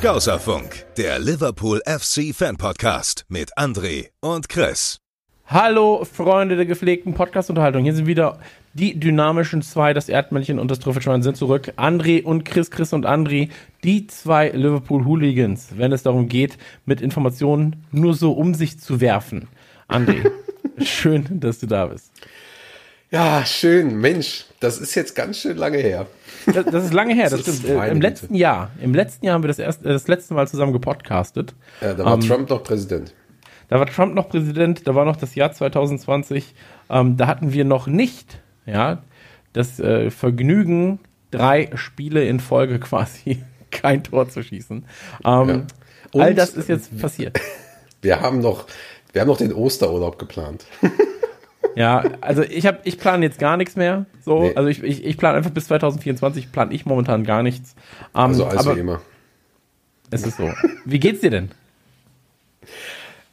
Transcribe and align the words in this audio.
Scouserfunk, 0.00 0.86
der 0.96 1.18
Liverpool 1.18 1.82
FC 1.84 2.34
Fan 2.34 2.56
Podcast 2.56 3.26
mit 3.28 3.50
André 3.58 4.08
und 4.20 4.48
Chris. 4.48 4.98
Hallo, 5.44 6.06
Freunde 6.10 6.56
der 6.56 6.64
gepflegten 6.64 7.12
Podcast-Unterhaltung. 7.12 7.82
Hier 7.82 7.94
sind 7.94 8.06
wieder 8.06 8.38
die 8.72 8.98
dynamischen 8.98 9.60
zwei, 9.60 9.92
das 9.92 10.08
Erdmännchen 10.08 10.58
und 10.58 10.70
das 10.70 10.78
Trüffelschwein 10.78 11.22
sind 11.22 11.36
zurück. 11.36 11.74
André 11.76 12.22
und 12.22 12.46
Chris, 12.46 12.70
Chris 12.70 12.94
und 12.94 13.04
André, 13.04 13.50
die 13.84 14.06
zwei 14.06 14.48
Liverpool-Hooligans, 14.48 15.72
wenn 15.76 15.92
es 15.92 16.02
darum 16.02 16.30
geht, 16.30 16.56
mit 16.86 17.02
Informationen 17.02 17.84
nur 17.92 18.14
so 18.14 18.32
um 18.32 18.54
sich 18.54 18.80
zu 18.80 19.02
werfen. 19.02 19.48
André, 19.86 20.30
schön, 20.82 21.26
dass 21.28 21.58
du 21.58 21.66
da 21.66 21.84
bist. 21.84 22.10
Ja, 23.10 23.44
schön. 23.44 24.00
Mensch, 24.00 24.46
das 24.60 24.78
ist 24.78 24.94
jetzt 24.94 25.14
ganz 25.14 25.38
schön 25.38 25.56
lange 25.56 25.78
her. 25.78 26.06
Das, 26.46 26.64
das 26.66 26.84
ist 26.84 26.92
lange 26.92 27.14
her, 27.14 27.28
das, 27.30 27.42
Das 27.42 27.58
stimmt. 27.58 27.88
Im 27.88 28.00
letzten 28.00 28.34
Jahr, 28.34 28.70
im 28.80 28.94
letzten 28.94 29.24
Jahr 29.26 29.34
haben 29.34 29.42
wir 29.42 29.48
das, 29.48 29.58
erst, 29.58 29.84
äh, 29.84 29.88
das 29.92 30.06
letzte 30.06 30.34
Mal 30.34 30.46
zusammen 30.48 30.72
gepodcastet. 30.72 31.54
Ja, 31.80 31.94
da 31.94 32.04
war 32.04 32.14
Ähm, 32.14 32.20
Trump 32.20 32.48
noch 32.50 32.62
Präsident. 32.62 33.14
Da 33.68 33.78
war 33.78 33.86
Trump 33.86 34.14
noch 34.14 34.28
Präsident, 34.28 34.86
da 34.86 34.94
war 34.94 35.04
noch 35.04 35.16
das 35.16 35.34
Jahr 35.34 35.52
2020. 35.52 36.54
Ähm, 36.90 37.16
da 37.16 37.26
hatten 37.26 37.52
wir 37.52 37.64
noch 37.64 37.86
nicht 37.86 38.40
ja, 38.66 39.02
das 39.52 39.80
äh, 39.80 40.10
Vergnügen, 40.10 40.98
drei 41.30 41.70
Spiele 41.74 42.24
in 42.24 42.38
Folge 42.40 42.78
quasi 42.80 43.42
kein 43.70 44.02
Tor 44.04 44.28
zu 44.28 44.42
schießen. 44.42 44.84
Ähm, 45.24 45.66
Und- 46.12 46.20
all 46.20 46.34
das 46.34 46.50
ist 46.54 46.68
jetzt 46.68 46.98
passiert. 47.00 47.38
Wir 48.02 48.20
haben 48.22 48.40
noch, 48.40 48.64
wir 49.12 49.20
haben 49.20 49.28
noch 49.28 49.36
den 49.36 49.52
Osterurlaub 49.52 50.18
geplant. 50.18 50.64
Ja, 51.76 52.04
also 52.20 52.42
ich 52.42 52.66
habe, 52.66 52.78
ich 52.84 52.98
plane 52.98 53.24
jetzt 53.24 53.38
gar 53.38 53.56
nichts 53.56 53.76
mehr. 53.76 54.06
So, 54.24 54.42
Nee. 54.42 54.54
also 54.54 54.68
ich, 54.68 54.82
ich, 54.82 55.04
ich 55.04 55.16
plane 55.16 55.36
einfach 55.38 55.50
bis 55.50 55.66
2024 55.66 56.50
plane 56.52 56.72
ich 56.74 56.86
momentan 56.86 57.24
gar 57.24 57.42
nichts. 57.42 57.74
Ähm, 58.14 58.20
Also 58.22 58.46
als 58.46 58.58
aber 58.66 58.76
wie 58.76 58.80
immer. 58.80 59.00
es 60.10 60.24
ist 60.26 60.36
so. 60.38 60.50
Wie 60.84 60.98
geht's 60.98 61.20
dir 61.20 61.30
denn? 61.30 61.50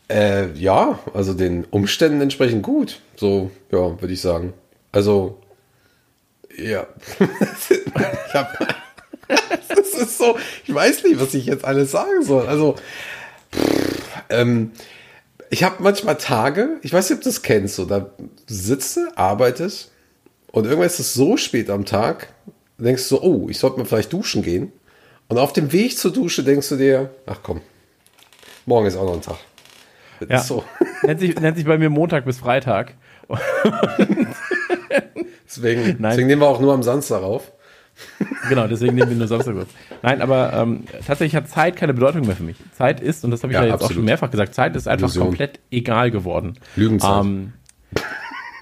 Äh, 0.09 0.52
ja, 0.53 1.00
also 1.14 1.34
den 1.34 1.66
Umständen 1.66 2.22
entsprechend 2.22 2.64
gut. 2.64 3.02
So, 3.16 3.52
ja, 3.72 4.00
würde 4.02 4.14
ich 4.14 4.22
sagen. 4.22 4.53
Also, 4.91 5.39
ja. 6.58 6.88
ich 7.19 8.34
hab, 8.34 8.58
das 9.69 9.89
ist 9.94 10.17
so, 10.17 10.38
ich 10.66 10.73
weiß 10.73 11.03
nicht, 11.03 11.19
was 11.19 11.34
ich 11.34 11.45
jetzt 11.47 11.66
alles 11.66 11.91
sagen 11.91 12.23
soll. 12.23 12.47
Also, 12.47 12.75
pff, 13.53 14.02
ähm, 14.30 14.72
ich 15.50 15.64
habe 15.64 15.81
manchmal 15.84 16.17
Tage, 16.17 16.78
ich 16.81 16.94
weiß 16.94 17.09
nicht, 17.09 17.17
ob 17.17 17.23
du 17.23 17.30
das 17.30 17.42
kennst, 17.42 17.76
so, 17.76 17.86
da 17.86 18.09
sitzt 18.48 18.98
du, 18.98 19.02
arbeitest 19.16 19.92
und 20.52 20.66
irgendwann 20.66 20.88
ist 20.88 21.00
es 21.00 21.14
so 21.14 21.38
spät 21.38 21.70
am 21.70 21.86
Tag, 21.86 22.30
denkst 22.78 23.03
du 23.09 23.16
so, 23.16 23.22
oh, 23.22 23.48
ich 23.50 23.58
sollte 23.59 23.78
mal 23.80 23.86
vielleicht 23.86 24.14
duschen 24.14 24.44
gehen. 24.44 24.72
Und 25.30 25.38
auf 25.40 25.52
dem 25.52 25.72
Weg 25.73 25.98
zur 25.98 26.12
Dusche 26.14 26.44
denkst 26.44 26.70
du 26.70 26.75
dir, 26.78 27.09
ach 27.25 27.40
komm, 27.44 27.62
morgen 28.66 28.88
ist 28.88 28.96
auch 28.96 29.06
noch 29.06 29.13
ein 29.16 29.22
Tag. 29.22 29.38
Das 30.22 30.30
Ja. 30.30 30.38
ist 30.38 30.47
so. 30.47 30.63
Nennt 31.03 31.19
sich, 31.19 31.38
nennt 31.40 31.57
sich 31.57 31.66
bei 31.66 31.78
mir 31.78 31.90
Montag 31.90 32.25
bis 32.25 32.38
Freitag. 32.40 32.94
Deswegen, 35.46 35.81
Nein. 36.00 36.12
deswegen 36.12 36.28
nehmen 36.28 36.41
wir 36.41 36.47
auch 36.47 36.59
nur 36.59 36.74
am 36.74 36.84
Samstag 36.84 37.24
auf. 37.24 37.52
Genau, 38.50 38.68
deswegen 38.68 38.96
nehmen 38.96 39.09
wir 39.09 39.18
nur 39.18 39.28
Samstag 39.28 39.56
auf. 39.56 39.68
Nein, 40.02 40.22
aber 40.22 40.53
ähm, 40.53 40.84
tatsächlich 41.06 41.35
hat 41.35 41.50
Zeit 41.50 41.75
keine 41.75 41.94
Bedeutung 41.94 42.25
mehr 42.25 42.35
für 42.35 42.44
mich. 42.44 42.58
Zeit 42.74 43.00
ist, 43.00 43.25
und 43.25 43.31
das 43.31 43.44
habe 43.44 43.52
ich 43.53 43.56
ja, 43.56 43.62
Ja, 43.62 43.68
jetzt 43.68 43.74
auch 43.74 43.85
absolut. 43.85 43.96
schon 43.96 44.06
mehrfach 44.06 44.31
gesagt, 44.31 44.53
Zeit 44.53 44.75
ist 44.75 44.88
einfach 44.88 45.08
Illusion. 45.08 45.28
komplett 45.28 45.59
egal 45.72 46.12
geworden. 46.12 46.53
Lügenzeit. 46.75 47.25
Ähm, 47.25 47.53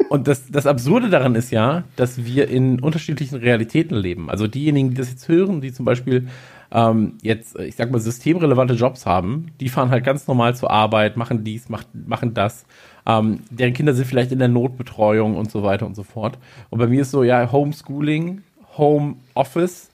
und 0.09 0.27
das, 0.27 0.49
das 0.51 0.67
Absurde 0.67 1.09
daran 1.09 1.35
ist 1.35 1.51
ja, 1.51 1.83
dass 1.95 2.25
wir 2.25 2.47
in 2.47 2.79
unterschiedlichen 2.79 3.35
Realitäten 3.37 3.95
leben. 3.95 4.29
Also 4.29 4.47
diejenigen, 4.47 4.89
die 4.91 4.95
das 4.95 5.09
jetzt 5.09 5.27
hören, 5.27 5.61
die 5.61 5.71
zum 5.73 5.85
Beispiel 5.85 6.27
ähm, 6.71 7.13
jetzt, 7.21 7.57
ich 7.59 7.75
sag 7.75 7.91
mal, 7.91 7.99
systemrelevante 7.99 8.73
Jobs 8.73 9.05
haben, 9.05 9.47
die 9.59 9.69
fahren 9.69 9.89
halt 9.89 10.03
ganz 10.03 10.27
normal 10.27 10.55
zur 10.55 10.71
Arbeit, 10.71 11.17
machen 11.17 11.43
dies, 11.43 11.69
macht, 11.69 11.87
machen 11.93 12.33
das. 12.33 12.65
Ähm, 13.05 13.39
deren 13.49 13.73
Kinder 13.73 13.93
sind 13.93 14.05
vielleicht 14.05 14.31
in 14.31 14.39
der 14.39 14.47
Notbetreuung 14.47 15.37
und 15.37 15.51
so 15.51 15.63
weiter 15.63 15.85
und 15.85 15.95
so 15.95 16.03
fort. 16.03 16.37
Und 16.69 16.79
bei 16.79 16.87
mir 16.87 17.01
ist 17.01 17.11
so, 17.11 17.23
ja, 17.23 17.51
Homeschooling, 17.51 18.41
Home 18.77 19.15
Office, 19.33 19.89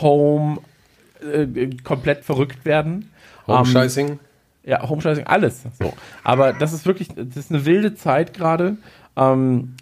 Home 0.00 0.58
äh, 1.20 1.70
komplett 1.82 2.24
verrückt 2.24 2.64
werden. 2.64 3.10
Ähm, 3.48 3.58
Homescheißing. 3.58 4.18
ja, 4.64 4.88
Homescheißing, 4.88 5.26
alles. 5.26 5.64
So. 5.78 5.92
Aber 6.24 6.52
das 6.52 6.72
ist 6.72 6.86
wirklich, 6.86 7.08
das 7.08 7.36
ist 7.36 7.50
eine 7.50 7.64
wilde 7.64 7.94
Zeit 7.94 8.34
gerade. 8.34 8.76
Ähm, 9.16 9.74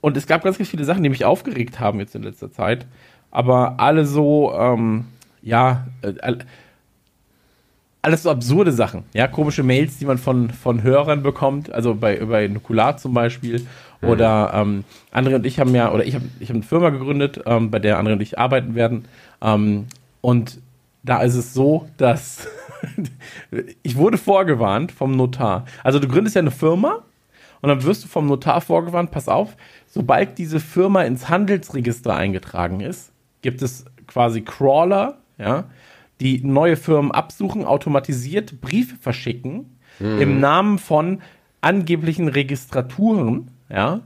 und 0.00 0.16
es 0.16 0.26
gab 0.26 0.42
ganz, 0.42 0.58
ganz 0.58 0.68
viele 0.68 0.84
Sachen, 0.84 1.02
die 1.02 1.08
mich 1.08 1.24
aufgeregt 1.24 1.78
haben 1.80 2.00
jetzt 2.00 2.14
in 2.14 2.22
letzter 2.22 2.50
Zeit. 2.50 2.86
Aber 3.30 3.80
alle 3.80 4.04
so, 4.04 4.52
ähm, 4.54 5.06
ja, 5.42 5.86
äh, 6.02 6.36
alles 8.02 8.24
so 8.24 8.30
absurde 8.30 8.72
Sachen. 8.72 9.04
Ja, 9.14 9.28
komische 9.28 9.62
Mails, 9.62 9.98
die 9.98 10.04
man 10.04 10.18
von, 10.18 10.50
von 10.50 10.82
Hörern 10.82 11.22
bekommt. 11.22 11.72
Also 11.72 11.94
bei, 11.94 12.16
bei 12.24 12.48
Nukular 12.48 12.96
zum 12.96 13.14
Beispiel. 13.14 13.66
Oder 14.02 14.50
ähm, 14.54 14.84
andere 15.12 15.36
und 15.36 15.46
ich 15.46 15.60
haben 15.60 15.74
ja, 15.76 15.92
oder 15.92 16.04
ich 16.04 16.16
habe 16.16 16.24
ich 16.40 16.48
hab 16.48 16.56
eine 16.56 16.64
Firma 16.64 16.90
gegründet, 16.90 17.40
ähm, 17.46 17.70
bei 17.70 17.78
der 17.78 17.98
andere 17.98 18.16
und 18.16 18.20
ich 18.20 18.36
arbeiten 18.36 18.74
werden. 18.74 19.04
Ähm, 19.40 19.86
und 20.20 20.60
da 21.04 21.22
ist 21.22 21.36
es 21.36 21.54
so, 21.54 21.88
dass 21.98 22.48
ich 23.82 23.96
wurde 23.96 24.18
vorgewarnt 24.18 24.90
vom 24.90 25.12
Notar. 25.12 25.66
Also 25.84 26.00
du 26.00 26.08
gründest 26.08 26.34
ja 26.34 26.40
eine 26.40 26.50
Firma 26.50 27.04
und 27.60 27.68
dann 27.68 27.84
wirst 27.84 28.02
du 28.02 28.08
vom 28.08 28.26
Notar 28.26 28.60
vorgewarnt, 28.60 29.12
pass 29.12 29.28
auf, 29.28 29.56
sobald 29.86 30.36
diese 30.36 30.58
Firma 30.58 31.02
ins 31.02 31.28
Handelsregister 31.28 32.14
eingetragen 32.14 32.80
ist, 32.80 33.12
gibt 33.40 33.62
es 33.62 33.84
quasi 34.08 34.42
Crawler, 34.42 35.18
ja, 35.38 35.64
die 36.22 36.40
neue 36.44 36.76
Firmen 36.76 37.10
absuchen, 37.10 37.64
automatisiert 37.64 38.60
Briefe 38.60 38.96
verschicken 38.96 39.76
im 40.00 40.40
Namen 40.40 40.78
von 40.78 41.20
angeblichen 41.60 42.28
Registraturen, 42.28 43.50
ja, 43.68 44.00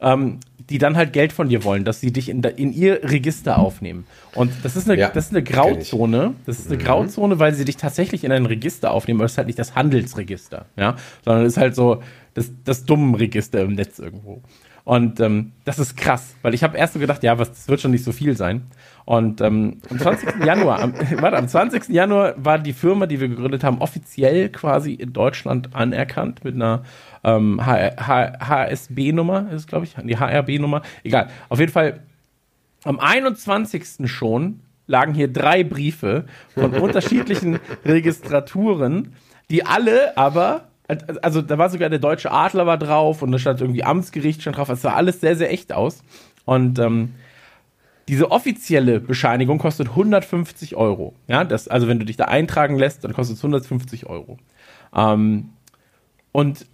ähm, 0.00 0.38
die 0.70 0.78
dann 0.78 0.96
halt 0.96 1.12
Geld 1.12 1.32
von 1.32 1.48
dir 1.48 1.64
wollen, 1.64 1.84
dass 1.84 2.00
sie 2.00 2.12
dich 2.12 2.28
in, 2.28 2.42
in 2.42 2.72
ihr 2.72 3.02
Register 3.02 3.58
aufnehmen. 3.58 4.06
Und 4.34 4.52
das 4.62 4.76
ist 4.76 4.88
eine, 4.88 4.98
Ja, 4.98 5.10
das 5.10 5.26
ist 5.26 5.30
eine. 5.32 5.42
Grauzone. 5.42 6.34
Das 6.46 6.58
ist 6.58 6.68
eine 6.68 6.78
Grauzone, 6.78 7.38
weil 7.38 7.54
sie 7.54 7.64
dich 7.64 7.76
tatsächlich 7.76 8.24
in 8.24 8.32
ein 8.32 8.46
Register 8.46 8.90
aufnehmen, 8.90 9.20
aber 9.20 9.26
es 9.26 9.32
ist 9.32 9.38
halt 9.38 9.48
nicht 9.48 9.58
das 9.58 9.74
Handelsregister, 9.74 10.66
ja, 10.76 10.96
sondern 11.24 11.44
es 11.44 11.54
ist 11.54 11.58
halt 11.58 11.74
so 11.74 12.02
das, 12.32 12.50
das 12.64 12.84
dummen 12.84 13.14
Register 13.14 13.60
im 13.62 13.74
Netz 13.74 13.98
irgendwo. 13.98 14.40
Und 14.84 15.20
ähm, 15.20 15.52
das 15.64 15.78
ist 15.78 15.96
krass, 15.96 16.34
weil 16.42 16.54
ich 16.54 16.62
habe 16.62 16.76
erst 16.76 16.94
so 16.94 16.98
gedacht, 17.00 17.22
ja, 17.22 17.38
was, 17.38 17.50
das 17.50 17.68
wird 17.68 17.80
schon 17.80 17.90
nicht 17.90 18.04
so 18.04 18.12
viel 18.12 18.36
sein. 18.36 18.62
Und 19.04 19.40
ähm, 19.42 19.78
am 19.90 19.98
20. 19.98 20.44
Januar, 20.44 20.80
am, 20.80 20.94
warte, 21.20 21.36
am 21.36 21.46
20. 21.46 21.88
Januar 21.90 22.34
war 22.36 22.58
die 22.58 22.72
Firma, 22.72 23.06
die 23.06 23.20
wir 23.20 23.28
gegründet 23.28 23.62
haben, 23.62 23.78
offiziell 23.78 24.48
quasi 24.48 24.94
in 24.94 25.12
Deutschland 25.12 25.74
anerkannt 25.74 26.42
mit 26.44 26.54
einer 26.54 26.84
ähm, 27.22 27.60
HSB-Nummer, 27.64 29.48
ist 29.50 29.62
es, 29.62 29.66
glaube 29.66 29.84
ich, 29.84 29.94
die 30.02 30.18
HRB-Nummer. 30.18 30.82
Egal. 31.02 31.28
Auf 31.48 31.60
jeden 31.60 31.72
Fall 31.72 32.00
am 32.84 32.98
21. 32.98 34.10
schon 34.10 34.60
lagen 34.86 35.14
hier 35.14 35.32
drei 35.32 35.64
Briefe 35.64 36.24
von 36.54 36.72
unterschiedlichen 36.80 37.58
Registraturen, 37.84 39.14
die 39.50 39.66
alle 39.66 40.16
aber, 40.16 40.68
also 41.22 41.42
da 41.42 41.58
war 41.58 41.68
sogar 41.70 41.90
der 41.90 41.98
deutsche 41.98 42.30
Adler 42.30 42.66
war 42.66 42.78
drauf 42.78 43.22
und 43.22 43.32
da 43.32 43.38
stand 43.38 43.60
irgendwie 43.60 43.84
Amtsgericht 43.84 44.42
stand 44.42 44.56
drauf, 44.56 44.68
es 44.68 44.82
sah 44.82 44.94
alles 44.94 45.20
sehr, 45.20 45.36
sehr 45.36 45.52
echt 45.52 45.72
aus. 45.72 46.02
Und 46.44 46.78
ähm, 46.78 47.14
diese 48.08 48.30
offizielle 48.30 49.00
Bescheinigung 49.00 49.58
kostet 49.58 49.88
150 49.90 50.76
Euro. 50.76 51.14
Ja, 51.26 51.44
das, 51.44 51.68
also 51.68 51.88
wenn 51.88 51.98
du 51.98 52.04
dich 52.04 52.16
da 52.16 52.24
eintragen 52.24 52.78
lässt, 52.78 53.04
dann 53.04 53.12
kostet 53.14 53.36
es 53.36 53.42
150 53.42 54.06
Euro. 54.06 54.38
Ähm, 54.94 55.50
und 56.32 56.66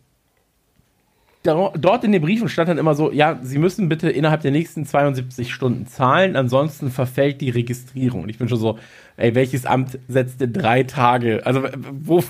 da- 1.43 1.73
dort 1.79 2.05
in 2.05 2.13
den 2.13 2.21
Briefen 2.21 2.49
stand 2.51 2.69
dann 2.69 2.77
immer 2.77 2.95
so, 2.95 3.11
ja, 3.13 3.39
Sie 3.43 3.59
müssen 3.59 3.89
bitte 3.89 4.11
innerhalb 4.11 4.43
der 4.43 4.51
nächsten 4.51 4.85
72 4.85 5.53
Stunden 5.55 5.87
zahlen, 5.87 6.37
ansonsten 6.37 6.91
verfällt 6.91 7.41
die 7.41 7.49
Registrierung. 7.49 8.25
Und 8.25 8.29
ich 8.29 8.37
bin 8.37 8.49
schon 8.49 8.59
so, 8.59 8.79
ey, 9.17 9.35
welches 9.35 9.65
Amt 9.65 9.99
setzt 10.09 10.41
denn 10.43 10.53
drei 10.53 10.83
Tage? 10.83 11.47
Also 11.47 11.63
wo, 11.91 12.23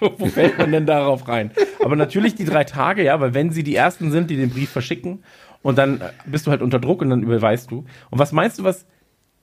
wo, 0.00 0.10
wo 0.18 0.26
fällt 0.26 0.58
man 0.58 0.72
denn 0.72 0.86
darauf 0.86 1.28
rein? 1.28 1.52
Aber 1.84 1.94
natürlich 1.94 2.34
die 2.34 2.44
drei 2.44 2.64
Tage, 2.64 3.04
ja, 3.04 3.20
weil 3.20 3.34
wenn 3.34 3.50
Sie 3.50 3.62
die 3.62 3.76
Ersten 3.76 4.10
sind, 4.10 4.30
die 4.30 4.36
den 4.36 4.50
Brief 4.50 4.70
verschicken 4.70 5.20
und 5.66 5.76
dann 5.78 6.00
äh, 6.00 6.10
bist 6.26 6.46
du 6.46 6.52
halt 6.52 6.62
unter 6.62 6.78
Druck 6.78 7.02
und 7.02 7.10
dann 7.10 7.24
überweist 7.24 7.72
du. 7.72 7.84
Und 8.10 8.20
was 8.20 8.30
meinst 8.30 8.60
du, 8.60 8.62
was 8.62 8.86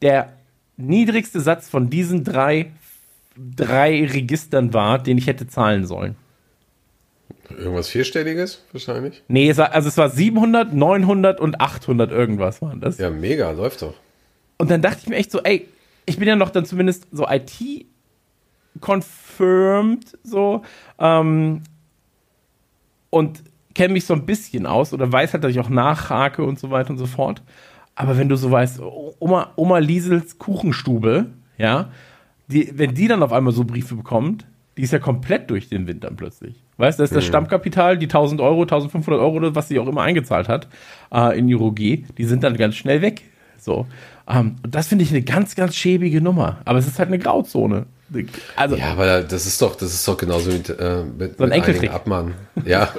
der 0.01 0.31
niedrigste 0.77 1.41
Satz 1.41 1.67
von 1.67 1.89
diesen 1.89 2.23
drei, 2.23 2.71
drei 3.35 4.05
Registern 4.05 4.73
war, 4.73 5.03
den 5.03 5.17
ich 5.17 5.27
hätte 5.27 5.47
zahlen 5.47 5.85
sollen? 5.85 6.15
Irgendwas 7.49 7.89
Vierstelliges 7.89 8.63
wahrscheinlich. 8.71 9.21
Nee, 9.27 9.49
es 9.49 9.57
war, 9.57 9.73
also 9.73 9.89
es 9.89 9.97
war 9.97 10.09
700, 10.09 10.73
900 10.73 11.41
und 11.41 11.59
800 11.59 12.09
irgendwas 12.09 12.61
waren 12.61 12.79
das. 12.79 12.99
Ja, 12.99 13.09
mega, 13.09 13.51
läuft 13.51 13.81
doch. 13.81 13.95
Und 14.57 14.71
dann 14.71 14.81
dachte 14.81 14.99
ich 15.01 15.09
mir 15.09 15.17
echt 15.17 15.29
so, 15.29 15.41
ey, 15.41 15.67
ich 16.05 16.19
bin 16.19 16.29
ja 16.29 16.37
noch 16.37 16.51
dann 16.51 16.63
zumindest 16.63 17.05
so 17.11 17.27
IT-confirmed, 17.27 20.17
so, 20.23 20.61
ähm, 20.99 21.63
und 23.09 23.43
kenne 23.73 23.93
mich 23.93 24.05
so 24.05 24.13
ein 24.13 24.25
bisschen 24.25 24.65
aus 24.65 24.93
oder 24.93 25.11
weiß 25.11 25.33
halt, 25.33 25.43
dass 25.43 25.51
ich 25.51 25.59
auch 25.59 25.69
nachhake 25.69 26.43
und 26.43 26.59
so 26.59 26.71
weiter 26.71 26.91
und 26.91 26.97
so 26.97 27.05
fort. 27.05 27.41
Aber 27.95 28.17
wenn 28.17 28.29
du 28.29 28.35
so 28.35 28.49
weißt, 28.49 28.79
Oma, 29.19 29.51
Oma 29.55 29.77
Liesels 29.79 30.39
Kuchenstube, 30.39 31.27
ja, 31.57 31.89
die, 32.47 32.71
wenn 32.75 32.93
die 32.93 33.07
dann 33.07 33.23
auf 33.23 33.31
einmal 33.31 33.53
so 33.53 33.63
Briefe 33.63 33.95
bekommt, 33.95 34.45
die 34.77 34.81
ist 34.81 34.91
ja 34.91 34.99
komplett 34.99 35.49
durch 35.49 35.69
den 35.69 35.87
Wind 35.87 36.03
dann 36.03 36.15
plötzlich. 36.15 36.55
Weißt 36.77 36.97
du, 36.97 37.03
das 37.03 37.11
ist 37.11 37.15
das 37.15 37.25
Stammkapital, 37.25 37.97
die 37.97 38.05
1000 38.05 38.41
Euro, 38.41 38.63
1500 38.63 39.21
Euro, 39.21 39.35
oder 39.35 39.55
was 39.55 39.67
sie 39.67 39.79
auch 39.79 39.87
immer 39.87 40.01
eingezahlt 40.01 40.49
hat 40.49 40.67
äh, 41.13 41.37
in 41.37 41.47
G, 41.75 42.03
die 42.17 42.25
sind 42.25 42.43
dann 42.43 42.57
ganz 42.57 42.75
schnell 42.75 43.01
weg. 43.01 43.21
So. 43.59 43.85
Ähm, 44.27 44.55
und 44.63 44.73
das 44.73 44.87
finde 44.87 45.03
ich 45.03 45.11
eine 45.11 45.21
ganz, 45.21 45.55
ganz 45.55 45.75
schäbige 45.75 46.21
Nummer. 46.21 46.57
Aber 46.65 46.79
es 46.79 46.87
ist 46.87 46.97
halt 46.97 47.09
eine 47.09 47.19
Grauzone. 47.19 47.85
Also, 48.55 48.75
Ja, 48.75 48.91
aber 48.91 49.21
das 49.21 49.45
ist 49.45 49.61
doch, 49.61 49.75
das 49.75 49.93
ist 49.93 50.07
doch 50.07 50.17
genauso 50.17 50.51
mit, 50.51 50.69
äh, 50.69 51.03
mit, 51.03 51.37
So 51.37 51.43
ein 51.43 51.49
mit 51.49 51.57
Enkeltrick. 51.57 51.91
Abmahn. 51.91 52.33
Ja, 52.65 52.89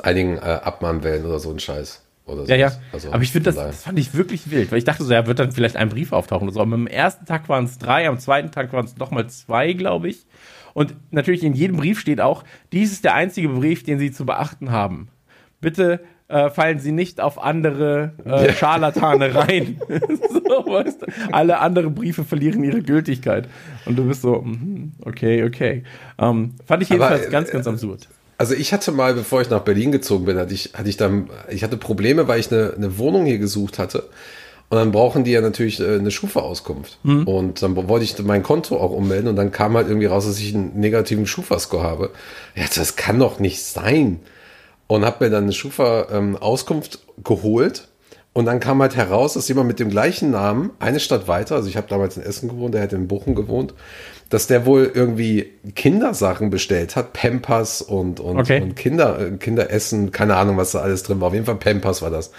einigen 0.00 0.36
äh, 0.36 0.40
Abmahnwellen 0.40 1.24
oder 1.26 1.38
so 1.38 1.50
ein 1.50 1.58
Scheiß. 1.58 2.02
Oder 2.26 2.44
Ja, 2.44 2.56
ja. 2.56 2.72
Also, 2.92 3.12
aber 3.12 3.22
ich 3.22 3.32
finde, 3.32 3.52
das, 3.52 3.56
das 3.56 3.82
fand 3.82 3.98
ich 3.98 4.14
wirklich 4.14 4.50
wild, 4.50 4.72
weil 4.72 4.78
ich 4.78 4.84
dachte 4.84 5.04
so, 5.04 5.12
ja, 5.12 5.26
wird 5.26 5.38
dann 5.38 5.52
vielleicht 5.52 5.76
ein 5.76 5.90
Brief 5.90 6.12
auftauchen 6.12 6.48
oder 6.48 6.54
so. 6.54 6.60
Aber 6.60 6.74
am 6.74 6.86
ersten 6.86 7.26
Tag 7.26 7.48
waren 7.48 7.64
es 7.64 7.78
drei, 7.78 8.08
am 8.08 8.18
zweiten 8.18 8.50
Tag 8.50 8.72
waren 8.72 8.86
es 8.86 8.96
nochmal 8.96 9.28
zwei, 9.28 9.72
glaube 9.74 10.08
ich. 10.08 10.26
Und 10.72 10.94
natürlich 11.10 11.44
in 11.44 11.54
jedem 11.54 11.76
Brief 11.76 12.00
steht 12.00 12.20
auch, 12.20 12.44
dies 12.72 12.92
ist 12.92 13.04
der 13.04 13.14
einzige 13.14 13.48
Brief, 13.48 13.84
den 13.84 13.98
Sie 13.98 14.10
zu 14.10 14.26
beachten 14.26 14.70
haben. 14.72 15.08
Bitte 15.60 16.00
äh, 16.28 16.50
fallen 16.50 16.78
Sie 16.78 16.92
nicht 16.92 17.20
auf 17.20 17.42
andere 17.42 18.12
äh, 18.24 18.52
Scharlatane 18.52 19.34
rein. 19.34 19.80
so, 19.88 20.66
weißt 20.66 21.02
du? 21.02 21.06
Alle 21.30 21.60
anderen 21.60 21.94
Briefe 21.94 22.24
verlieren 22.24 22.64
ihre 22.64 22.82
Gültigkeit. 22.82 23.48
Und 23.84 23.96
du 23.96 24.04
bist 24.08 24.22
so, 24.22 24.40
mhm, 24.40 24.92
okay, 25.04 25.44
okay. 25.44 25.84
Ähm, 26.18 26.54
fand 26.64 26.82
ich 26.82 26.90
Aber, 26.90 27.04
jedenfalls 27.04 27.26
äh, 27.26 27.30
ganz, 27.30 27.50
ganz 27.50 27.66
absurd. 27.66 28.08
Also 28.36 28.54
ich 28.54 28.72
hatte 28.72 28.92
mal, 28.92 29.14
bevor 29.14 29.40
ich 29.40 29.50
nach 29.50 29.60
Berlin 29.60 29.92
gezogen 29.92 30.24
bin, 30.24 30.38
hatte 30.38 30.54
ich, 30.54 30.72
hatte 30.74 30.88
ich 30.88 30.96
dann, 30.96 31.30
ich 31.48 31.62
hatte 31.62 31.76
Probleme, 31.76 32.26
weil 32.26 32.40
ich 32.40 32.50
eine, 32.50 32.74
eine 32.76 32.98
Wohnung 32.98 33.26
hier 33.26 33.38
gesucht 33.38 33.78
hatte. 33.78 34.08
Und 34.70 34.78
dann 34.78 34.92
brauchen 34.92 35.24
die 35.24 35.30
ja 35.30 35.40
natürlich 35.40 35.78
äh, 35.80 35.96
eine 35.98 36.10
Schufa-Auskunft. 36.10 36.98
Und 37.26 37.62
dann 37.62 37.76
wollte 37.88 38.04
ich 38.04 38.18
mein 38.24 38.42
Konto 38.42 38.76
auch 38.76 38.90
ummelden 38.90 39.28
und 39.28 39.36
dann 39.36 39.52
kam 39.52 39.76
halt 39.76 39.88
irgendwie 39.88 40.06
raus, 40.06 40.26
dass 40.26 40.38
ich 40.40 40.54
einen 40.54 40.80
negativen 40.80 41.26
Schufa-Score 41.26 41.82
habe. 41.82 42.10
Ja, 42.56 42.64
das 42.74 42.96
kann 42.96 43.18
doch 43.18 43.38
nicht 43.38 43.62
sein. 43.62 44.20
Und 44.86 45.04
habe 45.04 45.24
mir 45.24 45.30
dann 45.30 45.44
eine 45.44 45.52
Schufa-Auskunft 45.52 47.00
geholt. 47.22 47.88
Und 48.32 48.46
dann 48.46 48.58
kam 48.58 48.82
halt 48.82 48.96
heraus, 48.96 49.34
dass 49.34 49.46
jemand 49.46 49.68
mit 49.68 49.78
dem 49.78 49.90
gleichen 49.90 50.32
Namen, 50.32 50.70
eine 50.80 50.98
Stadt 50.98 51.28
weiter, 51.28 51.54
also 51.54 51.68
ich 51.68 51.76
habe 51.76 51.86
damals 51.88 52.16
in 52.16 52.24
Essen 52.24 52.48
gewohnt, 52.48 52.74
der 52.74 52.82
hat 52.82 52.92
in 52.92 53.06
Bochum 53.06 53.36
gewohnt, 53.36 53.74
dass 54.30 54.46
der 54.46 54.66
wohl 54.66 54.90
irgendwie 54.92 55.52
Kindersachen 55.74 56.50
bestellt 56.50 56.96
hat, 56.96 57.12
Pampers 57.12 57.82
und, 57.82 58.20
und, 58.20 58.38
Okay. 58.38 58.60
und 58.62 58.74
Kinder, 58.76 59.18
äh, 59.20 59.30
Kinderessen, 59.36 60.10
keine 60.12 60.36
Ahnung, 60.36 60.56
was 60.56 60.72
da 60.72 60.80
alles 60.80 61.02
drin 61.02 61.20
war. 61.20 61.28
Auf 61.28 61.34
jeden 61.34 61.46
Fall 61.46 61.56
Pampers 61.56 62.02
war 62.02 62.10
das 62.10 62.32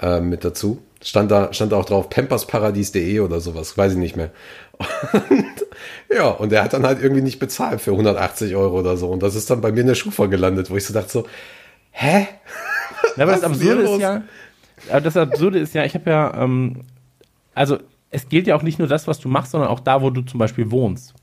äh, 0.00 0.20
mit 0.20 0.44
dazu. 0.44 0.80
Stand 1.02 1.30
da, 1.30 1.52
stand 1.52 1.72
da 1.72 1.76
auch 1.76 1.84
drauf, 1.84 2.08
pampersparadies.de 2.08 3.20
oder 3.20 3.40
sowas, 3.40 3.76
weiß 3.76 3.92
ich 3.92 3.98
nicht 3.98 4.16
mehr. 4.16 4.30
Und, 5.12 6.16
ja, 6.16 6.28
und 6.30 6.50
der 6.50 6.64
hat 6.64 6.72
dann 6.72 6.84
halt 6.86 7.02
irgendwie 7.02 7.22
nicht 7.22 7.38
bezahlt 7.38 7.80
für 7.80 7.90
180 7.92 8.56
Euro 8.56 8.78
oder 8.80 8.96
so. 8.96 9.08
Und 9.10 9.22
das 9.22 9.34
ist 9.34 9.50
dann 9.50 9.60
bei 9.60 9.70
mir 9.70 9.82
in 9.82 9.86
der 9.86 9.94
Schufa 9.94 10.26
gelandet, 10.26 10.70
wo 10.70 10.76
ich 10.76 10.84
so 10.84 10.94
dachte 10.94 11.10
so, 11.10 11.26
hä? 11.90 12.26
Ja, 13.16 13.22
aber 13.24 13.32
das 13.32 13.44
Absurde 13.44 13.82
ist 13.82 14.00
ja, 14.00 14.22
das 15.00 15.16
Absurde 15.16 15.58
ist 15.58 15.74
ja, 15.74 15.84
ich 15.84 15.94
habe 15.94 16.10
ja, 16.10 16.42
ähm, 16.42 16.80
also 17.54 17.78
es 18.10 18.28
gilt 18.28 18.46
ja 18.46 18.56
auch 18.56 18.62
nicht 18.62 18.78
nur 18.78 18.88
das, 18.88 19.06
was 19.06 19.20
du 19.20 19.28
machst, 19.28 19.52
sondern 19.52 19.68
auch 19.70 19.80
da, 19.80 20.00
wo 20.02 20.10
du 20.10 20.22
zum 20.22 20.38
Beispiel 20.38 20.70
wohnst. 20.70 21.14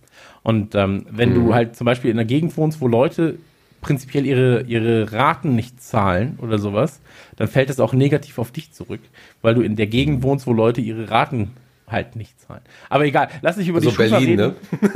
Und 0.44 0.74
ähm, 0.76 1.06
wenn 1.10 1.30
Mhm. 1.32 1.36
du 1.36 1.54
halt 1.54 1.76
zum 1.76 1.86
Beispiel 1.86 2.12
in 2.12 2.18
einer 2.18 2.26
Gegend 2.26 2.56
wohnst, 2.58 2.82
wo 2.82 2.88
Leute 2.88 3.38
prinzipiell 3.82 4.26
ihre, 4.26 4.62
ihre 4.64 5.12
Raten 5.12 5.56
nicht 5.56 5.82
zahlen 5.82 6.38
oder 6.42 6.60
sowas, 6.60 7.00
dann 7.36 7.48
fällt 7.48 7.70
es 7.70 7.80
auch 7.80 7.94
negativ 7.94 8.38
auf 8.38 8.52
dich 8.52 8.72
zurück, 8.74 9.02
weil 9.42 9.56
du 9.56 9.62
in 9.62 9.76
der 9.76 9.88
Mhm. 9.88 9.92
Gegend 9.92 10.24
wohnst, 10.24 10.46
wo 10.48 10.54
Leute 10.54 10.82
ihre 10.82 11.10
Raten 11.10 11.52
halt 11.88 12.16
nicht 12.16 12.40
zahlen. 12.40 12.62
Aber 12.90 13.06
egal, 13.06 13.30
lass 13.42 13.58
nicht 13.58 13.68
über 13.68 13.80
Also 13.80 13.90
die 13.90 13.96
Schufa 13.96 14.20
Berlin, 14.20 14.40
reden. 14.40 14.56
ne? 14.82 14.88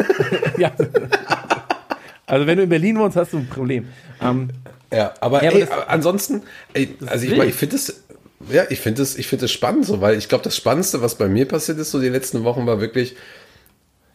ja. 0.58 0.72
Also 2.28 2.48
wenn 2.48 2.58
du 2.58 2.64
in 2.64 2.70
Berlin 2.70 2.98
wohnst, 2.98 3.18
hast 3.18 3.34
du 3.34 3.38
ein 3.38 3.48
Problem. 3.48 3.88
Ähm, 4.22 4.50
Ja, 4.92 5.14
aber, 5.20 5.44
Ja, 5.44 5.50
aber 5.50 5.60
ey, 5.60 5.66
das- 5.66 5.88
ansonsten, 5.88 6.42
ey, 6.74 6.90
also 7.06 7.26
ich 7.26 7.32
ich 7.38 7.54
finde 7.56 7.76
es, 7.76 8.04
ja, 8.52 8.64
ich 8.70 8.80
finde 8.80 9.02
es, 9.02 9.18
ich 9.18 9.28
finde 9.28 9.46
es 9.46 9.52
spannend 9.52 9.86
so, 9.86 10.00
weil 10.02 10.18
ich 10.18 10.30
glaube, 10.30 10.44
das 10.44 10.56
Spannendste, 10.56 11.02
was 11.02 11.16
bei 11.18 11.28
mir 11.28 11.48
passiert 11.48 11.78
ist, 11.80 11.92
so 11.92 12.00
die 12.00 12.10
letzten 12.10 12.44
Wochen, 12.44 12.66
war 12.66 12.80
wirklich, 12.82 13.16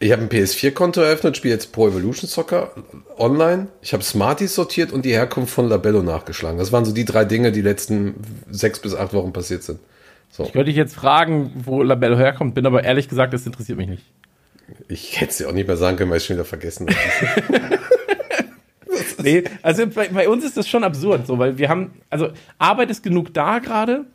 ich 0.01 0.11
habe 0.11 0.23
ein 0.23 0.29
PS4-Konto 0.29 0.99
eröffnet, 0.99 1.37
spiele 1.37 1.53
jetzt 1.53 1.71
Pro 1.71 1.87
Evolution 1.87 2.27
Soccer 2.27 2.71
online. 3.17 3.67
Ich 3.81 3.93
habe 3.93 4.03
Smarties 4.03 4.55
sortiert 4.55 4.91
und 4.91 5.05
die 5.05 5.11
Herkunft 5.11 5.53
von 5.53 5.69
Labello 5.69 6.01
nachgeschlagen. 6.01 6.57
Das 6.57 6.71
waren 6.71 6.85
so 6.85 6.91
die 6.91 7.05
drei 7.05 7.23
Dinge, 7.23 7.51
die 7.51 7.61
letzten 7.61 8.15
sechs 8.49 8.79
bis 8.79 8.95
acht 8.95 9.13
Wochen 9.13 9.31
passiert 9.31 9.61
sind. 9.61 9.79
So, 10.31 10.45
könnte 10.45 10.71
ich 10.71 10.77
jetzt 10.77 10.95
fragen, 10.95 11.51
wo 11.65 11.83
Labello 11.83 12.17
herkommt, 12.17 12.55
bin 12.55 12.65
aber 12.65 12.83
ehrlich 12.83 13.09
gesagt, 13.09 13.33
das 13.33 13.45
interessiert 13.45 13.77
mich 13.77 13.89
nicht. 13.89 14.03
ich 14.87 15.21
hätte 15.21 15.31
es 15.31 15.37
dir 15.37 15.49
auch 15.49 15.53
nicht 15.53 15.67
mehr 15.67 15.77
sagen 15.77 15.97
können, 15.97 16.09
weil 16.09 16.17
ich 16.17 16.23
es 16.23 16.27
schon 16.27 16.37
wieder 16.37 16.45
vergessen 16.45 16.87
habe. 16.89 17.79
Nee, 19.23 19.43
also 19.61 19.85
bei, 19.87 20.07
bei 20.07 20.27
uns 20.27 20.43
ist 20.43 20.57
das 20.57 20.67
schon 20.67 20.83
absurd, 20.83 21.27
so, 21.27 21.37
weil 21.37 21.57
wir 21.57 21.69
haben, 21.69 21.93
also 22.09 22.29
Arbeit 22.57 22.89
ist 22.89 23.03
genug 23.03 23.33
da 23.33 23.59
gerade, 23.59 24.05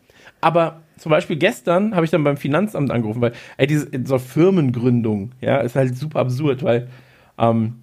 aber 0.40 0.82
zum 0.98 1.10
Beispiel 1.10 1.36
gestern 1.36 1.94
habe 1.94 2.04
ich 2.04 2.10
dann 2.10 2.24
beim 2.24 2.36
Finanzamt 2.36 2.90
angerufen, 2.90 3.20
weil, 3.20 3.32
ey, 3.56 3.66
diese 3.66 3.88
so 4.04 4.18
Firmengründung, 4.18 5.32
ja, 5.40 5.58
ist 5.58 5.76
halt 5.76 5.96
super 5.96 6.20
absurd, 6.20 6.62
weil 6.62 6.88
ähm, 7.38 7.76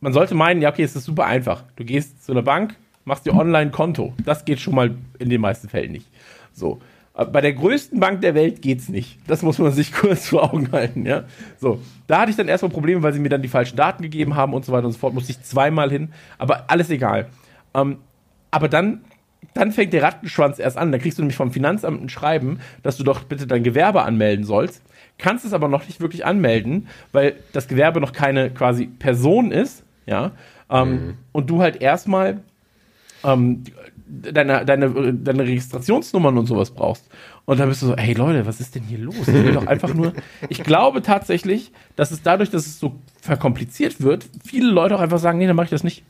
man 0.00 0.12
sollte 0.12 0.34
meinen, 0.34 0.62
ja, 0.62 0.70
okay, 0.70 0.82
es 0.82 0.96
ist 0.96 1.04
super 1.04 1.26
einfach. 1.26 1.64
Du 1.76 1.84
gehst 1.84 2.24
zu 2.24 2.32
einer 2.32 2.42
Bank, 2.42 2.74
machst 3.04 3.26
dir 3.26 3.34
online 3.34 3.70
Konto. 3.70 4.14
Das 4.24 4.44
geht 4.44 4.60
schon 4.60 4.74
mal 4.74 4.94
in 5.18 5.28
den 5.28 5.40
meisten 5.40 5.68
Fällen 5.68 5.92
nicht. 5.92 6.06
So. 6.52 6.80
Aber 7.12 7.30
Bei 7.32 7.40
der 7.40 7.52
größten 7.52 8.00
Bank 8.00 8.20
der 8.22 8.34
Welt 8.34 8.62
geht's 8.62 8.88
nicht. 8.88 9.18
Das 9.26 9.42
muss 9.42 9.58
man 9.58 9.72
sich 9.72 9.92
kurz 9.92 10.28
vor 10.28 10.52
Augen 10.52 10.72
halten, 10.72 11.06
ja. 11.06 11.24
So. 11.58 11.80
Da 12.06 12.20
hatte 12.20 12.30
ich 12.30 12.36
dann 12.36 12.48
erstmal 12.48 12.70
Probleme, 12.70 13.02
weil 13.02 13.12
sie 13.12 13.20
mir 13.20 13.28
dann 13.28 13.42
die 13.42 13.48
falschen 13.48 13.76
Daten 13.76 14.02
gegeben 14.02 14.36
haben 14.36 14.54
und 14.54 14.64
so 14.64 14.72
weiter 14.72 14.86
und 14.86 14.92
so 14.92 14.98
fort. 14.98 15.14
Musste 15.14 15.32
ich 15.32 15.42
zweimal 15.42 15.90
hin. 15.90 16.10
Aber 16.38 16.64
alles 16.68 16.90
egal. 16.90 17.28
Ähm, 17.74 17.98
aber 18.50 18.68
dann, 18.68 19.02
dann 19.54 19.72
fängt 19.72 19.92
der 19.92 20.02
Rattenschwanz 20.02 20.58
erst 20.58 20.76
an. 20.76 20.92
Da 20.92 20.98
kriegst 20.98 21.18
du 21.18 21.22
nämlich 21.22 21.36
vom 21.36 21.52
Finanzamt 21.52 22.02
ein 22.02 22.08
Schreiben, 22.08 22.60
dass 22.82 22.96
du 22.96 23.04
doch 23.04 23.24
bitte 23.24 23.46
dein 23.46 23.62
Gewerbe 23.62 24.02
anmelden 24.02 24.44
sollst. 24.44 24.82
Kannst 25.18 25.44
es 25.44 25.52
aber 25.52 25.68
noch 25.68 25.86
nicht 25.86 26.00
wirklich 26.00 26.24
anmelden, 26.24 26.88
weil 27.12 27.34
das 27.52 27.68
Gewerbe 27.68 28.00
noch 28.00 28.12
keine 28.12 28.50
quasi 28.50 28.86
Person 28.86 29.52
ist, 29.52 29.82
ja. 30.06 30.32
Ähm, 30.70 31.14
Und 31.32 31.50
du 31.50 31.60
halt 31.60 31.82
erstmal 31.82 32.40
ähm, 33.24 33.64
deine, 34.06 34.64
deine, 34.64 35.14
deine 35.14 35.42
Registrationsnummern 35.42 36.38
und 36.38 36.46
sowas 36.46 36.70
brauchst. 36.70 37.08
Und 37.44 37.58
dann 37.58 37.68
bist 37.68 37.82
du 37.82 37.86
so, 37.86 37.96
hey 37.96 38.14
Leute, 38.14 38.46
was 38.46 38.60
ist 38.60 38.74
denn 38.74 38.84
hier 38.84 38.98
los? 38.98 39.16
Ich 39.20 39.34
will 39.34 39.52
doch 39.52 39.66
einfach 39.66 39.92
nur. 39.92 40.12
Ich 40.48 40.62
glaube 40.62 41.02
tatsächlich, 41.02 41.72
dass 41.96 42.10
es 42.12 42.22
dadurch, 42.22 42.50
dass 42.50 42.66
es 42.66 42.78
so 42.78 42.94
verkompliziert 43.20 44.00
wird, 44.00 44.26
viele 44.44 44.70
Leute 44.70 44.96
auch 44.96 45.00
einfach 45.00 45.18
sagen, 45.18 45.38
nee, 45.38 45.46
dann 45.46 45.56
mache 45.56 45.64
ich 45.64 45.70
das 45.70 45.84
nicht. 45.84 46.04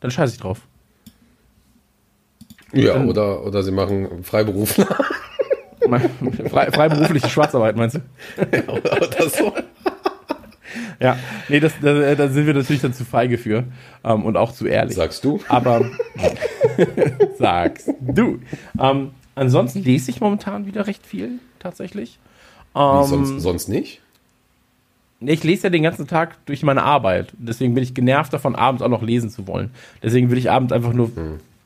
Dann 0.00 0.10
scheiße 0.10 0.34
ich 0.34 0.40
drauf. 0.40 0.60
Ja, 2.72 3.02
oder, 3.02 3.44
oder 3.44 3.62
sie 3.62 3.72
machen 3.72 4.22
Freiberufler 4.22 4.86
Frei, 6.50 6.70
freiberufliche 6.70 7.28
Schwarzarbeit, 7.28 7.76
meinst 7.76 7.96
du? 7.96 8.00
oder 8.38 9.28
so. 9.28 9.52
Ja, 11.00 11.18
nee, 11.48 11.60
das, 11.60 11.72
da, 11.82 12.14
da 12.14 12.28
sind 12.28 12.46
wir 12.46 12.54
natürlich 12.54 12.80
dann 12.82 12.94
zu 12.94 13.04
feige 13.04 13.36
für 13.36 13.64
ähm, 14.04 14.24
und 14.24 14.36
auch 14.36 14.52
zu 14.52 14.66
ehrlich. 14.66 14.94
Sagst 14.94 15.24
du? 15.24 15.40
Aber 15.48 15.90
sagst 17.38 17.90
du. 18.00 18.38
Ähm, 18.80 19.10
ansonsten 19.34 19.82
lese 19.82 20.10
ich 20.10 20.20
momentan 20.20 20.66
wieder 20.66 20.86
recht 20.86 21.04
viel, 21.04 21.40
tatsächlich. 21.58 22.18
Ähm, 22.74 23.04
sonst, 23.04 23.40
sonst 23.40 23.68
nicht? 23.68 24.00
Ich 25.20 25.44
lese 25.44 25.64
ja 25.64 25.70
den 25.70 25.82
ganzen 25.82 26.06
Tag 26.06 26.44
durch 26.46 26.62
meine 26.62 26.82
Arbeit. 26.82 27.32
Deswegen 27.36 27.74
bin 27.74 27.82
ich 27.82 27.94
genervt 27.94 28.32
davon, 28.32 28.54
abends 28.54 28.82
auch 28.82 28.88
noch 28.88 29.02
lesen 29.02 29.30
zu 29.30 29.46
wollen. 29.46 29.70
Deswegen 30.02 30.30
will 30.30 30.38
ich 30.38 30.50
abends 30.50 30.72
einfach 30.72 30.92
nur 30.92 31.10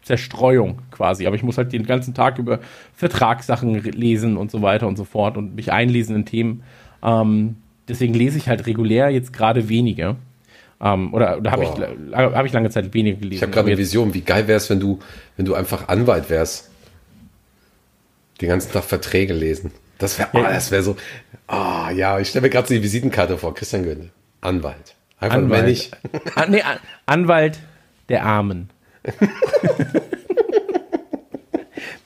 Zerstreuung 0.06 0.82
quasi. 0.92 1.26
Aber 1.26 1.34
ich 1.34 1.42
muss 1.42 1.58
halt 1.58 1.72
den 1.72 1.84
ganzen 1.84 2.14
Tag 2.14 2.38
über 2.38 2.60
Vertragssachen 2.94 3.74
lesen 3.82 4.36
und 4.36 4.52
so 4.52 4.62
weiter 4.62 4.86
und 4.86 4.96
so 4.96 5.04
fort 5.04 5.36
und 5.36 5.56
mich 5.56 5.72
einlesen 5.72 6.14
in 6.14 6.24
Themen. 6.24 6.62
Ähm, 7.02 7.56
deswegen 7.88 8.14
lese 8.14 8.38
ich 8.38 8.48
halt 8.48 8.66
regulär 8.66 9.10
jetzt 9.10 9.32
gerade 9.32 9.68
weniger. 9.68 10.14
Ähm, 10.80 11.12
oder 11.12 11.38
oder 11.38 11.50
habe 11.50 11.64
ich, 11.64 11.70
hab 12.14 12.44
ich 12.46 12.52
lange 12.52 12.70
Zeit 12.70 12.94
weniger 12.94 13.16
gelesen. 13.16 13.34
Ich 13.34 13.42
habe 13.42 13.50
gerade 13.50 13.66
eine 13.66 13.78
Vision, 13.78 14.14
wie 14.14 14.20
geil 14.20 14.46
wär's, 14.46 14.70
wenn 14.70 14.78
du, 14.78 15.00
wenn 15.36 15.44
du 15.44 15.54
einfach 15.54 15.88
Anwalt 15.88 16.30
wärst. 16.30 16.70
Den 18.40 18.48
ganzen 18.50 18.70
Tag 18.72 18.84
Verträge 18.84 19.32
lesen. 19.32 19.72
Das 19.98 20.18
wäre, 20.18 20.28
oh, 20.34 20.42
das 20.42 20.70
wäre 20.70 20.82
so. 20.82 20.96
Ah, 21.48 21.90
ja, 21.90 22.20
ich 22.20 22.28
stelle 22.28 22.42
mir 22.42 22.50
gerade 22.50 22.68
so 22.68 22.74
die 22.74 22.82
Visitenkarte 22.82 23.38
vor. 23.38 23.54
Christian 23.54 23.82
Göndel. 23.82 24.10
Anwalt. 24.40 24.94
Einfach 25.18 25.38
Anwalt. 25.38 25.62
männlich. 25.62 25.90
An, 26.36 26.50
nee, 26.50 26.62
An- 26.62 26.78
Anwalt 27.06 27.58
der 28.08 28.24
Armen. 28.24 28.70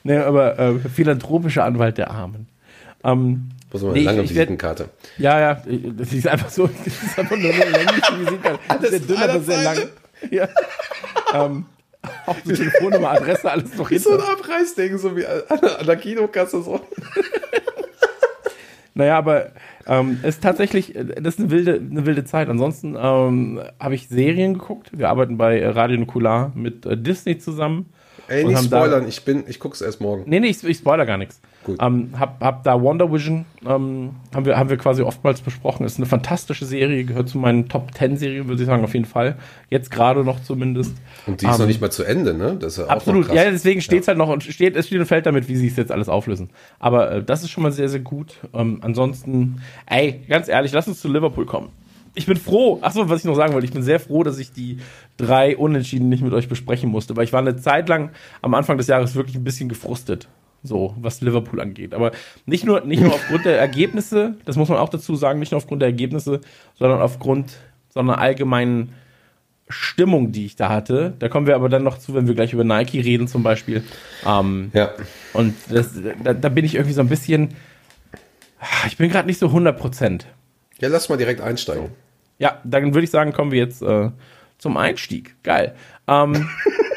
Nee, 0.03 0.17
aber 0.17 0.57
äh, 0.59 0.79
philanthropischer 0.79 1.63
Anwalt 1.63 1.97
der 1.97 2.11
Armen. 2.11 2.47
Ähm, 3.03 3.49
Muss 3.71 3.81
man 3.81 3.93
Nee, 3.93 3.99
eine 4.01 4.05
lange 4.07 4.21
ich- 4.23 4.31
ich 4.31 4.35
werd- 4.37 4.49
Visitenkarte. 4.49 4.89
ja, 5.17 5.39
ja, 5.39 5.61
das 5.97 6.13
ist 6.13 6.27
einfach 6.27 6.49
so, 6.49 6.67
das 6.85 6.87
ist 7.03 7.17
einfach 7.19 7.37
nur 7.37 7.51
eine 7.53 7.65
längliche 7.69 8.19
Visitenkarte. 8.19 8.89
Sehr 8.89 8.99
dünn, 8.99 9.17
aber 9.17 9.39
sehr 9.39 9.63
lang. 9.63 9.77
Ja. 10.29 10.47
ähm, 11.33 11.65
auch 12.25 12.35
die 12.45 12.53
Telefonnummer, 12.53 13.11
Adresse, 13.11 13.49
alles 13.51 13.75
noch 13.75 13.89
So 13.89 13.95
ein 14.11 14.17
hinter. 14.17 14.31
Abreißding, 14.31 14.97
so 14.97 15.15
wie 15.15 15.25
an 15.25 15.41
der, 15.61 15.79
an 15.79 15.85
der 15.85 15.95
Kinokasse. 15.97 16.61
So. 16.63 16.79
Naja, 18.93 19.17
aber 19.17 19.51
ähm, 19.87 20.19
es 20.21 20.35
ist 20.35 20.43
tatsächlich, 20.43 20.95
äh, 20.95 21.05
das 21.05 21.35
ist 21.35 21.39
eine 21.39 21.51
wilde, 21.51 21.75
eine 21.75 22.05
wilde 22.05 22.25
Zeit. 22.25 22.49
Ansonsten 22.49 22.95
ähm, 22.99 23.61
habe 23.79 23.95
ich 23.95 24.09
Serien 24.09 24.53
geguckt. 24.53 24.91
Wir 24.97 25.09
arbeiten 25.09 25.37
bei 25.37 25.65
Radio 25.67 25.97
Nukular 25.97 26.51
mit 26.55 26.85
äh, 26.85 26.97
Disney 26.97 27.37
zusammen. 27.37 27.91
Ey, 28.27 28.45
nicht 28.45 28.55
haben 28.55 28.69
da- 28.69 28.77
spoilern, 28.77 29.07
ich, 29.07 29.23
bin, 29.23 29.43
ich 29.47 29.59
guck's 29.59 29.81
erst 29.81 29.99
morgen. 30.01 30.23
Nee, 30.25 30.39
nee, 30.39 30.47
ich, 30.47 30.63
ich 30.63 30.77
spoiler 30.77 31.05
gar 31.05 31.17
nichts. 31.17 31.41
Gut. 31.63 31.77
Ähm, 31.81 32.09
hab, 32.17 32.41
hab 32.41 32.63
da 32.63 32.81
Wonder 32.81 33.11
Vision, 33.11 33.45
ähm, 33.65 34.11
haben, 34.33 34.45
wir, 34.45 34.57
haben 34.57 34.69
wir 34.69 34.77
quasi 34.77 35.03
oftmals 35.03 35.41
besprochen. 35.41 35.85
Ist 35.85 35.97
eine 35.97 36.05
fantastische 36.07 36.65
Serie, 36.65 37.03
gehört 37.03 37.29
zu 37.29 37.37
meinen 37.37 37.69
Top 37.69 37.93
10 37.93 38.17
Serien, 38.17 38.47
würde 38.47 38.61
ich 38.63 38.67
sagen, 38.67 38.83
auf 38.83 38.93
jeden 38.93 39.05
Fall. 39.05 39.35
Jetzt 39.69 39.91
gerade 39.91 40.23
noch 40.23 40.41
zumindest. 40.41 40.93
Und 41.27 41.41
die 41.41 41.45
ist 41.45 41.53
Ähm, 41.53 41.59
noch 41.59 41.67
nicht 41.67 41.81
mal 41.81 41.91
zu 41.91 42.03
Ende, 42.03 42.33
ne? 42.33 42.55
Das 42.59 42.73
ist 42.73 42.79
ja 42.79 42.87
Absolut, 42.87 43.31
ja, 43.33 43.43
deswegen 43.51 43.81
steht 43.81 44.01
es 44.01 44.07
halt 44.07 44.17
noch 44.17 44.29
und 44.29 44.43
steht, 44.43 44.75
es 44.75 44.87
steht 44.87 44.99
und 44.99 45.05
fällt 45.05 45.25
damit, 45.25 45.47
wie 45.49 45.55
sie 45.55 45.67
es 45.67 45.75
jetzt 45.75 45.91
alles 45.91 46.09
auflösen. 46.09 46.49
Aber 46.79 47.11
äh, 47.11 47.23
das 47.23 47.43
ist 47.43 47.51
schon 47.51 47.61
mal 47.63 47.71
sehr, 47.71 47.89
sehr 47.89 47.99
gut. 47.99 48.37
Ähm, 48.53 48.79
ansonsten, 48.81 49.61
ey, 49.85 50.21
ganz 50.27 50.47
ehrlich, 50.47 50.71
lass 50.71 50.87
uns 50.87 50.99
zu 50.99 51.09
Liverpool 51.09 51.45
kommen. 51.45 51.69
Ich 52.13 52.25
bin 52.25 52.35
froh, 52.35 52.79
achso, 52.81 53.07
was 53.07 53.19
ich 53.19 53.25
noch 53.25 53.35
sagen 53.35 53.53
wollte, 53.53 53.65
ich 53.65 53.71
bin 53.71 53.83
sehr 53.83 53.97
froh, 53.99 54.23
dass 54.23 54.37
ich 54.37 54.51
die 54.51 54.79
drei 55.21 55.55
Unentschieden 55.57 56.09
nicht 56.09 56.23
mit 56.23 56.33
euch 56.33 56.47
besprechen 56.49 56.89
musste, 56.89 57.15
weil 57.15 57.23
ich 57.25 57.33
war 57.33 57.39
eine 57.41 57.55
Zeit 57.55 57.87
lang 57.89 58.09
am 58.41 58.53
Anfang 58.53 58.77
des 58.77 58.87
Jahres 58.87 59.15
wirklich 59.15 59.35
ein 59.35 59.43
bisschen 59.43 59.69
gefrustet, 59.69 60.27
so 60.63 60.95
was 60.99 61.21
Liverpool 61.21 61.59
angeht. 61.61 61.93
Aber 61.93 62.11
nicht 62.45 62.65
nur, 62.65 62.81
nicht 62.81 63.01
nur 63.01 63.13
aufgrund 63.15 63.45
der 63.45 63.59
Ergebnisse, 63.59 64.35
das 64.45 64.55
muss 64.57 64.69
man 64.69 64.77
auch 64.77 64.89
dazu 64.89 65.15
sagen, 65.15 65.39
nicht 65.39 65.51
nur 65.51 65.57
aufgrund 65.57 65.81
der 65.81 65.89
Ergebnisse, 65.89 66.41
sondern 66.77 67.01
aufgrund 67.01 67.53
so 67.89 67.99
einer 67.99 68.17
allgemeinen 68.17 68.93
Stimmung, 69.69 70.31
die 70.33 70.45
ich 70.45 70.57
da 70.57 70.67
hatte. 70.69 71.13
Da 71.19 71.29
kommen 71.29 71.47
wir 71.47 71.55
aber 71.55 71.69
dann 71.69 71.83
noch 71.83 71.97
zu, 71.97 72.13
wenn 72.13 72.27
wir 72.27 72.35
gleich 72.35 72.51
über 72.51 72.63
Nike 72.65 72.99
reden 72.99 73.27
zum 73.27 73.41
Beispiel. 73.43 73.83
Ähm, 74.27 74.69
Ja. 74.73 74.89
und 75.33 75.53
das, 75.69 75.91
da, 76.23 76.33
da 76.33 76.49
bin 76.49 76.65
ich 76.65 76.75
irgendwie 76.75 76.93
so 76.93 76.99
ein 77.01 77.07
bisschen, 77.07 77.49
ich 78.87 78.97
bin 78.97 79.09
gerade 79.09 79.27
nicht 79.27 79.39
so 79.39 79.47
100 79.47 79.77
Prozent. 79.79 80.25
ja, 80.79 80.89
lass 80.89 81.07
mal 81.09 81.17
direkt 81.17 81.39
einsteigen. 81.41 81.89
Ja, 82.37 82.59
dann 82.63 82.93
würde 82.93 83.03
ich 83.05 83.11
sagen, 83.11 83.31
kommen 83.33 83.51
wir 83.51 83.59
jetzt 83.59 83.81
äh, 83.81 84.09
zum 84.61 84.77
Einstieg. 84.77 85.35
Geil. 85.43 85.75
Ähm, 86.07 86.47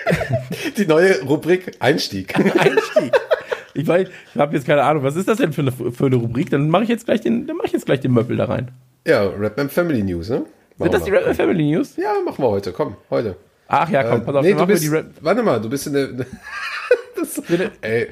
Die 0.77 0.87
neue 0.87 1.21
Rubrik 1.23 1.73
Einstieg. 1.81 2.37
Einstieg. 2.37 3.13
Ich 3.75 3.87
weiß, 3.89 4.09
ich 4.35 4.41
habe 4.41 4.55
jetzt 4.55 4.67
keine 4.67 4.83
Ahnung, 4.85 5.03
was 5.03 5.17
ist 5.17 5.27
das 5.27 5.39
denn 5.39 5.53
für 5.53 5.63
eine, 5.63 5.73
für 5.73 6.07
eine 6.07 6.17
Rubrik? 6.17 6.51
Dann 6.51 6.69
mache 6.71 6.85
ich 6.85 6.89
jetzt 6.89 7.07
gleich 7.07 7.23
den, 7.23 7.47
dann 7.47 7.57
mache 7.57 7.67
ich 7.69 7.73
jetzt 7.73 7.87
gleich 7.87 8.01
den 8.01 8.13
Möppel 8.13 8.37
da 8.37 8.45
rein. 8.45 8.71
ja, 9.07 9.25
Rapman 9.27 9.69
Family 9.71 10.03
News, 10.03 10.29
ne? 10.29 10.37
Machen 10.77 10.91
Sind 10.91 10.95
das 10.95 11.05
die 11.05 11.13
wir. 11.13 11.27
Rap 11.27 11.37
Family 11.37 11.71
News? 11.73 11.97
Ja, 11.97 12.15
machen 12.25 12.43
wir 12.45 12.49
heute. 12.51 12.73
Komm, 12.73 12.97
heute. 13.11 13.37
Ach 13.67 13.89
ja, 13.89 14.03
komm, 14.05 14.21
Äh, 14.21 14.25
pass 14.25 14.35
auf, 14.37 14.43
nee, 14.43 14.51
dann 14.51 14.59
du 14.59 14.63
machen 14.65 14.69
wir 14.69 14.75
bist, 14.75 14.85
die 14.85 14.89
Rap. 14.89 15.07
warte 15.21 15.43
mal, 15.43 15.61
du 15.61 15.69
bist 15.71 15.87
in 15.87 15.93
der. 15.95 16.09
das, 17.17 17.43
ey, 17.81 18.09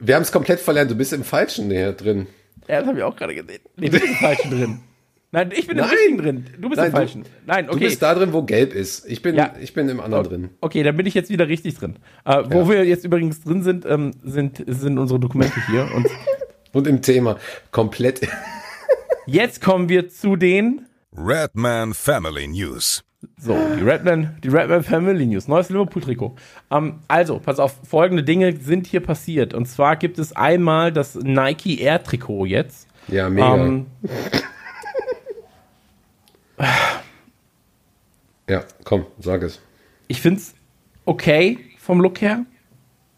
wir 0.00 0.14
haben 0.14 0.22
es 0.22 0.32
komplett 0.32 0.60
verlernt. 0.60 0.90
Du 0.90 0.94
bist 0.94 1.12
im 1.12 1.24
Falschen 1.24 1.68
näher 1.68 1.92
drin. 1.92 2.26
Ja, 2.68 2.78
das 2.80 2.88
habe 2.88 2.98
ich 2.98 3.04
auch 3.04 3.14
gerade 3.14 3.34
gesehen. 3.34 3.60
Nee, 3.76 3.88
du 3.90 3.98
bist 4.00 4.04
im 4.06 4.14
Falschen 4.14 4.50
drin. 4.50 4.80
Nein, 5.34 5.50
ich 5.52 5.66
bin 5.66 5.76
im 5.76 5.84
Nein. 5.84 5.90
Richtigen 5.90 6.18
drin. 6.18 6.44
Du 6.60 6.68
bist 6.68 6.76
Nein, 6.78 6.86
im 6.86 6.92
du- 6.92 6.96
Falschen. 6.98 7.24
Nein, 7.44 7.68
okay. 7.68 7.78
Du 7.80 7.84
bist 7.86 8.00
da 8.02 8.14
drin, 8.14 8.32
wo 8.32 8.42
gelb 8.44 8.72
ist. 8.72 9.04
Ich 9.10 9.20
bin, 9.20 9.34
Ja. 9.34 9.52
ich 9.60 9.74
bin 9.74 9.88
im 9.88 10.00
anderen 10.00 10.24
drin. 10.24 10.50
Okay, 10.60 10.82
dann 10.84 10.96
bin 10.96 11.06
ich 11.06 11.14
jetzt 11.14 11.28
wieder 11.28 11.48
richtig 11.48 11.74
drin. 11.76 11.96
Äh, 12.24 12.44
wo 12.50 12.60
Ja. 12.60 12.68
wir 12.68 12.84
jetzt 12.84 13.04
übrigens 13.04 13.40
drin 13.42 13.62
sind, 13.64 13.84
ähm, 13.84 14.12
sind, 14.22 14.62
sind 14.66 14.96
unsere 14.98 15.18
Dokumente 15.18 15.54
hier. 15.70 15.88
Und 15.94 16.06
Und 16.72 16.86
im 16.86 17.02
Thema 17.02 17.36
komplett. 17.72 18.20
jetzt 19.26 19.60
kommen 19.60 19.88
wir 19.88 20.08
zu 20.08 20.36
den, 20.36 20.86
Redman 21.16 21.94
Family 21.94 22.46
News. 22.48 23.04
so, 23.38 23.56
die 23.78 23.82
Redman, 23.82 24.36
die 24.42 24.48
Redman 24.48 24.82
Family 24.82 25.26
News, 25.26 25.46
neues 25.48 25.68
Liverpool-Trikot. 25.70 26.34
Ähm, 26.70 27.00
also, 27.08 27.38
pass 27.38 27.58
auf, 27.58 27.74
folgende 27.84 28.22
Dinge 28.22 28.56
sind 28.60 28.86
hier 28.86 29.00
passiert. 29.00 29.52
Und 29.54 29.66
zwar 29.66 29.96
gibt 29.96 30.18
es 30.18 30.34
einmal 30.34 30.92
das 30.92 31.14
Nike 31.16 31.80
Air 31.80 32.02
Trikot 32.04 32.46
jetzt. 32.46 32.86
Ja, 33.08 33.28
mega. 33.30 33.56
Ähm, 33.66 33.86
ja, 38.48 38.64
komm, 38.84 39.06
sag 39.18 39.42
es. 39.42 39.60
ich 40.08 40.20
finde 40.20 40.40
es 40.40 40.54
okay 41.04 41.58
vom 41.78 42.00
Look 42.00 42.20
her. 42.20 42.44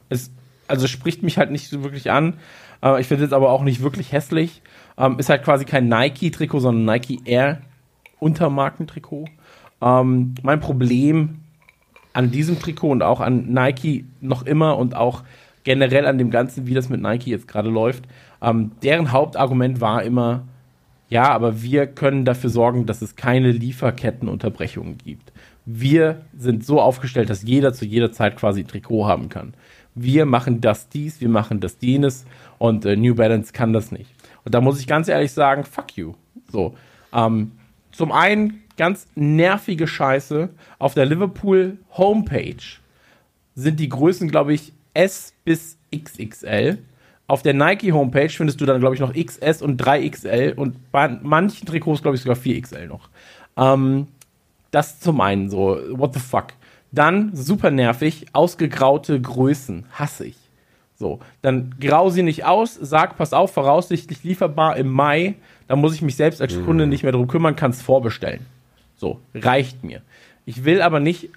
Es, 0.09 0.31
also 0.69 0.87
spricht 0.87 1.23
mich 1.23 1.39
halt 1.39 1.51
nicht 1.51 1.69
so 1.69 1.83
wirklich 1.83 2.11
an. 2.11 2.35
Äh, 2.83 3.01
ich 3.01 3.07
finde 3.07 3.25
es 3.25 3.33
aber 3.33 3.51
auch 3.51 3.63
nicht 3.63 3.83
wirklich 3.83 4.13
hässlich. 4.13 4.63
Ähm, 4.99 5.19
ist 5.19 5.29
halt 5.29 5.45
quasi 5.45 5.65
kein 5.65 5.89
Nike-Trikot, 5.89 6.61
sondern 6.61 6.85
Nike 6.85 7.21
Air 7.25 7.63
Untermarkentrikot. 8.19 9.27
Ähm, 9.83 10.35
mein 10.43 10.61
Problem 10.61 11.41
an 12.13 12.31
diesem 12.31 12.59
Trikot 12.59 12.91
und 12.91 13.03
auch 13.03 13.21
an 13.21 13.53
Nike 13.53 14.07
noch 14.21 14.47
immer 14.47 14.79
und 14.79 14.97
auch 14.97 15.23
generell 15.65 16.07
an 16.07 16.17
dem 16.17 16.31
Ganzen, 16.31 16.67
wie 16.67 16.75
das 16.75 16.89
mit 16.89 17.03
Nike 17.03 17.31
jetzt 17.31 17.47
gerade 17.49 17.69
läuft, 17.69 18.05
ähm, 18.41 18.73
deren 18.83 19.13
Hauptargument 19.13 19.81
war 19.81 20.03
immer, 20.03 20.45
ja, 21.09 21.29
aber 21.29 21.63
wir 21.63 21.87
können 21.87 22.25
dafür 22.25 22.51
sorgen, 22.51 22.87
dass 22.87 23.03
es 23.03 23.17
keine 23.17 23.53
Lieferkettenunterbrechungen 23.53 24.99
gibt. 24.99 25.33
Wir 25.65 26.23
sind 26.37 26.65
so 26.65 26.81
aufgestellt, 26.81 27.31
dass 27.31 27.43
jeder 27.43 27.73
zu 27.73 27.85
jeder 27.85 28.13
Zeit 28.13 28.37
quasi 28.37 28.61
ein 28.61 28.69
Trikot 28.69 29.07
haben 29.07 29.29
kann. 29.29 29.55
Wir 29.95 30.27
machen 30.27 30.61
das 30.61 30.89
dies, 30.89 31.21
wir 31.21 31.29
machen 31.29 31.61
das 31.61 31.79
jenes 31.81 32.27
und 32.59 32.85
äh, 32.85 32.97
New 32.97 33.15
Balance 33.15 33.53
kann 33.53 33.73
das 33.73 33.93
nicht. 33.93 34.11
Und 34.45 34.55
da 34.55 34.61
muss 34.61 34.79
ich 34.79 34.87
ganz 34.87 35.09
ehrlich 35.09 35.33
sagen, 35.33 35.65
fuck 35.65 35.97
you. 35.97 36.15
So. 36.51 36.77
Ähm, 37.13 37.53
zum 37.93 38.13
einen 38.13 38.63
ganz 38.77 39.09
nervige 39.15 39.87
Scheiße. 39.87 40.51
Auf 40.79 40.95
der 40.95 41.07
Liverpool 41.07 41.79
Homepage 41.97 42.63
sind 43.55 43.81
die 43.81 43.89
Größen, 43.89 44.29
glaube 44.29 44.53
ich, 44.55 44.73
S 44.95 45.35
bis 45.45 45.79
XXL. 45.95 46.79
Auf 47.29 47.43
der 47.43 47.55
Nike 47.55 47.93
Homepage 47.93 48.29
findest 48.29 48.61
du 48.61 48.67
dann, 48.67 48.81
glaube 48.81 48.95
ich, 48.95 49.01
noch 49.01 49.13
XS 49.13 49.63
und 49.63 49.83
3XL 49.83 50.55
und 50.55 50.93
bei 50.93 51.09
manchen 51.09 51.67
Trikots, 51.67 52.03
glaube 52.03 52.17
ich, 52.17 52.23
sogar 52.23 52.37
4XL 52.37 52.87
noch. 52.87 53.09
Ähm, 53.57 54.07
das 54.71 55.01
zum 55.01 55.21
einen 55.21 55.51
so, 55.51 55.79
what 55.91 56.15
the 56.15 56.21
fuck. 56.21 56.49
Dann, 56.93 57.35
super 57.35 57.71
nervig, 57.71 58.27
ausgegraute 58.33 59.21
Größen, 59.21 59.87
hasse 59.93 60.27
ich. 60.27 60.37
So, 60.99 61.21
dann 61.43 61.75
grau 61.79 62.09
sie 62.09 62.23
nicht 62.23 62.45
aus, 62.45 62.75
sag, 62.75 63.19
pass 63.19 63.35
auf, 63.35 63.53
voraussichtlich 63.53 64.25
lieferbar 64.25 64.77
im 64.77 64.89
Mai, 64.89 65.35
dann 65.69 65.81
muss 65.81 65.95
ich 65.95 66.01
mich 66.01 66.17
selbst 66.17 66.41
als 66.41 66.55
Kunde 66.65 66.87
nicht 66.87 67.03
mehr 67.03 67.13
drum 67.13 67.29
kümmern, 67.29 67.55
kann 67.55 67.73
es 67.73 67.83
vorbestellen. 67.83 68.47
So, 68.97 69.21
reicht 69.35 69.85
mir. 69.85 70.01
Ich 70.47 70.65
will 70.65 70.81
aber 70.81 71.01
nicht, 71.01 71.29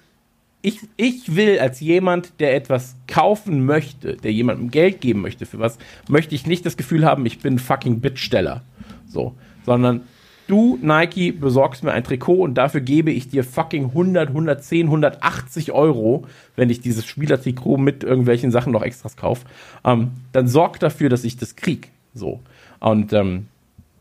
ich, 0.62 0.80
ich 0.96 1.36
will 1.36 1.58
als 1.58 1.80
jemand, 1.80 2.38
der 2.40 2.54
etwas 2.54 2.96
kaufen 3.06 3.64
möchte, 3.64 4.16
der 4.16 4.32
jemandem 4.32 4.70
Geld 4.70 5.00
geben 5.00 5.22
möchte 5.22 5.46
für 5.46 5.58
was, 5.58 5.78
möchte 6.08 6.34
ich 6.34 6.46
nicht 6.46 6.66
das 6.66 6.76
Gefühl 6.76 7.04
haben, 7.04 7.24
ich 7.26 7.38
bin 7.38 7.58
fucking 7.58 8.00
Bittsteller. 8.00 8.62
So, 9.08 9.34
sondern 9.64 10.02
du, 10.46 10.78
Nike, 10.82 11.32
besorgst 11.32 11.82
mir 11.82 11.92
ein 11.92 12.04
Trikot 12.04 12.42
und 12.42 12.54
dafür 12.54 12.80
gebe 12.80 13.10
ich 13.10 13.28
dir 13.28 13.44
fucking 13.44 13.86
100, 13.86 14.28
110, 14.28 14.86
180 14.86 15.72
Euro, 15.72 16.26
wenn 16.56 16.68
ich 16.68 16.80
dieses 16.80 17.06
Spielertrikot 17.06 17.78
mit 17.78 18.04
irgendwelchen 18.04 18.50
Sachen 18.50 18.72
noch 18.72 18.82
extras 18.82 19.16
kaufe. 19.16 19.46
Ähm, 19.84 20.10
dann 20.32 20.46
sorg 20.46 20.78
dafür, 20.80 21.08
dass 21.08 21.24
ich 21.24 21.36
das 21.36 21.56
krieg. 21.56 21.88
So. 22.14 22.40
Und 22.80 23.12
ähm, 23.12 23.46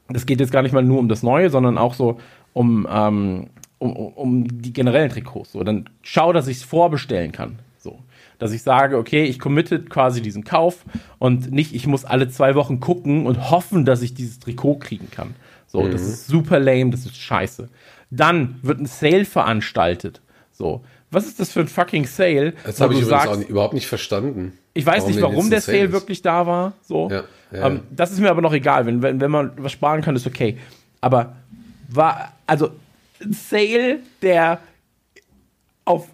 das 0.09 0.25
geht 0.25 0.39
jetzt 0.39 0.51
gar 0.51 0.63
nicht 0.63 0.73
mal 0.73 0.83
nur 0.83 0.99
um 0.99 1.07
das 1.07 1.23
Neue, 1.23 1.49
sondern 1.49 1.77
auch 1.77 1.93
so 1.93 2.19
um, 2.53 2.87
ähm, 2.91 3.47
um, 3.79 3.91
um, 3.95 4.61
die 4.61 4.73
generellen 4.73 5.09
Trikots. 5.09 5.53
So, 5.53 5.63
dann 5.63 5.89
schau, 6.01 6.33
dass 6.33 6.47
ich 6.47 6.57
es 6.57 6.63
vorbestellen 6.63 7.31
kann. 7.31 7.59
So, 7.77 7.99
dass 8.37 8.51
ich 8.51 8.61
sage, 8.61 8.97
okay, 8.97 9.23
ich 9.23 9.39
committe 9.39 9.81
quasi 9.81 10.21
diesen 10.21 10.43
Kauf 10.43 10.83
und 11.17 11.51
nicht, 11.51 11.73
ich 11.73 11.87
muss 11.87 12.05
alle 12.05 12.29
zwei 12.29 12.55
Wochen 12.55 12.79
gucken 12.79 13.25
und 13.25 13.49
hoffen, 13.51 13.85
dass 13.85 14.01
ich 14.01 14.13
dieses 14.13 14.39
Trikot 14.39 14.75
kriegen 14.75 15.09
kann. 15.09 15.33
So, 15.67 15.87
das 15.87 16.01
ist 16.01 16.27
super 16.27 16.59
lame, 16.59 16.89
das 16.89 17.05
ist 17.05 17.15
scheiße. 17.15 17.69
Dann 18.11 18.59
wird 18.63 18.79
ein 18.79 18.85
Sale 18.87 19.23
veranstaltet. 19.25 20.19
So, 20.51 20.81
was 21.11 21.25
ist 21.27 21.39
das 21.39 21.51
für 21.51 21.61
ein 21.61 21.67
fucking 21.67 22.05
Sale? 22.05 22.53
Das 22.65 22.81
habe 22.81 22.93
ich 22.95 23.05
sagst- 23.05 23.37
nicht, 23.37 23.49
überhaupt 23.49 23.73
nicht 23.73 23.87
verstanden. 23.87 24.53
ich 24.73 24.85
weiß 24.85 25.05
nicht, 25.07 25.17
denn 25.17 25.23
warum 25.23 25.49
der 25.49 25.61
Sale 25.61 25.85
ist. 25.85 25.91
wirklich 25.91 26.21
da 26.21 26.45
war. 26.47 26.73
So. 26.81 27.09
Ja, 27.09 27.23
ja. 27.51 27.67
Ähm, 27.67 27.81
das 27.91 28.11
ist 28.11 28.19
mir 28.19 28.29
aber 28.29 28.41
noch 28.41 28.53
egal. 28.53 28.85
Wenn, 28.85 29.01
wenn, 29.01 29.21
wenn 29.21 29.31
man 29.31 29.51
was 29.57 29.71
sparen 29.71 30.01
kann, 30.01 30.15
ist 30.15 30.27
okay. 30.27 30.57
Aber 31.01 31.35
war, 31.87 32.33
also, 32.45 32.71
Sale, 33.19 33.99
der 34.21 34.59
auf 35.85 36.07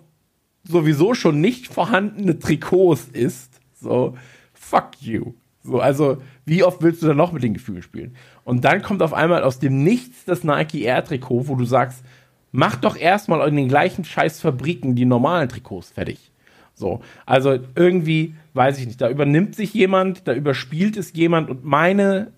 sowieso 0.68 1.14
schon 1.14 1.42
nicht 1.42 1.68
vorhandene 1.68 2.40
Trikots 2.40 3.08
ist, 3.12 3.60
so, 3.80 4.18
fuck 4.54 5.02
you. 5.02 5.34
So, 5.64 5.80
also, 5.80 6.22
wie 6.46 6.64
oft 6.64 6.82
willst 6.82 7.02
du 7.02 7.08
da 7.08 7.14
noch 7.14 7.32
mit 7.32 7.44
den 7.44 7.54
Gefühlen 7.54 7.82
spielen? 7.82 8.16
Und 8.44 8.64
dann 8.66 8.82
kommt 8.82 9.02
auf 9.02 9.14
einmal 9.14 9.44
aus 9.44 9.60
dem 9.60 9.84
Nichts 9.84 10.26
das 10.26 10.44
Nike 10.44 10.84
Air 10.84 11.04
Trikot, 11.04 11.48
wo 11.48 11.56
du 11.56 11.66
sagst, 11.66 12.04
mach 12.52 12.76
doch 12.76 12.96
erstmal 12.96 13.48
in 13.48 13.56
den 13.56 13.68
gleichen 13.68 14.06
scheiß 14.06 14.40
Fabriken 14.40 14.96
die 14.96 15.06
normalen 15.06 15.50
Trikots 15.50 15.90
fertig. 15.90 16.32
So, 16.76 17.02
also 17.26 17.58
irgendwie, 17.76 18.36
weiß 18.54 18.80
ich 18.80 18.86
nicht, 18.86 19.02
da 19.02 19.10
übernimmt 19.10 19.56
sich 19.56 19.74
jemand, 19.74 20.28
da 20.28 20.34
überspielt 20.34 20.98
es 20.98 21.14
jemand 21.14 21.50
und 21.50 21.64
meine, 21.64 22.32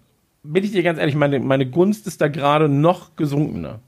bin 0.43 0.63
ich 0.63 0.71
dir 0.71 0.83
ganz 0.83 0.99
ehrlich, 0.99 1.15
meine, 1.15 1.39
meine 1.39 1.65
Gunst 1.65 2.07
ist 2.07 2.21
da 2.21 2.27
gerade 2.27 2.69
noch 2.69 3.15
gesunkener. 3.15 3.79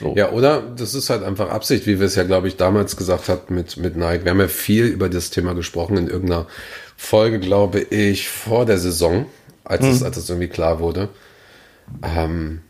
So. 0.00 0.14
Ja, 0.14 0.30
oder 0.30 0.62
das 0.62 0.94
ist 0.94 1.08
halt 1.08 1.22
einfach 1.22 1.50
Absicht, 1.50 1.86
wie 1.86 1.98
wir 1.98 2.06
es 2.06 2.16
ja, 2.16 2.24
glaube 2.24 2.48
ich, 2.48 2.56
damals 2.56 2.96
gesagt 2.96 3.28
hatten 3.28 3.54
mit, 3.54 3.76
mit 3.78 3.96
Nike. 3.96 4.24
Wir 4.24 4.30
haben 4.32 4.40
ja 4.40 4.48
viel 4.48 4.86
über 4.86 5.08
das 5.08 5.30
Thema 5.30 5.54
gesprochen 5.54 5.96
in 5.96 6.08
irgendeiner 6.08 6.46
Folge, 6.96 7.38
glaube 7.38 7.80
ich, 7.80 8.28
vor 8.28 8.66
der 8.66 8.78
Saison, 8.78 9.26
als, 9.64 9.82
mhm. 9.82 9.90
es, 9.90 10.02
als 10.02 10.16
es 10.16 10.28
irgendwie 10.28 10.48
klar 10.48 10.80
wurde. 10.80 11.08
Ähm, 12.02 12.60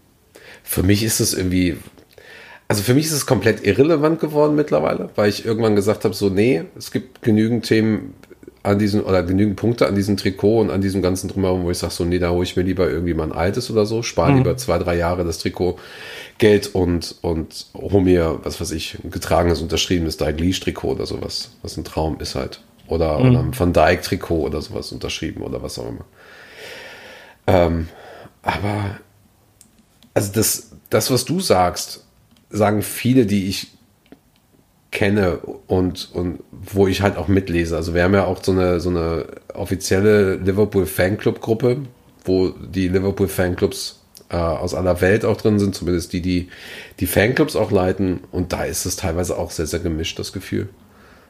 für 0.62 0.83
mich 0.83 1.02
ist 1.02 1.21
es 1.21 1.35
irgendwie, 1.35 1.76
also 2.68 2.83
für 2.83 2.95
mich 2.95 3.06
ist 3.06 3.12
es 3.12 3.26
komplett 3.26 3.64
irrelevant 3.64 4.21
geworden 4.21 4.54
mittlerweile, 4.54 5.11
weil 5.16 5.28
ich 5.28 5.45
irgendwann 5.45 5.76
gesagt 5.76 6.04
habe, 6.04 6.14
so, 6.14 6.28
nee, 6.28 6.64
es 6.76 6.90
gibt 6.90 7.23
genügend 7.23 7.64
Themen 7.66 8.14
an 8.67 8.79
diesen, 8.81 9.03
oder 9.03 9.23
genügend 9.23 9.57
Punkte 9.57 9.87
an 9.87 9.95
diesem 9.95 10.17
Trikot 10.17 10.61
und 10.61 10.71
an 10.71 10.81
diesem 10.81 11.01
ganzen 11.01 11.29
Drumherum, 11.29 11.63
wo 11.63 11.71
ich 11.71 11.79
sage, 11.79 11.93
so, 11.93 12.05
nee, 12.05 12.19
da 12.19 12.31
hole 12.31 12.43
ich 12.43 12.57
mir 12.57 12.63
lieber 12.63 12.91
irgendwie 12.91 13.15
mal 13.15 13.25
ein 13.25 13.33
altes 13.33 13.71
oder 13.71 13.87
so, 13.87 14.03
spare 14.03 14.33
mhm. 14.33 14.39
lieber 14.39 14.57
zwei, 14.57 14.79
drei 14.79 14.97
Jahre 14.97 15.25
das 15.25 15.39
Trikot 15.39 15.79
Geld 16.39 16.75
und, 16.75 17.15
und 17.23 17.67
hol 17.75 18.03
mir, 18.03 18.41
was 18.43 18.61
weiß 18.61 18.73
ich, 18.73 18.99
ein 19.05 19.11
getragenes, 19.11 19.63
unterschriebenes 19.63 20.17
Dalglish-Trikot 20.17 20.89
oder 20.89 21.07
sowas, 21.07 21.53
was 21.63 21.77
ein 21.77 21.85
Traum 21.85 22.19
ist 22.19 22.35
halt. 22.35 22.61
Oder, 22.89 23.19
mhm. 23.21 23.31
oder 23.31 23.39
ein 23.41 23.59
Van 23.59 23.73
Dyke-Trikot 23.73 24.41
oder 24.41 24.61
sowas 24.61 24.91
unterschrieben 24.91 25.43
oder 25.43 25.63
was 25.63 25.79
auch 25.79 25.89
immer. 25.89 26.05
Ähm, 27.47 27.89
aber, 28.43 28.99
also 30.13 30.33
das, 30.33 30.73
das, 30.91 31.11
was 31.11 31.25
du 31.25 31.39
sagst, 31.39 32.05
sagen 32.51 32.83
viele, 32.83 33.27
die 33.27 33.49
ich 33.49 33.75
kenne 34.97 35.41
und, 35.67 36.09
und 36.15 36.38
wo 36.50 36.87
ich 36.87 37.03
halt 37.03 37.19
auch 37.19 37.29
mitlese. 37.29 37.76
Also 37.76 37.93
wir 37.93 38.03
haben 38.03 38.15
ja 38.15 38.25
auch 38.25 38.43
so 38.43 38.53
eine, 38.53 38.81
so 38.81 38.88
eine 38.88 39.26
offizielle 39.53 40.37
Liverpool 40.37 40.87
Fanclub 40.87 41.43
Gruppe, 41.43 41.83
wo 42.25 42.49
die 42.49 42.88
Liverpool 42.88 43.29
Fanclubs 43.29 44.00
äh, 44.31 44.37
aus 44.37 44.75
aller 44.75 45.03
Welt 45.03 45.26
auch 45.26 45.37
drin 45.37 45.59
sind, 45.59 45.75
zumindest 45.75 46.15
die, 46.15 46.23
die 46.23 46.49
die 46.99 47.07
Fanclubs 47.07 47.57
auch 47.57 47.71
leiten. 47.71 48.21
Und 48.33 48.55
da 48.55 48.65
ist 48.65 48.87
es 48.87 48.97
teilweise 48.97 49.37
auch 49.37 49.50
sehr, 49.50 49.67
sehr 49.67 49.81
gemischt, 49.81 50.19
das 50.19 50.33
Gefühl. 50.33 50.71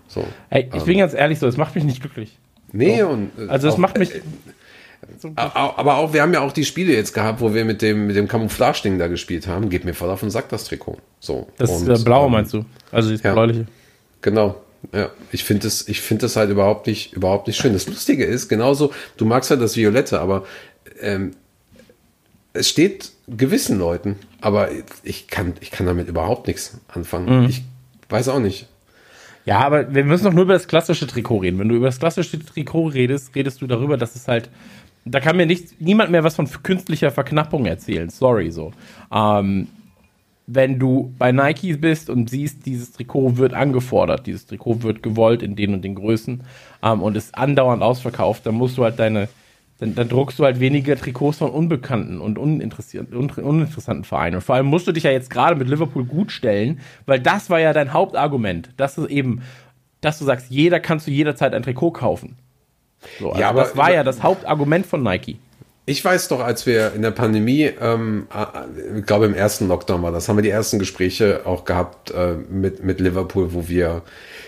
So, 0.07 0.25
Ey, 0.49 0.69
ich 0.73 0.83
ähm, 0.83 0.87
bin 0.87 0.99
ganz 0.99 1.13
ehrlich 1.13 1.41
so, 1.41 1.49
es 1.49 1.57
macht 1.57 1.75
mich 1.75 1.83
nicht 1.83 2.01
glücklich. 2.01 2.39
Nee, 2.71 3.01
so. 3.01 3.09
und. 3.09 3.33
Äh, 3.37 3.49
also, 3.49 3.67
es 3.69 3.79
macht 3.79 3.99
mich. 3.99 4.15
Äh, 4.15 4.21
aber 5.35 5.97
auch, 5.97 6.13
wir 6.13 6.23
haben 6.23 6.33
ja 6.33 6.41
auch 6.41 6.53
die 6.53 6.65
Spiele 6.65 6.93
jetzt 6.93 7.13
gehabt, 7.13 7.41
wo 7.41 7.55
wir 7.55 7.65
mit 7.65 7.83
dem, 7.83 8.07
mit 8.07 8.17
dem 8.17 8.29
Camouflage-Ding 8.29 8.99
da 8.99 9.07
gespielt 9.07 9.47
haben. 9.47 9.71
Geht 9.71 9.85
mir 9.85 9.95
voll 9.95 10.11
auf 10.11 10.21
den 10.21 10.31
Sack, 10.31 10.49
das 10.49 10.65
Trikot. 10.65 10.99
So. 11.21 11.49
Das 11.59 11.71
und, 11.71 11.89
äh, 11.89 11.99
blaue 12.03 12.27
ähm, 12.27 12.33
meinst 12.33 12.53
du? 12.55 12.65
Also 12.93 13.11
das 13.11 13.23
ja, 13.23 13.33
bläuliche. 13.33 13.67
Genau. 14.23 14.61
Ja, 14.93 15.11
ich 15.33 15.45
finde 15.45 15.65
das, 15.65 15.89
ich 15.89 16.01
finde 16.01 16.23
das 16.23 16.37
halt 16.37 16.51
überhaupt 16.51 16.87
nicht, 16.87 17.13
überhaupt 17.13 17.47
nicht 17.47 17.57
schön. 17.57 17.73
Das 17.73 17.87
Lustige 17.87 18.25
ist, 18.25 18.49
genauso, 18.49 18.93
du 19.17 19.25
magst 19.25 19.51
halt 19.51 19.61
das 19.61 19.77
Violette, 19.77 20.21
aber 20.21 20.45
ähm, 21.01 21.33
es 22.53 22.69
steht 22.69 23.13
gewissen 23.29 23.79
Leuten, 23.79 24.17
aber 24.41 24.69
ich 25.03 25.27
kann, 25.29 25.55
ich 25.61 25.71
kann 25.71 25.87
damit 25.87 26.09
überhaupt 26.09 26.47
nichts 26.47 26.79
anfangen. 26.89 27.43
Mhm. 27.43 27.49
Ich 27.49 27.63
weiß 28.09 28.29
auch 28.29 28.39
nicht. 28.39 28.69
Ja, 29.45 29.61
aber 29.61 29.95
wir 29.95 30.05
müssen 30.05 30.25
doch 30.25 30.33
nur 30.33 30.43
über 30.43 30.55
das 30.55 30.67
klassische 30.67 31.07
Trikot 31.07 31.39
reden. 31.39 31.59
Wenn 31.59 31.69
du 31.69 31.77
über 31.77 31.87
das 31.87 32.01
klassische 32.01 32.45
Trikot 32.45 32.89
redest, 32.89 33.35
redest 33.35 33.63
du 33.63 33.67
darüber, 33.67 33.97
dass 33.97 34.17
es 34.17 34.27
halt, 34.27 34.51
da 35.07 35.21
kann 35.21 35.37
mir 35.37 35.47
nicht, 35.47 35.81
niemand 35.81 36.11
mehr 36.11 36.25
was 36.25 36.35
von 36.35 36.49
künstlicher 36.63 37.11
Verknappung 37.11 37.65
erzählen. 37.67 38.11
Sorry, 38.11 38.51
so. 38.51 38.73
Ähm, 39.13 39.69
wenn 40.49 40.79
du 40.79 41.13
bei 41.19 41.33
Nike 41.33 41.77
bist 41.77 42.11
und 42.11 42.31
siehst, 42.31 42.67
dieses 42.67 42.93
Trikot 42.93 43.37
wird 43.37 43.55
angefordert, 43.55 44.27
dieses 44.27 44.47
Trikot 44.47 44.83
wird 44.83 45.03
gewollt 45.03 45.43
in 45.43 45.57
den 45.57 45.75
und 45.75 45.83
den 45.83 45.95
Größen 45.95 46.43
ähm, 46.83 47.03
und 47.03 47.17
ist 47.17 47.37
andauernd 47.37 47.83
ausverkauft, 47.83 48.47
dann 48.47 48.55
musst 48.55 48.79
du 48.79 48.85
halt 48.85 48.99
deine, 48.99 49.29
dann, 49.79 49.95
dann, 49.95 50.09
druckst 50.09 50.39
du 50.39 50.45
halt 50.45 50.61
weniger 50.61 50.97
Trikots 50.97 51.39
von 51.39 51.51
unbekannten 51.51 52.21
und 52.21 52.39
uninteressanten 52.39 54.05
Vereinen. 54.05 54.37
Und 54.37 54.43
vor 54.43 54.57
allem 54.57 54.67
musst 54.67 54.87
du 54.87 54.93
dich 54.93 55.05
ja 55.05 55.11
jetzt 55.11 55.31
gerade 55.31 55.57
mit 55.57 55.69
Liverpool 55.69 56.05
gut 56.05 56.33
stellen, 56.33 56.81
weil 57.07 57.21
das 57.21 57.51
war 57.51 57.61
ja 57.61 57.73
dein 57.73 57.93
Hauptargument, 57.93 58.71
dass 58.77 58.95
du 58.97 59.07
eben, 59.07 59.43
dass 60.01 60.19
du 60.19 60.25
sagst, 60.25 60.51
jeder 60.51 60.81
kannst 60.81 61.07
du 61.07 61.11
jederzeit 61.11 61.55
ein 61.55 61.63
Trikot 61.63 61.93
kaufen. 61.93 62.37
So, 63.19 63.31
also 63.31 63.41
ja, 63.41 63.49
aber 63.49 63.63
das 63.63 63.77
war 63.77 63.93
ja 63.93 64.05
das 64.05 64.23
Hauptargument 64.23 64.87
von 64.87 65.03
Nike. 65.03 65.39
Ich 65.89 66.05
weiß 66.05 66.29
doch, 66.29 66.41
als 66.41 66.67
wir 66.67 66.95
in 66.95 67.03
der 67.03 67.13
Pandemie, 67.13 67.71
ähm, 67.81 68.27
äh, 68.35 68.99
ich 68.99 69.07
glaube 69.07 69.27
im 69.27 69.35
ersten 69.35 69.69
Lockdown 69.69 70.03
war 70.03 70.11
das, 70.11 70.29
haben 70.29 70.37
wir 70.37 70.43
die 70.43 70.51
ersten 70.51 70.81
Gespräche 70.81 71.43
auch 71.45 71.65
gehabt 71.65 72.11
äh, 72.11 72.35
mit, 72.35 72.83
mit 72.83 73.01
Liverpool, 73.01 73.55
wo 73.55 73.69
wir 73.69 74.03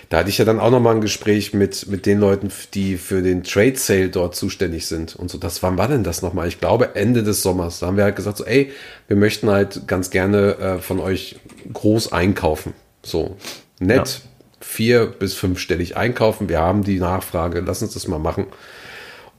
da 0.09 0.19
hatte 0.19 0.31
ich 0.31 0.39
ja 0.39 0.47
dann 0.47 0.59
auch 0.59 0.71
nochmal 0.71 0.95
ein 0.95 1.01
Gespräch 1.03 1.53
mit, 1.53 1.87
mit 1.89 2.07
den 2.07 2.19
Leuten, 2.19 2.51
die 2.73 2.97
für 2.97 3.21
den 3.21 3.45
Trade 3.45 3.77
Sale 3.77 4.09
dort 4.09 4.35
zuständig 4.35 4.87
sind. 4.87 5.15
Und 5.15 5.31
so, 5.31 5.37
das, 5.37 5.63
wann 5.63 5.77
war 5.77 5.89
denn 5.89 6.03
das 6.03 6.23
nochmal? 6.23 6.49
Ich 6.49 6.61
glaube 6.61 6.95
Ende 6.95 7.23
des 7.23 7.43
Sommers. 7.43 7.81
Da 7.81 7.89
haben 7.89 7.99
wir 7.99 8.05
halt 8.05 8.17
gesagt, 8.17 8.39
so, 8.39 8.45
ey, 8.45 8.73
wir 9.07 9.17
möchten 9.17 9.51
halt 9.51 9.87
ganz 9.87 10.09
gerne 10.09 10.57
äh, 10.59 10.79
von 10.79 10.99
euch 10.99 11.37
groß 11.75 12.13
einkaufen. 12.13 12.73
So, 13.03 13.37
nett, 13.81 14.23
ja. 14.25 14.28
Vier 14.61 15.07
bis 15.07 15.35
fünfstellig 15.35 15.97
einkaufen. 15.97 16.49
Wir 16.49 16.61
haben 16.61 16.85
die 16.85 16.99
Nachfrage, 16.99 17.61
lass 17.61 17.83
uns 17.83 17.95
das 17.95 18.09
mal 18.09 18.19
machen. 18.19 18.47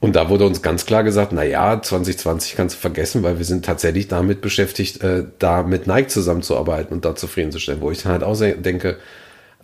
Und 0.00 0.16
da 0.16 0.30
wurde 0.30 0.46
uns 0.46 0.62
ganz 0.62 0.86
klar 0.86 1.04
gesagt, 1.04 1.32
na 1.32 1.44
ja, 1.44 1.80
2020 1.80 2.56
kannst 2.56 2.76
du 2.76 2.80
vergessen, 2.80 3.22
weil 3.22 3.36
wir 3.36 3.44
sind 3.44 3.66
tatsächlich 3.66 4.08
damit 4.08 4.40
beschäftigt, 4.40 5.02
äh, 5.02 5.26
da 5.38 5.62
mit 5.62 5.86
Nike 5.86 6.08
zusammenzuarbeiten 6.08 6.94
und 6.94 7.04
da 7.04 7.14
zufriedenzustellen, 7.14 7.82
wo 7.82 7.90
ich 7.90 8.02
dann 8.02 8.12
halt 8.12 8.24
auch 8.24 8.38
denke, 8.38 8.96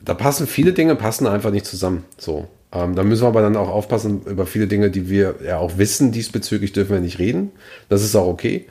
da 0.05 0.13
passen 0.13 0.47
viele 0.47 0.75
Dinge, 0.75 0.95
passen 0.95 1.27
einfach 1.27 1.51
nicht 1.51 1.65
zusammen. 1.65 2.05
So. 2.19 2.49
Ähm, 2.71 2.95
da 2.95 3.03
müssen 3.03 3.23
wir 3.23 3.29
aber 3.29 3.41
dann 3.41 3.57
auch 3.57 3.71
aufpassen 3.71 4.23
über 4.27 4.45
viele 4.45 4.67
Dinge, 4.67 4.91
die 4.91 5.09
wir 5.09 5.37
ja 5.43 5.59
auch 5.59 5.79
wissen, 5.79 6.13
diesbezüglich 6.13 6.73
dürfen 6.73 6.93
wir 6.93 7.01
nicht 7.01 7.19
reden. 7.19 7.53
Das 7.89 8.03
ist 8.03 8.15
auch 8.15 8.27
okay. 8.27 8.67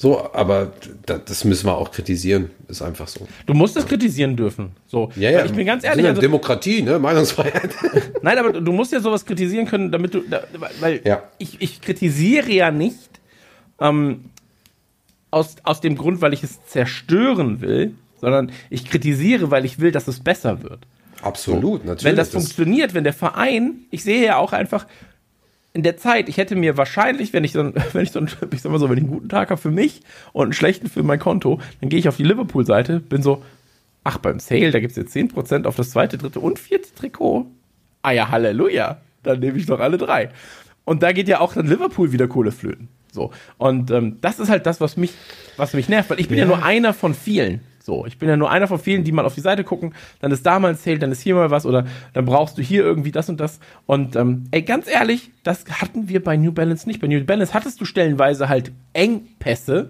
So, 0.00 0.32
aber 0.32 0.70
das 1.06 1.44
müssen 1.44 1.66
wir 1.66 1.76
auch 1.76 1.90
kritisieren. 1.90 2.52
Ist 2.68 2.82
einfach 2.82 3.08
so. 3.08 3.26
Du 3.46 3.52
musst 3.52 3.76
es 3.76 3.84
kritisieren 3.84 4.36
dürfen. 4.36 4.70
So. 4.86 5.10
Ja, 5.16 5.30
ja. 5.30 5.44
Ich 5.44 5.52
bin 5.52 5.66
ganz 5.66 5.82
ehrlich. 5.82 6.06
Also, 6.06 6.20
Demokratie, 6.20 6.82
ne? 6.82 7.00
Meinungsfreiheit. 7.00 7.70
Nein, 8.22 8.38
aber 8.38 8.52
du 8.52 8.72
musst 8.72 8.92
ja 8.92 9.00
sowas 9.00 9.26
kritisieren 9.26 9.66
können, 9.66 9.90
damit 9.90 10.14
du. 10.14 10.22
weil 10.78 11.00
ja. 11.04 11.24
ich, 11.38 11.60
ich 11.60 11.80
kritisiere 11.80 12.48
ja 12.48 12.70
nicht 12.70 13.10
ähm, 13.80 14.26
aus, 15.32 15.56
aus 15.64 15.80
dem 15.80 15.96
Grund, 15.96 16.20
weil 16.20 16.32
ich 16.32 16.44
es 16.44 16.64
zerstören 16.66 17.60
will, 17.60 17.96
sondern 18.20 18.52
ich 18.70 18.88
kritisiere, 18.88 19.50
weil 19.50 19.64
ich 19.64 19.80
will, 19.80 19.90
dass 19.90 20.06
es 20.06 20.20
besser 20.20 20.62
wird. 20.62 20.86
Absolut, 21.22 21.82
so. 21.82 21.88
natürlich. 21.88 22.04
Wenn 22.04 22.16
das, 22.16 22.30
das 22.30 22.40
funktioniert, 22.40 22.94
wenn 22.94 23.02
der 23.02 23.12
Verein, 23.14 23.80
ich 23.90 24.04
sehe 24.04 24.24
ja 24.24 24.36
auch 24.36 24.52
einfach 24.52 24.86
in 25.78 25.84
der 25.84 25.96
Zeit, 25.96 26.28
ich 26.28 26.38
hätte 26.38 26.56
mir 26.56 26.76
wahrscheinlich, 26.76 27.32
wenn 27.32 27.44
ich 27.44 27.52
so, 27.52 27.60
wenn 27.92 28.02
ich 28.02 28.10
so, 28.10 28.20
ich 28.20 28.62
sag 28.62 28.72
mal 28.72 28.80
so, 28.80 28.90
wenn 28.90 28.98
ich 28.98 29.04
einen 29.04 29.12
guten 29.12 29.28
Tag 29.28 29.50
habe 29.50 29.60
für 29.60 29.70
mich 29.70 30.00
und 30.32 30.42
einen 30.42 30.52
schlechten 30.52 30.88
für 30.88 31.04
mein 31.04 31.20
Konto, 31.20 31.60
dann 31.80 31.88
gehe 31.88 32.00
ich 32.00 32.08
auf 32.08 32.16
die 32.16 32.24
Liverpool-Seite, 32.24 32.98
bin 32.98 33.22
so, 33.22 33.44
ach, 34.02 34.18
beim 34.18 34.40
Sale, 34.40 34.72
da 34.72 34.80
gibt 34.80 34.90
es 34.90 34.96
jetzt 34.96 35.14
10% 35.14 35.66
auf 35.66 35.76
das 35.76 35.90
zweite, 35.90 36.18
dritte 36.18 36.40
und 36.40 36.58
vierte 36.58 36.92
Trikot. 36.96 37.46
Ah 38.02 38.10
ja, 38.10 38.28
Halleluja. 38.28 39.00
Dann 39.22 39.38
nehme 39.38 39.56
ich 39.56 39.66
doch 39.66 39.78
alle 39.78 39.98
drei. 39.98 40.30
Und 40.84 41.04
da 41.04 41.12
geht 41.12 41.28
ja 41.28 41.38
auch 41.38 41.54
dann 41.54 41.68
Liverpool 41.68 42.10
wieder 42.10 42.26
Kohle 42.26 42.50
flöten. 42.50 42.88
So. 43.12 43.30
Und 43.56 43.92
ähm, 43.92 44.16
das 44.20 44.40
ist 44.40 44.48
halt 44.48 44.66
das, 44.66 44.80
was 44.80 44.96
mich, 44.96 45.12
was 45.56 45.74
mich 45.74 45.88
nervt, 45.88 46.10
weil 46.10 46.18
ich 46.18 46.26
bin 46.26 46.38
ja, 46.38 46.44
ja 46.44 46.48
nur 46.48 46.64
einer 46.64 46.92
von 46.92 47.14
vielen. 47.14 47.60
So, 47.88 48.04
ich 48.04 48.18
bin 48.18 48.28
ja 48.28 48.36
nur 48.36 48.50
einer 48.50 48.68
von 48.68 48.78
vielen, 48.78 49.02
die 49.02 49.12
mal 49.12 49.24
auf 49.24 49.34
die 49.34 49.40
Seite 49.40 49.64
gucken, 49.64 49.94
dann 50.20 50.30
ist 50.30 50.44
da 50.44 50.58
mal 50.58 50.68
ein 50.68 50.76
Sale, 50.76 50.98
dann 50.98 51.10
ist 51.10 51.22
hier 51.22 51.34
mal 51.34 51.50
was 51.50 51.64
oder 51.64 51.86
dann 52.12 52.26
brauchst 52.26 52.58
du 52.58 52.62
hier 52.62 52.82
irgendwie 52.82 53.12
das 53.12 53.30
und 53.30 53.40
das. 53.40 53.60
Und 53.86 54.14
ähm, 54.14 54.44
ey, 54.50 54.60
ganz 54.60 54.90
ehrlich, 54.90 55.30
das 55.42 55.64
hatten 55.80 56.06
wir 56.06 56.22
bei 56.22 56.36
New 56.36 56.52
Balance 56.52 56.86
nicht. 56.86 57.00
Bei 57.00 57.06
New 57.06 57.24
Balance 57.24 57.54
hattest 57.54 57.80
du 57.80 57.86
stellenweise 57.86 58.50
halt 58.50 58.72
Engpässe, 58.92 59.88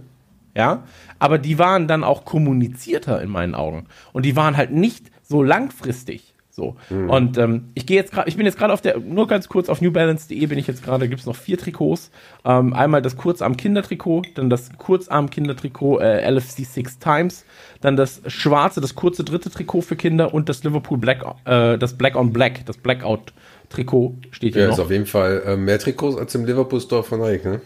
ja, 0.54 0.84
aber 1.18 1.38
die 1.38 1.58
waren 1.58 1.88
dann 1.88 2.04
auch 2.04 2.24
kommunizierter 2.24 3.20
in 3.20 3.30
meinen 3.30 3.56
Augen. 3.56 3.86
Und 4.12 4.24
die 4.24 4.36
waren 4.36 4.56
halt 4.56 4.70
nicht 4.70 5.10
so 5.24 5.42
langfristig. 5.42 6.27
So. 6.58 6.74
Mhm. 6.90 7.08
Und 7.08 7.38
ähm, 7.38 7.70
ich 7.74 7.86
gehe 7.86 7.96
jetzt 7.96 8.10
gerade, 8.10 8.28
ich 8.28 8.36
bin 8.36 8.44
jetzt 8.44 8.58
gerade 8.58 8.72
auf 8.72 8.80
der, 8.80 8.98
nur 8.98 9.28
ganz 9.28 9.48
kurz 9.48 9.68
auf 9.68 9.80
newbalance.de 9.80 10.44
bin 10.46 10.58
ich 10.58 10.66
jetzt 10.66 10.84
gerade, 10.84 11.08
gibt 11.08 11.20
es 11.20 11.26
noch 11.26 11.36
vier 11.36 11.56
Trikots. 11.56 12.10
Ähm, 12.44 12.72
einmal 12.72 13.00
das 13.00 13.16
Kurzarm-Kindertrikot, 13.16 14.22
dann 14.34 14.50
das 14.50 14.70
Kurzarm-Kindertrikot 14.76 16.00
äh, 16.00 16.28
LFC 16.28 16.64
Six 16.64 16.98
Times, 16.98 17.44
dann 17.80 17.94
das 17.94 18.22
schwarze, 18.26 18.80
das 18.80 18.96
kurze 18.96 19.22
dritte 19.22 19.50
Trikot 19.50 19.82
für 19.82 19.94
Kinder 19.94 20.34
und 20.34 20.48
das 20.48 20.64
Liverpool 20.64 20.98
Black, 20.98 21.24
äh, 21.44 21.78
das 21.78 21.96
Black 21.96 22.16
on 22.16 22.32
Black, 22.32 22.66
das 22.66 22.76
Blackout 22.76 23.32
Trikot 23.70 24.16
steht 24.30 24.54
hier 24.54 24.62
ja, 24.62 24.68
noch. 24.68 24.74
ist 24.74 24.80
auf 24.80 24.90
jeden 24.90 25.06
Fall 25.06 25.42
äh, 25.44 25.56
mehr 25.56 25.78
Trikots 25.78 26.16
als 26.16 26.34
im 26.34 26.44
Liverpool 26.44 26.80
Store 26.80 27.04
von 27.04 27.20
Nike, 27.20 27.44
ne? 27.44 27.60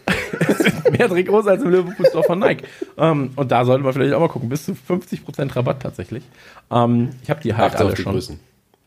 mehr 0.91 1.07
Trikots 1.07 1.47
als 1.47 1.63
im 1.63 1.69
Liverpool 1.69 2.05
Store 2.05 2.23
von 2.23 2.39
Nike. 2.39 2.65
ähm, 2.97 3.31
und 3.35 3.51
da 3.51 3.63
sollte 3.63 3.83
man 3.83 3.93
vielleicht 3.93 4.13
auch 4.13 4.19
mal 4.19 4.27
gucken. 4.27 4.49
Bis 4.49 4.65
zu 4.65 4.73
50% 4.73 5.55
Rabatt 5.55 5.81
tatsächlich. 5.81 6.23
Ähm, 6.69 7.09
ich 7.23 7.29
habe 7.29 7.41
die 7.41 7.53
halt 7.53 7.73
Achte 7.73 7.85
alle 7.85 7.95
schon. 7.95 8.11
Größen. 8.13 8.39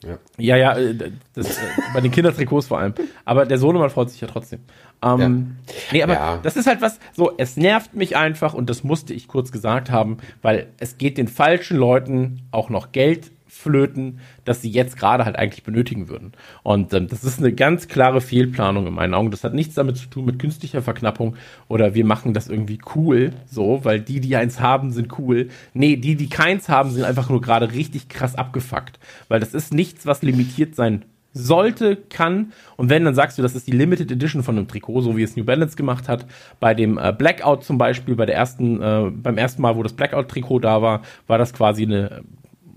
Ja, 0.04 0.18
ja, 0.36 0.56
ja 0.56 0.76
äh, 0.76 1.12
das, 1.34 1.58
äh, 1.58 1.60
bei 1.94 2.00
den 2.00 2.10
Kindertrikots 2.10 2.66
vor 2.66 2.78
allem. 2.78 2.94
Aber 3.24 3.46
der 3.46 3.58
Sohnemann 3.58 3.90
freut 3.90 4.10
sich 4.10 4.20
ja 4.20 4.28
trotzdem. 4.28 4.60
Ähm, 5.02 5.56
ja. 5.66 5.72
Nee, 5.92 6.02
aber 6.02 6.14
ja. 6.14 6.38
das 6.42 6.56
ist 6.56 6.66
halt 6.66 6.80
was, 6.80 6.98
so, 7.14 7.32
es 7.38 7.56
nervt 7.56 7.94
mich 7.94 8.16
einfach 8.16 8.54
und 8.54 8.68
das 8.68 8.84
musste 8.84 9.14
ich 9.14 9.28
kurz 9.28 9.52
gesagt 9.52 9.90
haben, 9.90 10.18
weil 10.42 10.68
es 10.78 10.98
geht 10.98 11.18
den 11.18 11.28
falschen 11.28 11.76
Leuten 11.76 12.42
auch 12.50 12.68
noch 12.68 12.92
Geld 12.92 13.30
flöten, 13.56 14.20
das 14.44 14.62
sie 14.62 14.70
jetzt 14.70 14.96
gerade 14.96 15.24
halt 15.24 15.36
eigentlich 15.36 15.64
benötigen 15.64 16.08
würden. 16.08 16.32
Und 16.62 16.92
ähm, 16.92 17.08
das 17.08 17.24
ist 17.24 17.38
eine 17.38 17.52
ganz 17.52 17.88
klare 17.88 18.20
Fehlplanung 18.20 18.86
in 18.86 18.94
meinen 18.94 19.14
Augen. 19.14 19.30
Das 19.30 19.44
hat 19.44 19.54
nichts 19.54 19.74
damit 19.74 19.96
zu 19.96 20.08
tun 20.08 20.26
mit 20.26 20.38
künstlicher 20.38 20.82
Verknappung 20.82 21.36
oder 21.68 21.94
wir 21.94 22.04
machen 22.04 22.34
das 22.34 22.48
irgendwie 22.48 22.78
cool, 22.94 23.32
so, 23.46 23.84
weil 23.84 24.00
die, 24.00 24.20
die 24.20 24.36
eins 24.36 24.60
haben, 24.60 24.92
sind 24.92 25.18
cool. 25.18 25.48
Nee, 25.74 25.96
die, 25.96 26.16
die 26.16 26.28
keins 26.28 26.68
haben, 26.68 26.90
sind 26.90 27.04
einfach 27.04 27.30
nur 27.30 27.40
gerade 27.40 27.72
richtig 27.72 28.08
krass 28.08 28.34
abgefuckt. 28.34 28.98
Weil 29.28 29.40
das 29.40 29.54
ist 29.54 29.72
nichts, 29.72 30.06
was 30.06 30.22
limitiert 30.22 30.74
sein 30.74 31.04
sollte, 31.36 31.96
kann. 31.96 32.52
Und 32.76 32.88
wenn, 32.88 33.04
dann 33.04 33.14
sagst 33.14 33.38
du, 33.38 33.42
das 33.42 33.54
ist 33.54 33.66
die 33.66 33.72
Limited 33.72 34.10
Edition 34.10 34.42
von 34.42 34.56
einem 34.56 34.68
Trikot, 34.68 35.02
so 35.02 35.16
wie 35.16 35.22
es 35.22 35.36
New 35.36 35.44
Balance 35.44 35.76
gemacht 35.76 36.08
hat. 36.08 36.26
Bei 36.60 36.74
dem 36.74 36.98
äh, 36.98 37.12
Blackout 37.12 37.62
zum 37.64 37.78
Beispiel, 37.78 38.16
bei 38.16 38.26
der 38.26 38.36
ersten, 38.36 38.82
äh, 38.82 39.10
beim 39.10 39.36
ersten 39.36 39.62
Mal, 39.62 39.76
wo 39.76 39.82
das 39.82 39.92
Blackout-Trikot 39.92 40.60
da 40.60 40.82
war, 40.82 41.02
war 41.26 41.38
das 41.38 41.52
quasi 41.52 41.82
eine 41.82 42.22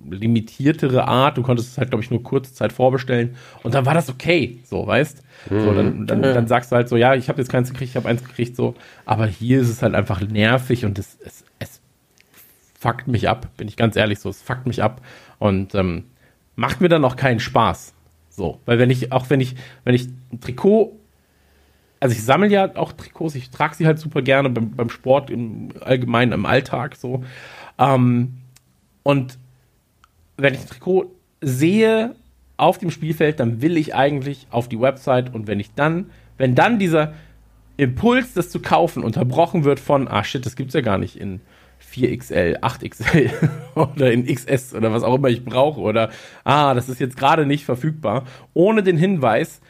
limitiertere 0.10 1.08
Art. 1.08 1.38
Du 1.38 1.44
konntest 1.44 1.72
es 1.72 1.78
halt, 1.78 1.90
glaube 1.90 2.04
ich, 2.04 2.10
nur 2.10 2.24
kurze 2.24 2.54
Zeit 2.54 2.74
vorbestellen. 2.74 3.36
Und 3.64 3.74
dann 3.74 3.86
war 3.86 3.94
das 3.94 4.10
okay, 4.10 4.60
so, 4.64 4.86
weißt? 4.86 5.24
Mhm. 5.50 5.60
So, 5.62 5.74
dann, 5.74 6.08
dann, 6.08 6.22
dann, 6.22 6.48
sagst 6.48 6.72
du 6.72 6.76
halt 6.76 6.90
so, 6.90 6.98
ja, 6.98 7.16
ich 7.16 7.30
habe 7.30 7.40
jetzt 7.40 7.50
keins 7.50 7.72
gekriegt, 7.72 7.92
ich 7.92 7.96
habe 7.96 8.08
eins 8.10 8.24
gekriegt, 8.24 8.56
so. 8.56 8.76
Aber 9.06 9.26
hier 9.26 9.62
ist 9.62 9.70
es 9.70 9.82
halt 9.82 9.96
einfach 9.96 10.22
nervig 10.22 10.86
und 10.86 11.00
es, 11.00 11.18
es, 11.26 11.44
es 11.60 11.82
fuckt 12.80 13.08
mich 13.08 13.30
ab, 13.30 13.48
bin 13.58 13.68
ich 13.68 13.76
ganz 13.76 13.96
ehrlich 13.96 14.20
so, 14.20 14.30
es 14.30 14.42
fuckt 14.42 14.66
mich 14.66 14.84
ab 14.84 15.02
und 15.38 15.76
ähm, 15.76 16.06
macht 16.56 16.82
mir 16.82 16.90
dann 16.90 17.06
auch 17.06 17.16
keinen 17.16 17.40
Spaß. 17.40 17.94
So, 18.30 18.60
weil 18.66 18.80
wenn 18.80 18.90
ich, 18.90 19.12
auch 19.12 19.30
wenn 19.30 19.42
ich, 19.42 19.56
wenn 19.84 19.96
ich 19.96 20.08
ein 20.32 20.40
Trikot, 20.40 21.00
also 22.00 22.14
ich 22.14 22.24
sammle 22.24 22.48
ja 22.50 22.76
auch 22.76 22.94
Trikots, 22.94 23.36
ich 23.36 23.50
trage 23.50 23.76
sie 23.76 23.86
halt 23.86 24.00
super 24.00 24.22
gerne 24.22 24.50
beim, 24.50 24.72
beim 24.72 24.90
Sport, 24.90 25.30
im 25.30 25.70
Allgemeinen, 25.82 26.32
im 26.32 26.46
Alltag 26.46 26.96
so. 26.96 27.24
Ähm, 27.78 28.38
und 29.04 29.38
wenn 30.42 30.54
ich 30.54 30.62
ein 30.62 30.68
Trikot 30.68 31.12
sehe 31.42 32.16
auf 32.58 32.78
dem 32.78 32.92
Spielfeld, 32.92 33.40
dann 33.40 33.62
will 33.62 33.78
ich 33.78 33.96
eigentlich 33.96 34.48
auf 34.52 34.68
die 34.68 34.80
Website 34.80 35.34
und 35.34 35.48
wenn 35.48 35.60
ich 35.60 35.74
dann, 35.74 36.10
wenn 36.38 36.56
dann 36.56 36.80
dieser 36.80 37.14
Impuls, 37.78 38.34
das 38.34 38.50
zu 38.50 38.62
kaufen, 38.62 39.04
unterbrochen 39.04 39.64
wird 39.64 39.80
von, 39.80 40.08
ah 40.08 40.24
shit, 40.24 40.46
das 40.46 40.56
gibt's 40.56 40.74
ja 40.74 40.82
gar 40.82 40.98
nicht 40.98 41.16
in 41.16 41.40
4XL, 41.94 42.60
8XL 42.60 43.32
oder 43.76 44.12
in 44.12 44.26
XS 44.26 44.74
oder 44.76 44.92
was 44.92 45.04
auch 45.04 45.16
immer 45.16 45.30
ich 45.30 45.46
brauche 45.46 45.80
oder 45.80 46.10
ah, 46.44 46.74
das 46.74 46.90
ist 46.90 47.00
jetzt 47.00 47.16
gerade 47.16 47.46
nicht 47.46 47.64
verfügbar, 47.64 48.26
ohne 48.54 48.84
den 48.84 48.98
Hinweis, 48.98 49.62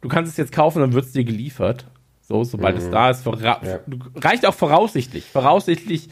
du 0.00 0.08
kannst 0.08 0.32
es 0.32 0.38
jetzt 0.38 0.52
kaufen, 0.52 0.80
dann 0.80 0.94
wird 0.94 1.04
es 1.04 1.12
dir 1.12 1.24
geliefert. 1.24 1.86
So, 2.22 2.44
sobald 2.44 2.76
mhm. 2.76 2.82
es 2.82 2.90
da 2.90 3.10
ist, 3.10 3.26
ja. 3.26 3.60
reicht 4.16 4.46
auch 4.46 4.54
voraussichtlich. 4.54 5.24
Voraussichtlich 5.24 6.08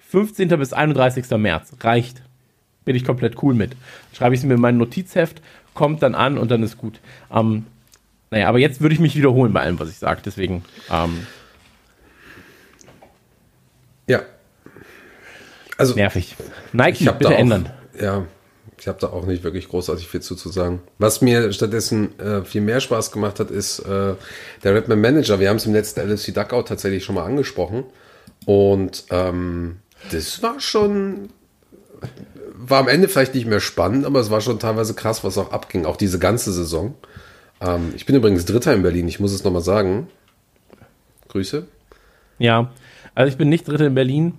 15. 0.00 0.48
bis 0.48 0.74
31. 0.74 1.30
März 1.38 1.72
reicht 1.80 2.22
bin 2.84 2.96
ich 2.96 3.04
komplett 3.04 3.42
cool 3.42 3.54
mit. 3.54 3.72
Schreibe 4.12 4.34
ich 4.34 4.40
es 4.40 4.46
mir 4.46 4.54
in 4.54 4.60
mein 4.60 4.76
Notizheft, 4.76 5.40
kommt 5.74 6.02
dann 6.02 6.14
an 6.14 6.38
und 6.38 6.50
dann 6.50 6.62
ist 6.62 6.78
gut. 6.78 7.00
Ähm, 7.32 7.66
naja, 8.30 8.48
aber 8.48 8.58
jetzt 8.58 8.80
würde 8.80 8.94
ich 8.94 9.00
mich 9.00 9.14
wiederholen 9.14 9.52
bei 9.52 9.60
allem, 9.60 9.78
was 9.78 9.90
ich 9.90 9.98
sage. 9.98 10.22
Deswegen. 10.24 10.64
Ähm, 10.90 11.26
ja. 14.06 14.22
Also. 15.76 15.94
Nervig. 15.94 16.36
Nike, 16.72 17.04
bitte 17.18 17.28
auch, 17.28 17.38
ändern. 17.38 17.70
Ja, 18.00 18.24
ich 18.78 18.88
habe 18.88 18.98
da 19.00 19.08
auch 19.08 19.26
nicht 19.26 19.44
wirklich 19.44 19.68
großartig 19.68 20.08
viel 20.08 20.20
zu, 20.22 20.34
zu 20.34 20.48
sagen. 20.48 20.80
Was 20.98 21.20
mir 21.20 21.52
stattdessen 21.52 22.18
äh, 22.18 22.42
viel 22.42 22.62
mehr 22.62 22.80
Spaß 22.80 23.12
gemacht 23.12 23.38
hat, 23.38 23.50
ist 23.50 23.80
äh, 23.80 24.14
der 24.64 24.74
Redman 24.74 25.00
Manager. 25.00 25.38
Wir 25.38 25.50
haben 25.50 25.56
es 25.56 25.66
im 25.66 25.74
letzten 25.74 26.00
LFC 26.00 26.34
Duckout 26.34 26.68
tatsächlich 26.68 27.04
schon 27.04 27.14
mal 27.14 27.24
angesprochen. 27.24 27.84
Und 28.46 29.04
ähm, 29.10 29.76
das 30.10 30.42
war 30.42 30.58
schon 30.58 31.28
war 32.68 32.80
am 32.80 32.88
Ende 32.88 33.08
vielleicht 33.08 33.34
nicht 33.34 33.46
mehr 33.46 33.60
spannend, 33.60 34.06
aber 34.06 34.20
es 34.20 34.30
war 34.30 34.40
schon 34.40 34.58
teilweise 34.58 34.94
krass, 34.94 35.24
was 35.24 35.38
auch 35.38 35.52
abging, 35.52 35.84
auch 35.84 35.96
diese 35.96 36.18
ganze 36.18 36.52
Saison. 36.52 36.94
Ähm, 37.60 37.92
ich 37.96 38.06
bin 38.06 38.16
übrigens 38.16 38.44
Dritter 38.44 38.74
in 38.74 38.82
Berlin, 38.82 39.08
ich 39.08 39.20
muss 39.20 39.32
es 39.32 39.44
nochmal 39.44 39.62
sagen. 39.62 40.08
Grüße. 41.28 41.66
Ja, 42.38 42.70
also 43.14 43.30
ich 43.30 43.38
bin 43.38 43.48
nicht 43.48 43.66
Dritter 43.66 43.86
in 43.86 43.94
Berlin. 43.94 44.34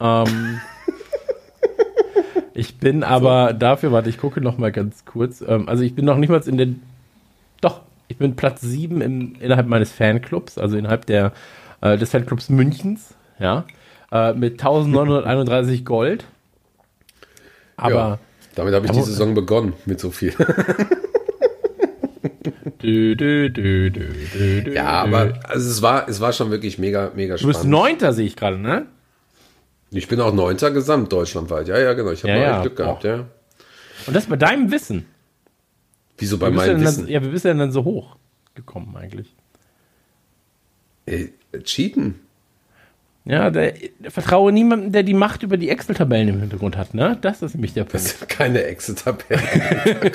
Ähm, 0.00 0.60
ich 2.54 2.78
bin 2.78 3.04
aber 3.04 3.52
dafür, 3.52 3.92
warte, 3.92 4.10
ich 4.10 4.18
gucke 4.18 4.40
nochmal 4.40 4.72
ganz 4.72 5.04
kurz. 5.04 5.42
Ähm, 5.46 5.68
also 5.68 5.82
ich 5.82 5.94
bin 5.94 6.04
noch 6.04 6.16
nicht 6.16 6.30
mal 6.30 6.40
in 6.46 6.56
den. 6.56 6.82
Doch, 7.60 7.82
ich 8.08 8.16
bin 8.16 8.36
Platz 8.36 8.60
7 8.60 9.00
im, 9.00 9.34
innerhalb 9.40 9.66
meines 9.66 9.92
Fanclubs, 9.92 10.58
also 10.58 10.76
innerhalb 10.76 11.06
der, 11.06 11.32
äh, 11.80 11.98
des 11.98 12.10
Fanclubs 12.10 12.48
Münchens, 12.48 13.14
ja. 13.38 13.64
Äh, 14.10 14.32
mit 14.32 14.52
1931 14.60 15.84
Gold. 15.84 16.24
Aber. 17.78 17.94
Ja, 17.94 18.18
damit 18.54 18.74
habe 18.74 18.86
ich 18.86 18.92
die 18.92 19.02
Saison 19.02 19.34
begonnen 19.34 19.72
mit 19.86 20.00
so 20.00 20.10
viel. 20.10 20.34
du, 22.80 23.16
du, 23.16 23.50
du, 23.50 24.72
ja, 24.72 24.86
aber 25.02 25.38
also 25.44 25.70
es 25.70 25.80
war, 25.80 26.08
es 26.08 26.20
war 26.20 26.32
schon 26.32 26.50
wirklich 26.50 26.78
mega, 26.78 27.12
mega 27.14 27.38
spannend. 27.38 27.54
Du 27.54 27.60
bist 27.60 27.70
Neunter, 27.70 28.12
sehe 28.12 28.26
ich 28.26 28.34
gerade, 28.36 28.58
ne? 28.58 28.86
Ich 29.90 30.08
bin 30.08 30.20
auch 30.20 30.34
Neunter 30.34 30.72
gesamt 30.72 31.12
deutschlandweit. 31.12 31.68
Ja, 31.68 31.78
ja, 31.78 31.94
genau. 31.94 32.10
Ich 32.10 32.22
habe 32.24 32.32
ja, 32.32 32.38
ja. 32.38 32.60
Glück 32.62 32.76
gehabt, 32.76 33.04
ja. 33.04 33.26
Und 34.06 34.14
das 34.14 34.26
bei 34.26 34.36
deinem 34.36 34.70
Wissen. 34.70 35.06
Wieso 36.18 36.36
bei 36.38 36.50
meinem 36.50 36.80
Wissen? 36.80 37.04
Dann, 37.04 37.12
ja, 37.12 37.22
wie 37.22 37.28
bist 37.28 37.44
du 37.44 37.48
denn 37.48 37.58
dann 37.58 37.72
so 37.72 37.84
hoch 37.84 38.16
gekommen 38.54 38.96
eigentlich? 38.96 39.34
Ey, 41.06 41.32
cheaten. 41.62 42.16
Ja, 43.28 43.50
der, 43.50 43.74
vertraue 44.08 44.52
niemandem, 44.52 44.90
der 44.90 45.02
die 45.02 45.12
Macht 45.12 45.42
über 45.42 45.58
die 45.58 45.68
Excel-Tabellen 45.68 46.28
im 46.28 46.40
Hintergrund 46.40 46.78
hat, 46.78 46.94
ne? 46.94 47.18
Das 47.20 47.42
ist 47.42 47.54
nämlich 47.54 47.74
der 47.74 47.84
Punkt. 47.84 48.06
Das 48.06 48.18
sind 48.18 48.28
keine 48.28 48.64
Excel-Tabellen 48.64 49.42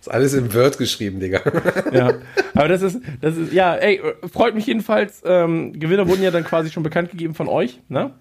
ist 0.00 0.08
alles 0.08 0.34
im 0.34 0.54
Word 0.54 0.78
geschrieben, 0.78 1.18
Digga. 1.18 1.40
ja, 1.92 2.14
aber 2.54 2.68
das 2.68 2.82
ist, 2.82 3.00
das 3.20 3.36
ist, 3.36 3.52
ja, 3.52 3.74
ey, 3.74 4.00
freut 4.32 4.54
mich 4.54 4.66
jedenfalls. 4.66 5.20
Ähm, 5.24 5.78
Gewinner 5.78 6.08
wurden 6.08 6.22
ja 6.22 6.30
dann 6.30 6.44
quasi 6.44 6.70
schon 6.70 6.84
bekannt 6.84 7.10
gegeben 7.10 7.34
von 7.34 7.48
euch, 7.48 7.80
ne? 7.88 8.12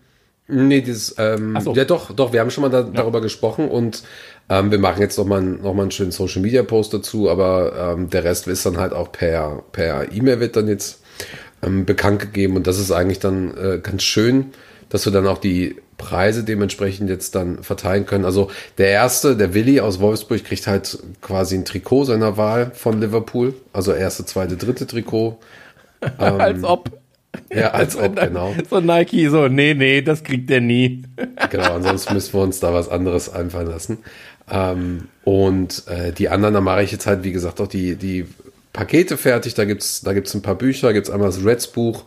Nee, 0.47 0.81
dieses, 0.81 1.13
ähm, 1.19 1.55
so. 1.61 1.75
ja 1.75 1.85
doch, 1.85 2.11
doch, 2.11 2.33
wir 2.33 2.39
haben 2.39 2.49
schon 2.49 2.63
mal 2.63 2.69
da, 2.69 2.79
ja. 2.79 2.87
darüber 2.87 3.21
gesprochen 3.21 3.69
und 3.69 4.01
ähm, 4.49 4.71
wir 4.71 4.79
machen 4.79 4.99
jetzt 4.99 5.15
noch 5.19 5.25
mal, 5.25 5.43
noch 5.43 5.75
mal 5.75 5.83
einen 5.83 5.91
schönen 5.91 6.11
Social 6.11 6.41
Media 6.41 6.63
Post 6.63 6.91
dazu, 6.91 7.29
aber 7.29 7.93
ähm, 7.95 8.09
der 8.09 8.23
Rest 8.23 8.47
ist 8.47 8.65
dann 8.65 8.77
halt 8.77 8.93
auch 8.93 9.11
per, 9.11 9.61
per 9.71 10.11
E-Mail 10.11 10.39
wird 10.39 10.55
dann 10.55 10.67
jetzt 10.67 11.03
ähm, 11.63 11.85
bekannt 11.85 12.19
gegeben. 12.19 12.55
Und 12.55 12.67
das 12.67 12.79
ist 12.79 12.91
eigentlich 12.91 13.19
dann 13.19 13.55
äh, 13.57 13.79
ganz 13.81 14.03
schön, 14.03 14.47
dass 14.89 15.05
wir 15.05 15.11
dann 15.11 15.27
auch 15.27 15.37
die 15.37 15.75
Preise 15.97 16.43
dementsprechend 16.43 17.09
jetzt 17.09 17.35
dann 17.35 17.61
verteilen 17.63 18.05
können. 18.05 18.25
Also 18.25 18.49
der 18.77 18.87
erste, 18.87 19.35
der 19.35 19.53
Willi 19.53 19.79
aus 19.81 19.99
Wolfsburg, 19.99 20.43
kriegt 20.43 20.65
halt 20.65 20.97
quasi 21.21 21.55
ein 21.55 21.65
Trikot 21.65 22.05
seiner 22.05 22.37
Wahl 22.37 22.71
von 22.73 22.99
Liverpool. 22.99 23.53
Also 23.73 23.93
erste, 23.93 24.25
zweite, 24.25 24.57
dritte 24.57 24.87
Trikot. 24.87 25.37
Ähm, 26.17 26.39
als 26.39 26.63
ob. 26.63 26.91
Ja, 27.53 27.71
als 27.71 27.95
ob, 27.97 28.15
genau. 28.15 28.55
So 28.69 28.79
Nike, 28.79 29.27
so, 29.27 29.49
nee, 29.49 29.73
nee, 29.73 30.01
das 30.01 30.23
kriegt 30.23 30.49
der 30.49 30.61
nie. 30.61 31.03
genau, 31.49 31.73
ansonsten 31.73 32.13
müssen 32.13 32.33
wir 32.35 32.41
uns 32.41 32.61
da 32.61 32.73
was 32.73 32.87
anderes 32.87 33.27
einfallen 33.27 33.67
lassen. 33.67 33.97
Ähm, 34.49 35.09
und 35.25 35.83
äh, 35.87 36.13
die 36.13 36.29
anderen, 36.29 36.53
da 36.53 36.61
mache 36.61 36.83
ich 36.83 36.93
jetzt 36.93 37.05
halt, 37.05 37.25
wie 37.25 37.33
gesagt, 37.33 37.59
auch 37.59 37.67
die, 37.67 37.97
die 37.97 38.27
Pakete 38.73 39.17
fertig. 39.17 39.53
Da 39.55 39.65
gibt 39.65 39.81
es 39.81 40.01
da 40.01 40.13
gibt's 40.13 40.33
ein 40.33 40.41
paar 40.41 40.55
Bücher. 40.55 40.87
Da 40.87 40.93
gibt 40.93 41.07
es 41.07 41.13
einmal 41.13 41.29
das 41.29 41.43
Reds 41.43 41.67
Buch 41.67 42.03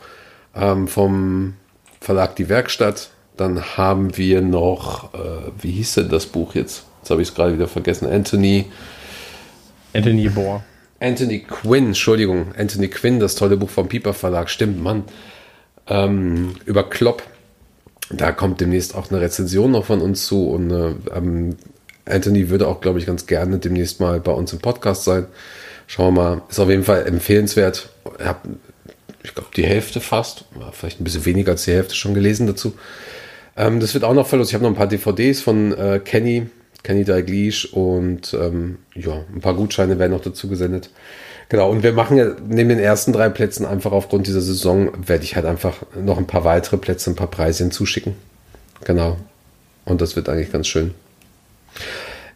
ähm, 0.55 0.89
vom 0.89 1.55
Verlag 2.01 2.37
Die 2.37 2.49
Werkstatt. 2.49 3.11
Dann 3.37 3.77
haben 3.77 4.17
wir 4.17 4.43
noch, 4.43 5.15
äh, 5.15 5.51
wie 5.61 5.73
hieß 5.73 5.95
denn 5.95 6.09
das 6.09 6.27
Buch 6.27 6.55
jetzt? 6.55 6.85
Jetzt 7.01 7.11
habe 7.11 7.23
ich 7.23 7.29
es 7.29 7.35
gerade 7.35 7.55
wieder 7.55 7.69
vergessen. 7.69 8.07
Anthony. 8.07 8.67
Anthony 9.95 10.29
Bohr. 10.29 10.63
Anthony 11.01 11.41
Quinn, 11.41 11.87
Entschuldigung. 11.87 12.55
Anthony 12.57 12.89
Quinn, 12.89 13.19
das 13.19 13.35
tolle 13.35 13.57
Buch 13.57 13.71
vom 13.71 13.89
Piper 13.89 14.15
Verlag. 14.15 14.49
Stimmt, 14.49 14.81
Mann. 14.81 15.05
Ähm, 15.89 16.55
über 16.65 16.89
Klopp. 16.89 17.25
Da 18.11 18.31
kommt 18.31 18.61
demnächst 18.61 18.95
auch 18.95 19.11
eine 19.11 19.21
Rezension 19.21 19.73
noch 19.73 19.87
von 19.87 20.01
uns 20.01 20.27
zu. 20.27 20.49
Und 20.51 20.71
äh, 20.71 20.95
ähm, 21.13 21.57
Anthony 22.05 22.51
würde 22.51 22.69
auch, 22.69 22.81
glaube 22.81 22.99
ich, 22.99 23.07
ganz 23.07 23.27
gerne 23.27 23.59
demnächst 23.59 23.99
mal 23.99 24.21
bei 24.21 24.33
uns 24.33 24.53
im 24.53 24.61
Podcast 24.61 25.05
sein. 25.05 25.27
Schauen 25.87 26.15
wir 26.15 26.23
mal. 26.23 26.43
Ist 26.49 26.61
auf 26.61 26.69
jeden 26.69 26.85
Fall 26.85 27.07
empfehlenswert. 27.07 27.91
Ich 28.19 28.25
habe, 28.25 28.49
ich 29.23 29.35
glaube, 29.35 29.51
die 29.57 29.65
Hälfte 29.65 30.01
fast, 30.01 30.45
vielleicht 30.73 31.01
ein 31.01 31.05
bisschen 31.05 31.25
weniger 31.25 31.53
als 31.53 31.65
die 31.65 31.73
Hälfte 31.73 31.95
schon 31.95 32.15
gelesen 32.15 32.47
dazu. 32.47 32.75
Ähm, 33.57 33.81
das 33.81 33.95
wird 33.95 34.05
auch 34.05 34.15
noch 34.15 34.27
verlost. 34.27 34.51
Ich 34.51 34.55
habe 34.55 34.65
noch 34.65 34.71
ein 34.71 34.77
paar 34.77 34.87
DVDs 34.87 35.41
von 35.41 35.73
äh, 35.77 36.01
Kenny, 36.03 36.47
Kenny 36.83 37.05
Dalglish 37.05 37.67
und 37.67 38.35
ähm, 38.35 38.79
ja, 38.95 39.25
ein 39.35 39.41
paar 39.41 39.55
Gutscheine 39.55 39.99
werden 39.99 40.13
noch 40.13 40.23
dazu 40.23 40.49
gesendet. 40.49 40.91
Genau, 41.49 41.71
und 41.71 41.83
wir 41.83 41.93
machen 41.93 42.17
ja 42.17 42.35
neben 42.49 42.71
den 42.71 42.79
ersten 42.79 43.13
drei 43.13 43.29
Plätzen 43.29 43.67
einfach 43.67 43.93
aufgrund 43.93 44.27
dieser 44.27 44.41
Saison, 44.41 44.91
werde 45.07 45.25
ich 45.25 45.37
halt 45.37 45.45
einfach 45.45 45.83
noch 45.95 46.17
ein 46.17 46.27
paar 46.27 46.45
weitere 46.45 46.79
Plätze, 46.79 47.11
ein 47.11 47.17
paar 47.17 47.31
Preise 47.31 47.65
hinzuschicken. 47.65 48.15
Genau. 48.85 49.19
Und 49.85 50.01
das 50.01 50.17
wird 50.17 50.29
eigentlich 50.29 50.51
ganz 50.51 50.67
schön. 50.67 50.95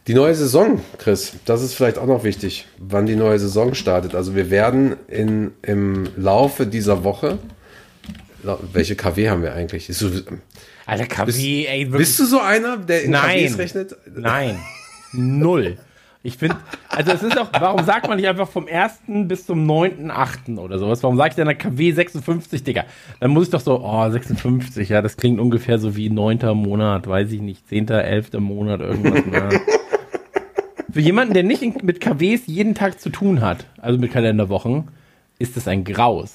Die 0.07 0.15
neue 0.15 0.35
Saison, 0.35 0.81
Chris, 0.99 1.33
das 1.47 1.63
ist 1.63 1.75
vielleicht 1.75 1.99
auch 1.99 2.07
noch 2.07 2.23
wichtig, 2.23 2.67
wann 2.79 3.07
die 3.07 3.17
neue 3.17 3.39
Saison 3.39 3.75
startet. 3.75 4.15
Also 4.15 4.37
wir 4.37 4.51
werden 4.51 4.97
in, 5.09 5.53
im 5.63 6.09
Laufe 6.17 6.67
dieser 6.67 7.03
Woche 7.03 7.39
welche 8.73 8.97
KW 8.97 9.29
haben 9.29 9.43
wir 9.43 9.55
eigentlich? 9.55 9.89
Ist 9.89 9.99
so, 9.99 10.11
Alter, 10.87 11.07
KW, 11.07 11.25
bist, 11.27 11.39
ey, 11.41 11.87
wirklich. 11.87 11.99
bist 11.99 12.21
du 12.21 12.27
so 12.27 12.41
einer, 12.41 12.77
der 12.77 13.05
in 13.05 13.11
Nein. 13.11 13.47
KWs 13.47 13.59
rechnet? 13.59 13.97
Nein. 14.15 14.59
Null. 15.13 15.79
Ich 16.23 16.39
finde, 16.39 16.57
also 16.89 17.13
es 17.13 17.23
ist 17.23 17.39
auch, 17.39 17.49
warum 17.53 17.85
sagt 17.85 18.09
man 18.09 18.17
nicht 18.17 18.27
einfach 18.27 18.49
vom 18.49 18.67
1. 18.67 18.95
bis 19.29 19.47
zum 19.47 19.65
9.8. 19.71 20.59
oder 20.59 20.79
sowas? 20.79 21.01
Warum 21.05 21.17
sage 21.17 21.31
ich 21.31 21.37
denn 21.37 21.47
der 21.47 21.55
KW 21.55 21.93
56, 21.93 22.65
Digga? 22.65 22.85
Dann 23.21 23.31
muss 23.31 23.45
ich 23.45 23.51
doch 23.51 23.61
so, 23.61 23.81
oh, 23.81 24.11
56, 24.11 24.89
ja, 24.89 25.03
das 25.03 25.17
klingt 25.17 25.39
ungefähr 25.39 25.79
so 25.79 25.95
wie 25.95 26.11
9. 26.11 26.41
Monat, 26.55 27.07
weiß 27.07 27.31
ich 27.31 27.41
nicht, 27.41 27.69
10., 27.69 27.89
11. 27.89 28.33
Monat, 28.41 28.81
irgendwas. 28.81 29.61
Für 30.97 31.03
jemanden, 31.03 31.35
der 31.35 31.43
nicht 31.43 31.61
in- 31.61 31.77
mit 31.83 32.01
KWs 32.01 32.47
jeden 32.47 32.75
Tag 32.75 32.99
zu 33.03 33.11
tun 33.11 33.43
hat, 33.43 33.67
also 33.77 33.99
mit 33.99 34.13
Kalenderwochen, 34.13 34.89
ist 35.39 35.55
das 35.55 35.69
ein 35.69 35.85
Graus. 35.85 36.31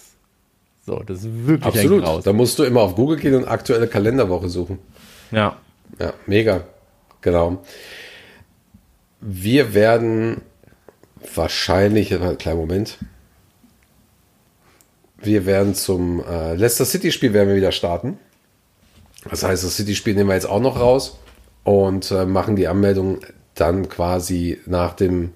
So, 0.85 0.99
das 0.99 1.23
ist 1.23 1.47
wirklich 1.47 1.65
ein 1.73 1.79
Absolut. 1.79 2.03
Graus. 2.03 2.23
Da 2.25 2.31
musst 2.31 2.59
du 2.59 2.63
immer 2.63 2.81
auf 2.81 2.93
Google 2.93 3.17
gehen 3.17 3.33
und 3.33 3.45
aktuelle 3.45 3.87
Kalenderwoche 3.87 4.49
suchen. 4.49 4.77
Ja. 5.31 5.57
Ja, 5.97 6.13
mega. 6.27 6.63
Genau. 7.21 7.63
Wir 9.19 9.73
werden 9.73 10.41
wahrscheinlich, 11.33 12.09
kleinen 12.37 12.59
Moment. 12.59 12.99
Wir 15.17 15.47
werden 15.47 15.73
zum 15.73 16.23
äh, 16.23 16.53
Leicester 16.53 16.85
City 16.85 17.11
Spiel 17.11 17.33
werden 17.33 17.49
wir 17.49 17.55
wieder 17.55 17.71
starten. 17.71 18.19
Das 19.27 19.41
heißt, 19.41 19.63
das 19.63 19.75
City 19.75 19.95
Spiel 19.95 20.13
nehmen 20.13 20.29
wir 20.29 20.35
jetzt 20.35 20.47
auch 20.47 20.61
noch 20.61 20.79
raus 20.79 21.17
und 21.63 22.11
äh, 22.11 22.27
machen 22.27 22.55
die 22.55 22.67
Anmeldung 22.67 23.21
dann 23.55 23.89
quasi 23.89 24.59
nach 24.65 24.93
dem 24.93 25.33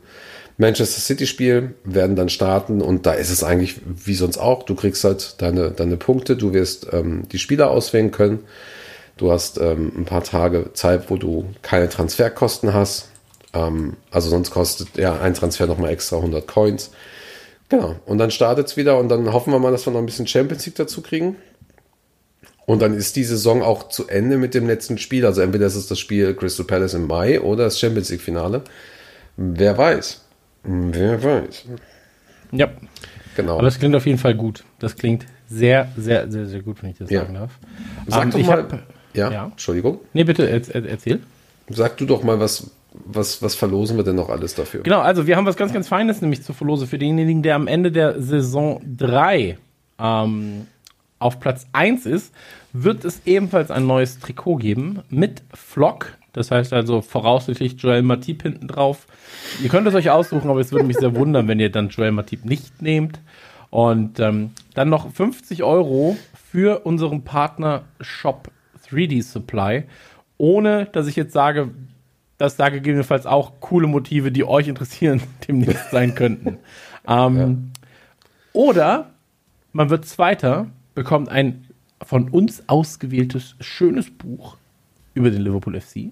Manchester 0.57 1.01
City 1.01 1.27
Spiel, 1.27 1.75
werden 1.83 2.15
dann 2.15 2.29
starten 2.29 2.81
und 2.81 3.05
da 3.05 3.13
ist 3.13 3.29
es 3.29 3.43
eigentlich 3.43 3.81
wie 3.85 4.15
sonst 4.15 4.37
auch. 4.37 4.63
Du 4.63 4.75
kriegst 4.75 5.03
halt 5.03 5.41
deine, 5.41 5.71
deine 5.71 5.97
Punkte, 5.97 6.37
du 6.37 6.53
wirst 6.53 6.87
ähm, 6.93 7.27
die 7.29 7.39
Spieler 7.39 7.69
auswählen 7.71 8.11
können. 8.11 8.39
Du 9.17 9.31
hast 9.31 9.57
ähm, 9.59 9.91
ein 9.97 10.05
paar 10.05 10.23
Tage 10.23 10.71
Zeit, 10.73 11.09
wo 11.09 11.17
du 11.17 11.45
keine 11.61 11.89
Transferkosten 11.89 12.73
hast. 12.73 13.09
Ähm, 13.53 13.97
also 14.11 14.29
sonst 14.29 14.51
kostet 14.51 14.97
ja 14.97 15.19
ein 15.19 15.33
Transfer 15.33 15.67
nochmal 15.67 15.91
extra 15.91 16.17
100 16.17 16.47
Coins. 16.47 16.91
Genau. 17.67 17.95
Und 18.05 18.17
dann 18.17 18.31
startet 18.31 18.67
es 18.67 18.77
wieder 18.77 18.97
und 18.97 19.09
dann 19.09 19.33
hoffen 19.33 19.51
wir 19.51 19.59
mal, 19.59 19.71
dass 19.71 19.85
wir 19.85 19.91
noch 19.91 19.99
ein 19.99 20.05
bisschen 20.05 20.27
Champions 20.27 20.65
League 20.65 20.75
dazu 20.75 21.01
kriegen. 21.01 21.35
Und 22.65 22.81
dann 22.81 22.93
ist 22.95 23.15
die 23.15 23.23
Saison 23.23 23.61
auch 23.61 23.89
zu 23.89 24.07
Ende 24.07 24.37
mit 24.37 24.53
dem 24.55 24.65
letzten 24.67 24.97
Spiel. 24.97 25.25
Also 25.25 25.41
entweder 25.41 25.67
ist 25.67 25.75
es 25.75 25.87
das 25.87 25.99
Spiel 25.99 26.33
Crystal 26.33 26.65
Palace 26.65 26.95
im 26.95 27.05
Mai 27.07 27.39
oder 27.41 27.65
das 27.65 27.79
Champions 27.79 28.09
League 28.09 28.21
Finale. 28.21 28.63
Wer 29.37 29.77
weiß. 29.77 30.25
Wer 30.63 31.23
weiß. 31.23 31.65
Ja. 32.51 32.69
Genau. 33.35 33.59
Aber 33.59 33.67
es 33.67 33.77
klingt 33.77 33.95
auf 33.95 34.05
jeden 34.05 34.17
Fall 34.17 34.33
gut. 34.33 34.63
Das 34.79 34.95
klingt 34.95 35.25
sehr, 35.47 35.89
sehr, 35.97 36.31
sehr, 36.31 36.47
sehr 36.47 36.61
gut, 36.61 36.81
wenn 36.81 36.91
ich 36.91 36.97
das 36.97 37.09
Ja. 37.11 37.21
sagen 37.21 37.35
darf. 37.35 37.51
Sag 38.07 38.23
Ähm, 38.23 38.31
doch 38.31 38.39
mal. 38.39 38.57
hab- 38.63 38.79
ja, 39.13 39.31
ja. 39.31 39.45
Entschuldigung. 39.45 39.99
Nee, 40.13 40.23
bitte, 40.23 40.49
er, 40.49 40.61
er, 40.73 40.85
erzähl. 40.89 41.19
Sag 41.69 41.97
du 41.97 42.05
doch 42.05 42.23
mal, 42.23 42.39
was, 42.39 42.71
was, 42.93 43.41
was 43.43 43.53
verlosen 43.55 43.97
wir 43.97 44.03
denn 44.03 44.15
noch 44.15 44.29
alles 44.29 44.55
dafür? 44.55 44.81
Genau, 44.83 45.01
also 45.01 45.27
wir 45.27 45.35
haben 45.35 45.45
was 45.45 45.55
ganz, 45.57 45.71
ganz 45.73 45.87
Feines 45.87 46.21
nämlich 46.21 46.41
zu 46.43 46.53
verlosen 46.53 46.87
für 46.87 46.97
denjenigen, 46.97 47.43
der 47.43 47.55
am 47.55 47.67
Ende 47.67 47.91
der 47.91 48.21
Saison 48.21 48.81
3 48.97 49.57
ähm, 49.99 50.67
auf 51.19 51.39
Platz 51.39 51.67
1 51.73 52.05
ist, 52.05 52.33
wird 52.73 53.05
es 53.05 53.21
ebenfalls 53.25 53.71
ein 53.71 53.87
neues 53.87 54.19
Trikot 54.19 54.57
geben 54.57 55.01
mit 55.09 55.43
Flock. 55.53 56.17
Das 56.33 56.51
heißt 56.51 56.73
also 56.73 57.01
voraussichtlich 57.01 57.81
Joel 57.81 58.01
Matip 58.01 58.43
hinten 58.43 58.67
drauf. 58.67 59.07
Ihr 59.63 59.69
könnt 59.69 59.87
es 59.87 59.95
euch 59.95 60.09
aussuchen, 60.09 60.49
aber 60.49 60.59
es 60.59 60.71
würde 60.71 60.85
mich 60.85 60.97
sehr 60.97 61.15
wundern, 61.15 61.47
wenn 61.47 61.59
ihr 61.59 61.71
dann 61.71 61.89
Joel 61.89 62.11
Matip 62.11 62.43
nicht 62.43 62.81
nehmt. 62.81 63.21
Und 63.69 64.19
ähm, 64.19 64.51
dann 64.73 64.89
noch 64.89 65.11
50 65.11 65.63
Euro 65.63 66.17
für 66.51 66.85
unseren 66.85 67.23
Partner 67.23 67.83
Shop 68.01 68.51
3D 68.89 69.23
Supply. 69.23 69.83
Ohne, 70.37 70.85
dass 70.91 71.07
ich 71.07 71.15
jetzt 71.15 71.33
sage, 71.33 71.71
dass 72.37 72.57
da 72.57 72.69
gegebenenfalls 72.69 73.25
auch 73.25 73.53
coole 73.61 73.87
Motive, 73.87 74.31
die 74.31 74.43
euch 74.43 74.67
interessieren, 74.67 75.21
demnächst 75.47 75.91
sein 75.91 76.15
könnten. 76.15 76.57
Ähm, 77.07 77.71
Oder 78.51 79.11
man 79.71 79.89
wird 79.89 80.05
Zweiter, 80.05 80.67
bekommt 80.95 81.29
ein 81.29 81.65
von 82.03 82.29
uns 82.29 82.63
ausgewähltes 82.67 83.55
schönes 83.59 84.09
Buch 84.09 84.57
über 85.13 85.29
den 85.29 85.41
Liverpool 85.41 85.79
FC 85.79 86.11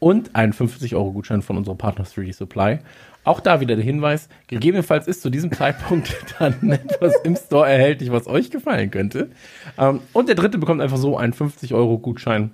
und 0.00 0.34
einen 0.34 0.52
50-Euro-Gutschein 0.52 1.42
von 1.42 1.56
unserem 1.56 1.78
Partner 1.78 2.04
3D 2.04 2.34
Supply. 2.34 2.78
Auch 3.22 3.40
da 3.40 3.60
wieder 3.60 3.74
der 3.74 3.84
Hinweis, 3.84 4.28
gegebenenfalls 4.48 5.08
ist 5.08 5.22
zu 5.22 5.30
diesem 5.30 5.50
Zeitpunkt 5.50 6.14
dann 6.38 6.72
etwas 6.72 7.14
im 7.24 7.36
Store 7.36 7.68
erhältlich, 7.68 8.12
was 8.12 8.26
euch 8.26 8.50
gefallen 8.50 8.90
könnte. 8.90 9.30
Ähm, 9.78 10.00
und 10.12 10.28
der 10.28 10.34
dritte 10.34 10.58
bekommt 10.58 10.82
einfach 10.82 10.98
so 10.98 11.16
einen 11.16 11.32
50-Euro-Gutschein 11.32 12.50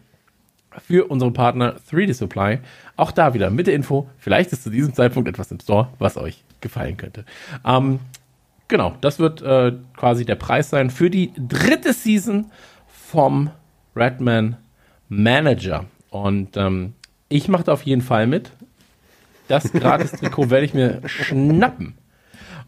für 0.86 1.10
unseren 1.10 1.32
Partner 1.32 1.76
3D 1.90 2.14
Supply. 2.14 2.58
Auch 2.96 3.10
da 3.10 3.34
wieder 3.34 3.50
mit 3.50 3.66
der 3.66 3.74
Info, 3.74 4.08
vielleicht 4.18 4.52
ist 4.52 4.62
zu 4.62 4.70
diesem 4.70 4.94
Zeitpunkt 4.94 5.28
etwas 5.28 5.50
im 5.50 5.58
Store, 5.58 5.88
was 5.98 6.16
euch 6.16 6.44
gefallen 6.60 6.96
könnte. 6.96 7.24
Ähm, 7.66 7.98
genau, 8.70 8.96
das 9.02 9.18
wird 9.18 9.42
äh, 9.42 9.72
quasi 9.96 10.24
der 10.24 10.36
Preis 10.36 10.70
sein 10.70 10.88
für 10.88 11.10
die 11.10 11.32
dritte 11.36 11.92
Season 11.92 12.46
vom 12.88 13.50
Redman 13.94 14.56
Manager. 15.08 15.84
Und 16.08 16.56
ähm, 16.56 16.94
ich 17.28 17.48
mache 17.48 17.64
da 17.64 17.72
auf 17.72 17.82
jeden 17.82 18.02
Fall 18.02 18.26
mit. 18.26 18.50
Das 19.48 19.70
Gratis-Trikot 19.72 20.48
werde 20.48 20.64
ich 20.64 20.72
mir 20.72 21.02
schnappen. 21.04 21.94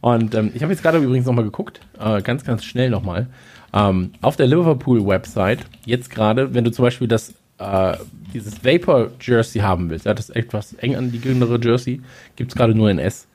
Und 0.01 0.35
ähm, 0.35 0.51
ich 0.55 0.63
habe 0.63 0.73
jetzt 0.73 0.83
gerade 0.83 0.99
übrigens 0.99 1.27
nochmal 1.27 1.45
geguckt, 1.45 1.81
äh, 1.99 2.21
ganz, 2.23 2.45
ganz 2.45 2.65
schnell 2.65 2.91
nochmal. 2.91 3.29
Ähm, 3.73 4.13
auf 4.21 4.37
der 4.37 4.49
Liverpool-Website, 4.49 5.61
jetzt 5.87 6.11
gerade, 6.11 6.55
wenn 6.55 6.65
du 6.65 6.73
zum 6.73 6.85
Beispiel 6.85 7.09
das, 7.09 7.33
äh, 7.59 7.97
dieses 8.35 8.65
Vapor-Jersey 8.65 9.63
haben 9.63 9.89
willst, 9.89 10.05
ja, 10.05 10.13
das 10.13 10.29
etwas 10.29 10.75
eng 10.75 10.97
anliegendere 10.97 11.59
Jersey, 11.63 12.03
gibt 12.35 12.51
es 12.51 12.57
gerade 12.57 12.75
nur 12.75 12.91
in 12.91 12.99
S. 12.99 13.29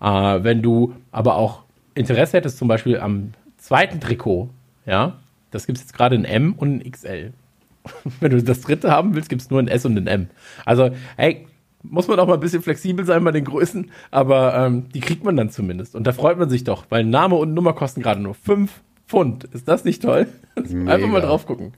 Äh, 0.00 0.06
wenn 0.06 0.60
du 0.60 0.94
aber 1.10 1.36
auch 1.36 1.62
Interesse 1.94 2.36
hättest, 2.36 2.58
zum 2.58 2.68
Beispiel 2.68 2.98
am 2.98 3.32
zweiten 3.56 4.00
Trikot, 4.00 4.50
ja, 4.86 5.18
das 5.50 5.66
gibt 5.66 5.78
es 5.78 5.84
jetzt 5.84 5.94
gerade 5.94 6.14
in 6.14 6.24
M 6.24 6.54
und 6.54 6.80
in 6.80 6.90
XL. 6.90 7.32
Wenn 8.20 8.30
du 8.30 8.42
das 8.42 8.60
dritte 8.60 8.90
haben 8.90 9.14
willst, 9.14 9.28
gibt 9.28 9.42
es 9.42 9.50
nur 9.50 9.60
ein 9.60 9.68
S 9.68 9.84
und 9.84 9.96
ein 9.96 10.06
M. 10.06 10.28
Also, 10.64 10.90
hey, 11.16 11.46
muss 11.82 12.08
man 12.08 12.20
auch 12.20 12.26
mal 12.26 12.34
ein 12.34 12.40
bisschen 12.40 12.62
flexibel 12.62 13.04
sein 13.04 13.24
bei 13.24 13.32
den 13.32 13.44
Größen, 13.44 13.90
aber 14.10 14.54
ähm, 14.54 14.88
die 14.90 15.00
kriegt 15.00 15.24
man 15.24 15.36
dann 15.36 15.50
zumindest. 15.50 15.96
Und 15.96 16.06
da 16.06 16.12
freut 16.12 16.38
man 16.38 16.50
sich 16.50 16.64
doch, 16.64 16.84
weil 16.90 17.04
Name 17.04 17.36
und 17.36 17.54
Nummer 17.54 17.72
kosten 17.72 18.02
gerade 18.02 18.20
nur 18.20 18.34
5 18.34 18.70
Pfund. 19.08 19.44
Ist 19.44 19.66
das 19.66 19.84
nicht 19.84 20.02
toll? 20.02 20.28
Mega. 20.56 20.92
Einfach 20.94 21.08
mal 21.08 21.20
drauf 21.20 21.46
gucken. 21.46 21.72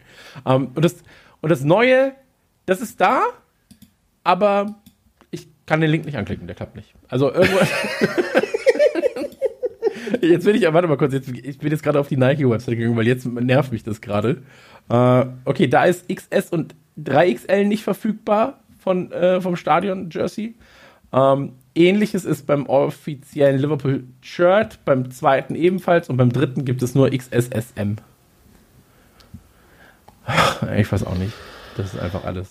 Ähm, 0.44 0.70
und, 0.74 0.84
das, 0.84 0.96
und 1.40 1.50
das 1.50 1.62
Neue, 1.64 2.12
das 2.66 2.80
ist 2.80 3.00
da, 3.00 3.22
aber 4.24 4.74
ich 5.30 5.48
kann 5.66 5.80
den 5.80 5.90
Link 5.90 6.04
nicht 6.04 6.18
anklicken, 6.18 6.46
der 6.46 6.56
klappt 6.56 6.76
nicht. 6.76 6.94
Also 7.08 7.32
irgendwo. 7.32 7.58
jetzt 10.20 10.44
bin 10.44 10.56
ich, 10.56 10.62
warte 10.72 10.88
mal 10.88 10.96
kurz, 10.96 11.12
jetzt, 11.12 11.28
ich 11.28 11.58
bin 11.58 11.70
jetzt 11.70 11.82
gerade 11.82 11.98
auf 11.98 12.08
die 12.08 12.16
Nike-Website 12.16 12.76
gegangen, 12.76 12.96
weil 12.96 13.06
jetzt 13.06 13.26
nervt 13.26 13.72
mich 13.72 13.82
das 13.82 14.00
gerade. 14.00 14.42
Äh, 14.88 15.26
okay, 15.44 15.68
da 15.68 15.84
ist 15.84 16.08
XS 16.08 16.50
und 16.50 16.74
3XL 17.00 17.64
nicht 17.64 17.82
verfügbar 17.82 18.60
von, 18.78 19.10
äh, 19.12 19.40
vom 19.40 19.56
Stadion 19.56 20.10
Jersey. 20.10 20.54
Ähm, 21.12 21.52
Ähnliches 21.74 22.24
ist 22.24 22.46
beim 22.46 22.66
offiziellen 22.66 23.58
Liverpool 23.58 24.04
Shirt, 24.20 24.80
beim 24.84 25.10
zweiten 25.10 25.54
ebenfalls 25.54 26.08
und 26.08 26.16
beim 26.16 26.32
dritten 26.32 26.64
gibt 26.64 26.82
es 26.82 26.94
nur 26.94 27.10
XSSM. 27.10 27.96
Ich 30.76 30.92
weiß 30.92 31.04
auch 31.04 31.16
nicht. 31.16 31.32
Das 31.76 31.94
ist 31.94 32.00
einfach 32.00 32.24
alles. 32.24 32.50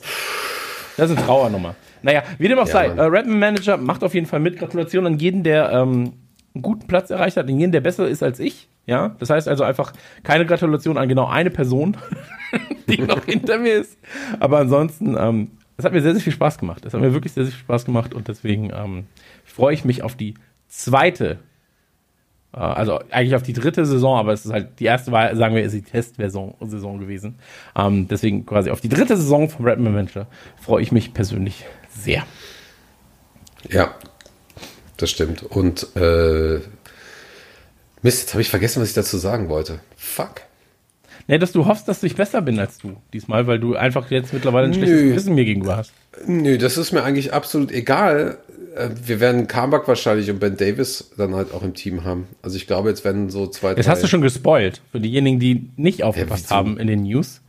Das 0.97 1.09
ist 1.09 1.17
eine 1.17 1.25
Trauernummer. 1.25 1.75
Naja, 2.01 2.23
wie 2.37 2.47
dem 2.47 2.59
auch 2.59 2.67
Ja, 2.67 2.73
sei, 2.73 2.87
äh, 2.87 3.01
Redman 3.03 3.39
Manager 3.39 3.77
macht 3.77 4.03
auf 4.03 4.13
jeden 4.13 4.25
Fall 4.25 4.39
mit. 4.39 4.57
Gratulation 4.57 5.05
an 5.05 5.19
jeden, 5.19 5.43
der 5.43 5.71
ähm, 5.71 6.13
einen 6.53 6.61
guten 6.61 6.87
Platz 6.87 7.09
erreicht 7.09 7.37
hat, 7.37 7.47
an 7.47 7.59
jeden, 7.59 7.71
der 7.71 7.81
besser 7.81 8.07
ist 8.07 8.23
als 8.23 8.39
ich. 8.39 8.67
Ja, 8.85 9.15
das 9.19 9.29
heißt 9.29 9.47
also 9.47 9.63
einfach 9.63 9.93
keine 10.23 10.45
Gratulation 10.45 10.97
an 10.97 11.07
genau 11.07 11.27
eine 11.27 11.51
Person, 11.51 11.97
die 12.87 13.01
noch 13.01 13.25
hinter 13.25 13.59
mir 13.59 13.75
ist. 13.75 13.97
Aber 14.39 14.59
ansonsten, 14.59 15.15
ähm, 15.17 15.51
es 15.77 15.85
hat 15.85 15.93
mir 15.93 16.01
sehr, 16.01 16.13
sehr 16.13 16.21
viel 16.21 16.33
Spaß 16.33 16.57
gemacht. 16.57 16.85
Es 16.85 16.93
hat 16.93 17.01
mir 17.01 17.13
wirklich 17.13 17.33
sehr, 17.33 17.43
sehr 17.43 17.53
viel 17.53 17.61
Spaß 17.61 17.85
gemacht 17.85 18.13
und 18.13 18.27
deswegen 18.27 18.71
ähm, 18.73 19.05
freue 19.45 19.73
ich 19.73 19.85
mich 19.85 20.03
auf 20.03 20.15
die 20.15 20.33
zweite, 20.67 21.39
äh, 22.53 22.57
also 22.57 22.99
eigentlich 23.11 23.35
auf 23.35 23.43
die 23.43 23.53
dritte 23.53 23.85
Saison, 23.85 24.17
aber 24.17 24.33
es 24.33 24.45
ist 24.45 24.51
halt, 24.51 24.79
die 24.79 24.85
erste 24.85 25.11
war, 25.11 25.35
sagen 25.35 25.55
wir, 25.55 25.63
ist 25.63 25.73
die 25.73 25.83
Testversion 25.83 26.55
Saison 26.61 26.99
gewesen. 26.99 27.35
Ähm, 27.75 28.07
deswegen 28.07 28.45
quasi 28.45 28.71
auf 28.71 28.81
die 28.81 28.89
dritte 28.89 29.15
Saison 29.15 29.47
vom 29.47 29.65
Redman 29.65 29.95
Venture 29.95 30.27
freue 30.59 30.81
ich 30.81 30.91
mich 30.91 31.13
persönlich 31.13 31.65
sehr. 31.89 32.23
Ja, 33.69 33.93
das 35.01 35.09
stimmt. 35.09 35.43
Und 35.43 35.87
äh, 35.95 36.59
Mist, 38.03 38.21
jetzt 38.21 38.33
habe 38.33 38.41
ich 38.41 38.49
vergessen, 38.49 38.81
was 38.81 38.89
ich 38.89 38.95
dazu 38.95 39.17
sagen 39.17 39.49
wollte. 39.49 39.79
Fuck. 39.95 40.41
Nee, 41.27 41.37
dass 41.37 41.51
du 41.51 41.65
hoffst, 41.67 41.87
dass 41.87 42.01
ich 42.03 42.15
besser 42.15 42.41
bin 42.41 42.59
als 42.59 42.79
du 42.79 42.97
diesmal, 43.13 43.45
weil 43.47 43.59
du 43.59 43.75
einfach 43.75 44.09
jetzt 44.09 44.33
mittlerweile 44.33 44.67
ein 44.67 44.73
schlechtes 44.73 45.01
Nö. 45.01 45.09
Gewissen 45.09 45.35
mir 45.35 45.45
gegenüber 45.45 45.77
hast. 45.77 45.93
Nö, 46.25 46.57
das 46.57 46.77
ist 46.77 46.91
mir 46.91 47.03
eigentlich 47.03 47.31
absolut 47.33 47.71
egal. 47.71 48.39
äh, 48.75 48.89
wir 49.05 49.19
werden 49.19 49.47
Carmack 49.47 49.87
wahrscheinlich 49.87 50.29
und 50.31 50.39
Ben 50.39 50.57
Davis 50.57 51.11
dann 51.17 51.35
halt 51.35 51.53
auch 51.53 51.61
im 51.61 51.73
Team 51.75 52.03
haben. 52.03 52.27
Also 52.41 52.57
ich 52.57 52.65
glaube, 52.65 52.89
jetzt 52.89 53.05
werden 53.05 53.29
so 53.29 53.45
zwei, 53.47 53.73
Jetzt 53.73 53.87
hast 53.87 54.01
du 54.03 54.07
schon 54.07 54.21
gespoilt 54.21 54.81
für 54.91 54.99
diejenigen, 54.99 55.39
die 55.39 55.69
nicht 55.77 56.03
aufgepasst 56.03 56.45
wieso? 56.45 56.55
haben 56.55 56.77
in 56.79 56.87
den 56.87 57.03
News 57.03 57.41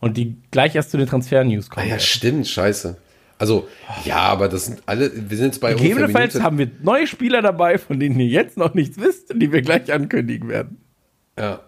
und 0.00 0.16
die 0.16 0.34
gleich 0.50 0.74
erst 0.74 0.90
zu 0.90 0.96
den 0.98 1.06
Transfer-News 1.06 1.68
Ah 1.70 1.74
kommen. 1.74 1.86
ja, 1.86 1.92
werden. 1.92 2.02
stimmt, 2.02 2.48
scheiße. 2.48 2.96
Also, 3.40 3.66
ja, 4.04 4.18
aber 4.18 4.50
das 4.50 4.66
sind 4.66 4.82
alle, 4.84 5.10
wir 5.14 5.34
sind 5.34 5.46
jetzt 5.46 5.60
bei 5.60 5.72
Gegebenenfalls 5.72 6.42
haben 6.42 6.58
wir 6.58 6.70
neue 6.82 7.06
Spieler 7.06 7.40
dabei, 7.40 7.78
von 7.78 7.98
denen 7.98 8.20
ihr 8.20 8.26
jetzt 8.26 8.58
noch 8.58 8.74
nichts 8.74 9.00
wisst 9.00 9.32
die 9.34 9.50
wir 9.50 9.62
gleich 9.62 9.90
ankündigen 9.90 10.50
werden. 10.50 10.76
Ja. 11.38 11.60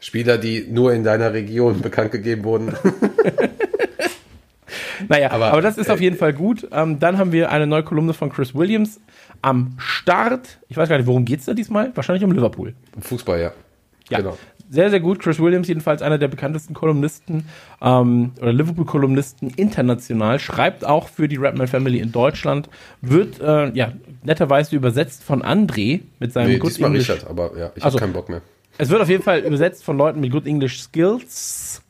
Spieler, 0.00 0.38
die 0.38 0.66
nur 0.68 0.92
in 0.92 1.04
deiner 1.04 1.32
Region 1.32 1.80
bekannt 1.82 2.10
gegeben 2.10 2.42
wurden. 2.44 2.74
Naja, 5.08 5.32
aber, 5.32 5.52
Aber, 5.52 5.60
das 5.60 5.76
ist 5.76 5.88
äh, 5.88 5.92
auf 5.92 6.00
jeden 6.00 6.16
Fall 6.16 6.32
gut. 6.32 6.68
Ähm, 6.70 6.98
dann 6.98 7.18
haben 7.18 7.32
wir 7.32 7.50
eine 7.50 7.66
neue 7.66 7.82
Kolumne 7.82 8.14
von 8.14 8.30
Chris 8.30 8.54
Williams 8.54 9.00
am 9.42 9.74
Start. 9.76 10.60
Ich 10.68 10.76
weiß 10.76 10.88
gar 10.88 10.96
nicht, 10.96 11.06
worum 11.06 11.24
geht's 11.24 11.44
da 11.44 11.52
diesmal? 11.52 11.90
Wahrscheinlich 11.94 12.24
um 12.24 12.30
Liverpool. 12.32 12.74
Fußball, 13.00 13.40
ja. 13.40 13.52
Ja, 14.08 14.18
Genau. 14.18 14.38
Sehr, 14.70 14.90
sehr 14.90 15.00
gut. 15.00 15.18
Chris 15.20 15.38
Williams, 15.40 15.68
jedenfalls 15.68 16.02
einer 16.02 16.18
der 16.18 16.28
bekanntesten 16.28 16.74
Kolumnisten 16.74 17.46
ähm, 17.82 18.32
oder 18.40 18.52
Liverpool-Kolumnisten 18.52 19.50
international, 19.50 20.38
schreibt 20.38 20.84
auch 20.84 21.08
für 21.08 21.28
die 21.28 21.36
Rapman 21.36 21.68
Family 21.68 21.98
in 21.98 22.12
Deutschland, 22.12 22.68
wird 23.00 23.40
äh, 23.40 23.70
ja 23.70 23.92
netterweise 24.22 24.74
übersetzt 24.76 25.22
von 25.24 25.42
André 25.42 26.00
mit 26.18 26.32
seinem 26.32 26.48
Nee, 26.52 26.58
Good 26.58 26.70
diesmal 26.70 26.90
English. 26.90 27.10
Richard, 27.10 27.28
aber 27.30 27.50
ja, 27.58 27.70
ich 27.74 27.84
Also- 27.84 27.96
habe 27.96 28.06
keinen 28.06 28.12
Bock 28.14 28.28
mehr. 28.28 28.40
Es 28.76 28.88
wird 28.90 29.00
auf 29.00 29.08
jeden 29.08 29.22
Fall 29.22 29.40
übersetzt 29.40 29.84
von 29.84 29.96
Leuten 29.96 30.18
mit 30.20 30.32
Good 30.32 30.46
English 30.46 30.80
Skills. 30.82 31.80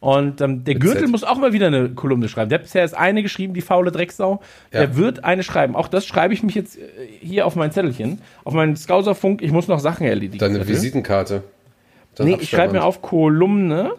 Und 0.00 0.40
ähm, 0.40 0.62
der 0.64 0.74
Gürtel 0.76 1.02
Z. 1.02 1.10
muss 1.10 1.24
auch 1.24 1.36
mal 1.36 1.52
wieder 1.52 1.66
eine 1.66 1.88
Kolumne 1.90 2.28
schreiben. 2.28 2.48
Der 2.48 2.58
hat 2.58 2.64
bisher 2.64 2.82
erst 2.82 2.94
eine 2.94 3.22
geschrieben, 3.22 3.54
die 3.54 3.60
faule 3.60 3.90
Drecksau. 3.90 4.40
Ja. 4.72 4.80
Der 4.80 4.96
wird 4.96 5.24
eine 5.24 5.42
schreiben. 5.42 5.74
Auch 5.74 5.88
das 5.88 6.06
schreibe 6.06 6.32
ich 6.32 6.42
mich 6.42 6.54
jetzt 6.54 6.76
äh, 6.78 6.80
hier 7.20 7.46
auf 7.46 7.56
mein 7.56 7.72
Zettelchen, 7.72 8.20
auf 8.44 8.54
meinen 8.54 8.76
Scouserfunk. 8.76 9.42
Ich 9.42 9.52
muss 9.52 9.68
noch 9.68 9.80
Sachen 9.80 10.06
erledigen. 10.06 10.38
Deine 10.38 10.58
Zettel. 10.60 10.68
Visitenkarte. 10.68 11.42
Nee, 12.18 12.38
ich 12.40 12.50
schreibe 12.50 12.72
mir 12.74 12.84
auf 12.84 13.02
Kolumne 13.02 13.92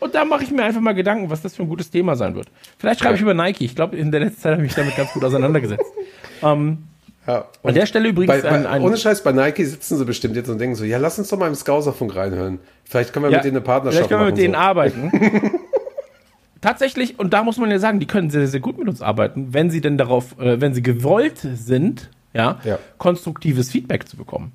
und 0.00 0.14
da 0.14 0.24
mache 0.24 0.44
ich 0.44 0.50
mir 0.50 0.62
einfach 0.64 0.80
mal 0.80 0.92
Gedanken, 0.94 1.30
was 1.30 1.42
das 1.42 1.54
für 1.56 1.62
ein 1.62 1.68
gutes 1.68 1.90
Thema 1.90 2.14
sein 2.16 2.34
wird. 2.34 2.48
Vielleicht 2.78 3.00
schreibe 3.00 3.12
Ja. 3.12 3.16
ich 3.16 3.22
über 3.22 3.34
Nike. 3.34 3.64
Ich 3.64 3.74
glaube, 3.74 3.96
in 3.96 4.10
der 4.10 4.20
letzten 4.20 4.40
Zeit 4.42 4.52
habe 4.52 4.62
ich 4.62 4.68
mich 4.68 4.74
damit 4.76 4.96
ganz 4.96 5.12
gut 5.12 5.24
auseinandergesetzt. 5.24 5.84
ähm, 6.42 6.78
Ja. 7.26 7.46
an 7.62 7.74
der 7.74 7.86
Stelle 7.86 8.08
übrigens 8.10 8.42
Bei, 8.42 8.48
ein, 8.50 8.66
ein 8.66 8.82
ohne 8.82 8.98
Scheiß, 8.98 9.22
bei 9.22 9.32
Nike 9.32 9.64
sitzen 9.64 9.96
sie 9.96 10.04
bestimmt 10.04 10.36
jetzt 10.36 10.50
und 10.50 10.58
denken 10.58 10.76
so, 10.76 10.84
ja, 10.84 10.98
lass 10.98 11.18
uns 11.18 11.28
doch 11.30 11.38
mal 11.38 11.48
im 11.48 11.54
Scouserfunk 11.54 12.14
reinhören. 12.14 12.58
Vielleicht 12.84 13.12
können 13.14 13.24
wir 13.24 13.30
Ja, 13.30 13.38
mit 13.38 13.44
denen 13.46 13.56
eine 13.56 13.64
Partnerschaft 13.64 14.08
Vielleicht 14.08 14.10
können 14.10 14.20
wir 14.20 14.26
mit 14.26 14.34
machen. 14.34 14.42
denen 14.42 14.54
arbeiten. 14.54 15.50
Tatsächlich, 16.60 17.18
und 17.18 17.34
da 17.34 17.42
muss 17.42 17.58
man 17.58 17.70
ja 17.70 17.78
sagen, 17.78 18.00
die 18.00 18.06
können 18.06 18.30
sehr, 18.30 18.46
sehr 18.46 18.60
gut 18.60 18.78
mit 18.78 18.88
uns 18.88 19.02
arbeiten, 19.02 19.48
wenn 19.52 19.68
sie 19.70 19.82
denn 19.82 19.98
darauf, 19.98 20.38
äh, 20.38 20.60
wenn 20.62 20.72
sie 20.72 20.82
gewollt 20.82 21.38
sind, 21.38 22.10
ja, 22.32 22.58
Ja. 22.64 22.78
konstruktives 22.96 23.70
Feedback 23.70 24.08
zu 24.08 24.16
bekommen. 24.16 24.52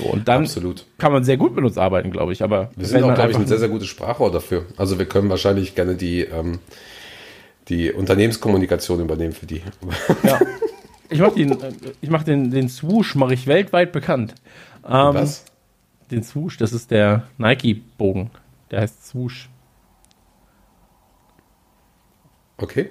So, 0.00 0.08
und 0.08 0.28
dann 0.28 0.42
Absolut. 0.42 0.86
kann 0.98 1.12
man 1.12 1.24
sehr 1.24 1.36
gut 1.36 1.54
mit 1.54 1.64
uns 1.64 1.76
arbeiten, 1.78 2.10
glaube 2.10 2.32
ich. 2.32 2.42
Aber 2.42 2.70
Wir 2.76 2.86
sind 2.86 3.02
auch, 3.02 3.14
glaube 3.14 3.32
ich, 3.32 3.36
ein 3.36 3.46
sehr, 3.46 3.58
sehr 3.58 3.68
gutes 3.68 3.88
Sprachrohr 3.88 4.30
dafür. 4.32 4.66
Also 4.76 4.98
wir 4.98 5.06
können 5.06 5.28
wahrscheinlich 5.30 5.74
gerne 5.74 5.94
die, 5.94 6.22
ähm, 6.22 6.58
die 7.68 7.92
Unternehmenskommunikation 7.92 9.00
übernehmen 9.00 9.32
für 9.32 9.46
die. 9.46 9.62
Ja. 10.22 10.40
Ich 11.12 11.18
mache 11.18 11.34
den, 11.34 11.52
äh, 11.60 11.72
ich 12.00 12.08
mach 12.08 12.22
den, 12.22 12.50
den 12.50 12.68
Swoosh 12.68 13.16
mache 13.16 13.34
ich 13.34 13.46
weltweit 13.46 13.90
bekannt. 13.92 14.34
Ähm, 14.84 15.14
Was? 15.14 15.44
Den 16.10 16.22
Swoosh, 16.22 16.56
das 16.56 16.72
ist 16.72 16.90
der 16.90 17.24
Nike-Bogen. 17.38 18.30
Der 18.70 18.80
heißt 18.80 19.06
Swoosh. 19.06 19.48
Okay. 22.58 22.90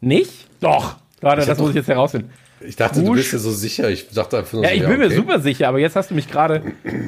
Nicht? 0.00 0.48
Doch. 0.60 0.96
Warte, 1.20 1.42
Ich 1.42 1.46
das 1.46 1.58
muss 1.58 1.70
ich 1.70 1.76
jetzt 1.76 1.88
herausfinden. 1.88 2.30
Ich 2.60 2.76
dachte, 2.76 3.00
du 3.00 3.06
Swoosh. 3.06 3.16
bist 3.18 3.32
ja 3.32 3.38
so 3.38 3.50
sicher. 3.52 3.88
Ich 3.90 4.08
dachte 4.10 4.38
einfach 4.38 4.52
nur 4.52 4.62
Ja, 4.64 4.68
so, 4.70 4.74
ich 4.76 4.86
bin 4.86 4.98
mir 4.98 5.06
okay. 5.06 5.14
super 5.16 5.40
sicher, 5.40 5.68
aber 5.68 5.78
jetzt 5.78 5.96
hast 5.96 6.10
du 6.10 6.14
mich 6.14 6.28
gerade. 6.30 6.62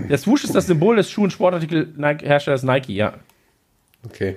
Der 0.08 0.16
Swoosh 0.18 0.44
ist 0.44 0.54
das 0.54 0.66
Symbol 0.66 0.96
des 0.96 1.10
Schuh- 1.10 1.24
und 1.24 1.30
Sportartikelherstellers 1.32 2.62
Nike, 2.62 2.94
ja. 2.94 3.14
Okay. 4.04 4.36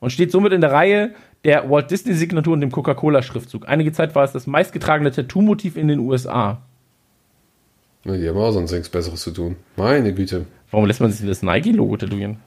Und 0.00 0.10
steht 0.10 0.30
somit 0.30 0.52
in 0.52 0.60
der 0.60 0.72
Reihe 0.72 1.14
der 1.44 1.70
Walt 1.70 1.90
Disney-Signatur 1.90 2.52
und 2.52 2.60
dem 2.60 2.70
Coca-Cola-Schriftzug. 2.70 3.68
Einige 3.68 3.92
Zeit 3.92 4.14
war 4.14 4.24
es 4.24 4.32
das 4.32 4.46
meistgetragene 4.46 5.10
Tattoo-Motiv 5.10 5.76
in 5.76 5.88
den 5.88 5.98
USA. 6.00 6.60
Na, 8.04 8.16
die 8.16 8.28
haben 8.28 8.36
auch 8.36 8.50
sonst 8.52 8.72
nichts 8.72 8.88
Besseres 8.88 9.20
zu 9.22 9.30
tun. 9.30 9.56
Meine 9.76 10.12
Güte. 10.12 10.46
Warum 10.70 10.86
lässt 10.86 11.00
man 11.00 11.10
sich 11.12 11.26
das 11.26 11.42
Nike-Logo 11.42 11.96
tätowieren? 11.96 12.38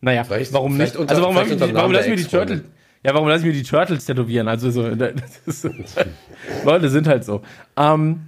Naja, 0.00 0.24
Vielleicht- 0.24 0.52
warum 0.52 0.74
vielleicht 0.74 0.94
nicht? 0.94 1.00
unter- 1.00 1.10
also 1.10 1.22
warum, 1.22 1.36
vielleicht 1.36 1.50
hab 1.50 1.56
ich, 1.56 1.62
unter 1.62 1.74
warum 1.74 1.92
Namen 1.92 1.94
lass 1.94 2.06
ich 2.06 2.06
der 2.06 2.10
mir 2.10 2.16
die 2.16 2.22
Ex-Freundin. 2.56 2.79
Ja, 3.02 3.14
warum 3.14 3.28
lasse 3.28 3.46
ich 3.46 3.54
mir 3.54 3.58
die 3.58 3.68
Turtles 3.68 4.04
tätowieren? 4.04 4.48
Also 4.48 4.70
so, 4.70 4.88
das 4.94 5.38
ist, 5.46 5.68
Leute 6.64 6.88
sind 6.90 7.06
halt 7.08 7.24
so. 7.24 7.42
Ähm, 7.76 8.20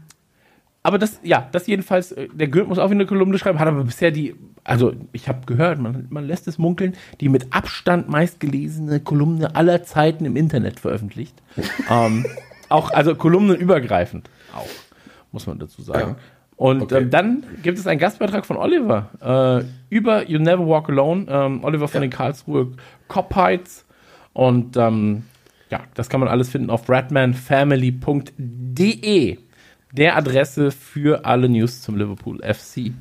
aber 0.82 0.98
das, 0.98 1.20
ja, 1.22 1.48
das 1.52 1.66
jedenfalls, 1.66 2.12
äh, 2.12 2.28
der 2.32 2.48
Gürt 2.48 2.68
muss 2.68 2.78
auch 2.78 2.86
wieder 2.86 3.00
eine 3.00 3.06
Kolumne 3.06 3.38
schreiben, 3.38 3.58
hat 3.60 3.68
aber 3.68 3.84
bisher 3.84 4.10
die, 4.10 4.34
also 4.64 4.94
ich 5.12 5.28
habe 5.28 5.46
gehört, 5.46 5.78
man, 5.78 6.06
man 6.10 6.24
lässt 6.26 6.48
es 6.48 6.58
munkeln, 6.58 6.94
die 7.20 7.28
mit 7.28 7.52
Abstand 7.54 8.08
meistgelesene 8.08 8.98
Kolumne 9.00 9.54
aller 9.54 9.84
Zeiten 9.84 10.24
im 10.24 10.36
Internet 10.36 10.80
veröffentlicht. 10.80 11.40
ähm, 11.90 12.24
auch, 12.68 12.90
also 12.90 13.14
kolumnenübergreifend 13.14 14.28
auch, 14.54 14.66
muss 15.32 15.46
man 15.46 15.58
dazu 15.58 15.82
sagen. 15.82 16.10
Ja. 16.12 16.16
Und 16.56 16.82
Okay. 16.82 16.98
ähm, 17.02 17.10
dann 17.10 17.44
gibt 17.62 17.78
es 17.78 17.86
einen 17.86 17.98
Gastbeitrag 18.00 18.46
von 18.46 18.56
Oliver 18.56 19.10
äh, 19.90 19.94
über 19.94 20.28
You 20.28 20.38
Never 20.38 20.66
Walk 20.66 20.88
Alone. 20.88 21.26
Ähm, 21.28 21.64
Oliver 21.64 21.88
von 21.88 22.00
Ja. 22.02 22.06
den 22.06 22.10
Karlsruhe 22.10 22.72
Cophites. 23.08 23.84
Und 24.32 24.76
ähm, 24.76 25.24
ja, 25.70 25.80
das 25.94 26.08
kann 26.08 26.20
man 26.20 26.28
alles 26.28 26.50
finden 26.50 26.70
auf 26.70 26.88
ratmanfamily.de, 26.88 29.38
der 29.92 30.16
Adresse 30.16 30.70
für 30.70 31.24
alle 31.24 31.48
News 31.48 31.82
zum 31.82 31.96
Liverpool 31.96 32.40
FC. 32.42 32.92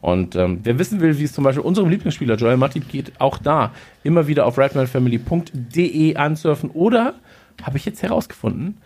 Und 0.00 0.34
ähm, 0.34 0.60
wer 0.62 0.78
wissen 0.78 1.00
will, 1.00 1.18
wie 1.18 1.24
es 1.24 1.32
zum 1.32 1.44
Beispiel 1.44 1.62
unserem 1.62 1.90
Lieblingsspieler 1.90 2.36
Joel 2.36 2.56
Matip 2.56 2.88
geht, 2.88 3.12
auch 3.20 3.36
da 3.38 3.72
immer 4.02 4.26
wieder 4.26 4.46
auf 4.46 4.56
ratmanfamily.de 4.58 6.16
ansurfen 6.16 6.70
oder, 6.70 7.14
habe 7.62 7.76
ich 7.76 7.84
jetzt 7.84 8.02
herausgefunden, 8.02 8.78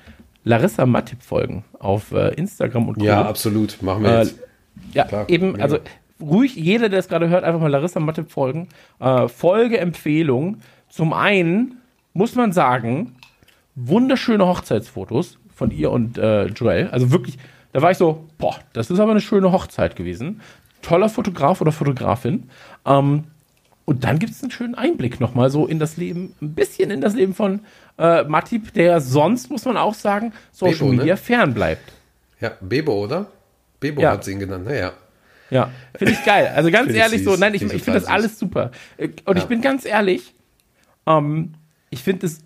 Larissa 0.43 0.85
Matip 0.87 1.23
folgen 1.23 1.65
auf 1.79 2.11
äh, 2.13 2.35
Instagram 2.35 2.89
und 2.89 2.99
Co. 2.99 3.05
Ja, 3.05 3.25
absolut. 3.25 3.81
Machen 3.83 4.03
wir 4.03 4.11
Äh, 4.11 4.19
jetzt. 4.25 4.41
Ja, 4.93 5.05
Klar, 5.05 5.31
eben, 5.31 5.53
mega. 5.53 5.63
also 5.63 5.79
ruhig, 6.21 6.57
jeder, 6.57 6.89
der 6.89 6.99
es 6.99 7.09
gerade 7.09 7.29
hört, 7.29 7.45
einfach 7.45 7.61
mal 7.61 7.71
Larissa 7.71 8.01
Matte 8.01 8.25
folgen. 8.25 8.69
Äh, 8.99 9.29
Folgeempfehlung. 9.29 10.59
Zum 10.89 11.13
einen 11.13 11.79
muss 12.15 12.35
man 12.35 12.53
sagen, 12.53 13.17
wunderschöne 13.75 14.47
Hochzeitsfotos 14.47 15.39
von 15.55 15.71
ihr 15.71 15.91
und 15.91 16.17
äh, 16.17 16.47
Joel. 16.47 16.89
Also 16.89 17.11
wirklich, 17.11 17.39
da 17.73 17.83
war 17.83 17.91
ich 17.91 17.99
so, 17.99 18.27
boah, 18.39 18.57
das 18.73 18.91
ist 18.91 18.99
aber 19.01 19.11
eine 19.11 19.21
schöne 19.21 19.53
Hochzeit 19.53 19.97
gewesen. 19.97 20.41
Toller 20.81 21.09
Fotograf 21.09 21.61
oder 21.61 21.73
Fotografin. 21.73 22.49
Ähm, 22.87 23.25
und 23.85 24.05
dann 24.05 24.19
gibt 24.19 24.33
es 24.33 24.43
einen 24.43 24.51
schönen 24.51 24.75
Einblick 24.75 25.21
nochmal 25.21 25.51
so 25.51 25.67
in 25.67 25.79
das 25.79 25.97
Leben, 25.97 26.35
ein 26.41 26.55
bisschen 26.55 26.91
in 26.91 27.01
das 27.01 27.15
Leben 27.15 27.35
von 27.35 27.61
äh, 27.99 28.23
Matip, 28.25 28.73
der 28.73 29.01
sonst, 29.01 29.51
muss 29.51 29.65
man 29.67 29.77
auch 29.77 29.95
sagen, 29.95 30.33
Social 30.53 30.75
Bebo, 30.79 30.91
ne? 30.93 30.97
Media 30.99 31.17
fern 31.17 31.53
bleibt. 31.53 31.93
Ja, 32.41 32.53
Bebo, 32.61 33.05
oder? 33.05 33.27
Bebo 33.81 34.01
Ja. 34.01 34.13
hat 34.13 34.25
sie 34.25 34.33
ihn 34.33 34.39
genannt. 34.39 34.65
Naja. 34.67 34.93
Ja, 35.51 35.71
finde 35.97 36.15
ich 36.15 36.25
geil. 36.25 36.51
Also 36.55 36.71
ganz 36.71 36.91
ich 36.91 36.97
ehrlich 36.97 37.23
so, 37.25 37.33
süß. 37.33 37.41
nein, 37.41 37.55
ich, 37.55 37.63
ich 37.63 37.83
finde 37.83 38.01
das 38.01 38.09
alles 38.09 38.39
super. 38.39 38.71
Äh, 38.97 39.09
Und 39.27 39.37
ich 39.37 39.43
Ja. 39.43 39.49
bin 39.49 39.61
ganz 39.61 39.85
ehrlich, 39.85 40.35
ähm, 41.07 41.53
ich 41.95 42.03
finde 42.03 42.27
es, 42.27 42.41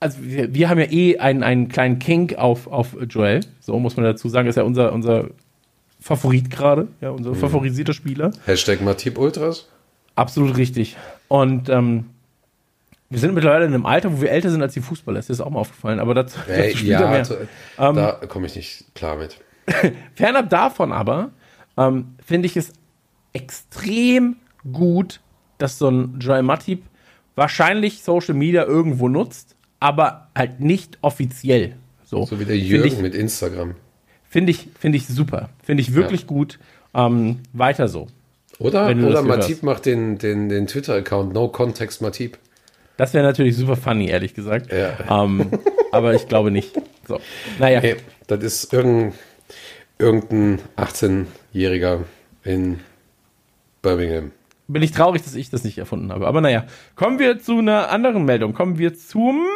also 0.00 0.18
wir, 0.22 0.54
wir 0.54 0.68
haben 0.68 0.78
ja 0.78 0.86
eh 0.90 1.18
einen, 1.18 1.42
einen 1.42 1.68
kleinen 1.68 1.98
Kink 1.98 2.36
auf, 2.36 2.66
auf 2.66 2.96
Joel, 3.08 3.40
so 3.60 3.78
muss 3.78 3.96
man 3.96 4.04
dazu 4.04 4.28
sagen, 4.28 4.48
ist 4.48 4.56
ja 4.56 4.62
unser, 4.62 4.92
unser 4.92 5.28
Favorit 6.00 6.50
gerade, 6.50 6.88
ja, 7.00 7.10
unser 7.10 7.30
Mhm. 7.30 7.36
favorisierter 7.36 7.92
Spieler. 7.92 8.30
Hashtag 8.44 8.80
Matip 8.80 9.18
Ultras. 9.18 9.68
Absolut 10.14 10.56
richtig. 10.56 10.96
Und 11.28 11.68
ähm, 11.68 12.06
wir 13.10 13.18
sind 13.18 13.34
mittlerweile 13.34 13.64
in 13.66 13.74
einem 13.74 13.86
Alter, 13.86 14.12
wo 14.12 14.20
wir 14.20 14.30
älter 14.30 14.50
sind 14.50 14.62
als 14.62 14.74
die 14.74 14.80
Fußballer. 14.80 15.18
Das 15.18 15.30
ist 15.30 15.40
auch 15.40 15.50
mal 15.50 15.60
aufgefallen, 15.60 15.98
aber 16.00 16.14
dazu, 16.14 16.38
Ey, 16.48 16.72
dazu 16.72 16.84
ja, 16.86 17.10
mehr. 17.10 17.22
to- 17.24 17.34
Ähm, 17.78 17.96
da 17.96 18.12
komme 18.28 18.46
ich 18.46 18.56
nicht 18.56 18.84
klar 18.94 19.16
mit. 19.16 19.36
Fernab 20.14 20.48
davon 20.50 20.92
aber 20.92 21.30
ähm, 21.76 22.14
finde 22.24 22.46
ich 22.46 22.56
es 22.56 22.72
extrem 23.32 24.36
gut, 24.72 25.20
dass 25.58 25.78
so 25.78 25.88
ein 25.88 26.18
Joel 26.20 26.42
Matip 26.42 26.82
wahrscheinlich 27.36 28.02
Social 28.02 28.34
Media 28.34 28.64
irgendwo 28.64 29.08
nutzt, 29.08 29.54
aber 29.78 30.28
halt 30.34 30.60
nicht 30.60 30.98
offiziell. 31.02 31.76
So, 32.04 32.24
So 32.24 32.40
wie 32.40 32.44
der 32.44 32.58
Jürgen 32.58 32.86
ich, 32.88 32.98
mit 32.98 33.14
Instagram. 33.14 33.74
finde 34.28 34.50
ich, 34.50 34.68
finde 34.78 34.98
ich 34.98 35.06
super. 35.06 35.50
Finde 35.62 35.82
ich 35.82 35.94
wirklich 35.94 36.26
gut. 36.26 36.58
Ähm, 36.94 37.40
weiter 37.52 37.88
so. 37.88 38.08
Oder, 38.58 38.88
oder. 38.88 39.22
Matip 39.22 39.62
macht 39.62 39.86
den, 39.86 40.18
den, 40.18 40.48
den 40.48 40.66
Twitter-Account 40.66 41.34
No 41.34 41.48
Context 41.48 42.00
Matip. 42.00 42.38
Das 42.96 43.12
wäre 43.12 43.24
natürlich 43.24 43.56
super 43.56 43.76
funny, 43.76 44.08
ehrlich 44.08 44.34
gesagt. 44.34 44.72
Ja. 44.72 45.24
Ähm, 45.24 45.50
aber 45.92 46.14
ich 46.14 46.28
glaube 46.28 46.50
nicht. 46.50 46.72
So. 47.06 47.20
Naja, 47.58 47.80
Hey, 47.80 47.96
das 48.26 48.42
ist 48.42 48.72
irgendein, 48.72 49.12
irgendein 49.98 50.60
18-Jähriger 50.76 52.04
in 52.44 52.80
Birmingham. 53.82 54.32
Bin 54.68 54.82
ich 54.82 54.92
traurig, 54.92 55.22
dass 55.22 55.34
ich 55.34 55.50
das 55.50 55.64
nicht 55.64 55.78
erfunden 55.78 56.12
habe. 56.12 56.26
Aber 56.26 56.40
naja, 56.40 56.64
kommen 56.94 57.18
wir 57.18 57.38
zu 57.40 57.58
einer 57.58 57.90
anderen 57.90 58.24
Meldung. 58.24 58.52
Kommen 58.52 58.78
wir 58.78 58.94
zum 58.94 59.46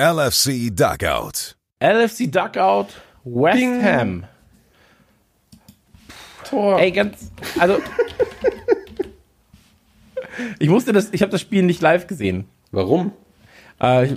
LFC 0.00 0.74
Dugout. 0.74 1.56
LFC 1.82 2.30
Duckout, 2.30 2.88
West 3.24 3.58
Ding. 3.58 3.84
Ham. 3.84 4.24
Tor. 6.48 6.78
Ey, 6.78 6.92
ganz, 6.92 7.32
also. 7.58 7.78
ich 10.58 10.70
wusste 10.70 10.92
das, 10.92 11.12
ich 11.12 11.22
habe 11.22 11.32
das 11.32 11.40
Spiel 11.40 11.62
nicht 11.62 11.80
live 11.80 12.06
gesehen. 12.06 12.44
Warum? 12.70 13.12
Äh, 13.80 14.06
ich 14.06 14.16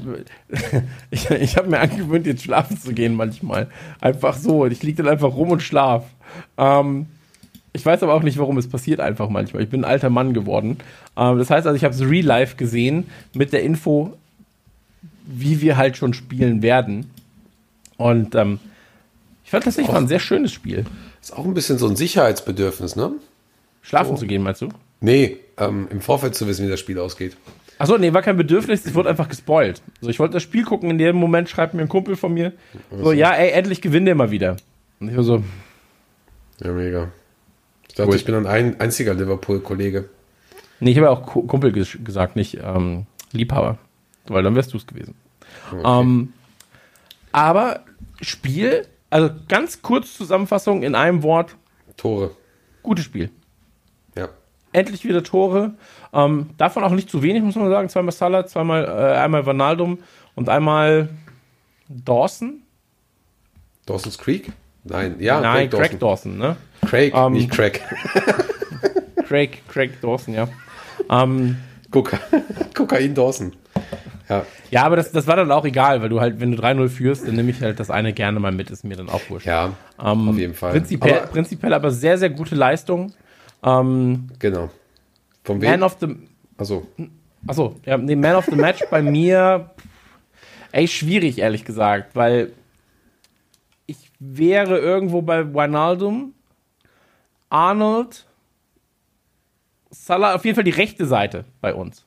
ich, 1.10 1.30
ich 1.32 1.58
habe 1.58 1.70
mir 1.70 1.80
angewöhnt, 1.80 2.28
jetzt 2.28 2.44
schlafen 2.44 2.80
zu 2.80 2.94
gehen 2.94 3.16
manchmal. 3.16 3.70
Einfach 4.00 4.38
so. 4.38 4.66
Ich 4.68 4.84
liege 4.84 5.02
dann 5.02 5.12
einfach 5.12 5.34
rum 5.36 5.52
und 5.52 5.64
schlaf. 5.64 6.06
Ähm, 6.58 7.08
ich 7.76 7.86
weiß 7.86 8.02
aber 8.04 8.14
auch 8.14 8.24
nicht, 8.24 8.38
warum 8.38 8.58
es 8.58 8.68
passiert 8.68 9.00
einfach 9.00 9.30
manchmal. 9.30 9.62
Ich 9.62 9.70
bin 9.70 9.82
ein 9.82 9.90
alter 9.90 10.10
Mann 10.10 10.34
geworden. 10.34 10.78
Ähm, 11.18 11.38
das 11.38 11.50
heißt 11.50 11.68
also, 11.68 11.76
ich 11.76 11.84
habe 11.84 11.94
es 11.94 12.02
real 12.02 12.26
life 12.26 12.56
gesehen 12.56 13.06
mit 13.34 13.54
der 13.54 13.64
Info, 13.64 14.18
wie 15.26 15.62
wir 15.62 15.76
halt 15.76 15.98
schon 15.98 16.14
spielen 16.14 16.62
werden. 16.62 17.12
Und 17.98 18.34
ähm, 18.36 18.60
ich 19.44 19.52
fand 19.52 19.66
tatsächlich 19.66 19.94
war 19.94 20.00
ein 20.00 20.08
sehr 20.08 20.20
schönes 20.20 20.54
Spiel. 20.54 20.86
Ist 21.22 21.36
auch 21.36 21.46
ein 21.46 21.54
bisschen 21.54 21.78
so 21.78 21.88
ein 21.88 21.96
Sicherheitsbedürfnis, 21.96 22.96
ne? 22.96 23.12
Schlafen 23.82 24.18
zu 24.18 24.26
gehen, 24.26 24.42
meinst 24.42 24.62
du? 24.62 24.70
Nee, 25.02 25.38
ähm, 25.58 25.88
im 25.92 26.02
Vorfeld 26.02 26.34
zu 26.36 26.48
wissen, 26.48 26.66
wie 26.66 26.70
das 26.70 26.80
Spiel 26.80 26.98
ausgeht. 26.98 27.36
Achso, 27.78 27.98
nee, 27.98 28.14
war 28.14 28.22
kein 28.22 28.38
Bedürfnis, 28.38 28.86
es 28.86 28.94
wurde 28.96 29.10
einfach 29.10 29.28
gespoilt. 29.28 29.82
So, 30.00 30.10
ich 30.10 30.20
wollte 30.20 30.34
das 30.34 30.44
Spiel 30.44 30.64
gucken, 30.64 30.90
in 30.90 30.98
dem 30.98 31.18
Moment 31.18 31.50
schreibt 31.50 31.74
mir 31.74 31.82
ein 31.82 31.90
Kumpel 31.90 32.16
von 32.16 32.34
mir, 32.34 32.54
so, 32.90 33.12
ja, 33.12 33.34
ey, 33.34 33.52
endlich 33.52 33.82
gewinnt 33.82 34.08
der 34.08 34.16
mal 34.16 34.32
wieder. 34.32 34.56
Und 35.00 35.10
ich 35.10 35.18
war 35.18 35.24
so, 35.24 35.44
Ja, 36.64 36.72
mega. 36.72 37.12
Ich 37.96 37.98
dachte, 37.98 38.10
Cool. 38.10 38.16
ich 38.18 38.26
bin 38.26 38.36
ein, 38.36 38.46
ein 38.46 38.80
einziger 38.82 39.14
Liverpool-Kollege. 39.14 40.10
nee, 40.82 40.92
ich 40.92 40.98
habe 40.98 41.08
ja 41.08 41.12
auch 41.14 41.26
Ku- 41.26 41.44
Kumpel 41.48 41.72
ges 41.72 41.98
gesagt, 42.04 42.36
nicht 42.36 42.58
ähm, 42.62 43.06
Liebhaber, 43.32 43.78
weil 44.28 44.44
dann 44.44 44.54
wärst 44.54 44.74
du 44.74 44.78
es 44.78 44.86
gewesen. 44.86 45.16
Ähm, 45.82 46.34
aber 47.32 47.86
Spiel, 48.20 48.86
also 49.10 49.30
ganz 49.48 49.82
kurz 49.82 50.14
Zusammenfassung 50.18 50.84
in 50.84 50.94
einem 50.94 51.24
Wort, 51.24 51.56
Tore. 51.96 52.32
gutes 52.84 53.06
Spiel. 53.06 53.30
Ja. 54.18 54.28
Endlich 54.74 55.06
wieder 55.06 55.24
Tore. 55.24 55.76
Ähm, 56.12 56.50
davon 56.58 56.84
auch 56.84 56.92
nicht 56.92 57.10
zu 57.10 57.22
wenig, 57.24 57.44
muss 57.44 57.56
man 57.56 57.70
sagen. 57.70 57.88
Zweimal 57.88 58.12
Salah, 58.12 58.46
zweimal, 58.46 58.84
äh, 58.84 59.18
einmal 59.20 59.46
Vanaldum 59.46 60.00
und 60.36 60.50
einmal 60.50 61.08
Dawson. 61.88 62.62
Dawson's 63.86 64.18
Creek? 64.18 64.52
Nein, 64.86 65.16
ja, 65.20 65.42
Nein, 65.42 65.70
Craig 65.70 65.80
Craig 65.90 66.00
Dawson. 66.00 66.38
Dawson, 66.38 66.38
ne? 66.38 66.56
Craig, 66.88 67.14
Ähm, 67.16 67.34
nicht 67.34 67.50
Craig. 67.52 67.82
Craig, 69.28 69.64
Craig 69.68 70.00
Dawson, 70.02 70.34
ja. 70.34 70.48
Ähm, 71.10 71.58
Koka 71.92 72.20
Kokain 72.74 73.14
Dawson. 73.16 73.54
Ja, 74.30 74.46
ja, 74.72 74.84
aber 74.84 74.96
das, 74.96 75.12
das 75.12 75.28
war 75.28 75.36
dann 75.36 75.52
auch 75.52 75.66
egal, 75.66 76.02
weil 76.02 76.10
du 76.10 76.20
halt, 76.20 76.40
wenn 76.40 76.52
du 76.56 76.62
3-0 76.62 76.90
führst, 76.90 77.28
dann 77.28 77.36
nehme 77.36 77.52
ich 77.52 77.62
halt 77.62 77.80
das 77.80 77.92
eine 77.92 78.12
gerne 78.14 78.40
mal 78.40 78.52
mit, 78.52 78.72
ist 78.72 78.84
mir 78.84 78.96
dann 78.96 79.10
auch 79.10 79.22
wurscht. 79.30 79.46
ja, 79.46 79.74
Ähm, 80.04 80.30
auf 80.30 80.38
jeden 80.38 80.54
Fall. 80.56 80.72
Prinzipiell 80.72 81.18
Aber- 81.20 81.28
prinzipiell 81.28 81.74
aber 81.74 81.92
sehr, 81.92 82.18
sehr 82.18 82.30
gute 82.32 82.56
Leistung. 82.56 83.14
Ähm, 83.64 84.28
genau. 84.40 84.70
Von 85.44 85.60
Man 85.60 85.74
wem? 85.74 85.84
of 85.84 85.98
the, 86.00 86.08
Also, 86.58 86.88
achso, 87.48 87.76
ja, 87.86 87.98
nee, 87.98 88.16
Man 88.16 88.36
of 88.36 88.46
the 88.46 88.56
Match 88.56 88.84
bei 88.90 89.02
mir, 89.04 89.70
ey, 90.72 90.88
schwierig, 90.88 91.38
ehrlich 91.40 91.64
gesagt, 91.64 92.16
weil 92.16 92.52
wäre 94.34 94.78
irgendwo 94.78 95.22
bei 95.22 95.54
Wijnaldum, 95.54 96.34
Arnold, 97.50 98.26
Salah, 99.92 100.36
auf 100.36 100.44
jeden 100.44 100.56
Fall 100.56 100.64
die 100.64 100.72
rechte 100.72 101.06
Seite 101.06 101.46
bei 101.62 101.74
uns. 101.74 102.06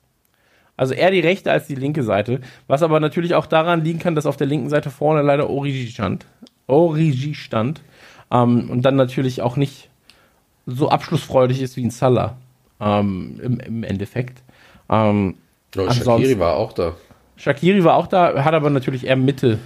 Also 0.77 0.93
eher 0.93 1.11
die 1.11 1.19
rechte 1.19 1.51
als 1.51 1.67
die 1.67 1.75
linke 1.75 2.03
Seite, 2.03 2.39
was 2.67 2.83
aber 2.83 2.99
natürlich 2.99 3.33
auch 3.35 3.47
daran 3.47 3.83
liegen 3.83 3.99
kann, 3.99 4.15
dass 4.15 4.25
auf 4.25 4.37
der 4.37 4.47
linken 4.47 4.69
Seite 4.69 4.89
vorne 4.91 5.21
leider 5.21 5.49
Origi 5.49 5.87
stand. 5.87 6.25
Origi 6.67 7.33
stand. 7.33 7.81
Ähm, 8.31 8.69
und 8.69 8.83
dann 8.83 8.95
natürlich 8.95 9.41
auch 9.41 9.57
nicht 9.57 9.89
so 10.65 10.89
abschlussfreudig 10.89 11.61
ist 11.61 11.75
wie 11.77 11.83
ein 11.83 11.89
Salah 11.89 12.37
ähm, 12.79 13.39
im, 13.43 13.59
im 13.59 13.83
Endeffekt. 13.83 14.43
Ähm, 14.89 15.35
Ansonsten- 15.75 16.03
Shakiri 16.03 16.39
war 16.39 16.55
auch 16.55 16.73
da. 16.73 16.95
Shakiri 17.37 17.83
war 17.83 17.95
auch 17.95 18.07
da, 18.07 18.43
hat 18.43 18.53
aber 18.53 18.69
natürlich 18.69 19.05
eher 19.05 19.15
Mitte, 19.15 19.59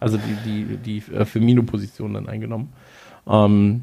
also 0.00 0.18
die, 0.18 0.66
die, 0.76 1.00
die 1.00 1.12
äh, 1.14 1.24
Firmino-Position 1.24 2.14
dann 2.14 2.28
eingenommen. 2.28 2.72
Ähm, 3.28 3.82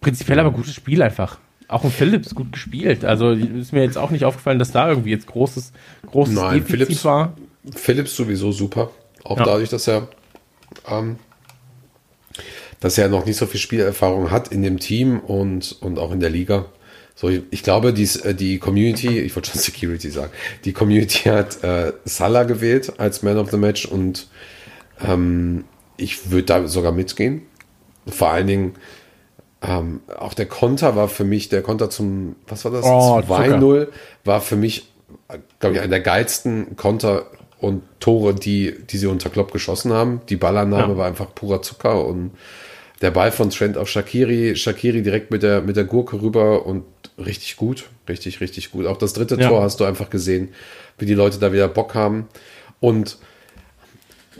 prinzipiell 0.00 0.38
aber 0.40 0.50
gutes 0.50 0.74
Spiel 0.74 1.02
einfach. 1.02 1.38
Auch 1.68 1.84
ein 1.84 1.90
Phillips 1.90 2.34
gut 2.34 2.52
gespielt. 2.52 3.04
Also 3.04 3.30
ist 3.30 3.72
mir 3.72 3.82
jetzt 3.82 3.96
auch 3.96 4.10
nicht 4.10 4.24
aufgefallen, 4.24 4.58
dass 4.58 4.72
da 4.72 4.88
irgendwie 4.88 5.10
jetzt 5.10 5.26
großes, 5.26 5.72
großes 6.10 6.34
Nein, 6.34 6.54
Defizit 6.54 6.70
Phillips- 6.88 7.04
war. 7.04 7.34
Philips 7.74 8.16
sowieso 8.16 8.52
super. 8.52 8.90
Auch 9.24 9.38
Ja. 9.38 9.44
dadurch, 9.44 9.70
dass 9.70 9.88
er, 9.88 10.08
ähm, 10.88 11.16
dass 12.80 12.98
er 12.98 13.08
noch 13.08 13.24
nicht 13.24 13.36
so 13.36 13.46
viel 13.46 13.60
Spielerfahrung 13.60 14.30
hat 14.30 14.48
in 14.48 14.62
dem 14.62 14.78
Team 14.78 15.20
und, 15.20 15.76
und 15.80 15.98
auch 15.98 16.12
in 16.12 16.20
der 16.20 16.30
Liga. 16.30 16.66
So, 17.14 17.28
ich, 17.28 17.42
ich 17.50 17.62
glaube, 17.62 17.92
dies, 17.94 18.16
äh, 18.16 18.34
die 18.34 18.58
Community, 18.58 19.20
ich 19.20 19.34
wollte 19.34 19.52
schon 19.52 19.60
Security 19.62 20.10
sagen, 20.10 20.32
die 20.64 20.72
Community 20.72 21.28
hat 21.30 21.62
äh, 21.64 21.92
Salah 22.04 22.42
gewählt 22.42 22.94
als 22.98 23.22
Man 23.22 23.38
of 23.38 23.50
the 23.50 23.56
Match 23.56 23.86
und 23.86 24.28
ähm, 25.02 25.64
ich 25.96 26.30
würde 26.30 26.44
da 26.44 26.68
sogar 26.68 26.92
mitgehen. 26.92 27.42
Vor 28.06 28.30
allen 28.30 28.46
Dingen, 28.46 28.74
ähm, 29.62 30.00
auch 30.18 30.34
der 30.34 30.46
Konter 30.46 30.94
war 30.96 31.08
für 31.08 31.24
mich, 31.24 31.48
der 31.48 31.62
Konter 31.62 31.88
zum, 31.90 32.36
was 32.46 32.64
war 32.64 32.72
das? 32.72 32.84
Oh, 32.84 33.18
2-0 33.26 33.88
war 34.24 34.40
für 34.40 34.56
mich, 34.56 34.90
glaube 35.58 35.76
ich, 35.76 35.80
einer 35.80 35.88
der 35.90 36.00
geilsten 36.00 36.76
Konter 36.76 37.26
und 37.60 37.82
Tore, 37.98 38.34
die, 38.34 38.74
die 38.90 38.98
sie 38.98 39.06
unter 39.06 39.30
Klopp 39.30 39.52
geschossen 39.52 39.92
haben. 39.92 40.20
Die 40.28 40.36
Ballannahme 40.36 40.92
Ja. 40.92 40.98
war 40.98 41.06
einfach 41.06 41.34
purer 41.34 41.62
Zucker 41.62 42.04
und 42.04 42.32
der 43.00 43.10
Ball 43.10 43.32
von 43.32 43.50
Trent 43.50 43.78
auf 43.78 43.88
Shakiri, 43.88 44.54
Shakiri 44.56 45.02
direkt 45.02 45.30
mit 45.30 45.42
der, 45.42 45.62
mit 45.62 45.76
der 45.76 45.84
Gurke 45.84 46.20
rüber 46.20 46.66
und 46.66 46.84
richtig 47.18 47.56
gut, 47.56 47.84
richtig, 48.08 48.40
richtig 48.40 48.70
gut. 48.70 48.86
Auch 48.86 48.96
das 48.98 49.14
dritte 49.14 49.40
Ja. 49.40 49.48
Tor 49.48 49.62
hast 49.62 49.80
du 49.80 49.84
einfach 49.84 50.10
gesehen, 50.10 50.50
wie 50.98 51.06
die 51.06 51.14
Leute 51.14 51.38
da 51.38 51.52
wieder 51.52 51.68
Bock 51.68 51.94
haben. 51.94 52.28
Und 52.80 53.18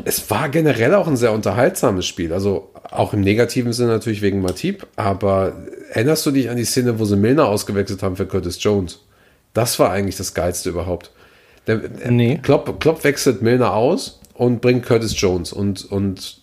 es 0.05 0.31
war 0.31 0.49
generell 0.49 0.95
auch 0.95 1.07
ein 1.07 1.17
sehr 1.17 1.33
unterhaltsames 1.33 2.07
Spiel. 2.07 2.33
Also 2.33 2.71
auch 2.91 3.13
im 3.13 3.21
negativen 3.21 3.73
Sinne 3.73 3.91
natürlich 3.91 4.23
wegen 4.23 4.41
Matip. 4.41 4.87
Aber 4.97 5.55
erinnerst 5.91 6.27
du 6.27 6.31
dich 6.31 6.51
an 6.51 6.57
die 6.57 6.65
Szene, 6.65 6.99
wo 6.99 7.05
sie 7.05 7.17
Milner 7.17 7.47
ausgewechselt 7.49 8.03
haben 8.03 8.17
für 8.17 8.27
Curtis 8.27 8.63
Jones? 8.63 9.01
Das 9.53 9.79
war 9.79 9.91
eigentlich 9.91 10.17
das 10.17 10.35
Geilste 10.35 10.71
überhaupt. 10.71 11.13
Der, 11.67 11.81
Nee. 12.11 12.41
Klopp, 12.43 12.81
Klopp 12.81 13.05
wechselt 13.05 13.41
Milner 13.43 13.73
aus 13.75 14.21
und 14.35 14.61
bringt 14.61 14.85
Curtis 14.85 15.19
Jones. 15.21 15.53
Und, 15.53 15.85
und 15.91 16.41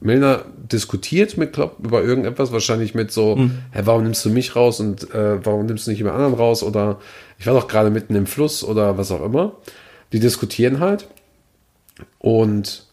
Milner 0.00 0.44
diskutiert 0.72 1.36
mit 1.36 1.52
Klopp 1.52 1.76
über 1.82 2.02
irgendetwas, 2.02 2.52
wahrscheinlich 2.52 2.94
mit 2.94 3.12
so, 3.12 3.36
hä, 3.72 3.82
warum 3.84 4.04
nimmst 4.04 4.24
du 4.24 4.30
mich 4.30 4.56
raus 4.56 4.80
und 4.80 5.14
äh, 5.14 5.44
warum 5.44 5.66
nimmst 5.66 5.86
du 5.86 5.90
nicht 5.90 5.98
jemand 5.98 6.16
anderen 6.16 6.34
raus? 6.34 6.62
Oder 6.62 6.98
ich 7.38 7.46
war 7.46 7.54
doch 7.54 7.68
gerade 7.68 7.90
mitten 7.90 8.14
im 8.14 8.26
Fluss 8.26 8.64
oder 8.64 8.96
was 8.96 9.10
auch 9.10 9.24
immer. 9.24 9.52
Die 10.12 10.20
diskutieren 10.20 10.80
halt. 10.80 11.06
Und 12.18 12.86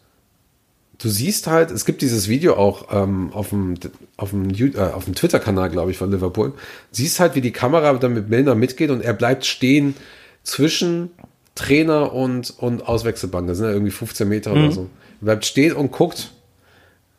du 1.01 1.09
siehst 1.09 1.47
halt, 1.47 1.71
es 1.71 1.85
gibt 1.85 2.01
dieses 2.01 2.27
Video 2.27 2.55
auch 2.55 2.87
ähm, 2.91 3.31
auf 3.33 3.49
dem, 3.49 3.75
auf 4.17 4.29
dem, 4.31 4.49
äh, 4.51 4.77
auf 4.77 5.05
dem 5.05 5.15
Twitter-Kanal, 5.15 5.69
glaube 5.69 5.91
ich, 5.91 5.97
von 5.97 6.11
Liverpool. 6.11 6.53
Siehst 6.91 7.19
halt, 7.19 7.35
wie 7.35 7.41
die 7.41 7.51
Kamera 7.51 7.93
dann 7.93 8.13
mit 8.13 8.29
Milner 8.29 8.55
mitgeht 8.55 8.91
und 8.91 9.01
er 9.01 9.13
bleibt 9.13 9.45
stehen 9.45 9.95
zwischen 10.43 11.11
Trainer 11.55 12.13
und, 12.13 12.53
und 12.57 12.87
Auswechselbank. 12.87 13.47
Das 13.47 13.57
sind 13.57 13.67
ja 13.67 13.73
irgendwie 13.73 13.91
15 13.91 14.27
Meter 14.27 14.53
oder 14.53 14.71
so. 14.71 14.89
Er 15.21 15.25
bleibt 15.25 15.45
stehen 15.45 15.73
und 15.73 15.91
guckt, 15.91 16.31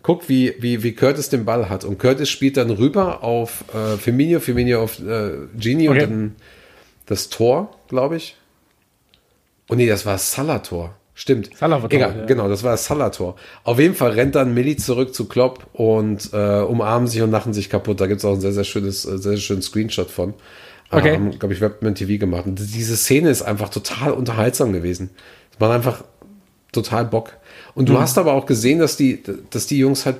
guckt, 0.03 0.29
wie, 0.29 0.55
wie, 0.61 0.83
wie 0.83 0.93
Curtis 0.93 1.29
den 1.29 1.45
Ball 1.45 1.69
hat. 1.69 1.85
Und 1.85 1.99
Curtis 1.99 2.29
spielt 2.29 2.57
dann 2.57 2.71
rüber 2.71 3.23
auf 3.23 3.65
äh, 3.75 3.97
Firmino, 3.97 4.41
Firmino 4.41 4.83
auf 4.83 5.01
äh, 5.01 5.33
Gini 5.57 5.89
Okay. 5.89 6.03
und 6.05 6.11
dann 6.11 6.37
das 7.07 7.29
Tor, 7.29 7.77
glaube 7.89 8.17
ich. 8.17 8.37
Oh 9.69 9.75
nee, 9.75 9.87
das 9.87 10.07
war 10.07 10.15
das 10.15 10.33
Salah-Tor. 10.33 10.95
Stimmt. 11.23 11.51
Salah 11.57 11.81
war 11.81 11.89
Tor, 11.89 11.97
Egal, 12.01 12.17
ja. 12.19 12.25
Genau, 12.25 12.49
das 12.49 12.65
war 12.65 12.73
das 12.73 12.85
Salah-Tor. 12.85 13.37
Auf 13.63 13.79
jeden 13.79 13.95
Fall 13.95 14.11
rennt 14.11 14.35
dann 14.35 14.55
Milli 14.55 14.77
zurück 14.77 15.15
zu 15.15 15.29
Klopp 15.29 15.69
und 15.73 16.31
äh, 16.33 16.63
umarmen 16.63 17.07
sich 17.07 17.23
und 17.23 17.31
lachen 17.31 17.53
sich 17.53 17.71
kaputt. 17.71 18.01
Da 18.01 18.09
gibt 18.09 18.19
es 18.19 18.25
auch 18.25 18.33
ein 18.35 18.41
sehr, 18.41 18.53
sehr 18.53 18.65
schönes, 18.65 19.05
äh, 19.05 19.11
sehr, 19.19 19.19
sehr 19.19 19.37
schönen 19.37 19.63
Screenshot 19.63 20.11
von. 20.11 20.35
Okay. 20.91 21.15
Ähm, 21.15 21.39
glaube 21.39 21.55
ich, 21.55 21.61
Webman 21.61 21.95
TV 21.95 22.19
gemacht. 22.19 22.47
Und 22.47 22.59
diese 22.59 22.97
Szene 22.97 23.31
ist 23.31 23.43
einfach 23.43 23.69
total 23.69 24.11
unterhaltsam 24.15 24.73
gewesen. 24.73 25.11
Es 25.53 25.61
macht 25.61 25.71
einfach 25.71 26.03
total 26.73 27.05
Bock. 27.05 27.35
Und 27.77 27.89
Mhm. 27.89 27.93
du 27.95 28.01
hast 28.01 28.19
aber 28.19 28.33
auch 28.33 28.47
gesehen, 28.47 28.81
dass 28.81 28.97
die, 28.97 29.23
dass 29.51 29.69
die 29.69 29.79
Jungs 29.79 30.05
halt 30.07 30.17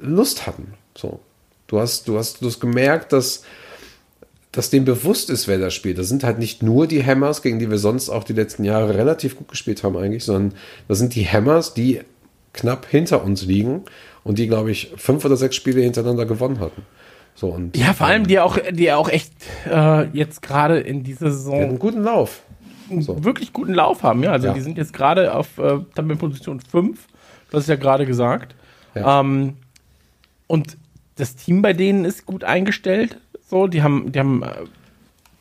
Lust 0.00 0.46
hatten. 0.46 0.74
So. 0.96 1.18
Du 1.66 1.80
hast, 1.80 2.06
du 2.06 2.16
hast, 2.18 2.40
du 2.40 2.46
hast 2.46 2.60
gemerkt, 2.60 3.12
dass, 3.12 3.42
dass 4.52 4.70
dem 4.70 4.84
bewusst 4.84 5.30
ist, 5.30 5.46
wer 5.48 5.58
da 5.58 5.70
spielt. 5.70 5.98
Das 5.98 6.08
sind 6.08 6.24
halt 6.24 6.38
nicht 6.38 6.62
nur 6.62 6.86
die 6.86 7.04
Hammers, 7.04 7.42
gegen 7.42 7.58
die 7.60 7.70
wir 7.70 7.78
sonst 7.78 8.08
auch 8.10 8.24
die 8.24 8.32
letzten 8.32 8.64
Jahre 8.64 8.94
relativ 8.96 9.36
gut 9.36 9.48
gespielt 9.48 9.84
haben 9.84 9.96
eigentlich, 9.96 10.24
sondern 10.24 10.54
das 10.88 10.98
sind 10.98 11.14
die 11.14 11.24
Hammers, 11.26 11.74
die 11.74 12.00
knapp 12.52 12.86
hinter 12.86 13.22
uns 13.24 13.42
liegen 13.44 13.82
und 14.24 14.38
die, 14.38 14.48
glaube 14.48 14.70
ich, 14.72 14.92
fünf 14.96 15.24
oder 15.24 15.36
sechs 15.36 15.54
Spiele 15.54 15.80
hintereinander 15.82 16.26
gewonnen 16.26 16.58
hatten. 16.58 16.82
So, 17.36 17.46
und 17.48 17.76
Ja, 17.76 17.92
vor 17.94 18.08
allem 18.08 18.26
die 18.26 18.40
auch, 18.40 18.58
die 18.72 18.92
auch 18.92 19.08
echt 19.08 19.32
äh, 19.70 20.06
jetzt 20.16 20.42
gerade 20.42 20.80
in 20.80 21.04
dieser 21.04 21.26
die 21.26 21.32
hatten 21.32 21.48
einen 21.52 21.68
Saison 21.70 21.78
guten 21.78 22.02
Lauf. 22.02 22.42
einen 22.90 23.02
So. 23.02 23.22
wirklich 23.24 23.52
guten 23.52 23.72
Lauf 23.72 24.02
haben. 24.02 24.22
Ja, 24.24 24.32
also 24.32 24.48
Ja. 24.48 24.52
die 24.54 24.60
sind 24.62 24.76
jetzt 24.76 24.92
gerade 24.92 25.32
auf 25.32 25.58
äh, 25.58 25.78
Tabellenposition 25.94 26.58
5. 26.60 26.98
Du 27.50 27.56
hast 27.56 27.62
es 27.64 27.68
ja 27.68 27.76
gerade 27.76 28.04
gesagt. 28.04 28.56
Ja. 28.96 29.20
Ähm, 29.20 29.54
und 30.48 30.76
das 31.14 31.36
Team 31.36 31.62
bei 31.62 31.72
denen 31.72 32.04
ist 32.04 32.26
gut 32.26 32.42
eingestellt. 32.42 33.18
So, 33.50 33.66
die 33.66 33.82
haben, 33.82 34.12
die 34.12 34.18
haben, 34.20 34.44
äh, 34.44 34.46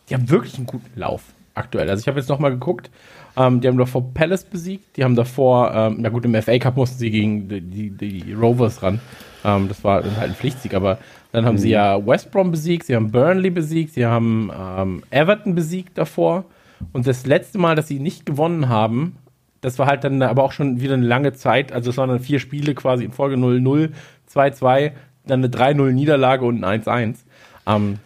die 0.09 0.15
haben 0.15 0.29
wirklich 0.31 0.57
einen 0.57 0.65
guten 0.65 0.99
Lauf 0.99 1.21
aktuell. 1.53 1.87
Also 1.89 2.01
ich 2.01 2.07
habe 2.07 2.19
jetzt 2.19 2.27
noch 2.27 2.39
mal 2.39 2.49
geguckt. 2.49 2.89
Ähm, 3.37 3.61
die 3.61 3.67
haben 3.67 3.77
davor 3.77 4.13
Palace 4.13 4.45
besiegt. 4.45 4.97
Die 4.97 5.03
haben 5.03 5.15
davor, 5.15 5.71
ähm, 5.75 5.97
na 5.99 6.09
gut, 6.09 6.25
im 6.25 6.33
FA 6.41 6.57
Cup 6.57 6.75
mussten 6.75 6.97
sie 6.97 7.11
gegen 7.11 7.47
die, 7.47 7.61
die, 7.61 7.91
die 7.91 8.33
Rovers 8.33 8.81
ran. 8.81 8.99
Ähm, 9.45 9.67
das 9.67 9.83
war 9.83 10.01
dann 10.01 10.17
halt 10.17 10.31
ein 10.31 10.35
Pflichtsieg. 10.35 10.73
Aber 10.73 10.97
dann 11.31 11.45
haben 11.45 11.59
sie 11.59 11.69
ja 11.69 12.03
West 12.03 12.31
Brom 12.31 12.49
besiegt. 12.49 12.87
Sie 12.87 12.95
haben 12.95 13.11
Burnley 13.11 13.51
besiegt. 13.51 13.93
Sie 13.93 14.07
haben 14.07 14.51
ähm, 14.57 15.03
Everton 15.11 15.53
besiegt 15.53 15.95
davor. 15.95 16.45
Und 16.91 17.05
das 17.05 17.27
letzte 17.27 17.59
Mal, 17.59 17.75
dass 17.75 17.87
sie 17.87 17.99
nicht 17.99 18.25
gewonnen 18.25 18.69
haben, 18.69 19.17
das 19.61 19.77
war 19.77 19.85
halt 19.85 20.03
dann 20.03 20.23
aber 20.23 20.43
auch 20.43 20.53
schon 20.53 20.81
wieder 20.81 20.95
eine 20.95 21.05
lange 21.05 21.33
Zeit. 21.33 21.71
Also 21.71 21.91
es 21.91 21.97
waren 21.97 22.09
dann 22.09 22.21
vier 22.21 22.39
Spiele 22.39 22.73
quasi 22.73 23.03
in 23.03 23.11
Folge 23.11 23.35
0-0, 23.35 23.91
2-2, 24.33 24.93
dann 25.27 25.43
eine 25.43 25.53
3-0 25.53 25.91
Niederlage 25.91 26.45
und 26.45 26.63
ein 26.63 26.81
1-1. 26.81 27.17
Ähm, 27.69 27.99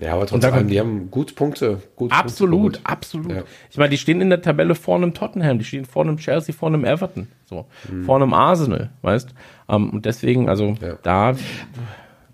Ja, 0.00 0.12
aber 0.12 0.22
Und 0.22 0.28
trotzdem, 0.28 0.54
dann- 0.54 0.68
die 0.68 0.80
haben 0.80 1.10
gut 1.10 1.34
Punkte. 1.34 1.82
Gut 1.94 2.10
absolut, 2.10 2.62
Punkte 2.74 2.80
absolut. 2.84 3.32
Ja. 3.32 3.42
Ich 3.70 3.76
meine, 3.76 3.90
die 3.90 3.98
stehen 3.98 4.22
in 4.22 4.30
der 4.30 4.40
Tabelle 4.40 4.74
vor 4.74 4.96
einem 4.96 5.12
Tottenham, 5.12 5.58
die 5.58 5.64
stehen 5.66 5.84
vor 5.84 6.04
einem 6.04 6.16
Chelsea, 6.16 6.54
vor 6.54 6.68
einem 6.68 6.86
Everton, 6.86 7.28
so, 7.44 7.66
Mhm. 7.90 8.04
vor 8.06 8.16
einem 8.16 8.32
Arsenal, 8.32 8.88
weißt? 9.02 9.28
Ähm, 9.68 9.90
und 9.90 10.06
deswegen, 10.06 10.48
also 10.48 10.74
Ja. 10.80 10.96
da, 11.02 11.34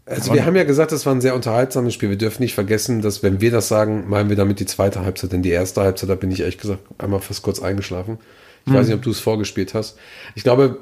Also 0.08 0.32
wir 0.34 0.46
haben 0.46 0.54
ja 0.54 0.62
gesagt, 0.62 0.92
es 0.92 1.04
war 1.04 1.12
ein 1.12 1.20
sehr 1.20 1.34
unterhaltsames 1.34 1.92
Spiel. 1.92 2.10
Wir 2.10 2.16
dürfen 2.18 2.40
nicht 2.40 2.54
vergessen, 2.54 3.02
dass 3.02 3.24
wenn 3.24 3.40
wir 3.40 3.50
das 3.50 3.66
sagen, 3.66 4.08
meinen 4.08 4.28
wir 4.28 4.36
damit 4.36 4.60
die 4.60 4.66
zweite 4.66 5.04
Halbzeit. 5.04 5.32
Denn 5.32 5.42
die 5.42 5.50
erste 5.50 5.80
Halbzeit, 5.80 6.08
da 6.08 6.14
bin 6.14 6.30
ich 6.30 6.38
ehrlich 6.42 6.58
gesagt 6.58 6.78
einmal 6.98 7.18
fast 7.20 7.42
kurz 7.42 7.60
eingeschlafen. 7.60 8.18
Ich 8.66 8.72
weiß 8.72 8.86
nicht, 8.86 8.94
ob 8.94 9.02
du 9.02 9.10
es 9.10 9.18
vorgespielt 9.18 9.74
hast. 9.74 9.98
Ich 10.36 10.44
glaube, 10.44 10.78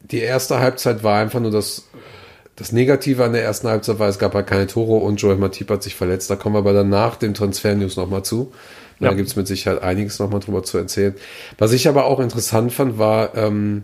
die 0.00 0.18
erste 0.18 0.58
Halbzeit 0.58 1.04
war 1.04 1.20
einfach 1.20 1.38
nur 1.38 1.52
das, 1.52 1.88
das 2.56 2.72
Negative 2.72 3.24
an 3.24 3.32
der 3.32 3.42
ersten 3.44 3.68
Halbzeit 3.68 3.98
war, 3.98 4.08
es 4.08 4.18
gab 4.18 4.34
halt 4.34 4.46
keine 4.46 4.66
Tore 4.66 5.04
und 5.04 5.16
Joel 5.20 5.36
Matip 5.36 5.70
hat 5.70 5.82
sich 5.82 5.94
verletzt. 5.94 6.30
Da 6.30 6.36
kommen 6.36 6.54
wir 6.54 6.58
aber 6.60 6.72
dann 6.74 6.88
nach 6.90 7.16
dem 7.16 7.34
Transfer-News 7.34 7.96
nochmal 7.96 8.24
zu. 8.24 8.52
Da 9.00 9.08
Ja. 9.08 9.14
gibt 9.14 9.28
es 9.28 9.36
mit 9.36 9.46
Sicherheit 9.48 9.82
einiges 9.82 10.18
nochmal 10.18 10.40
drüber 10.40 10.62
zu 10.62 10.78
erzählen. 10.78 11.14
Was 11.58 11.72
ich 11.72 11.88
aber 11.88 12.04
auch 12.04 12.20
interessant 12.20 12.72
fand, 12.72 12.98
war, 12.98 13.34
ähm, 13.36 13.82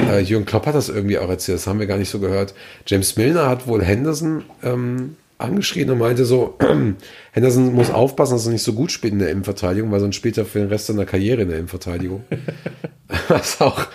äh, 0.00 0.20
Jürgen 0.20 0.44
Klopp 0.44 0.66
hat 0.66 0.74
das 0.74 0.88
irgendwie 0.88 1.18
auch 1.18 1.28
erzählt, 1.28 1.58
das 1.58 1.66
haben 1.66 1.80
wir 1.80 1.86
gar 1.86 1.98
nicht 1.98 2.10
so 2.10 2.20
gehört. 2.20 2.54
James 2.86 3.16
Milner 3.16 3.48
hat 3.48 3.66
wohl 3.66 3.82
Henderson 3.82 4.44
ähm, 4.62 5.16
angeschrien 5.38 5.90
und 5.90 5.98
meinte 5.98 6.24
so, 6.24 6.56
Henderson 7.32 7.72
muss 7.74 7.90
aufpassen, 7.90 8.34
dass 8.34 8.46
er 8.46 8.52
nicht 8.52 8.62
so 8.62 8.74
gut 8.74 8.92
spielt 8.92 9.14
in 9.14 9.18
der 9.18 9.30
Innenverteidigung, 9.30 9.90
weil 9.90 10.00
sonst 10.00 10.16
spielt 10.16 10.36
er 10.38 10.44
für 10.44 10.58
den 10.60 10.68
Rest 10.68 10.86
seiner 10.86 11.06
Karriere 11.06 11.42
in 11.42 11.48
der 11.48 11.58
Innenverteidigung. 11.58 12.22
Was 13.28 13.60
auch 13.60 13.86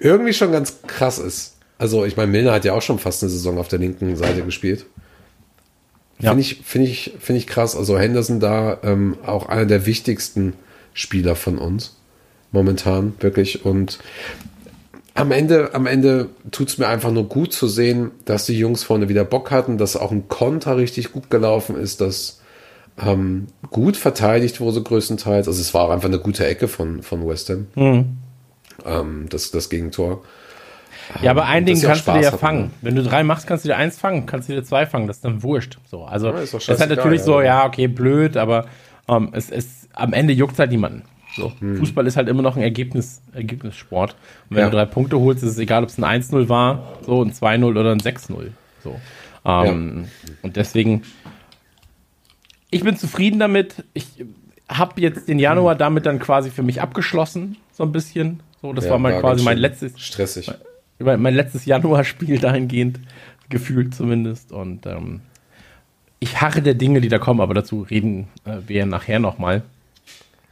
irgendwie 0.00 0.32
schon 0.32 0.50
ganz 0.50 0.78
krass 0.86 1.18
ist. 1.18 1.56
Also 1.82 2.04
ich 2.04 2.16
meine, 2.16 2.30
Milner 2.30 2.52
hat 2.52 2.64
ja 2.64 2.74
auch 2.74 2.80
schon 2.80 3.00
fast 3.00 3.24
eine 3.24 3.30
Saison 3.30 3.58
auf 3.58 3.66
der 3.66 3.80
linken 3.80 4.14
Seite 4.14 4.42
gespielt. 4.42 4.86
Ja. 6.20 6.30
Finde 6.30 6.42
ich, 6.42 6.60
finde 6.64 6.86
ich, 6.86 7.14
finde 7.18 7.38
ich 7.40 7.48
krass. 7.48 7.74
Also 7.74 7.98
Henderson 7.98 8.38
da 8.38 8.78
ähm, 8.84 9.16
auch 9.26 9.46
einer 9.46 9.66
der 9.66 9.84
wichtigsten 9.84 10.52
Spieler 10.94 11.34
von 11.34 11.58
uns 11.58 11.96
momentan 12.52 13.14
wirklich 13.18 13.64
und 13.64 13.98
am 15.14 15.32
Ende, 15.32 15.74
am 15.74 15.86
Ende 15.86 16.28
tut 16.52 16.68
es 16.68 16.78
mir 16.78 16.86
einfach 16.86 17.10
nur 17.10 17.28
gut 17.28 17.52
zu 17.52 17.66
sehen, 17.66 18.12
dass 18.26 18.46
die 18.46 18.56
Jungs 18.56 18.84
vorne 18.84 19.08
wieder 19.08 19.24
Bock 19.24 19.50
hatten, 19.50 19.76
dass 19.76 19.96
auch 19.96 20.12
ein 20.12 20.28
Konter 20.28 20.76
richtig 20.76 21.10
gut 21.10 21.30
gelaufen 21.30 21.74
ist, 21.74 22.00
dass 22.00 22.42
ähm, 22.96 23.48
gut 23.70 23.96
verteidigt 23.96 24.60
wurde 24.60 24.80
größtenteils. 24.80 25.48
Also 25.48 25.60
es 25.60 25.74
war 25.74 25.86
auch 25.86 25.90
einfach 25.90 26.08
eine 26.08 26.20
gute 26.20 26.46
Ecke 26.46 26.68
von, 26.68 27.02
von 27.02 27.26
West 27.26 27.48
Ham, 27.50 27.66
ähm, 27.74 29.26
das, 29.28 29.50
das 29.50 29.68
Gegentor. 29.68 30.22
Ja, 31.20 31.30
aber 31.30 31.44
ein 31.46 31.66
Ding 31.66 31.80
kannst 31.80 32.06
du 32.08 32.12
dir 32.12 32.22
ja 32.22 32.30
fangen. 32.32 32.62
ne? 32.64 32.70
Wenn 32.80 32.94
du 32.96 33.02
drei 33.02 33.22
machst, 33.22 33.46
kannst 33.46 33.64
du 33.64 33.68
dir 33.68 33.76
eins 33.76 33.98
fangen, 33.98 34.26
kannst 34.26 34.48
du 34.48 34.54
dir 34.54 34.62
zwei 34.64 34.86
fangen, 34.86 35.06
das 35.06 35.16
ist 35.16 35.24
dann 35.24 35.42
wurscht. 35.42 35.78
So, 35.90 36.04
also, 36.04 36.28
Ja, 36.28 36.38
ist 36.38 36.54
das 36.54 36.68
ist 36.68 36.80
halt 36.80 36.90
natürlich 36.90 37.22
so, 37.22 37.40
ja. 37.40 37.66
okay, 37.66 37.86
blöd, 37.88 38.36
aber 38.36 38.66
ähm, 39.08 39.30
es 39.32 39.50
ist, 39.50 39.88
am 39.92 40.12
Ende 40.12 40.32
juckt 40.32 40.58
halt 40.58 40.70
niemanden. 40.70 41.02
So, 41.36 41.50
Fußball 41.60 42.06
ist 42.06 42.16
halt 42.16 42.28
immer 42.28 42.42
noch 42.42 42.56
ein 42.56 42.62
Ergebnis, 42.62 43.22
Ergebnissport. 43.32 44.12
Und 44.50 44.56
wenn 44.56 44.58
Hm. 44.58 44.64
Ja. 44.64 44.70
du 44.70 44.76
drei 44.76 44.84
Punkte 44.84 45.18
holst, 45.18 45.42
ist 45.42 45.50
es 45.50 45.58
egal, 45.58 45.82
ob 45.82 45.88
es 45.88 45.98
ein 45.98 46.22
1-0 46.22 46.48
war, 46.50 46.98
so 47.06 47.22
ein 47.22 47.32
2-0 47.32 47.64
oder 47.64 47.90
ein 47.92 48.00
6-0. 48.00 48.48
So. 48.84 49.00
Ähm, 49.44 50.08
Und 50.42 50.56
deswegen, 50.56 51.02
ich 52.70 52.82
bin 52.84 52.96
zufrieden 52.96 53.38
damit. 53.40 53.84
Ich 53.94 54.06
habe 54.68 55.00
jetzt 55.00 55.28
den 55.28 55.38
Januar 55.38 55.74
damit 55.74 56.06
dann 56.06 56.18
quasi 56.18 56.50
für 56.50 56.62
mich 56.62 56.80
abgeschlossen, 56.80 57.56
so 57.72 57.82
ein 57.82 57.92
bisschen. 57.92 58.40
So, 58.60 58.72
das 58.72 58.88
war 58.88 58.98
mein, 58.98 59.18
quasi 59.20 59.42
mein 59.42 59.58
letztes, 59.58 59.98
Stressig. 60.00 60.46
mein, 60.46 60.56
mein 60.98 61.34
letztes 61.34 61.64
Januarspiel 61.64 62.38
dahingehend, 62.38 63.00
gefühlt 63.48 63.94
zumindest. 63.94 64.52
Und 64.52 64.86
ähm, 64.86 65.20
ich 66.20 66.40
harre 66.40 66.62
der 66.62 66.74
Dinge, 66.74 67.00
die 67.00 67.08
da 67.08 67.18
kommen, 67.18 67.40
aber 67.40 67.54
dazu 67.54 67.82
reden 67.82 68.28
äh, 68.44 68.58
wir 68.66 68.76
ja 68.78 68.86
nachher 68.86 69.18
nochmal. 69.18 69.62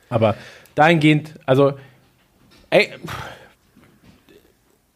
Aber 0.08 0.34
dahingehend, 0.74 1.34
also, 1.46 1.74
ey, 2.70 2.90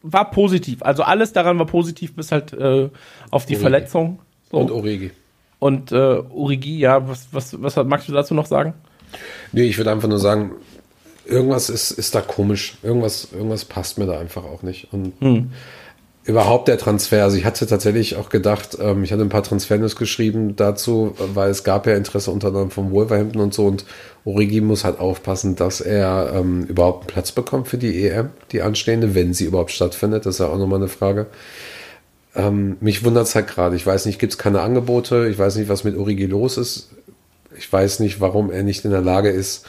war 0.01 0.29
positiv. 0.31 0.83
Also 0.83 1.03
alles 1.03 1.33
daran 1.33 1.57
war 1.57 1.65
positiv, 1.65 2.13
bis 2.15 2.31
halt 2.31 2.53
äh, 2.53 2.89
auf 3.31 3.45
die 3.45 3.53
Origi. 3.53 3.61
Verletzung. 3.61 4.19
So. 4.51 4.57
Und 4.57 4.71
Und, 4.71 4.77
Origi. 4.77 5.11
und 5.59 5.91
äh, 5.91 5.95
Origi, 5.95 6.77
ja, 6.77 7.07
was, 7.07 7.27
was, 7.31 7.61
was 7.61 7.75
magst 7.85 8.07
du 8.07 8.13
dazu 8.13 8.33
noch 8.33 8.45
sagen? 8.45 8.73
Nee, 9.51 9.63
ich 9.63 9.77
würde 9.77 9.91
einfach 9.91 10.09
nur 10.09 10.19
sagen, 10.19 10.51
irgendwas 11.25 11.69
ist, 11.69 11.91
ist 11.91 12.15
da 12.15 12.21
komisch. 12.21 12.77
Irgendwas, 12.83 13.29
irgendwas 13.31 13.65
passt 13.65 13.97
mir 13.97 14.05
da 14.05 14.19
einfach 14.19 14.43
auch 14.43 14.63
nicht. 14.63 14.87
Und 14.91 15.13
überhaupt 16.25 16.67
der 16.67 16.77
Transfer, 16.77 17.23
also 17.23 17.37
ich 17.37 17.45
hatte 17.45 17.67
tatsächlich 17.67 18.15
auch 18.15 18.29
gedacht, 18.29 18.77
ähm, 18.81 19.03
ich 19.03 19.11
hatte 19.11 19.21
ein 19.21 19.29
paar 19.29 19.43
Transfernews 19.43 19.95
geschrieben 19.95 20.55
dazu, 20.55 21.13
weil 21.17 21.51
es 21.51 21.63
gab 21.63 21.85
ja 21.85 21.95
Interesse 21.95 22.31
unter 22.31 22.47
anderem 22.47 22.71
vom 22.71 22.91
Wolverhampton 22.91 23.41
und 23.41 23.53
so 23.53 23.67
und 23.67 23.85
Origi 24.25 24.59
muss 24.59 24.83
halt 24.83 24.99
aufpassen, 24.99 25.55
dass 25.55 25.81
er 25.81 26.31
ähm, 26.33 26.63
überhaupt 26.63 27.03
einen 27.03 27.13
Platz 27.13 27.31
bekommt 27.31 27.67
für 27.67 27.77
die 27.77 28.07
EM, 28.07 28.29
die 28.51 28.63
anstehende, 28.63 29.13
wenn 29.13 29.35
sie 29.35 29.45
überhaupt 29.45 29.71
stattfindet. 29.71 30.25
Das 30.25 30.35
ist 30.35 30.39
ja 30.39 30.47
auch 30.47 30.57
nochmal 30.57 30.79
eine 30.79 30.87
Frage. 30.87 31.27
Ähm, 32.35 32.77
mich 32.81 33.05
wundert 33.05 33.27
es 33.27 33.35
halt 33.35 33.47
gerade. 33.47 33.75
Ich 33.75 33.85
weiß 33.85 34.07
nicht, 34.07 34.17
gibt 34.17 34.33
es 34.33 34.39
keine 34.39 34.61
Angebote? 34.61 35.27
Ich 35.29 35.37
weiß 35.37 35.55
nicht, 35.57 35.69
was 35.69 35.83
mit 35.83 35.95
Origi 35.95 36.25
los 36.25 36.57
ist. 36.57 36.89
Ich 37.55 37.71
weiß 37.71 37.99
nicht, 37.99 38.19
warum 38.19 38.51
er 38.51 38.63
nicht 38.63 38.83
in 38.83 38.91
der 38.91 39.01
Lage 39.01 39.29
ist, 39.29 39.67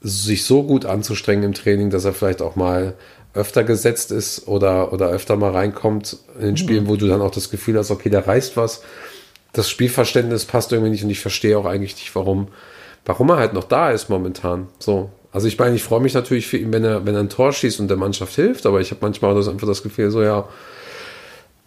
sich 0.00 0.44
so 0.44 0.62
gut 0.62 0.86
anzustrengen 0.86 1.44
im 1.44 1.54
Training, 1.54 1.90
dass 1.90 2.04
er 2.04 2.12
vielleicht 2.12 2.42
auch 2.42 2.56
mal 2.56 2.94
öfter 3.34 3.64
gesetzt 3.64 4.10
ist 4.10 4.48
oder, 4.48 4.92
oder 4.92 5.08
öfter 5.08 5.36
mal 5.36 5.52
reinkommt 5.52 6.18
in 6.38 6.46
den 6.46 6.56
Spielen, 6.56 6.88
wo 6.88 6.96
du 6.96 7.06
dann 7.06 7.20
auch 7.20 7.30
das 7.30 7.50
Gefühl 7.50 7.78
hast, 7.78 7.90
okay, 7.90 8.10
da 8.10 8.20
reißt 8.20 8.56
was. 8.56 8.82
Das 9.52 9.68
Spielverständnis 9.68 10.44
passt 10.44 10.72
irgendwie 10.72 10.90
nicht 10.90 11.04
und 11.04 11.10
ich 11.10 11.20
verstehe 11.20 11.58
auch 11.58 11.64
eigentlich 11.64 11.94
nicht, 11.94 12.14
warum, 12.14 12.48
warum 13.04 13.30
er 13.30 13.36
halt 13.36 13.52
noch 13.52 13.64
da 13.64 13.90
ist 13.90 14.08
momentan. 14.08 14.68
So. 14.78 15.10
Also 15.32 15.46
ich 15.46 15.58
meine, 15.58 15.76
ich 15.76 15.82
freue 15.82 16.00
mich 16.00 16.14
natürlich 16.14 16.46
für 16.46 16.56
ihn, 16.56 16.72
wenn 16.72 16.84
er, 16.84 17.06
wenn 17.06 17.14
er 17.14 17.20
ein 17.20 17.28
Tor 17.28 17.52
schießt 17.52 17.80
und 17.80 17.88
der 17.88 17.96
Mannschaft 17.96 18.34
hilft, 18.34 18.66
aber 18.66 18.80
ich 18.80 18.90
habe 18.90 19.00
manchmal 19.02 19.32
auch 19.32 19.36
das, 19.36 19.48
einfach 19.48 19.66
das 19.66 19.82
Gefühl, 19.82 20.10
so 20.10 20.22
ja, 20.22 20.48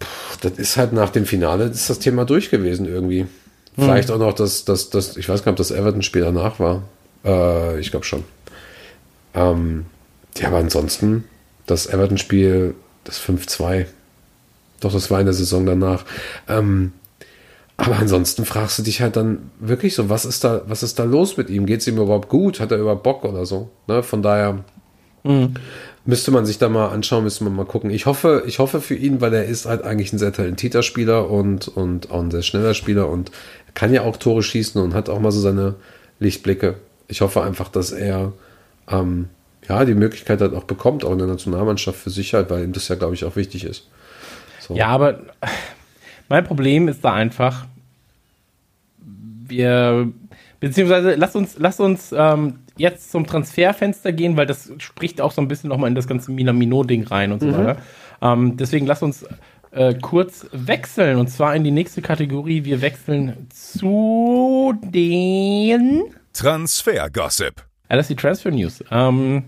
pff, 0.01 0.38
das 0.41 0.53
ist 0.53 0.77
halt 0.77 0.93
nach 0.93 1.09
dem 1.09 1.25
Finale 1.25 1.65
ist 1.65 1.89
das 1.89 1.99
Thema 1.99 2.25
durch 2.25 2.49
gewesen 2.49 2.86
irgendwie. 2.86 3.27
Vielleicht 3.75 4.11
auch 4.11 4.17
noch 4.17 4.34
das, 4.34 4.65
das, 4.65 4.89
das, 4.89 5.15
ich 5.15 5.29
weiß 5.29 5.43
gar 5.43 5.51
nicht, 5.51 5.59
ob 5.61 5.67
das 5.67 5.71
Everton-Spiel 5.71 6.23
danach 6.23 6.59
war. 6.59 6.84
Äh, 7.26 7.80
ich 7.80 7.91
glaube 7.91 8.05
schon. 8.05 8.24
Ähm, 9.34 9.86
ja, 10.38 10.47
aber 10.47 10.57
ansonsten, 10.57 11.26
das 11.65 11.88
Everton-Spiel, 11.88 12.76
das 13.03 13.19
5-2. 13.19 13.86
Doch, 14.80 14.93
das 14.93 15.11
war 15.11 15.19
in 15.19 15.26
der 15.26 15.34
Saison 15.34 15.65
danach. 15.65 16.05
Ähm, 16.47 16.93
aber 17.78 17.97
ansonsten 17.97 18.45
fragst 18.45 18.78
du 18.80 18.84
dich 18.84 19.01
halt 19.01 19.15
dann 19.15 19.49
wirklich 19.59 19.95
so, 19.95 20.09
was 20.09 20.26
ist 20.26 20.43
da, 20.43 20.61
was 20.67 20.84
ist 20.84 20.99
da 20.99 21.03
los 21.03 21.38
mit 21.38 21.49
ihm? 21.49 21.65
Geht 21.65 21.82
es 21.82 21.88
ihm 21.88 21.97
überhaupt 21.97 22.30
gut? 22.30 22.59
Hat 22.59 22.72
er 22.72 22.78
überhaupt 22.78 23.03
Bock 23.03 23.24
oder 23.24 23.45
so? 23.45 23.69
Ne? 23.88 24.03
Von 24.03 24.22
daher 24.22 24.63
müsste 26.05 26.32
man 26.32 26.45
sich 26.45 26.57
da 26.57 26.69
mal 26.69 26.89
anschauen, 26.89 27.24
müsste 27.24 27.43
man 27.43 27.55
mal 27.55 27.65
gucken. 27.65 27.89
Ich 27.89 28.05
hoffe, 28.05 28.43
ich 28.45 28.59
hoffe 28.59 28.82
für 28.82 28.95
ihn, 28.95 29.22
weil 29.22 29.34
er 29.34 29.45
ist 29.45 29.65
halt 29.65 29.84
eigentlich 29.84 30.13
ein 30.13 30.19
sehr 30.19 30.34
talentierter 30.34 30.84
Spieler 30.84 31.30
und, 31.30 31.67
und 31.67 32.11
auch 32.11 32.22
ein 32.22 32.32
sehr 32.32 32.41
schneller 32.41 32.74
Spieler 32.74 33.09
und 33.09 33.32
kann 33.74 33.93
ja 33.93 34.01
auch 34.03 34.17
Tore 34.17 34.43
schießen 34.43 34.82
und 34.82 34.93
hat 34.93 35.09
auch 35.09 35.19
mal 35.19 35.32
so 35.32 35.39
seine 35.39 35.76
Lichtblicke. 36.19 36.76
Ich 37.12 37.20
hoffe 37.20 37.43
einfach, 37.43 37.68
dass 37.68 37.91
er 37.91 38.32
ähm, 38.89 39.28
ja 39.68 39.84
die 39.84 39.93
Möglichkeit 39.93 40.39
halt 40.39 40.53
auch 40.53 40.64
bekommt, 40.64 41.03
auch 41.03 41.12
in 41.12 41.18
der 41.18 41.28
Nationalmannschaft 41.28 41.99
für 41.99 42.09
sich 42.09 42.34
halt, 42.34 42.49
weil 42.49 42.64
ihm 42.64 42.72
das 42.72 42.88
ja, 42.88 42.95
glaube 42.95 43.14
ich, 43.14 43.26
auch 43.26 43.36
wichtig 43.36 43.66
ist. 43.66 43.89
So. 44.59 44.76
Ja, 44.76 44.88
aber 44.88 45.20
mein 46.30 46.45
Problem 46.45 46.88
ist 46.88 47.03
da 47.03 47.14
einfach, 47.14 47.66
wir, 48.97 50.09
beziehungsweise 50.62 51.16
lass 51.16 51.36
uns, 51.36 51.55
lass 51.59 51.82
uns 51.82 52.16
ähm, 52.18 52.59
jetzt 52.78 53.12
zum 53.12 53.28
Transferfenster 53.28 54.14
gehen, 54.14 54.38
weil 54.38 54.45
das 54.45 54.72
spricht 54.78 55.20
auch 55.20 55.34
so 55.34 55.41
ein 55.41 55.49
bisschen 55.49 55.70
nochmal 55.70 55.89
in 55.89 55.95
das 55.95 56.07
ganze 56.07 56.32
Minamino-Ding 56.32 57.03
rein 57.07 57.34
und 57.34 57.41
so 57.41 57.51
weiter. 57.51 57.78
Ähm, 58.22 58.55
deswegen 58.55 58.86
lass 58.86 59.03
uns 59.03 59.26
äh, 59.72 59.95
kurz 59.95 60.47
wechseln 60.53 61.18
und 61.18 61.28
zwar 61.28 61.55
in 61.55 61.66
die 61.66 61.72
nächste 61.72 62.01
Kategorie. 62.01 62.64
Wir 62.64 62.82
wechseln 62.82 63.47
zu 63.49 64.74
den 64.82 66.03
Transfer 66.34 67.09
Gossip. 67.09 67.63
LSD 67.89 68.15
Transfer 68.15 68.51
News. 68.51 68.84
Ähm, 68.89 69.43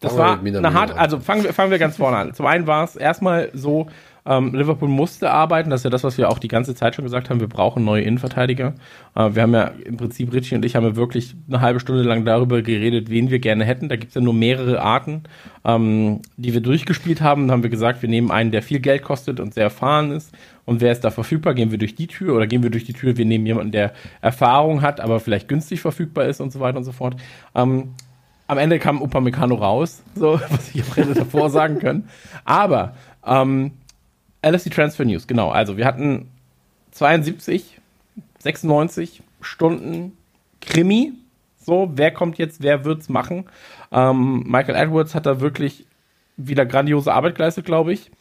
das 0.00 0.16
war 0.16 0.40
eine 0.40 0.72
hart, 0.72 0.92
an. 0.92 0.98
also 0.98 1.20
fangen 1.20 1.44
wir, 1.44 1.52
fangen 1.52 1.70
wir 1.70 1.78
ganz 1.78 1.96
vorne 1.96 2.16
an. 2.16 2.34
Zum 2.34 2.46
einen 2.46 2.66
war 2.66 2.84
es 2.84 2.96
erstmal 2.96 3.50
so, 3.52 3.86
ähm, 4.26 4.54
Liverpool 4.54 4.88
musste 4.88 5.30
arbeiten, 5.30 5.70
das 5.70 5.80
ist 5.80 5.84
ja 5.84 5.90
das, 5.90 6.04
was 6.04 6.16
wir 6.18 6.30
auch 6.30 6.38
die 6.38 6.48
ganze 6.48 6.74
Zeit 6.74 6.94
schon 6.94 7.04
gesagt 7.04 7.30
haben, 7.30 7.40
wir 7.40 7.48
brauchen 7.48 7.84
neue 7.84 8.02
Innenverteidiger. 8.02 8.74
Äh, 9.14 9.34
wir 9.34 9.42
haben 9.42 9.52
ja 9.52 9.72
im 9.84 9.96
Prinzip, 9.96 10.32
Richie 10.32 10.54
und 10.54 10.64
ich 10.64 10.76
haben 10.76 10.84
ja 10.84 10.96
wirklich 10.96 11.34
eine 11.48 11.60
halbe 11.60 11.80
Stunde 11.80 12.02
lang 12.02 12.24
darüber 12.24 12.62
geredet, 12.62 13.10
wen 13.10 13.30
wir 13.30 13.38
gerne 13.38 13.64
hätten. 13.64 13.88
Da 13.88 13.96
gibt 13.96 14.10
es 14.10 14.14
ja 14.14 14.20
nur 14.20 14.34
mehrere 14.34 14.80
Arten, 14.80 15.24
ähm, 15.64 16.20
die 16.36 16.54
wir 16.54 16.60
durchgespielt 16.60 17.20
haben. 17.20 17.48
Da 17.48 17.52
haben 17.52 17.62
wir 17.62 17.70
gesagt, 17.70 18.02
wir 18.02 18.08
nehmen 18.08 18.30
einen, 18.30 18.50
der 18.50 18.62
viel 18.62 18.80
Geld 18.80 19.02
kostet 19.02 19.40
und 19.40 19.52
sehr 19.52 19.64
erfahren 19.64 20.12
ist. 20.12 20.32
Und 20.70 20.80
wer 20.80 20.92
ist 20.92 21.00
da 21.00 21.10
verfügbar? 21.10 21.54
Gehen 21.54 21.72
wir 21.72 21.78
durch 21.78 21.96
die 21.96 22.06
Tür 22.06 22.36
oder 22.36 22.46
gehen 22.46 22.62
wir 22.62 22.70
durch 22.70 22.84
die 22.84 22.92
Tür? 22.92 23.16
Wir 23.16 23.24
nehmen 23.24 23.44
jemanden, 23.44 23.72
der 23.72 23.92
Erfahrung 24.20 24.82
hat, 24.82 25.00
aber 25.00 25.18
vielleicht 25.18 25.48
günstig 25.48 25.80
verfügbar 25.80 26.26
ist 26.26 26.40
und 26.40 26.52
so 26.52 26.60
weiter 26.60 26.78
und 26.78 26.84
so 26.84 26.92
fort. 26.92 27.16
Ähm, 27.56 27.94
am 28.46 28.56
Ende 28.56 28.78
kam 28.78 29.02
Upamecano 29.02 29.56
raus, 29.56 30.00
so 30.14 30.40
was 30.48 30.72
ich 30.72 30.84
auch 30.84 30.96
hätte 30.96 31.14
davor 31.14 31.50
sagen 31.50 31.80
können. 31.80 32.08
Aber 32.44 32.94
ähm, 33.26 33.72
LSD 34.46 34.70
Transfer 34.70 35.04
News, 35.04 35.26
genau. 35.26 35.50
Also 35.50 35.76
wir 35.76 35.86
hatten 35.86 36.30
72, 36.92 37.80
96 38.38 39.24
Stunden 39.40 40.16
Krimi. 40.60 41.14
So, 41.58 41.90
wer 41.96 42.12
kommt 42.12 42.38
jetzt, 42.38 42.62
wer 42.62 42.84
wird's 42.84 43.08
machen? 43.08 43.46
Ähm, 43.90 44.44
Michael 44.46 44.76
Edwards 44.76 45.16
hat 45.16 45.26
da 45.26 45.40
wirklich 45.40 45.84
wieder 46.36 46.64
grandiose 46.64 47.12
Arbeit 47.12 47.34
geleistet, 47.34 47.64
glaube 47.64 47.92
ich. 47.92 48.12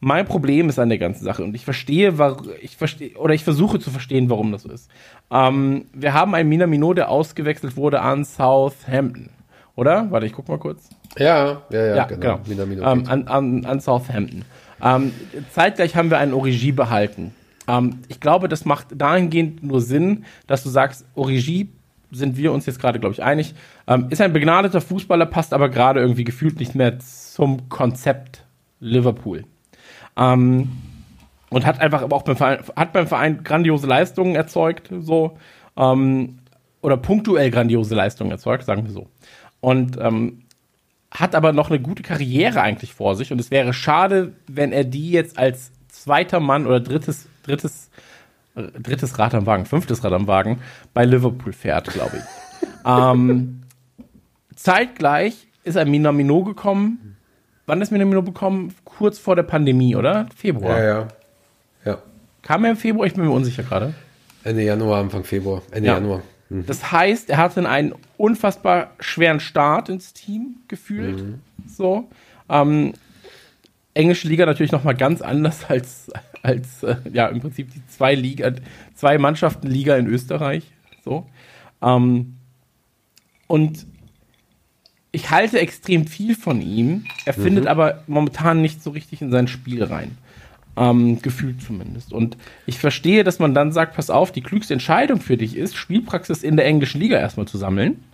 Mein 0.00 0.26
Problem 0.26 0.68
ist 0.68 0.78
an 0.78 0.90
der 0.90 0.98
ganzen 0.98 1.24
Sache 1.24 1.42
und 1.42 1.54
ich 1.54 1.64
verstehe, 1.64 2.14
ich 2.60 2.76
verstehe 2.76 3.16
oder 3.16 3.32
ich 3.32 3.44
versuche 3.44 3.78
zu 3.78 3.90
verstehen, 3.90 4.28
warum 4.28 4.52
das 4.52 4.62
so 4.62 4.70
ist. 4.70 4.90
Ähm, 5.30 5.86
wir 5.94 6.12
haben 6.12 6.34
einen 6.34 6.48
Minamino, 6.48 6.92
der 6.92 7.08
ausgewechselt 7.08 7.76
wurde 7.76 8.02
an 8.02 8.24
Southampton, 8.24 9.30
oder? 9.74 10.10
Warte, 10.10 10.26
ich 10.26 10.32
guck 10.32 10.48
mal 10.48 10.58
kurz. 10.58 10.90
Ja, 11.18 11.62
ja, 11.70 11.86
ja, 11.86 11.96
Ja, 11.96 12.04
genau. 12.04 12.40
genau. 12.44 12.92
Ähm, 12.92 13.04
an, 13.08 13.26
an, 13.26 13.64
an 13.64 13.80
Southampton. 13.80 14.44
Ähm, 14.82 15.12
zeitgleich 15.50 15.96
haben 15.96 16.10
wir 16.10 16.18
einen 16.18 16.34
Origi 16.34 16.72
behalten. 16.72 17.34
Ähm, 17.66 18.00
ich 18.08 18.20
glaube, 18.20 18.48
das 18.48 18.66
macht 18.66 18.88
dahingehend 18.94 19.62
nur 19.62 19.80
Sinn, 19.80 20.24
dass 20.46 20.62
du 20.62 20.68
sagst, 20.68 21.06
Origi 21.14 21.70
sind 22.12 22.36
wir 22.36 22.52
uns 22.52 22.66
jetzt 22.66 22.80
gerade, 22.80 23.00
glaube 23.00 23.14
ich, 23.14 23.22
einig, 23.22 23.54
ähm, 23.86 24.06
ist 24.10 24.20
ein 24.20 24.32
begnadeter 24.32 24.80
Fußballer, 24.80 25.26
passt 25.26 25.54
aber 25.54 25.68
gerade 25.68 26.00
irgendwie 26.00 26.24
gefühlt 26.24 26.60
nicht 26.60 26.74
mehr 26.74 26.98
zum 26.98 27.68
Konzept 27.68 28.44
Liverpool. 28.78 29.44
Ähm, 30.16 30.70
und 31.50 31.64
hat 31.64 31.80
einfach 31.80 32.02
aber 32.02 32.16
auch 32.16 32.22
beim 32.22 32.36
Verein, 32.36 32.58
hat 32.74 32.92
beim 32.92 33.06
Verein 33.06 33.44
grandiose 33.44 33.86
Leistungen 33.86 34.34
erzeugt, 34.34 34.90
so, 35.00 35.38
ähm, 35.76 36.38
oder 36.82 36.96
punktuell 36.96 37.50
grandiose 37.50 37.94
Leistungen 37.94 38.30
erzeugt, 38.30 38.64
sagen 38.64 38.84
wir 38.84 38.92
so. 38.92 39.08
Und 39.60 39.98
ähm, 40.00 40.42
hat 41.10 41.34
aber 41.34 41.52
noch 41.52 41.70
eine 41.70 41.80
gute 41.80 42.02
Karriere 42.02 42.60
eigentlich 42.60 42.94
vor 42.94 43.14
sich 43.16 43.32
und 43.32 43.40
es 43.40 43.50
wäre 43.50 43.72
schade, 43.72 44.32
wenn 44.46 44.72
er 44.72 44.84
die 44.84 45.10
jetzt 45.10 45.38
als 45.38 45.72
zweiter 45.88 46.40
Mann 46.40 46.66
oder 46.66 46.80
drittes, 46.80 47.28
drittes, 47.42 47.90
drittes 48.54 49.18
Rad 49.18 49.34
am 49.34 49.46
Wagen, 49.46 49.66
fünftes 49.66 50.04
Rad 50.04 50.12
am 50.12 50.26
Wagen 50.26 50.58
bei 50.94 51.04
Liverpool 51.04 51.52
fährt, 51.52 51.92
glaube 51.92 52.18
ich. 52.18 52.68
ähm, 52.86 53.62
zeitgleich 54.54 55.48
ist 55.64 55.76
ein 55.76 55.90
Minamino 55.90 56.44
gekommen. 56.44 57.15
Wann 57.66 57.82
ist 57.82 57.90
Minamino 57.90 58.22
gekommen? 58.22 58.74
Kurz 58.84 59.18
vor 59.18 59.34
der 59.36 59.42
Pandemie, 59.42 59.96
oder? 59.96 60.28
Februar. 60.36 60.78
Ja, 60.78 60.84
ja. 60.84 61.08
Ja. 61.84 61.98
Kam 62.42 62.64
er 62.64 62.70
im 62.70 62.76
Februar? 62.76 63.06
Ich 63.06 63.14
bin 63.14 63.24
mir 63.24 63.30
unsicher 63.30 63.64
gerade. 63.64 63.92
Ende 64.44 64.62
Januar, 64.62 65.00
Anfang 65.00 65.24
Februar. 65.24 65.62
Ende 65.72 65.88
Ja. 65.88 65.94
Januar. 65.94 66.22
Hm. 66.48 66.64
Das 66.66 66.92
heißt, 66.92 67.28
er 67.28 67.38
hatte 67.38 67.68
einen 67.68 67.92
unfassbar 68.16 68.92
schweren 69.00 69.40
Start 69.40 69.88
ins 69.88 70.12
Team 70.12 70.56
gefühlt. 70.68 71.24
So. 71.66 72.08
Ähm, 72.48 72.92
englische 73.94 74.28
Liga 74.28 74.46
natürlich 74.46 74.70
noch 74.70 74.84
mal 74.84 74.94
ganz 74.94 75.20
anders 75.20 75.64
als, 75.68 76.12
als 76.42 76.84
äh, 76.84 76.96
ja, 77.12 77.26
im 77.26 77.40
Prinzip 77.40 77.72
die 77.72 77.84
zwei 77.88 78.14
Liga, 78.14 78.52
zwei 78.94 79.18
Mannschaften 79.18 79.66
Liga 79.66 79.96
in 79.96 80.06
Österreich. 80.06 80.70
So. 81.04 81.26
Ähm, 81.82 82.36
und 83.48 83.86
ich 85.12 85.30
halte 85.30 85.58
extrem 85.58 86.06
viel 86.06 86.34
von 86.34 86.60
ihm. 86.60 87.04
Er 87.24 87.32
findet 87.32 87.66
aber 87.66 88.02
momentan 88.06 88.60
nicht 88.60 88.82
so 88.82 88.90
richtig 88.90 89.22
in 89.22 89.30
sein 89.30 89.48
Spiel 89.48 89.82
rein. 89.82 90.18
Ähm, 90.76 91.22
gefühlt 91.22 91.62
zumindest. 91.62 92.12
Und 92.12 92.36
ich 92.66 92.78
verstehe, 92.78 93.24
dass 93.24 93.38
man 93.38 93.54
dann 93.54 93.72
sagt, 93.72 93.96
pass 93.96 94.10
auf, 94.10 94.30
die 94.30 94.42
klügste 94.42 94.74
Entscheidung 94.74 95.20
für 95.20 95.38
dich 95.38 95.56
ist, 95.56 95.74
Spielpraxis 95.74 96.42
in 96.42 96.56
der 96.56 96.66
englischen 96.66 97.00
Liga 97.00 97.18
erstmal 97.18 97.48
zu 97.48 97.56
sammeln. 97.56 98.04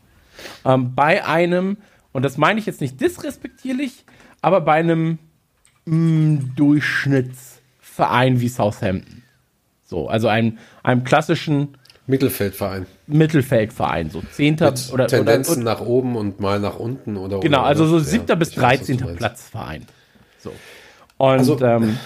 Ähm, 0.65 0.95
bei 0.95 1.27
einem, 1.27 1.77
und 2.13 2.25
das 2.25 2.39
meine 2.39 2.61
ich 2.61 2.67
jetzt 2.67 2.81
nicht 2.81 3.01
disrespektierlich, 3.01 4.05
aber 4.43 4.61
bei 4.61 4.75
einem 4.75 5.19
mh, 5.87 6.43
Durchschnittsverein 6.55 8.41
wie 8.41 8.49
Southampton. 8.49 9.23
So, 9.85 10.09
also 10.09 10.29
einem, 10.29 10.59
einem 10.85 11.03
klassischen 11.03 11.77
Mittelfeldverein. 12.07 12.87
Mittelfeldverein, 13.07 14.11
so 14.11 14.23
Zehnter 14.33 14.71
Mit 14.73 14.91
oder, 14.93 15.07
Tendenzen 15.07 15.63
oder, 15.63 15.73
nach 15.75 15.81
oben 15.81 16.17
und 16.17 16.41
mal 16.41 16.59
nach 16.59 16.77
unten 16.79 17.17
oder 17.17 17.41
Genau, 17.41 17.59
oder, 17.61 17.67
also 17.67 17.87
so 17.87 17.99
siebter 18.01 18.35
Ja, 18.35 18.39
bis 18.39 18.51
ich 18.51 18.61
weiß, 18.61 18.81
was 18.81 18.87
du 18.89 18.93
13. 18.95 19.07
meinst. 19.07 19.19
Platzverein. 19.19 19.87
So. 20.39 20.51
Und 21.19 21.29
Also- 21.39 21.61
ähm, 21.65 21.99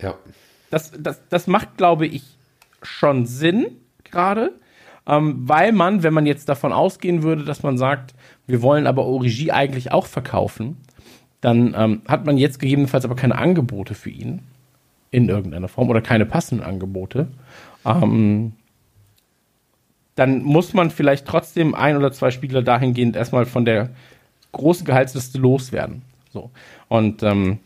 Ja. 0.00 0.14
das, 0.70 0.92
das, 0.98 1.20
das 1.28 1.46
macht, 1.48 1.76
glaube 1.76 2.06
ich, 2.06 2.22
schon 2.82 3.26
Sinn 3.26 3.66
gerade, 4.04 4.52
ähm, 5.06 5.48
weil 5.48 5.72
man, 5.72 6.02
wenn 6.02 6.14
man 6.14 6.26
jetzt 6.26 6.48
davon 6.48 6.72
ausgehen 6.72 7.22
würde, 7.22 7.44
dass 7.44 7.62
man 7.62 7.76
sagt, 7.76 8.14
wir 8.46 8.62
wollen 8.62 8.86
aber 8.86 9.04
Origi 9.04 9.50
eigentlich 9.50 9.90
auch 9.92 10.06
verkaufen, 10.06 10.76
dann 11.40 11.74
ähm, 11.76 12.02
hat 12.06 12.24
man 12.24 12.38
jetzt 12.38 12.58
gegebenenfalls 12.60 13.04
aber 13.04 13.16
keine 13.16 13.36
Angebote 13.36 13.94
für 13.94 14.10
ihn 14.10 14.40
in 15.10 15.28
irgendeiner 15.28 15.68
Form 15.68 15.90
oder 15.90 16.00
keine 16.00 16.24
passenden 16.24 16.64
Angebote. 16.64 17.28
Ähm, 17.84 18.52
dann 20.14 20.42
muss 20.42 20.74
man 20.74 20.90
vielleicht 20.90 21.26
trotzdem 21.26 21.74
ein 21.74 21.96
oder 21.96 22.12
zwei 22.12 22.30
Spieler 22.30 22.62
dahingehend 22.62 23.16
erstmal 23.16 23.46
von 23.46 23.64
der 23.64 23.90
großen 24.52 24.86
Gehaltsliste 24.86 25.38
loswerden. 25.38 26.02
So. 26.32 26.50
Und 26.88 27.22
ähm, 27.22 27.58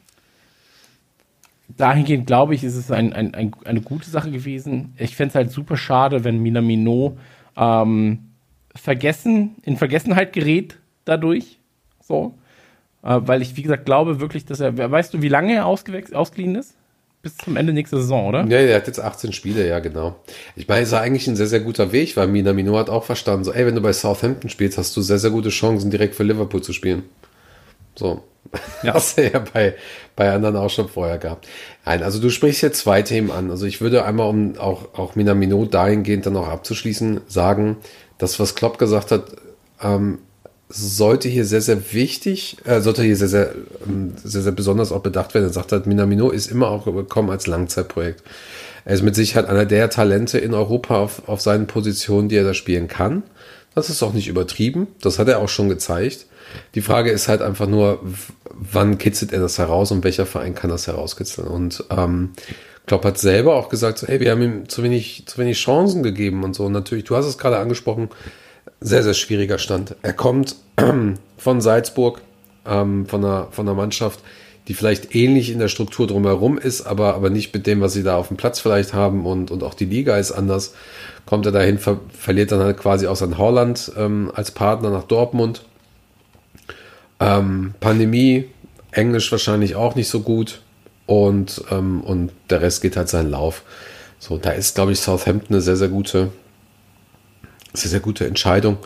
dahingehend 1.68 2.26
glaube 2.26 2.54
ich, 2.54 2.64
ist 2.64 2.76
es 2.76 2.90
ein, 2.90 3.12
ein, 3.12 3.34
ein, 3.34 3.52
eine 3.64 3.80
gute 3.82 4.08
Sache 4.08 4.30
gewesen. 4.30 4.94
Ich 4.96 5.16
fände 5.16 5.30
es 5.30 5.34
halt 5.34 5.50
super 5.50 5.76
schade, 5.76 6.24
wenn 6.24 6.38
Minamino 6.38 7.18
ähm, 7.56 8.30
vergessen, 8.74 9.56
in 9.62 9.76
Vergessenheit 9.76 10.32
gerät 10.32 10.78
dadurch. 11.04 11.58
So. 12.00 12.34
Äh, 13.02 13.20
weil 13.22 13.42
ich, 13.42 13.56
wie 13.56 13.62
gesagt, 13.62 13.84
glaube 13.84 14.20
wirklich, 14.20 14.46
dass 14.46 14.60
er, 14.60 14.90
weißt 14.90 15.12
du, 15.12 15.22
wie 15.22 15.28
lange 15.28 15.54
er 15.54 15.66
ausgeliehen 15.66 16.54
ist? 16.54 16.77
Bis 17.28 17.44
zum 17.44 17.56
Ende 17.56 17.74
nächster 17.74 17.98
Saison, 17.98 18.26
oder? 18.26 18.40
Ja, 18.40 18.62
der 18.62 18.76
hat 18.76 18.86
jetzt 18.86 19.00
18 19.00 19.34
Spiele, 19.34 19.68
ja, 19.68 19.80
genau. 19.80 20.16
Ich 20.56 20.66
meine, 20.66 20.80
es 20.80 20.88
ist 20.88 20.94
eigentlich 20.94 21.26
ein 21.26 21.36
sehr, 21.36 21.46
sehr 21.46 21.60
guter 21.60 21.92
Weg, 21.92 22.16
weil 22.16 22.26
Minamino 22.26 22.78
hat 22.78 22.88
auch 22.88 23.04
verstanden, 23.04 23.44
so, 23.44 23.52
ey, 23.52 23.66
wenn 23.66 23.74
du 23.74 23.82
bei 23.82 23.92
Southampton 23.92 24.48
spielst, 24.48 24.78
hast 24.78 24.96
du 24.96 25.02
sehr, 25.02 25.18
sehr 25.18 25.30
gute 25.30 25.50
Chancen, 25.50 25.90
direkt 25.90 26.14
für 26.14 26.22
Liverpool 26.22 26.62
zu 26.62 26.72
spielen. 26.72 27.02
So. 27.94 28.22
Ja. 28.82 28.94
Was 28.94 29.18
er 29.18 29.32
ja 29.32 29.44
bei, 29.52 29.74
bei 30.16 30.32
anderen 30.32 30.56
auch 30.56 30.70
schon 30.70 30.88
vorher 30.88 31.18
gehabt. 31.18 31.46
Nein, 31.84 32.02
also 32.02 32.18
du 32.18 32.30
sprichst 32.30 32.60
hier 32.60 32.72
zwei 32.72 33.02
Themen 33.02 33.30
an. 33.30 33.50
Also 33.50 33.66
ich 33.66 33.82
würde 33.82 34.06
einmal, 34.06 34.28
um 34.28 34.56
auch, 34.56 34.94
auch 34.94 35.16
Minamino 35.16 35.66
dahingehend 35.66 36.24
dann 36.24 36.36
auch 36.36 36.48
abzuschließen, 36.48 37.20
sagen, 37.26 37.76
das, 38.16 38.40
was 38.40 38.54
Klopp 38.54 38.78
gesagt 38.78 39.10
hat, 39.10 39.24
ähm, 39.82 40.20
sollte 40.68 41.28
hier 41.28 41.44
sehr, 41.44 41.62
sehr 41.62 41.92
wichtig, 41.92 42.58
äh, 42.64 42.80
sollte 42.80 43.02
hier 43.02 43.16
sehr, 43.16 43.28
sehr, 43.28 43.54
ähm, 43.86 44.12
sehr, 44.22 44.42
sehr 44.42 44.52
besonders 44.52 44.92
auch 44.92 45.00
bedacht 45.00 45.34
werden. 45.34 45.46
Er 45.46 45.52
sagt 45.52 45.72
halt, 45.72 45.86
Minamino 45.86 46.30
ist 46.30 46.50
immer 46.50 46.68
auch 46.68 46.84
gekommen 46.84 47.30
als 47.30 47.46
Langzeitprojekt. 47.46 48.22
Er 48.84 48.94
ist 48.94 49.02
mit 49.02 49.14
Sicherheit 49.14 49.48
einer 49.48 49.66
der 49.66 49.90
Talente 49.90 50.38
in 50.38 50.54
Europa 50.54 50.98
auf, 50.98 51.28
auf 51.28 51.40
seinen 51.40 51.66
Positionen, 51.66 52.28
die 52.28 52.36
er 52.36 52.44
da 52.44 52.54
spielen 52.54 52.88
kann. 52.88 53.22
Das 53.74 53.90
ist 53.90 54.02
auch 54.02 54.12
nicht 54.12 54.28
übertrieben. 54.28 54.88
Das 55.00 55.18
hat 55.18 55.28
er 55.28 55.40
auch 55.40 55.48
schon 55.48 55.68
gezeigt. 55.68 56.26
Die 56.74 56.80
Frage 56.80 57.10
ist 57.10 57.28
halt 57.28 57.42
einfach 57.42 57.66
nur, 57.66 58.00
wann 58.44 58.98
kitzelt 58.98 59.32
er 59.32 59.40
das 59.40 59.58
heraus 59.58 59.90
und 59.90 60.04
welcher 60.04 60.26
Verein 60.26 60.54
kann 60.54 60.70
das 60.70 60.86
herauskitzeln? 60.86 61.46
Und 61.48 61.84
ähm, 61.90 62.30
Klopp 62.86 63.04
hat 63.04 63.18
selber 63.18 63.54
auch 63.56 63.68
gesagt, 63.68 63.98
so, 63.98 64.06
hey, 64.06 64.20
wir 64.20 64.30
haben 64.30 64.42
ihm 64.42 64.68
zu 64.68 64.82
wenig, 64.82 65.24
zu 65.26 65.38
wenig 65.38 65.58
Chancen 65.58 66.02
gegeben 66.02 66.42
und 66.42 66.54
so. 66.54 66.64
Und 66.64 66.72
natürlich, 66.72 67.04
du 67.04 67.16
hast 67.16 67.26
es 67.26 67.38
gerade 67.38 67.58
angesprochen, 67.58 68.08
sehr, 68.80 69.02
sehr 69.02 69.14
schwieriger 69.14 69.58
Stand. 69.58 69.96
Er 70.02 70.12
kommt 70.12 70.56
von 71.36 71.60
Salzburg, 71.60 72.20
ähm, 72.66 73.06
von, 73.06 73.24
einer, 73.24 73.48
von 73.50 73.68
einer 73.68 73.76
Mannschaft, 73.76 74.20
die 74.68 74.74
vielleicht 74.74 75.14
ähnlich 75.14 75.50
in 75.50 75.58
der 75.58 75.68
Struktur 75.68 76.06
drumherum 76.06 76.58
ist, 76.58 76.82
aber, 76.82 77.14
aber 77.14 77.30
nicht 77.30 77.54
mit 77.54 77.66
dem, 77.66 77.80
was 77.80 77.94
sie 77.94 78.02
da 78.02 78.16
auf 78.16 78.28
dem 78.28 78.36
Platz 78.36 78.60
vielleicht 78.60 78.92
haben 78.92 79.24
und, 79.24 79.50
und 79.50 79.62
auch 79.62 79.74
die 79.74 79.86
Liga 79.86 80.18
ist 80.18 80.30
anders. 80.30 80.74
Kommt 81.24 81.46
er 81.46 81.52
dahin, 81.52 81.78
ver 81.78 82.00
verliert 82.12 82.52
dann 82.52 82.60
halt 82.60 82.76
quasi 82.76 83.06
auch 83.06 83.16
sein 83.16 83.38
Holland 83.38 83.92
ähm, 83.96 84.30
als 84.34 84.50
Partner 84.50 84.90
nach 84.90 85.04
Dortmund. 85.04 85.64
Ähm, 87.18 87.74
Pandemie, 87.80 88.44
Englisch 88.92 89.32
wahrscheinlich 89.32 89.74
auch 89.74 89.94
nicht 89.94 90.08
so 90.08 90.20
gut 90.20 90.60
und, 91.06 91.64
ähm, 91.70 92.02
und 92.02 92.32
der 92.50 92.60
Rest 92.60 92.82
geht 92.82 92.96
halt 92.96 93.08
seinen 93.08 93.30
Lauf. 93.30 93.62
So, 94.18 94.36
da 94.36 94.50
ist, 94.50 94.74
glaube 94.74 94.92
ich, 94.92 95.00
Southampton 95.00 95.54
eine 95.54 95.62
sehr, 95.62 95.76
sehr 95.76 95.88
gute, 95.88 96.30
sehr, 97.72 97.90
sehr 97.90 98.00
gute 98.00 98.26
Entscheidung. 98.26 98.78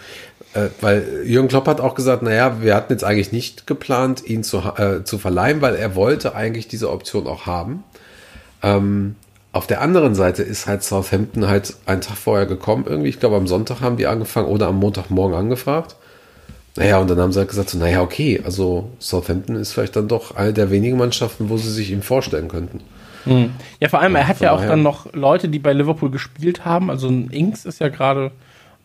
Äh, 0.54 0.68
weil 0.80 1.22
Jürgen 1.24 1.48
Klopp 1.48 1.66
hat 1.66 1.80
auch 1.80 1.94
gesagt, 1.94 2.22
naja, 2.22 2.60
wir 2.60 2.74
hatten 2.74 2.92
jetzt 2.92 3.04
eigentlich 3.04 3.32
nicht 3.32 3.66
geplant, 3.66 4.24
ihn 4.24 4.42
zu, 4.44 4.58
äh, 4.58 5.04
zu 5.04 5.18
verleihen, 5.18 5.62
weil 5.62 5.74
er 5.74 5.94
wollte 5.94 6.34
eigentlich 6.34 6.68
diese 6.68 6.90
Option 6.90 7.26
auch 7.26 7.46
haben. 7.46 7.84
Ähm, 8.62 9.16
auf 9.52 9.66
der 9.66 9.80
anderen 9.80 10.14
Seite 10.14 10.42
ist 10.42 10.66
halt 10.66 10.82
Southampton 10.82 11.46
halt 11.46 11.74
einen 11.84 12.00
Tag 12.00 12.16
vorher 12.16 12.46
gekommen, 12.46 12.84
irgendwie. 12.86 13.10
Ich 13.10 13.20
glaube, 13.20 13.36
am 13.36 13.46
Sonntag 13.46 13.80
haben 13.80 13.96
die 13.96 14.06
angefangen 14.06 14.48
oder 14.48 14.68
am 14.68 14.78
Montagmorgen 14.78 15.36
angefragt. 15.36 15.96
Naja, 16.76 16.98
und 16.98 17.10
dann 17.10 17.18
haben 17.18 17.32
sie 17.32 17.38
halt 17.38 17.50
gesagt, 17.50 17.68
so, 17.68 17.78
naja, 17.78 18.00
okay, 18.00 18.40
also 18.44 18.90
Southampton 18.98 19.56
ist 19.56 19.72
vielleicht 19.72 19.94
dann 19.94 20.08
doch 20.08 20.36
eine 20.36 20.54
der 20.54 20.70
wenigen 20.70 20.96
Mannschaften, 20.96 21.50
wo 21.50 21.58
sie 21.58 21.70
sich 21.70 21.90
ihm 21.90 22.00
vorstellen 22.00 22.48
könnten. 22.48 22.80
Hm. 23.24 23.52
Ja, 23.78 23.88
vor 23.88 24.00
allem, 24.00 24.16
er 24.16 24.26
hat 24.26 24.40
ja 24.40 24.52
auch 24.52 24.64
dann 24.64 24.82
noch 24.82 25.12
Leute, 25.12 25.48
die 25.48 25.58
bei 25.58 25.74
Liverpool 25.74 26.10
gespielt 26.10 26.64
haben. 26.64 26.90
Also 26.90 27.08
ein 27.08 27.28
Inks 27.28 27.66
ist 27.66 27.78
ja 27.78 27.88
gerade 27.88 28.32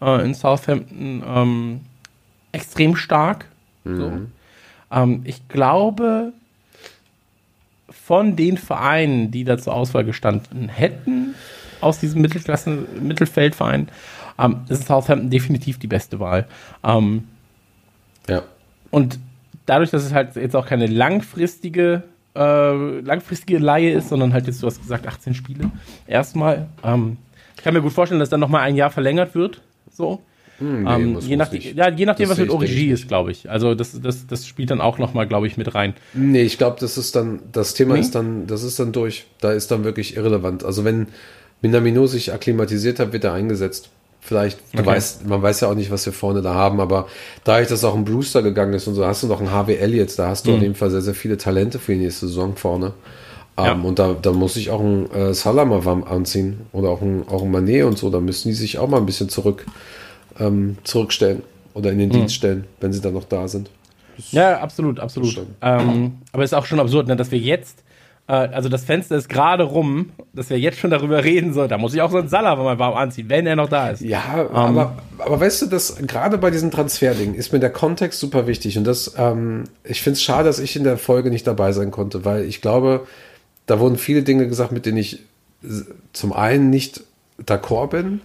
äh, 0.02 0.26
in 0.26 0.34
Southampton 0.34 1.24
ähm, 1.26 1.82
extrem 2.52 2.96
stark. 2.96 3.46
Mhm. 3.84 3.98
So. 3.98 4.12
Ähm, 4.92 5.22
ich 5.26 5.48
glaube, 5.48 6.34
von 7.90 8.36
den 8.36 8.58
Vereinen, 8.58 9.32
die 9.32 9.44
da 9.44 9.58
zur 9.58 9.74
Auswahl 9.74 10.04
gestanden 10.04 10.70
hätten, 10.70 11.36
aus 11.82 12.00
diesem 12.00 12.22
Mittelklasse 12.22 12.88
Mittelfeldverein, 13.00 13.90
ähm, 14.40 14.62
ist 14.70 14.88
Southampton 14.88 15.30
definitiv 15.30 15.80
die 15.80 15.88
beste 15.88 16.20
Wahl. 16.20 16.48
Ähm, 16.84 17.28
ja. 18.28 18.44
Und 18.92 19.20
dadurch, 19.66 19.92
dass 19.92 20.04
es 20.04 20.14
halt 20.14 20.36
jetzt 20.36 20.56
auch 20.56 20.66
keine 20.66 20.88
langfristige 20.88 22.04
äh, 22.38 23.00
langfristige 23.00 23.58
Laie 23.58 23.92
ist, 23.92 24.10
sondern 24.10 24.32
halt 24.32 24.46
jetzt, 24.48 24.62
du 24.62 24.68
hast 24.68 24.80
gesagt, 24.80 25.08
18 25.08 25.34
Spiele 25.34 25.72
erstmal. 26.06 26.68
Ähm, 26.84 27.18
ich 27.56 27.64
kann 27.64 27.74
mir 27.74 27.82
gut 27.82 27.94
vorstellen, 27.94 28.20
dass 28.20 28.30
dann 28.30 28.40
nochmal 28.40 28.62
ein 28.62 28.76
Jahr 28.76 28.92
verlängert 28.92 29.34
wird. 29.34 29.62
So. 29.98 30.22
Hm, 30.60 30.84
nee, 30.84 30.92
ähm, 30.92 31.20
je, 31.20 31.38
nach, 31.38 31.52
ja, 31.52 31.90
je 31.90 32.06
nachdem, 32.06 32.30
das 32.30 32.38
was 32.38 32.38
mit 32.38 32.50
Origi 32.50 32.92
ist, 32.92 33.08
glaube 33.08 33.32
ich. 33.32 33.50
Also 33.50 33.76
das, 33.76 34.00
das, 34.02 34.26
das 34.26 34.48
spielt 34.48 34.72
dann 34.72 34.82
auch 34.82 34.98
nochmal, 34.98 35.28
glaube 35.28 35.48
ich, 35.48 35.58
mit 35.58 35.74
rein. 35.76 35.94
Nee, 36.14 36.44
ich 36.44 36.58
glaube, 36.58 36.78
das 36.80 36.98
ist 36.98 37.16
dann, 37.16 37.40
das 37.52 37.74
Thema 37.74 37.96
nee? 37.96 38.00
ist 38.00 38.16
dann, 38.16 38.48
das 38.48 38.64
ist 38.64 38.80
dann 38.80 38.92
durch. 38.92 39.26
Da 39.42 39.52
ist 39.52 39.70
dann 39.70 39.84
wirklich 39.84 40.16
irrelevant. 40.16 40.64
Also 40.64 40.84
wenn 40.84 41.08
Minamino 41.62 42.08
sich 42.08 42.34
akklimatisiert 42.34 43.00
hat, 43.00 43.14
wird 43.14 43.24
er 43.24 43.34
eingesetzt. 43.34 43.90
Vielleicht, 44.20 44.60
okay. 44.74 44.86
weißt, 44.86 45.26
man 45.28 45.42
weiß 45.42 45.62
ja 45.62 45.70
auch 45.70 45.76
nicht, 45.76 45.90
was 45.90 46.06
wir 46.06 46.14
vorne 46.14 46.42
da 46.42 46.54
haben, 46.54 46.82
aber 46.82 47.08
da 47.44 47.62
ich 47.62 47.68
das 47.68 47.84
auch 47.84 47.96
ein 47.96 48.04
Brewster 48.04 48.42
gegangen 48.42 48.74
ist 48.74 48.88
und 48.88 48.96
so, 48.96 49.06
hast 49.06 49.24
du 49.24 49.28
noch 49.28 49.40
einen 49.40 49.52
HWL 49.52 49.94
jetzt, 49.94 50.20
da 50.20 50.28
hast 50.28 50.46
du 50.46 50.52
mhm. 50.52 50.58
auf 50.58 50.62
jeden 50.64 50.76
Fall 50.76 50.90
sehr, 50.90 51.02
sehr 51.02 51.14
viele 51.14 51.38
Talente 51.38 51.80
für 51.80 51.94
die 51.94 52.00
nächste 52.00 52.28
Saison 52.28 52.58
vorne. 52.58 52.94
Ja. 53.60 53.74
Um, 53.74 53.86
und 53.86 53.98
da, 53.98 54.16
da 54.22 54.32
muss 54.34 54.56
ich 54.56 54.70
auch 54.70 54.82
ein 54.82 55.12
äh, 55.12 55.34
Salama 55.34 55.80
anziehen 56.08 56.62
oder 56.74 56.90
auch 56.90 57.02
ein, 57.02 57.24
auch 57.28 57.42
ein 57.42 57.50
Manet 57.50 57.86
und 57.86 57.98
so, 57.98 58.10
da 58.12 58.20
müssen 58.20 58.50
die 58.50 58.54
sich 58.54 58.78
auch 58.78 58.88
mal 58.88 58.98
ein 58.98 59.06
bisschen 59.08 59.30
zurück 59.30 59.66
ähm, 60.40 60.78
zurückstellen 60.84 61.42
oder 61.74 61.92
in 61.92 62.00
den 62.00 62.10
mhm. 62.10 62.14
Dienst 62.14 62.36
stellen, 62.36 62.66
wenn 62.80 62.94
sie 62.94 63.02
dann 63.02 63.14
noch 63.14 63.24
da 63.24 63.48
sind. 63.48 63.70
Das 64.18 64.32
ja, 64.32 64.60
absolut, 64.60 65.00
absolut. 65.00 65.46
Ähm, 65.62 66.18
aber 66.32 66.44
es 66.44 66.52
ist 66.52 66.58
auch 66.58 66.66
schon 66.66 66.80
absurd, 66.80 67.08
ne, 67.08 67.16
dass 67.16 67.32
wir 67.32 67.38
jetzt, 67.38 67.84
äh, 68.28 68.34
also 68.34 68.68
das 68.68 68.84
Fenster 68.84 69.16
ist 69.16 69.30
gerade 69.30 69.64
rum, 69.64 70.12
dass 70.34 70.50
wir 70.50 70.60
jetzt 70.60 70.80
schon 70.80 70.90
darüber 70.90 71.24
reden 71.24 71.54
sollen. 71.54 71.70
Da 71.70 71.78
muss 71.78 71.94
ich 71.94 72.02
auch 72.02 72.10
so 72.10 72.18
einen 72.18 72.28
Salah 72.28 72.56
mal 72.56 72.80
warm 72.80 72.96
anziehen, 72.96 73.30
wenn 73.30 73.46
er 73.46 73.56
noch 73.56 73.70
da 73.70 73.90
ist. 73.90 74.02
Ja, 74.02 74.48
ähm, 74.50 74.56
aber, 74.56 74.98
aber 75.20 75.40
weißt 75.40 75.64
du, 75.64 75.66
dass 75.68 75.98
gerade 75.98 76.40
bei 76.40 76.50
diesen 76.50 76.72
Transferdingen 76.72 77.36
ist 77.36 77.54
mir 77.54 77.60
der 77.60 77.70
Kontext 77.72 78.20
super 78.20 78.48
wichtig 78.48 78.78
und 78.78 78.86
das, 78.86 79.14
ähm, 79.18 79.66
ich 79.84 80.02
finde 80.02 80.18
es 80.18 80.24
schade, 80.24 80.46
dass 80.46 80.60
ich 80.60 80.76
in 80.76 80.84
der 80.84 80.98
Folge 80.98 81.30
nicht 81.30 81.46
dabei 81.46 81.72
sein 81.72 81.92
konnte, 81.92 82.26
weil 82.26 82.44
ich 82.46 82.62
glaube, 82.62 83.06
da 83.68 83.80
wurden 83.80 83.98
viele 83.98 84.24
Dinge 84.24 84.48
gesagt, 84.48 84.72
mit 84.72 84.86
denen 84.86 84.98
ich 84.98 85.20
zum 86.14 86.34
einen 86.34 86.70
nicht 86.70 87.04
d'accord 87.46 87.90
bin 87.90 88.22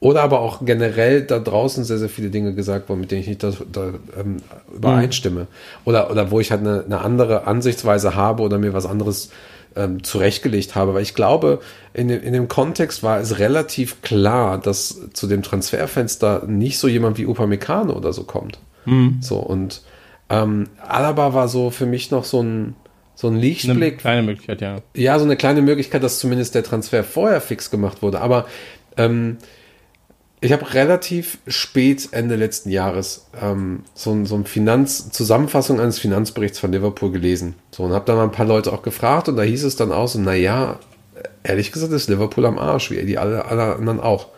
oder 0.00 0.22
aber 0.22 0.40
auch 0.40 0.64
generell 0.64 1.22
da 1.22 1.38
draußen 1.38 1.84
sehr, 1.84 1.98
sehr 1.98 2.08
viele 2.08 2.30
Dinge 2.30 2.54
gesagt 2.54 2.88
wurden, 2.88 3.02
mit 3.02 3.10
denen 3.10 3.20
ich 3.20 3.28
nicht 3.28 3.42
da, 3.42 3.52
da 3.70 3.92
ähm, 4.18 4.38
übereinstimme. 4.74 5.40
Mhm. 5.40 5.46
Oder, 5.84 6.10
oder 6.10 6.30
wo 6.30 6.40
ich 6.40 6.50
halt 6.50 6.62
eine, 6.62 6.84
eine, 6.84 7.00
andere 7.00 7.46
Ansichtsweise 7.46 8.14
habe 8.14 8.42
oder 8.42 8.58
mir 8.58 8.72
was 8.72 8.86
anderes 8.86 9.30
ähm, 9.76 10.02
zurechtgelegt 10.02 10.74
habe. 10.74 10.94
Weil 10.94 11.02
ich 11.02 11.14
glaube, 11.14 11.60
in 11.92 12.08
dem, 12.08 12.22
in 12.22 12.32
dem 12.32 12.48
Kontext 12.48 13.02
war 13.02 13.20
es 13.20 13.38
relativ 13.38 14.00
klar, 14.00 14.58
dass 14.58 15.10
zu 15.12 15.26
dem 15.26 15.42
Transferfenster 15.42 16.44
nicht 16.46 16.78
so 16.78 16.88
jemand 16.88 17.18
wie 17.18 17.26
Upamecano 17.26 17.92
oder 17.92 18.14
so 18.14 18.24
kommt. 18.24 18.58
Mhm. 18.86 19.18
So, 19.20 19.36
und 19.36 19.82
ähm, 20.30 20.68
Alaba 20.86 21.34
war 21.34 21.48
so 21.48 21.68
für 21.68 21.86
mich 21.86 22.10
noch 22.10 22.24
so 22.24 22.42
ein, 22.42 22.74
so 23.20 23.28
ein 23.28 23.36
Lichtblick. 23.36 23.76
Eine 23.76 23.96
kleine 23.96 24.22
Möglichkeit, 24.22 24.62
ja. 24.62 24.78
Ja, 24.94 25.18
so 25.18 25.26
eine 25.26 25.36
kleine 25.36 25.60
Möglichkeit, 25.60 26.02
dass 26.02 26.18
zumindest 26.18 26.54
der 26.54 26.64
Transfer 26.64 27.04
vorher 27.04 27.42
fix 27.42 27.70
gemacht 27.70 28.00
wurde. 28.00 28.22
Aber 28.22 28.46
ähm, 28.96 29.36
ich 30.40 30.52
habe 30.52 30.72
relativ 30.72 31.36
spät 31.46 32.08
Ende 32.12 32.36
letzten 32.36 32.70
Jahres 32.70 33.26
ähm, 33.38 33.80
so, 33.92 34.24
so 34.24 34.36
eine 34.36 34.44
Finanz 34.46 35.10
Zusammenfassung 35.10 35.80
eines 35.80 35.98
Finanzberichts 35.98 36.58
von 36.58 36.72
Liverpool 36.72 37.12
gelesen. 37.12 37.56
So 37.72 37.82
und 37.82 37.92
habe 37.92 38.06
dann 38.06 38.16
mal 38.16 38.24
ein 38.24 38.32
paar 38.32 38.46
Leute 38.46 38.72
auch 38.72 38.80
gefragt 38.80 39.28
und 39.28 39.36
da 39.36 39.42
hieß 39.42 39.64
es 39.64 39.76
dann 39.76 39.92
auch 39.92 40.08
so, 40.08 40.18
naja, 40.18 40.78
ehrlich 41.42 41.72
gesagt 41.72 41.92
ist 41.92 42.08
Liverpool 42.08 42.46
am 42.46 42.58
Arsch, 42.58 42.90
wie 42.90 43.04
die 43.04 43.18
alle, 43.18 43.44
alle 43.44 43.76
anderen 43.76 44.00
auch. 44.00 44.28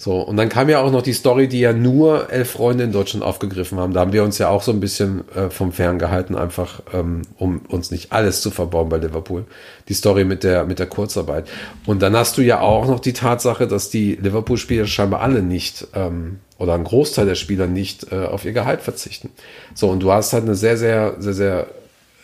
So, 0.00 0.20
und 0.20 0.36
dann 0.36 0.48
kam 0.48 0.68
ja 0.68 0.80
auch 0.80 0.92
noch 0.92 1.02
die 1.02 1.12
Story, 1.12 1.48
die 1.48 1.58
ja 1.58 1.72
nur 1.72 2.30
elf 2.30 2.52
Freunde 2.52 2.84
in 2.84 2.92
Deutschland 2.92 3.24
aufgegriffen 3.24 3.80
haben. 3.80 3.92
Da 3.92 3.98
haben 3.98 4.12
wir 4.12 4.22
uns 4.22 4.38
ja 4.38 4.48
auch 4.48 4.62
so 4.62 4.70
ein 4.70 4.78
bisschen 4.78 5.24
äh, 5.34 5.50
vom 5.50 5.72
Fern 5.72 5.98
gehalten, 5.98 6.36
einfach 6.36 6.82
ähm, 6.94 7.22
um 7.36 7.62
uns 7.66 7.90
nicht 7.90 8.12
alles 8.12 8.40
zu 8.40 8.52
verbauen 8.52 8.88
bei 8.90 8.98
Liverpool. 8.98 9.44
Die 9.88 9.94
Story 9.94 10.24
mit 10.24 10.44
der, 10.44 10.64
mit 10.66 10.78
der 10.78 10.86
Kurzarbeit. 10.86 11.48
Und 11.84 12.00
dann 12.00 12.14
hast 12.16 12.38
du 12.38 12.42
ja 12.42 12.60
auch 12.60 12.86
noch 12.86 13.00
die 13.00 13.12
Tatsache, 13.12 13.66
dass 13.66 13.90
die 13.90 14.14
Liverpool-Spieler 14.14 14.86
scheinbar 14.86 15.20
alle 15.20 15.42
nicht 15.42 15.88
ähm, 15.96 16.38
oder 16.58 16.74
ein 16.74 16.84
Großteil 16.84 17.26
der 17.26 17.34
Spieler 17.34 17.66
nicht 17.66 18.12
äh, 18.12 18.24
auf 18.24 18.44
ihr 18.44 18.52
Gehalt 18.52 18.82
verzichten. 18.82 19.30
So, 19.74 19.88
und 19.88 20.00
du 20.00 20.12
hast 20.12 20.32
halt 20.32 20.44
eine 20.44 20.54
sehr, 20.54 20.76
sehr, 20.76 21.16
sehr, 21.18 21.34
sehr 21.34 21.66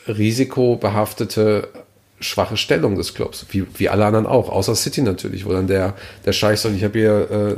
risikobehaftete 0.06 1.70
schwache 2.24 2.56
Stellung 2.56 2.96
des 2.96 3.14
Clubs, 3.14 3.46
wie, 3.50 3.66
wie 3.76 3.88
alle 3.88 4.04
anderen 4.04 4.26
auch, 4.26 4.48
außer 4.48 4.74
City 4.74 5.02
natürlich, 5.02 5.46
wo 5.46 5.52
dann 5.52 5.66
der, 5.66 5.94
der 6.24 6.32
Scheich 6.32 6.60
sagt, 6.60 6.74
ich 6.74 6.84
habe 6.84 6.98
hier, 6.98 7.30
äh, 7.30 7.56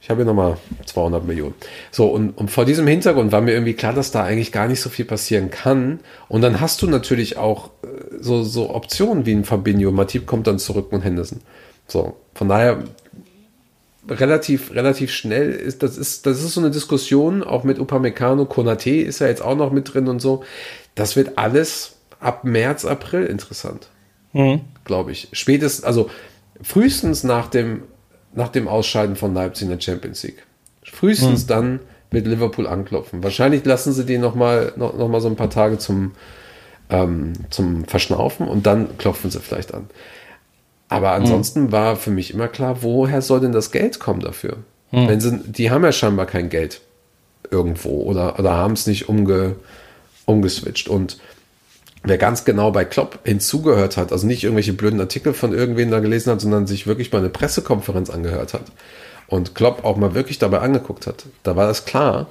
ich 0.00 0.08
hier 0.08 0.24
nochmal 0.24 0.56
200 0.86 1.24
Millionen. 1.24 1.54
So, 1.90 2.08
und, 2.08 2.30
und 2.30 2.50
vor 2.50 2.64
diesem 2.64 2.86
Hintergrund 2.86 3.30
war 3.30 3.40
mir 3.40 3.52
irgendwie 3.52 3.74
klar, 3.74 3.92
dass 3.92 4.10
da 4.10 4.24
eigentlich 4.24 4.50
gar 4.50 4.66
nicht 4.66 4.80
so 4.80 4.90
viel 4.90 5.04
passieren 5.04 5.50
kann. 5.50 6.00
Und 6.28 6.42
dann 6.42 6.60
hast 6.60 6.82
du 6.82 6.88
natürlich 6.88 7.36
auch 7.36 7.70
äh, 7.82 7.86
so, 8.20 8.42
so 8.42 8.74
Optionen 8.74 9.26
wie 9.26 9.32
ein 9.32 9.44
Fabinho, 9.44 9.92
Matip 9.92 10.26
kommt 10.26 10.46
dann 10.48 10.58
zurück 10.58 10.88
und 10.90 11.02
Henderson. 11.02 11.40
So, 11.86 12.16
von 12.34 12.48
daher 12.48 12.82
relativ, 14.08 14.74
relativ 14.74 15.12
schnell 15.12 15.52
ist, 15.52 15.82
das 15.82 15.96
ist, 15.96 16.26
das 16.26 16.42
ist 16.42 16.54
so 16.54 16.60
eine 16.60 16.70
Diskussion, 16.70 17.44
auch 17.44 17.64
mit 17.64 17.78
Upamecano, 17.78 18.46
Konate 18.46 18.90
ist 18.90 19.20
ja 19.20 19.28
jetzt 19.28 19.42
auch 19.42 19.56
noch 19.56 19.70
mit 19.70 19.92
drin 19.94 20.08
und 20.08 20.20
so. 20.20 20.42
Das 20.94 21.16
wird 21.16 21.38
alles 21.38 21.96
ab 22.22 22.44
März, 22.44 22.84
April 22.84 23.26
interessant. 23.26 23.88
Mhm. 24.32 24.62
Glaube 24.84 25.12
ich. 25.12 25.28
Spätestens, 25.32 25.84
also 25.84 26.10
frühestens 26.62 27.24
nach 27.24 27.48
dem, 27.48 27.82
nach 28.34 28.48
dem 28.48 28.68
Ausscheiden 28.68 29.16
von 29.16 29.34
Leipzig 29.34 29.64
in 29.64 29.70
der 29.70 29.80
Champions 29.80 30.22
League. 30.22 30.44
Frühestens 30.84 31.44
mhm. 31.44 31.48
dann 31.48 31.80
wird 32.10 32.26
Liverpool 32.26 32.66
anklopfen. 32.66 33.22
Wahrscheinlich 33.22 33.64
lassen 33.64 33.92
sie 33.92 34.04
die 34.04 34.18
nochmal 34.18 34.72
noch, 34.76 34.96
noch 34.96 35.08
mal 35.08 35.20
so 35.20 35.28
ein 35.28 35.36
paar 35.36 35.50
Tage 35.50 35.78
zum, 35.78 36.12
ähm, 36.90 37.32
zum 37.50 37.84
Verschnaufen 37.84 38.48
und 38.48 38.66
dann 38.66 38.98
klopfen 38.98 39.30
sie 39.30 39.40
vielleicht 39.40 39.74
an. 39.74 39.88
Aber 40.88 41.12
ansonsten 41.12 41.64
mhm. 41.64 41.72
war 41.72 41.96
für 41.96 42.10
mich 42.10 42.34
immer 42.34 42.48
klar, 42.48 42.82
woher 42.82 43.22
soll 43.22 43.40
denn 43.40 43.52
das 43.52 43.72
Geld 43.72 43.98
kommen 43.98 44.20
dafür? 44.20 44.58
Mhm. 44.90 45.08
Wenn 45.08 45.20
sie, 45.20 45.38
die 45.46 45.70
haben 45.70 45.84
ja 45.84 45.92
scheinbar 45.92 46.26
kein 46.26 46.50
Geld 46.50 46.82
irgendwo 47.50 48.02
oder, 48.02 48.38
oder 48.38 48.52
haben 48.52 48.74
es 48.74 48.86
nicht 48.86 49.08
umge, 49.08 49.56
umgeswitcht. 50.26 50.88
Und 50.88 51.18
wer 52.04 52.18
ganz 52.18 52.44
genau 52.44 52.70
bei 52.70 52.84
Klopp 52.84 53.20
hinzugehört 53.24 53.96
hat, 53.96 54.12
also 54.12 54.26
nicht 54.26 54.42
irgendwelche 54.44 54.72
blöden 54.72 55.00
Artikel 55.00 55.34
von 55.34 55.52
irgendwen 55.52 55.90
da 55.90 56.00
gelesen 56.00 56.32
hat, 56.32 56.40
sondern 56.40 56.66
sich 56.66 56.86
wirklich 56.86 57.12
mal 57.12 57.18
eine 57.18 57.30
Pressekonferenz 57.30 58.10
angehört 58.10 58.54
hat 58.54 58.72
und 59.28 59.54
Klopp 59.54 59.84
auch 59.84 59.96
mal 59.96 60.14
wirklich 60.14 60.38
dabei 60.38 60.60
angeguckt 60.60 61.06
hat, 61.06 61.24
da 61.42 61.56
war 61.56 61.66
das 61.66 61.84
klar, 61.84 62.28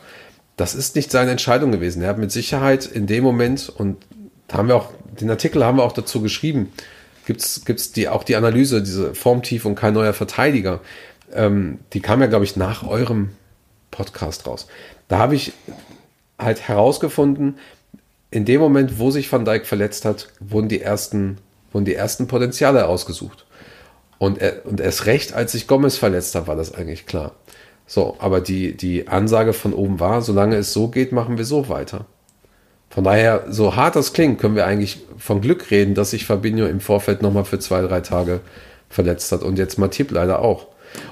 das 0.58 0.76
ist 0.76 0.96
nicht 0.96 1.12
seine 1.12 1.32
Entscheidung 1.32 1.72
gewesen. 1.72 2.04
Er 2.04 2.10
hat 2.10 2.18
mit 2.18 2.32
Sicherheit 2.32 2.86
in 2.86 3.08
dem 3.08 3.24
Moment, 3.24 3.70
und 3.70 3.98
da 4.48 4.58
haben 4.58 4.68
wir 4.68 4.76
auch, 4.76 4.90
den 5.20 5.30
Artikel 5.30 5.66
haben 5.66 5.78
wir 5.78 5.84
auch 5.84 5.94
dazu 5.94 6.22
geschrieben, 6.22 6.72
gibt's 7.26 7.66
gibt's 7.66 7.92
die, 7.92 8.10
auch 8.10 8.24
die 8.24 8.36
Analyse, 8.36 8.84
diese 8.84 9.16
Formtief 9.16 9.66
und 9.66 9.76
kein 9.76 9.94
neuer 9.94 10.14
Verteidiger, 10.14 10.82
ähm, 11.34 11.80
die 11.94 12.02
kam 12.02 12.22
ja, 12.22 12.28
glaube 12.28 12.46
ich, 12.46 12.58
nach 12.58 12.86
eurem 12.86 13.30
Podcast 13.90 14.46
raus. 14.46 14.68
Da 15.08 15.18
habe 15.18 15.36
ich 15.36 15.54
halt 16.38 16.68
herausgefunden, 16.68 17.58
in 18.32 18.46
dem 18.46 18.62
Moment, 18.62 18.98
wo 18.98 19.12
sich 19.12 19.32
Van 19.32 19.46
Dijk 19.46 19.66
verletzt 19.66 20.06
hat, 20.06 20.30
wurden 20.40 20.70
die 20.70 20.82
ersten, 20.82 21.38
wurden 21.72 21.86
die 21.86 21.96
ersten 21.96 22.28
Potenziale 22.28 22.88
ausgesucht. 22.88 23.46
Und, 24.18 24.40
er, 24.40 24.66
und 24.66 24.80
erst 24.80 25.06
recht, 25.06 25.34
als 25.34 25.52
sich 25.52 25.68
Gomez 25.68 25.98
verletzt 25.98 26.34
hat, 26.36 26.48
war 26.48 26.56
das 26.56 26.74
eigentlich 26.74 27.06
klar. 27.06 27.34
So, 27.86 28.16
aber 28.20 28.40
die, 28.40 28.76
die 28.78 29.10
Ansage 29.10 29.52
von 29.52 29.74
oben 29.74 30.00
war, 30.00 30.22
solange 30.22 30.56
es 30.56 30.72
so 30.72 30.88
geht, 30.88 31.12
machen 31.12 31.38
wir 31.38 31.44
so 31.44 31.68
weiter. 31.68 32.06
Von 32.90 33.04
daher, 33.04 33.46
so 33.50 33.76
hart 33.76 33.96
das 33.96 34.14
klingt, 34.14 34.40
können 34.40 34.56
wir 34.56 34.66
eigentlich 34.66 35.02
von 35.18 35.42
Glück 35.42 35.72
reden, 35.72 35.94
dass 35.94 36.12
sich 36.12 36.26
Fabinho 36.26 36.68
im 36.68 36.80
Vorfeld 36.80 37.22
nochmal 37.22 37.46
für 37.46 37.60
zwei, 37.60 37.82
drei 37.82 38.02
Tage 38.02 38.42
verletzt 38.90 39.32
hat 39.32 39.44
und 39.44 39.58
jetzt 39.58 39.78
Matip 39.78 40.12
leider 40.12 40.40
auch. 40.40 40.68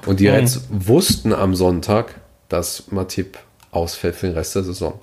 Und 0.06 0.20
die 0.20 0.28
Reds 0.28 0.62
wussten 0.70 1.32
am 1.32 1.54
Sonntag, 1.54 2.14
dass 2.48 2.90
Matip 2.90 3.38
ausfällt 3.70 4.16
für 4.16 4.26
den 4.26 4.36
Rest 4.36 4.54
der 4.54 4.62
Saison. 4.62 5.00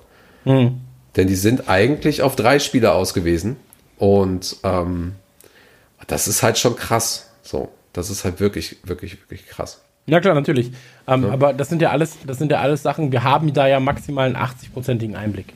Denn 1.16 1.26
die 1.26 1.36
sind 1.36 1.68
eigentlich 1.68 2.22
auf 2.22 2.36
drei 2.36 2.58
Spieler 2.58 2.94
ausgewiesen. 2.94 3.56
Und 3.96 4.56
ähm, 4.62 5.14
das 6.06 6.28
ist 6.28 6.42
halt 6.42 6.58
schon 6.58 6.76
krass. 6.76 7.30
So, 7.42 7.68
das 7.92 8.10
ist 8.10 8.24
halt 8.24 8.40
wirklich, 8.40 8.76
wirklich, 8.84 9.18
wirklich 9.22 9.46
krass. 9.46 9.80
Ja 10.06 10.20
klar, 10.20 10.34
natürlich. 10.34 10.72
Ähm, 11.06 11.26
Aber 11.26 11.52
das 11.52 11.68
sind 11.68 11.82
ja 11.82 11.90
alles, 11.90 12.16
das 12.26 12.38
sind 12.38 12.50
ja 12.50 12.60
alles 12.60 12.82
Sachen, 12.82 13.12
wir 13.12 13.24
haben 13.24 13.52
da 13.52 13.66
ja 13.66 13.78
maximal 13.78 14.26
einen 14.26 14.36
80-prozentigen 14.36 15.16
Einblick. 15.16 15.52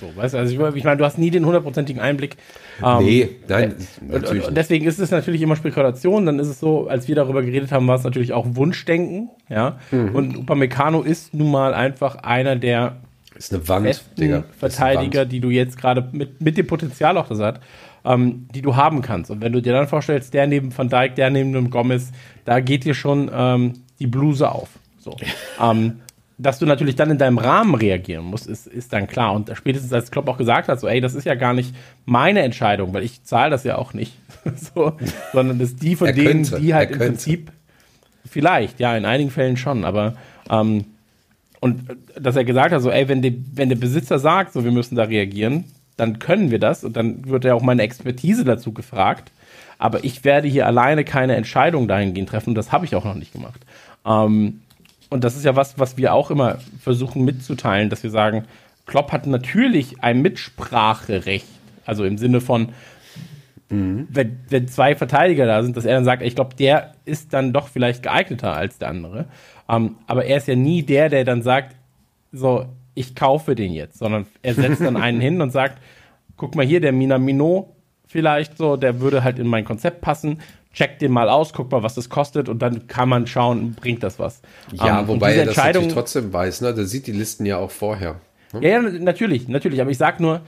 So, 0.00 0.10
weißt 0.16 0.34
du, 0.34 0.38
also 0.38 0.52
ich, 0.52 0.76
ich 0.76 0.84
meine, 0.84 0.96
du 0.96 1.04
hast 1.04 1.18
nie 1.18 1.30
den 1.30 1.44
hundertprozentigen 1.44 2.00
Einblick. 2.00 2.36
Ähm, 2.82 3.04
nee, 3.04 3.28
nein, 3.46 3.76
und, 4.00 4.10
natürlich 4.10 4.30
und 4.30 4.36
nicht. 4.38 4.56
deswegen 4.56 4.86
ist 4.86 4.98
es 4.98 5.10
natürlich 5.10 5.42
immer 5.42 5.56
Spekulation. 5.56 6.26
Dann 6.26 6.38
ist 6.38 6.48
es 6.48 6.58
so, 6.58 6.88
als 6.88 7.06
wir 7.06 7.14
darüber 7.14 7.42
geredet 7.42 7.70
haben, 7.70 7.86
war 7.86 7.96
es 7.96 8.02
natürlich 8.02 8.32
auch 8.32 8.46
Wunschdenken. 8.50 9.30
Ja. 9.48 9.78
Mhm. 9.90 10.14
Und 10.14 10.36
Upamecano 10.38 11.02
ist 11.02 11.34
nun 11.34 11.50
mal 11.50 11.72
einfach 11.74 12.16
einer 12.16 12.56
der 12.56 12.96
Ist 13.42 13.52
eine 13.52 13.68
Wand, 13.68 13.84
besten 13.84 14.20
Digga. 14.20 14.44
Verteidiger, 14.56 15.22
Wand. 15.22 15.32
die 15.32 15.40
du 15.40 15.50
jetzt 15.50 15.76
gerade 15.76 16.08
mit, 16.12 16.40
mit 16.40 16.56
dem 16.56 16.66
Potenzial 16.68 17.18
auch 17.18 17.26
das 17.26 17.40
hat, 17.40 17.60
ähm, 18.04 18.46
die 18.54 18.62
du 18.62 18.76
haben 18.76 19.02
kannst. 19.02 19.32
Und 19.32 19.40
wenn 19.40 19.52
du 19.52 19.60
dir 19.60 19.72
dann 19.72 19.88
vorstellst, 19.88 20.32
der 20.32 20.46
neben 20.46 20.76
Van 20.76 20.88
Dijk, 20.88 21.16
der 21.16 21.28
neben 21.30 21.52
dem 21.52 21.68
Gomez, 21.68 22.12
da 22.44 22.60
geht 22.60 22.84
dir 22.84 22.94
schon 22.94 23.28
ähm, 23.34 23.72
die 23.98 24.06
Bluse 24.06 24.48
auf. 24.48 24.68
So. 25.00 25.16
ähm, 25.60 26.02
dass 26.38 26.60
du 26.60 26.66
natürlich 26.66 26.94
dann 26.94 27.10
in 27.10 27.18
deinem 27.18 27.38
Rahmen 27.38 27.74
reagieren 27.74 28.26
musst, 28.26 28.46
ist, 28.46 28.68
ist 28.68 28.92
dann 28.92 29.08
klar. 29.08 29.32
Und 29.34 29.50
spätestens 29.54 29.92
als 29.92 30.12
Klopp 30.12 30.28
auch 30.28 30.38
gesagt 30.38 30.68
hat, 30.68 30.78
so, 30.78 30.86
ey, 30.86 31.00
das 31.00 31.14
ist 31.14 31.24
ja 31.24 31.34
gar 31.34 31.52
nicht 31.52 31.74
meine 32.04 32.42
Entscheidung, 32.42 32.94
weil 32.94 33.02
ich 33.02 33.24
zahle 33.24 33.50
das 33.50 33.64
ja 33.64 33.76
auch 33.76 33.92
nicht, 33.92 34.16
so, 34.54 34.92
sondern 35.32 35.58
das 35.58 35.70
ist 35.70 35.82
die 35.82 35.96
von 35.96 36.06
Er 36.06 36.12
denen, 36.12 36.44
könnte, 36.44 36.60
die 36.60 36.74
halt 36.74 36.92
im. 36.92 36.98
Prinzip 36.98 37.50
vielleicht, 38.24 38.78
ja, 38.78 38.96
in 38.96 39.04
einigen 39.04 39.30
Fällen 39.30 39.56
schon, 39.56 39.84
aber 39.84 40.14
ähm, 40.48 40.84
und 41.62 41.96
dass 42.20 42.34
er 42.34 42.44
gesagt 42.44 42.72
hat, 42.72 42.82
so, 42.82 42.90
ey, 42.90 43.08
wenn, 43.08 43.22
die, 43.22 43.40
wenn 43.54 43.68
der 43.68 43.76
Besitzer 43.76 44.18
sagt, 44.18 44.52
so, 44.52 44.64
wir 44.64 44.72
müssen 44.72 44.96
da 44.96 45.04
reagieren, 45.04 45.62
dann 45.96 46.18
können 46.18 46.50
wir 46.50 46.58
das 46.58 46.82
und 46.82 46.96
dann 46.96 47.28
wird 47.28 47.44
ja 47.44 47.54
auch 47.54 47.62
meine 47.62 47.82
Expertise 47.82 48.44
dazu 48.44 48.72
gefragt. 48.72 49.30
Aber 49.78 50.02
ich 50.02 50.24
werde 50.24 50.48
hier 50.48 50.66
alleine 50.66 51.04
keine 51.04 51.36
Entscheidung 51.36 51.86
dahingehend 51.86 52.28
treffen 52.28 52.50
und 52.50 52.54
das 52.56 52.72
habe 52.72 52.84
ich 52.84 52.96
auch 52.96 53.04
noch 53.04 53.14
nicht 53.14 53.32
gemacht. 53.32 53.60
Ähm, 54.04 54.62
und 55.08 55.22
das 55.22 55.36
ist 55.36 55.44
ja 55.44 55.54
was, 55.54 55.78
was 55.78 55.96
wir 55.96 56.14
auch 56.14 56.32
immer 56.32 56.58
versuchen 56.80 57.24
mitzuteilen, 57.24 57.90
dass 57.90 58.02
wir 58.02 58.10
sagen, 58.10 58.44
Klopp 58.86 59.12
hat 59.12 59.28
natürlich 59.28 60.02
ein 60.02 60.20
Mitspracherecht. 60.20 61.46
Also 61.86 62.04
im 62.04 62.18
Sinne 62.18 62.40
von, 62.40 62.70
wenn, 63.68 64.40
wenn 64.48 64.68
zwei 64.68 64.96
Verteidiger 64.96 65.46
da 65.46 65.62
sind, 65.62 65.76
dass 65.76 65.84
er 65.84 65.94
dann 65.94 66.04
sagt, 66.04 66.22
ich 66.22 66.34
glaube, 66.34 66.56
der 66.56 66.92
ist 67.04 67.32
dann 67.32 67.52
doch 67.52 67.68
vielleicht 67.68 68.02
geeigneter 68.02 68.52
als 68.52 68.78
der 68.78 68.88
andere. 68.88 69.26
Ähm, 69.68 69.96
aber 70.06 70.24
er 70.24 70.36
ist 70.38 70.48
ja 70.48 70.56
nie 70.56 70.82
der, 70.82 71.08
der 71.08 71.24
dann 71.24 71.42
sagt, 71.42 71.76
so, 72.32 72.66
ich 72.94 73.14
kaufe 73.14 73.54
den 73.54 73.72
jetzt, 73.72 73.98
sondern 73.98 74.26
er 74.42 74.54
setzt 74.54 74.80
dann 74.80 74.96
einen 74.96 75.20
hin 75.20 75.40
und 75.40 75.50
sagt, 75.50 75.80
guck 76.36 76.54
mal 76.54 76.66
hier, 76.66 76.80
der 76.80 76.92
Minamino 76.92 77.74
vielleicht 78.06 78.58
so, 78.58 78.76
der 78.76 79.00
würde 79.00 79.24
halt 79.24 79.38
in 79.38 79.46
mein 79.46 79.64
Konzept 79.64 80.00
passen. 80.00 80.40
Check 80.74 80.98
den 80.98 81.12
mal 81.12 81.28
aus, 81.28 81.52
guck 81.52 81.70
mal, 81.70 81.82
was 81.82 81.94
das 81.94 82.08
kostet 82.08 82.48
und 82.48 82.60
dann 82.60 82.86
kann 82.86 83.08
man 83.08 83.26
schauen, 83.26 83.72
bringt 83.74 84.02
das 84.02 84.18
was. 84.18 84.40
Ja, 84.72 85.00
Ähm, 85.00 85.08
und 85.08 85.16
wobei 85.16 85.34
er 85.34 85.46
das 85.46 85.56
natürlich 85.56 85.92
trotzdem 85.92 86.32
weiß, 86.32 86.62
ne? 86.62 86.74
Der 86.74 86.86
sieht 86.86 87.06
die 87.06 87.12
Listen 87.12 87.44
ja 87.44 87.58
auch 87.58 87.70
vorher. 87.70 88.20
ja, 88.54 88.60
ja, 88.60 88.82
natürlich, 88.82 89.48
natürlich. 89.48 89.80
Aber 89.82 89.90
ich 89.90 89.98
sag 89.98 90.18
nur, 90.18 90.40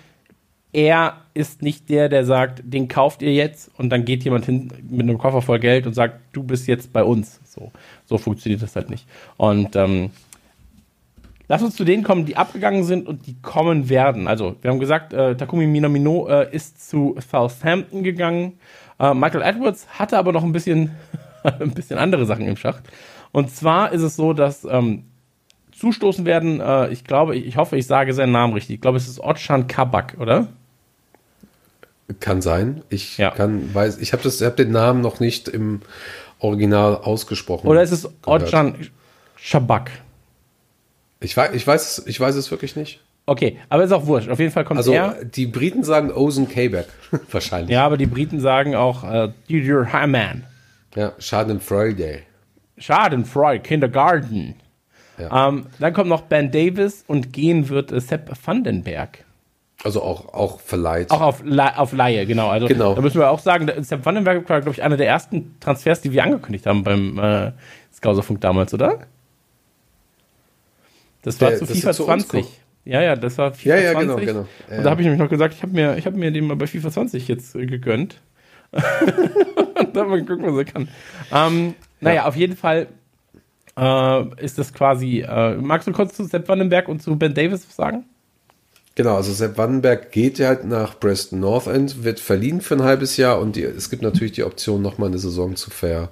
er 0.72 1.18
ist 1.34 1.62
nicht 1.62 1.88
der, 1.88 2.08
der 2.08 2.24
sagt, 2.24 2.62
den 2.64 2.88
kauft 2.88 3.22
ihr 3.22 3.32
jetzt 3.32 3.70
und 3.78 3.90
dann 3.90 4.04
geht 4.04 4.24
jemand 4.24 4.46
hin 4.46 4.72
mit 4.88 5.02
einem 5.02 5.18
Koffer 5.18 5.40
voll 5.40 5.60
Geld 5.60 5.86
und 5.86 5.94
sagt, 5.94 6.20
du 6.32 6.42
bist 6.42 6.66
jetzt 6.66 6.92
bei 6.92 7.04
uns. 7.04 7.40
So, 7.44 7.70
so 8.06 8.18
funktioniert 8.18 8.62
das 8.62 8.76
halt 8.76 8.90
nicht. 8.90 9.06
Und 9.36 9.76
ähm, 9.76 10.10
lass 11.48 11.62
uns 11.62 11.76
zu 11.76 11.84
denen 11.84 12.02
kommen, 12.04 12.26
die 12.26 12.36
abgegangen 12.36 12.84
sind 12.84 13.06
und 13.06 13.26
die 13.26 13.36
kommen 13.42 13.88
werden. 13.88 14.28
Also, 14.28 14.56
wir 14.62 14.70
haben 14.70 14.80
gesagt, 14.80 15.12
äh, 15.12 15.36
Takumi 15.36 15.66
Minamino 15.66 16.28
äh, 16.28 16.54
ist 16.54 16.88
zu 16.88 17.16
Southampton 17.30 18.02
gegangen. 18.02 18.58
Äh, 18.98 19.14
Michael 19.14 19.42
Edwards 19.42 19.86
hatte 19.98 20.18
aber 20.18 20.32
noch 20.32 20.44
ein 20.44 20.52
bisschen, 20.52 20.90
ein 21.42 21.72
bisschen 21.72 21.98
andere 21.98 22.26
Sachen 22.26 22.46
im 22.46 22.56
Schacht. 22.56 22.84
Und 23.32 23.50
zwar 23.50 23.92
ist 23.92 24.02
es 24.02 24.16
so, 24.16 24.32
dass 24.32 24.64
ähm, 24.64 25.04
zustoßen 25.72 26.24
werden, 26.24 26.60
äh, 26.60 26.88
ich 26.90 27.04
glaube, 27.04 27.36
ich 27.36 27.56
hoffe, 27.56 27.76
ich 27.76 27.86
sage 27.86 28.14
seinen 28.14 28.32
Namen 28.32 28.52
richtig. 28.52 28.76
Ich 28.76 28.80
glaube, 28.80 28.96
es 28.96 29.08
ist 29.08 29.20
Otschan 29.20 29.66
Kabak, 29.66 30.16
oder? 30.20 30.48
Kann 32.20 32.42
sein. 32.42 32.82
Ich 32.90 33.16
Ja. 33.18 33.30
kann, 33.30 33.74
weiß, 33.74 33.98
ich 33.98 34.12
habe 34.12 34.28
hab 34.28 34.56
den 34.56 34.70
Namen 34.70 35.00
noch 35.00 35.20
nicht 35.20 35.48
im 35.48 35.80
Original 36.44 36.96
ausgesprochen. 36.98 37.66
Oder 37.66 37.82
ist 37.82 37.90
es. 37.92 38.08
Otschan 38.26 38.74
Shabak? 39.36 39.90
Ich 41.20 41.36
weiß, 41.36 41.54
ich 41.54 41.66
weiß, 41.66 41.98
es- 41.98 42.06
ich 42.06 42.20
weiß 42.20 42.34
es 42.34 42.50
wirklich 42.50 42.76
nicht. 42.76 43.00
Okay, 43.26 43.56
aber 43.70 43.84
ist 43.84 43.92
auch 43.92 44.04
wurscht. 44.06 44.28
Auf 44.28 44.38
jeden 44.38 44.52
Fall 44.52 44.64
kommt 44.66 44.76
Also 44.78 44.92
er. 44.92 45.24
die 45.24 45.46
Briten 45.46 45.82
sagen 45.82 46.12
Ozen 46.12 46.46
Quebec 46.48 46.86
wahrscheinlich. 47.32 47.70
Ja, 47.70 47.86
aber 47.86 47.96
die 47.96 48.04
Briten 48.06 48.38
sagen 48.40 48.74
auch 48.74 49.02
äh, 49.04 49.32
Didier 49.48 49.90
Hamann. 49.90 50.44
ja 50.94 51.12
Schadenfreude. 51.18 52.20
Schadenfreude, 52.76 53.60
Kindergarten. 53.62 54.56
Ja. 55.18 55.48
Ähm, 55.48 55.66
dann 55.78 55.94
kommt 55.94 56.08
noch 56.10 56.22
Ben 56.22 56.50
Davis 56.50 57.04
und 57.06 57.32
gehen 57.32 57.68
wird 57.70 57.92
äh, 57.92 58.00
Sepp 58.00 58.30
Vandenberg. 58.44 59.23
Also 59.84 60.02
auch 60.02 60.32
auch 60.32 60.60
verleiht. 60.60 61.10
Auch 61.10 61.20
auf, 61.20 61.42
auf 61.76 61.92
Laie, 61.92 62.24
genau. 62.26 62.48
Also 62.48 62.66
Genau. 62.66 62.94
da 62.94 63.02
müssen 63.02 63.18
wir 63.20 63.30
auch 63.30 63.38
sagen, 63.38 63.70
Sepp 63.84 64.04
Vandenberg 64.04 64.48
war, 64.48 64.60
glaube 64.62 64.74
ich, 64.74 64.82
einer 64.82 64.96
der 64.96 65.06
ersten 65.06 65.54
Transfers, 65.60 66.00
die 66.00 66.10
wir 66.10 66.24
angekündigt 66.24 66.64
haben 66.66 66.82
beim 66.82 67.18
äh, 67.18 67.52
Skauserfunk 67.94 68.40
damals, 68.40 68.72
oder? 68.74 69.00
Das 71.22 71.40
war 71.40 71.50
Der- 71.50 71.58
zu 71.58 71.66
dass 71.66 71.76
FIFA 71.76 71.92
zu 71.92 72.06
uns 72.06 72.28
20. 72.28 72.30
kommt. 72.46 72.54
Ja, 72.86 73.00
ja, 73.02 73.16
das 73.16 73.38
war 73.38 73.52
FIFA 73.52 73.68
Ja, 73.68 73.76
ja, 73.76 73.92
20. 73.92 74.00
genau, 74.08 74.16
genau. 74.26 74.46
Ja, 74.70 74.76
Und 74.78 74.84
da 74.84 74.90
habe 74.90 75.00
ich 75.00 75.06
nämlich 75.06 75.20
noch 75.22 75.30
gesagt, 75.30 75.54
ich 75.54 75.62
habe 75.62 75.72
mir, 75.72 75.96
ich 75.96 76.06
hab 76.06 76.14
mir 76.14 76.30
den 76.30 76.46
mal 76.46 76.56
bei 76.56 76.66
FIFA 76.66 76.90
20 76.90 77.28
jetzt 77.28 77.54
äh, 77.54 77.66
gegönnt. 77.66 78.20
Und 78.72 79.94
dann 79.96 80.08
mal 80.08 80.20
gucken, 80.24 80.44
was 80.46 80.56
er 80.56 80.64
kann. 80.64 80.88
Ähm, 81.32 81.74
naja, 82.00 82.26
auf 82.26 82.36
jeden 82.36 82.56
Fall 82.56 82.88
äh, 83.78 84.42
ist 84.44 84.58
das 84.58 84.72
quasi. 84.74 85.20
Äh, 85.20 85.56
magst 85.56 85.86
du 85.88 85.92
kurz 85.92 86.14
zu 86.14 86.24
Sepp 86.24 86.48
Vandenberg 86.48 86.88
und 86.88 87.02
zu 87.02 87.16
Ben 87.16 87.34
Davis 87.34 87.66
was 87.66 87.76
sagen? 87.76 88.04
Genau, 88.96 89.16
also 89.16 89.32
Sepp 89.32 89.58
Wandenberg 89.58 90.12
geht 90.12 90.38
ja 90.38 90.48
halt 90.48 90.66
nach 90.66 91.00
Preston 91.00 91.40
North 91.40 91.66
End, 91.66 92.04
wird 92.04 92.20
verliehen 92.20 92.60
für 92.60 92.74
ein 92.74 92.84
halbes 92.84 93.16
Jahr 93.16 93.40
und 93.40 93.56
die, 93.56 93.64
es 93.64 93.90
gibt 93.90 94.02
natürlich 94.02 94.32
die 94.32 94.44
Option, 94.44 94.82
nochmal 94.82 95.08
eine 95.08 95.18
Saison 95.18 95.56
zu 95.56 95.70
ver, 95.70 96.10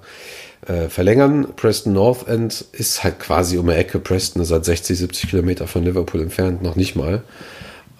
äh, 0.67 0.89
verlängern. 0.89 1.47
Preston 1.55 1.93
North 1.93 2.27
End 2.27 2.65
ist 2.73 3.05
halt 3.05 3.19
quasi 3.19 3.57
um 3.57 3.67
die 3.67 3.73
Ecke. 3.73 3.99
Preston 3.99 4.41
ist 4.41 4.51
halt 4.51 4.65
60, 4.65 4.97
70 4.97 5.29
Kilometer 5.29 5.65
von 5.65 5.83
Liverpool 5.85 6.21
entfernt, 6.21 6.61
noch 6.61 6.75
nicht 6.75 6.97
mal. 6.97 7.23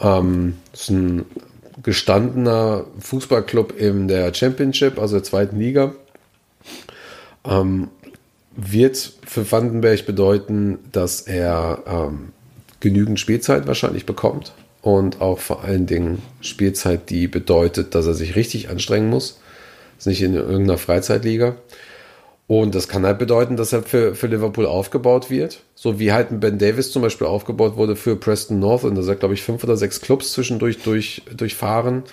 Ähm, 0.02 0.58
ist 0.74 0.90
ein 0.90 1.24
gestandener 1.82 2.84
Fußballclub 3.00 3.80
in 3.80 4.10
der 4.10 4.34
Championship, 4.34 5.00
also 5.00 5.16
der 5.16 5.24
zweiten 5.24 5.60
Liga. 5.60 5.94
Ähm, 7.46 7.88
wird 8.58 9.14
für 9.26 9.50
Vandenberg 9.50 10.06
bedeuten, 10.06 10.80
dass 10.92 11.22
er 11.22 11.84
ähm, 11.88 12.34
genügend 12.82 13.22
Spielzeit 13.22 13.66
wahrscheinlich 13.66 14.06
bekommt 14.06 14.54
und 14.84 15.22
auch 15.22 15.40
vor 15.40 15.64
allen 15.64 15.86
Dingen 15.86 16.22
Spielzeit, 16.42 17.10
die 17.10 17.30
bedeutet, 17.30 17.96
dass 17.96 18.06
er 18.06 18.14
sich 18.14 18.36
richtig 18.36 18.70
anstrengen 18.70 19.10
muss. 19.10 19.40
Ist 19.98 20.08
nicht 20.08 20.22
in 20.22 20.34
irgendeiner 20.36 20.78
Freizeitliga. 20.78 21.56
Und 22.48 22.76
das 22.76 22.90
kann 22.90 23.06
halt 23.06 23.18
bedeuten, 23.18 23.56
dass 23.56 23.72
er 23.72 23.84
für, 23.84 24.14
für 24.14 24.28
Liverpool 24.28 24.66
aufgebaut 24.66 25.30
wird. 25.30 25.62
So 25.74 26.00
wie 26.00 26.12
halt 26.12 26.32
ein 26.32 26.42
Ben 26.42 26.58
Davis 26.60 26.92
zum 26.92 27.02
Beispiel 27.02 27.26
aufgebaut 27.28 27.78
wurde 27.78 27.96
für 27.96 28.18
Preston 28.18 28.60
North. 28.60 28.84
Und 28.84 28.96
da 28.96 29.04
sind, 29.04 29.22
glaube 29.22 29.34
ich, 29.36 29.42
fünf 29.42 29.64
oder 29.64 29.78
sechs 29.78 30.02
Clubs 30.02 30.34
zwischendurch 30.34 30.84
durch, 30.84 31.22
durchfahren. 31.34 32.04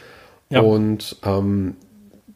Ja. 0.48 0.60
Und 0.60 1.16
ähm, 1.24 1.74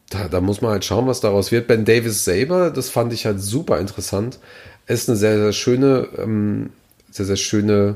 da, 0.09 0.27
da 0.27 0.41
muss 0.41 0.61
man 0.61 0.71
halt 0.71 0.83
schauen, 0.83 1.07
was 1.07 1.21
daraus 1.21 1.53
wird. 1.53 1.67
Ben 1.67 1.85
Davis 1.85 2.25
selber, 2.25 2.71
das 2.71 2.89
fand 2.89 3.13
ich 3.13 3.25
halt 3.25 3.39
super 3.39 3.79
interessant. 3.79 4.39
Ist 4.85 5.07
eine 5.07 5.17
sehr, 5.17 5.37
sehr 5.37 5.53
schöne, 5.53 6.09
ähm, 6.17 6.71
sehr, 7.09 7.25
sehr 7.25 7.37
schöne 7.37 7.95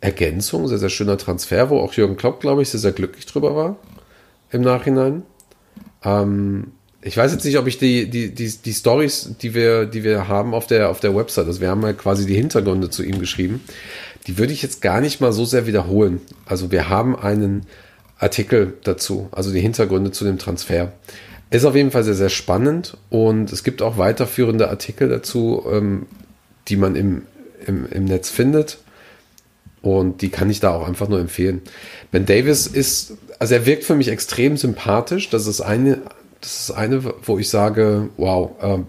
Ergänzung, 0.00 0.68
sehr, 0.68 0.78
sehr 0.78 0.88
schöner 0.88 1.18
Transfer, 1.18 1.70
wo 1.70 1.80
auch 1.80 1.92
Jürgen 1.94 2.16
Klopp, 2.16 2.40
glaube 2.40 2.62
ich, 2.62 2.68
sehr, 2.68 2.80
sehr 2.80 2.92
glücklich 2.92 3.26
drüber 3.26 3.56
war 3.56 3.76
im 4.50 4.62
Nachhinein. 4.62 5.22
Ähm, 6.04 6.72
ich 7.02 7.16
weiß 7.16 7.32
jetzt 7.32 7.44
nicht, 7.44 7.58
ob 7.58 7.66
ich 7.66 7.78
die, 7.78 8.10
die, 8.10 8.34
die, 8.34 8.48
die 8.48 8.74
Stories, 8.74 9.36
die 9.40 9.54
wir, 9.54 9.86
die 9.86 10.02
wir 10.02 10.28
haben 10.28 10.54
auf 10.54 10.66
der, 10.66 10.90
auf 10.90 11.00
der 11.00 11.14
Website, 11.14 11.46
also 11.46 11.60
wir 11.60 11.70
haben 11.70 11.82
ja 11.82 11.92
quasi 11.92 12.26
die 12.26 12.34
Hintergründe 12.34 12.90
zu 12.90 13.04
ihm 13.04 13.20
geschrieben, 13.20 13.62
die 14.26 14.38
würde 14.38 14.52
ich 14.52 14.62
jetzt 14.62 14.82
gar 14.82 15.00
nicht 15.00 15.20
mal 15.20 15.32
so 15.32 15.44
sehr 15.44 15.66
wiederholen. 15.66 16.20
Also 16.46 16.72
wir 16.72 16.88
haben 16.88 17.16
einen 17.16 17.66
Artikel 18.18 18.74
dazu, 18.82 19.28
also 19.30 19.52
die 19.52 19.60
Hintergründe 19.60 20.10
zu 20.10 20.24
dem 20.24 20.38
Transfer. 20.38 20.92
Ist 21.50 21.64
auf 21.64 21.76
jeden 21.76 21.92
Fall 21.92 22.02
sehr, 22.02 22.14
sehr 22.14 22.28
spannend 22.28 22.96
und 23.08 23.52
es 23.52 23.62
gibt 23.62 23.82
auch 23.82 23.98
weiterführende 23.98 24.68
Artikel 24.68 25.08
dazu, 25.08 25.64
ähm, 25.70 26.06
die 26.66 26.76
man 26.76 26.96
im, 26.96 27.22
im, 27.66 27.86
im 27.88 28.04
Netz 28.04 28.30
findet. 28.30 28.78
Und 29.86 30.20
die 30.20 30.30
kann 30.30 30.50
ich 30.50 30.58
da 30.58 30.74
auch 30.74 30.86
einfach 30.86 31.08
nur 31.08 31.20
empfehlen. 31.20 31.62
Ben 32.10 32.26
Davis 32.26 32.66
ist, 32.66 33.12
also 33.38 33.54
er 33.54 33.66
wirkt 33.66 33.84
für 33.84 33.94
mich 33.94 34.08
extrem 34.08 34.56
sympathisch. 34.56 35.30
Das 35.30 35.46
ist 35.46 35.60
eine, 35.60 36.02
Das 36.40 36.68
ist 36.68 36.70
eine, 36.72 37.02
wo 37.24 37.38
ich 37.38 37.48
sage, 37.48 38.08
wow, 38.18 38.50
ähm, 38.60 38.86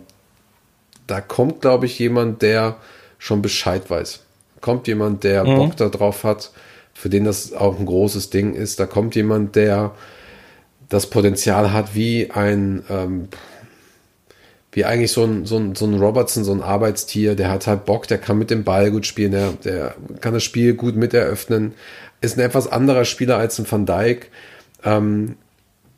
da 1.07 1.21
kommt, 1.21 1.61
glaube 1.61 1.85
ich, 1.85 1.97
jemand, 1.97 2.41
der 2.41 2.75
schon 3.19 3.41
Bescheid 3.41 3.89
weiß. 3.89 4.19
Kommt 4.59 4.87
jemand, 4.87 5.23
der 5.23 5.43
Mhm. 5.45 5.55
Bock 5.55 5.77
darauf 5.77 6.23
hat, 6.23 6.51
für 6.93 7.09
den 7.09 7.23
das 7.23 7.53
auch 7.53 7.79
ein 7.79 7.85
großes 7.85 8.29
Ding 8.31 8.53
ist. 8.53 8.79
Da 8.79 8.85
kommt 8.85 9.15
jemand, 9.15 9.55
der 9.55 9.91
das 10.89 11.07
Potenzial 11.09 11.71
hat, 11.73 11.95
wie 11.95 12.31
ein, 12.31 12.83
ähm, 12.89 13.29
wie 14.77 14.85
eigentlich 14.85 15.11
so 15.11 15.23
ein, 15.23 15.47
so, 15.47 15.57
ein, 15.57 15.73
so 15.73 15.87
ein 15.87 15.95
Robertson, 15.95 16.43
so 16.43 16.51
ein 16.51 16.61
Arbeitstier, 16.61 17.33
der 17.33 17.49
hat 17.49 17.65
halt 17.65 17.85
Bock, 17.85 18.07
der 18.07 18.19
kann 18.19 18.37
mit 18.37 18.51
dem 18.51 18.63
Ball 18.63 18.91
gut 18.91 19.07
spielen, 19.07 19.31
der, 19.31 19.53
der 19.53 19.95
kann 20.21 20.35
das 20.35 20.43
Spiel 20.43 20.75
gut 20.75 20.95
mit 20.95 21.15
eröffnen, 21.15 21.73
ist 22.21 22.37
ein 22.37 22.45
etwas 22.45 22.67
anderer 22.67 23.03
Spieler 23.03 23.37
als 23.37 23.57
ein 23.57 23.65
Van 23.67 23.87
Dijk, 23.87 24.29
ähm, 24.83 25.35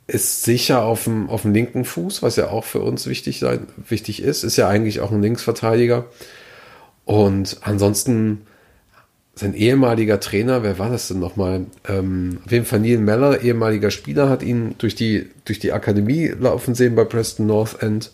ist 0.07 0.43
sicher 0.43 0.83
auf 0.83 1.03
dem, 1.03 1.29
auf 1.29 1.41
dem 1.41 1.53
linken 1.53 1.83
Fuß, 1.83 2.23
was 2.23 2.37
ja 2.37 2.51
auch 2.51 2.63
für 2.63 2.79
uns 2.79 3.05
wichtig, 3.05 3.39
sein, 3.39 3.67
wichtig 3.89 4.23
ist, 4.23 4.45
ist 4.45 4.55
ja 4.55 4.69
eigentlich 4.69 5.01
auch 5.01 5.11
ein 5.11 5.21
Linksverteidiger. 5.21 6.05
Und 7.03 7.57
ansonsten 7.63 8.43
sein 9.35 9.55
ehemaliger 9.55 10.21
Trainer, 10.21 10.63
wer 10.63 10.79
war 10.79 10.89
das 10.89 11.09
denn 11.09 11.19
nochmal? 11.19 11.65
Ähm, 11.85 12.39
auf 12.45 12.51
jeden 12.53 12.65
Fall 12.65 12.79
Neil 12.79 12.99
Meller, 12.99 13.41
ehemaliger 13.41 13.91
Spieler, 13.91 14.29
hat 14.29 14.41
ihn 14.41 14.75
durch 14.77 14.95
die, 14.95 15.27
durch 15.43 15.59
die 15.59 15.73
Akademie 15.73 16.27
laufen 16.27 16.75
sehen 16.75 16.95
bei 16.95 17.03
Preston 17.03 17.45
North 17.45 17.83
End. 17.83 18.11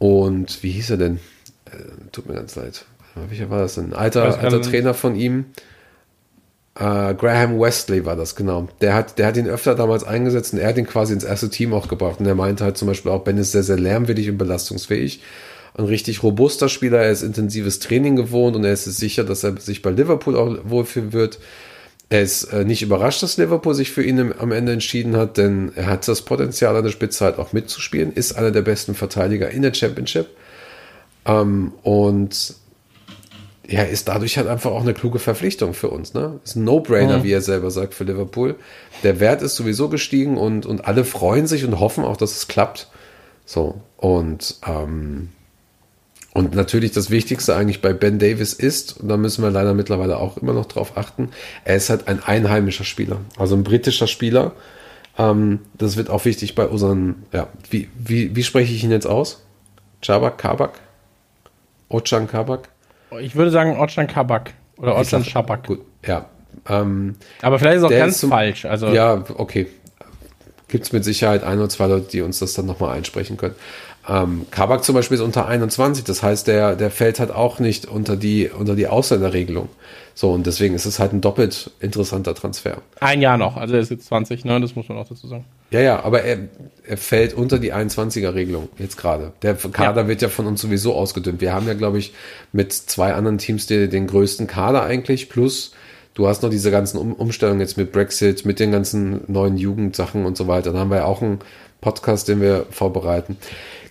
Und 0.00 0.62
wie 0.62 0.70
hieß 0.70 0.90
er 0.90 0.96
denn? 0.96 1.20
Äh, 1.66 1.76
tut 2.10 2.26
mir 2.26 2.34
ganz 2.34 2.56
leid. 2.56 2.86
Welcher 3.28 3.50
war 3.50 3.60
das 3.60 3.74
denn? 3.74 3.92
Ein 3.92 3.92
alter, 3.92 4.28
Weiß 4.28 4.38
alter 4.38 4.58
nicht. 4.58 4.70
Trainer 4.70 4.94
von 4.94 5.14
ihm. 5.14 5.44
Äh, 6.74 7.14
Graham 7.14 7.60
Wesley 7.60 8.06
war 8.06 8.16
das, 8.16 8.34
genau. 8.34 8.68
Der 8.80 8.94
hat, 8.94 9.18
der 9.18 9.26
hat 9.26 9.36
ihn 9.36 9.46
öfter 9.46 9.74
damals 9.74 10.02
eingesetzt 10.02 10.54
und 10.54 10.60
er 10.60 10.68
hat 10.68 10.78
ihn 10.78 10.86
quasi 10.86 11.12
ins 11.12 11.24
erste 11.24 11.50
Team 11.50 11.74
auch 11.74 11.86
gebracht. 11.86 12.18
Und 12.18 12.26
er 12.26 12.34
meinte 12.34 12.64
halt 12.64 12.78
zum 12.78 12.88
Beispiel 12.88 13.12
auch, 13.12 13.24
Ben 13.24 13.36
ist 13.36 13.52
sehr, 13.52 13.62
sehr 13.62 13.78
lärmwillig 13.78 14.30
und 14.30 14.38
belastungsfähig. 14.38 15.20
Ein 15.74 15.84
richtig 15.84 16.22
robuster 16.22 16.70
Spieler, 16.70 17.00
er 17.00 17.10
ist 17.10 17.22
intensives 17.22 17.78
Training 17.78 18.16
gewohnt 18.16 18.56
und 18.56 18.64
er 18.64 18.72
ist 18.72 18.84
sich 18.84 18.96
sicher, 18.96 19.24
dass 19.24 19.44
er 19.44 19.60
sich 19.60 19.82
bei 19.82 19.90
Liverpool 19.90 20.34
auch 20.34 20.56
wohlfühlen 20.64 21.12
wird. 21.12 21.38
Er 22.10 22.22
ist 22.22 22.44
äh, 22.44 22.64
nicht 22.64 22.82
überrascht, 22.82 23.22
dass 23.22 23.36
Liverpool 23.36 23.72
sich 23.72 23.92
für 23.92 24.02
ihn 24.02 24.34
am 24.36 24.50
Ende 24.50 24.72
entschieden 24.72 25.16
hat, 25.16 25.36
denn 25.36 25.70
er 25.76 25.86
hat 25.86 26.08
das 26.08 26.22
Potenzial 26.22 26.76
an 26.76 26.82
der 26.82 26.90
Spitze 26.90 27.24
halt 27.24 27.38
auch 27.38 27.52
mitzuspielen, 27.52 28.12
ist 28.12 28.32
einer 28.32 28.50
der 28.50 28.62
besten 28.62 28.96
Verteidiger 28.96 29.48
in 29.50 29.62
der 29.62 29.72
Championship. 29.72 30.26
Ähm, 31.24 31.72
und 31.82 32.56
ja, 33.68 33.82
ist 33.84 34.08
dadurch 34.08 34.36
halt 34.36 34.48
einfach 34.48 34.72
auch 34.72 34.82
eine 34.82 34.92
kluge 34.94 35.20
Verpflichtung 35.20 35.72
für 35.72 35.90
uns. 35.90 36.12
Ne? 36.12 36.40
Ist 36.44 36.56
ein 36.56 36.64
No-Brainer, 36.64 37.22
wie 37.22 37.30
er 37.30 37.42
selber 37.42 37.70
sagt, 37.70 37.94
für 37.94 38.02
Liverpool. 38.02 38.56
Der 39.04 39.20
Wert 39.20 39.42
ist 39.42 39.54
sowieso 39.54 39.88
gestiegen 39.88 40.36
und, 40.36 40.66
und 40.66 40.86
alle 40.86 41.04
freuen 41.04 41.46
sich 41.46 41.64
und 41.64 41.78
hoffen 41.78 42.02
auch, 42.02 42.16
dass 42.16 42.36
es 42.36 42.48
klappt. 42.48 42.88
So, 43.46 43.80
und, 43.96 44.56
ähm, 44.66 45.28
und 46.32 46.54
natürlich 46.54 46.92
das 46.92 47.10
Wichtigste 47.10 47.56
eigentlich 47.56 47.80
bei 47.82 47.92
Ben 47.92 48.18
Davis 48.18 48.52
ist, 48.52 49.00
und 49.00 49.08
da 49.08 49.16
müssen 49.16 49.42
wir 49.42 49.50
leider 49.50 49.74
mittlerweile 49.74 50.16
auch 50.18 50.36
immer 50.36 50.52
noch 50.52 50.66
drauf 50.66 50.96
achten, 50.96 51.30
er 51.64 51.76
ist 51.76 51.90
halt 51.90 52.06
ein 52.08 52.22
einheimischer 52.22 52.84
Spieler, 52.84 53.18
also 53.36 53.56
ein 53.56 53.64
britischer 53.64 54.06
Spieler. 54.06 54.52
Ähm, 55.18 55.60
das 55.74 55.96
wird 55.96 56.08
auch 56.08 56.24
wichtig 56.24 56.54
bei 56.54 56.66
unseren, 56.66 57.24
ja, 57.32 57.48
wie, 57.70 57.88
wie, 57.98 58.34
wie 58.36 58.42
spreche 58.44 58.72
ich 58.72 58.84
ihn 58.84 58.90
jetzt 58.92 59.06
aus? 59.06 59.42
Chabak, 60.02 60.38
Kabak? 60.38 60.78
Ochan 61.88 62.28
Kabak? 62.28 62.68
Ich 63.20 63.34
würde 63.34 63.50
sagen 63.50 63.76
Ortschan 63.76 64.06
Kabak 64.06 64.52
oder 64.76 64.94
Ortschan 64.94 65.22
sag- 65.24 65.30
Schabak. 65.32 65.66
Gut, 65.66 65.80
ja. 66.06 66.26
Ähm, 66.68 67.16
Aber 67.42 67.58
vielleicht 67.58 67.78
ist 67.78 67.82
auch 67.84 67.90
ganz 67.90 68.18
zum- 68.20 68.30
falsch. 68.30 68.64
Also 68.64 68.88
ja, 68.88 69.24
okay. 69.34 69.66
Gibt 70.68 70.84
es 70.84 70.92
mit 70.92 71.04
Sicherheit 71.04 71.42
ein 71.42 71.58
oder 71.58 71.68
zwei 71.68 71.88
Leute, 71.88 72.06
die 72.12 72.20
uns 72.22 72.38
das 72.38 72.52
dann 72.52 72.66
nochmal 72.66 72.96
einsprechen 72.96 73.36
können. 73.36 73.56
Ähm, 74.08 74.46
Kabak 74.50 74.82
zum 74.82 74.94
Beispiel 74.94 75.16
ist 75.16 75.20
unter 75.22 75.46
21, 75.46 76.04
das 76.04 76.22
heißt, 76.22 76.46
der, 76.46 76.74
der 76.74 76.90
fällt 76.90 77.20
halt 77.20 77.30
auch 77.30 77.58
nicht 77.58 77.86
unter 77.86 78.16
die, 78.16 78.48
unter 78.48 78.74
die 78.74 78.86
Ausländerregelung. 78.88 79.68
So, 80.14 80.32
und 80.32 80.46
deswegen 80.46 80.74
ist 80.74 80.86
es 80.86 80.98
halt 80.98 81.12
ein 81.12 81.20
doppelt 81.20 81.70
interessanter 81.80 82.34
Transfer. 82.34 82.78
ein 83.00 83.20
Jahr 83.22 83.38
noch. 83.38 83.56
Also 83.56 83.74
er 83.74 83.80
ist 83.80 83.90
jetzt 83.90 84.06
20, 84.06 84.44
ne? 84.44 84.60
Das 84.60 84.74
muss 84.74 84.88
man 84.88 84.98
auch 84.98 85.08
dazu 85.08 85.26
sagen. 85.28 85.44
Ja, 85.70 85.80
ja, 85.80 86.02
aber 86.04 86.22
er, 86.24 86.38
er 86.86 86.96
fällt 86.96 87.32
unter 87.32 87.58
die 87.58 87.72
21er-Regelung 87.72 88.68
jetzt 88.78 88.96
gerade. 88.96 89.32
Der 89.42 89.54
Kader 89.54 90.02
Ja. 90.02 90.08
wird 90.08 90.20
ja 90.22 90.28
von 90.28 90.46
uns 90.46 90.60
sowieso 90.60 90.94
ausgedünnt. 90.94 91.40
Wir 91.40 91.54
haben 91.54 91.66
ja, 91.68 91.74
glaube 91.74 91.98
ich, 91.98 92.12
mit 92.52 92.72
zwei 92.72 93.12
anderen 93.14 93.38
Teams 93.38 93.66
den, 93.66 93.88
den 93.88 94.06
größten 94.08 94.46
Kader 94.46 94.82
eigentlich, 94.82 95.28
plus 95.28 95.72
du 96.14 96.26
hast 96.26 96.42
noch 96.42 96.50
diese 96.50 96.70
ganzen 96.70 96.98
um 96.98 97.12
Umstellungen 97.14 97.60
jetzt 97.60 97.76
mit 97.76 97.92
Brexit, 97.92 98.44
mit 98.44 98.58
den 98.60 98.72
ganzen 98.72 99.20
neuen 99.28 99.56
Jugendsachen 99.56 100.26
und 100.26 100.36
so 100.36 100.48
weiter. 100.48 100.72
Dann 100.72 100.80
haben 100.80 100.90
wir 100.90 100.98
ja 100.98 101.04
auch 101.04 101.22
einen 101.22 101.38
Podcast, 101.80 102.28
den 102.28 102.40
wir 102.42 102.66
vorbereiten. 102.70 103.38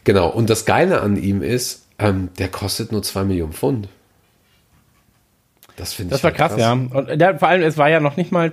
Genau, 0.04 0.30
und 0.30 0.50
das 0.50 0.66
Geile 0.66 1.02
an 1.02 1.18
ihm 1.18 1.42
ist, 1.42 1.86
ähm, 2.00 2.30
der 2.38 2.48
kostet 2.48 2.92
nur 2.92 3.04
zwei 3.04 3.24
Millionen 3.24 3.54
Pfund. 3.54 3.90
Das 5.76 5.94
finde 5.94 6.16
ich 6.16 6.22
Das 6.22 6.24
war 6.24 6.38
halt 6.38 6.52
krass, 6.52 6.60
ja. 6.60 6.74
Und 6.74 7.20
der, 7.20 7.40
vor 7.40 7.48
allem, 7.48 7.62
es 7.62 7.78
war 7.78 7.90
ja 7.90 8.00
noch 8.00 8.18
nicht 8.18 8.32
mal 8.32 8.52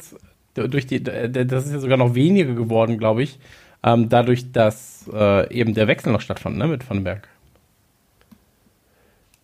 durch 0.55 0.87
die, 0.87 1.03
der- 1.03 1.29
das 1.29 1.67
ist 1.67 1.73
ja 1.73 1.79
sogar 1.79 1.97
noch 1.99 2.15
weniger 2.15 2.55
geworden, 2.55 2.99
glaube 2.99 3.23
ich, 3.23 3.39
ähm, 3.85 4.09
dadurch, 4.09 4.53
dass 4.53 5.09
äh, 5.13 5.53
eben 5.53 5.75
der 5.75 5.87
Wechsel 5.87 6.13
noch 6.13 6.21
stattfand, 6.21 6.57
ne, 6.57 6.67
mit 6.67 6.89
Vandenberg. 6.89 7.29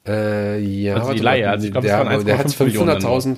Äh, 0.06 0.58
ja, 0.60 0.96
Also 0.96 1.12
die 1.12 1.20
Leihe, 1.20 1.48
also 1.48 1.66
ich 1.66 1.72
glaub, 1.72 1.84
es 1.84 1.90
der, 1.90 2.04
waren 2.04 2.24
der 2.26 2.38
hat 2.38 2.46
1,5 2.46 2.64
Millionen 2.64 3.00
500.000. 3.00 3.36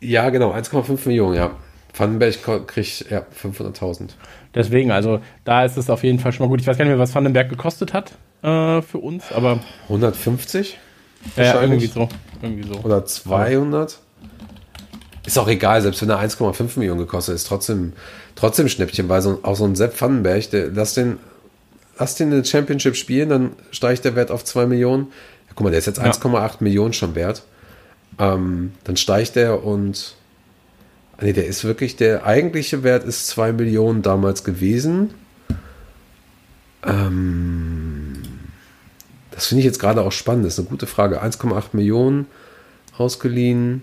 Ja, 0.00 0.30
genau, 0.30 0.52
1,5 0.52 1.06
Millionen, 1.06 1.34
ja. 1.34 1.50
Vandenberg 1.96 2.66
kriegt 2.68 3.10
ja 3.10 3.24
500.000. 3.42 4.10
Deswegen, 4.56 4.90
also 4.90 5.20
da 5.44 5.64
ist 5.64 5.76
es 5.76 5.90
auf 5.90 6.02
jeden 6.02 6.18
Fall 6.18 6.32
schon 6.32 6.46
mal 6.46 6.50
gut. 6.50 6.60
Ich 6.60 6.66
weiß 6.66 6.78
gar 6.78 6.84
nicht 6.84 6.92
mehr, 6.92 6.98
was 6.98 7.14
Vandenberg 7.14 7.50
gekostet 7.50 7.92
hat 7.92 8.12
äh, 8.42 8.80
für 8.82 8.98
uns, 8.98 9.30
aber 9.30 9.60
150 9.84 10.78
ja, 11.36 11.44
ja, 11.44 11.62
irgendwie 11.62 11.86
so. 11.86 12.08
Irgendwie 12.40 12.66
so. 12.66 12.80
oder 12.80 13.04
200. 13.04 13.98
Ist 15.26 15.38
auch 15.38 15.48
egal, 15.48 15.82
selbst 15.82 16.00
wenn 16.02 16.10
er 16.10 16.20
1,5 16.20 16.78
Millionen 16.78 17.00
gekostet 17.00 17.34
ist, 17.34 17.46
trotzdem, 17.46 17.92
trotzdem 18.34 18.68
Schnäppchen, 18.68 19.08
weil 19.08 19.20
so, 19.22 19.40
auch 19.42 19.56
so 19.56 19.64
ein 19.64 19.74
Sepp 19.74 20.00
Vandenberg, 20.00 20.50
der, 20.50 20.68
lass 20.68 20.94
den, 20.94 21.18
lass 21.98 22.14
den 22.14 22.30
in 22.30 22.38
der 22.38 22.44
Championship 22.44 22.96
spielen, 22.96 23.28
dann 23.28 23.52
steigt 23.72 24.04
der 24.04 24.16
Wert 24.16 24.30
auf 24.30 24.44
2 24.44 24.66
Millionen. 24.66 25.08
Ja, 25.48 25.52
guck 25.54 25.64
mal, 25.64 25.70
der 25.70 25.80
ist 25.80 25.86
jetzt 25.86 25.98
Ja. 25.98 26.04
1,8 26.04 26.56
Millionen 26.60 26.92
schon 26.92 27.14
wert. 27.14 27.42
Ähm, 28.18 28.72
dann 28.84 28.96
steigt 28.96 29.36
der 29.36 29.64
und 29.64 30.15
nee, 31.20 31.32
der 31.32 31.46
ist 31.46 31.64
wirklich, 31.64 31.96
der 31.96 32.26
eigentliche 32.26 32.82
Wert 32.82 33.04
ist 33.04 33.26
2 33.28 33.52
Millionen 33.52 34.02
damals 34.02 34.44
gewesen. 34.44 35.14
Ähm, 36.84 38.22
das 39.30 39.46
finde 39.46 39.60
ich 39.60 39.66
jetzt 39.66 39.80
gerade 39.80 40.02
auch 40.02 40.12
spannend, 40.12 40.46
das 40.46 40.54
ist 40.54 40.60
eine 40.60 40.68
gute 40.68 40.86
Frage. 40.86 41.22
1,8 41.22 41.68
Millionen 41.72 42.26
ausgeliehen. 42.96 43.82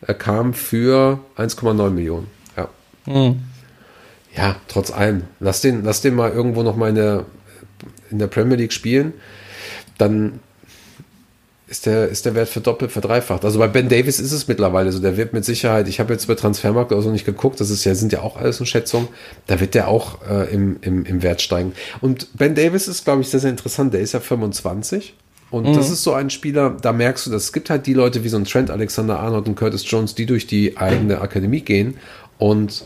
Er 0.00 0.14
kam 0.14 0.54
für 0.54 1.20
1,9 1.36 1.90
Millionen. 1.90 2.26
Ja. 2.56 2.68
Hm. 3.04 3.42
Ja, 4.36 4.56
trotz 4.68 4.90
allem. 4.90 5.22
Lass 5.40 5.62
den, 5.62 5.82
lass 5.84 6.02
den 6.02 6.14
mal 6.14 6.30
irgendwo 6.30 6.62
noch 6.62 6.76
mal 6.76 6.90
in 6.90 6.94
der, 6.94 7.24
in 8.10 8.18
der 8.18 8.26
Premier 8.26 8.56
League 8.56 8.72
spielen. 8.72 9.14
Dann 9.96 10.40
ist 11.68 11.86
der, 11.86 12.08
ist 12.08 12.24
der 12.24 12.34
Wert 12.36 12.48
verdoppelt, 12.48 12.92
verdreifacht. 12.92 13.44
Also 13.44 13.58
bei 13.58 13.66
Ben 13.66 13.88
Davis 13.88 14.20
ist 14.20 14.32
es 14.32 14.46
mittlerweile 14.46 14.92
so. 14.92 15.00
Der 15.00 15.16
wird 15.16 15.32
mit 15.32 15.44
Sicherheit, 15.44 15.88
ich 15.88 15.98
habe 15.98 16.12
jetzt 16.12 16.28
bei 16.28 16.36
Transfermarkt 16.36 16.92
auch 16.92 17.00
so 17.00 17.10
nicht 17.10 17.26
geguckt, 17.26 17.60
das 17.60 17.70
ist 17.70 17.84
ja, 17.84 17.94
sind 17.96 18.12
ja 18.12 18.22
auch 18.22 18.36
alles 18.36 18.60
nur 18.60 18.66
Schätzungen. 18.66 19.08
Da 19.48 19.58
wird 19.58 19.74
der 19.74 19.88
auch 19.88 20.18
äh, 20.28 20.52
im, 20.52 20.78
im, 20.82 21.04
im 21.04 21.22
Wert 21.22 21.42
steigen. 21.42 21.72
Und 22.00 22.28
Ben 22.34 22.54
Davis 22.54 22.86
ist, 22.86 23.04
glaube 23.04 23.22
ich, 23.22 23.28
sehr, 23.28 23.40
sehr 23.40 23.50
interessant. 23.50 23.92
Der 23.92 24.00
ist 24.00 24.12
ja 24.12 24.20
25. 24.20 25.14
Und 25.50 25.76
das 25.76 25.90
ist 25.90 26.02
so 26.02 26.12
ein 26.12 26.28
Spieler, 26.30 26.76
da 26.82 26.92
merkst 26.92 27.26
du, 27.26 27.30
dass 27.30 27.44
es 27.44 27.52
gibt 27.52 27.70
halt 27.70 27.86
die 27.86 27.94
Leute 27.94 28.24
wie 28.24 28.28
so 28.28 28.36
ein 28.36 28.44
Trent 28.44 28.70
Alexander 28.70 29.20
Arnold 29.20 29.46
und 29.46 29.54
Curtis 29.54 29.88
Jones, 29.88 30.14
die 30.14 30.26
durch 30.26 30.46
die 30.46 30.76
eigene 30.76 31.20
Akademie 31.20 31.60
gehen 31.60 31.98
und 32.38 32.84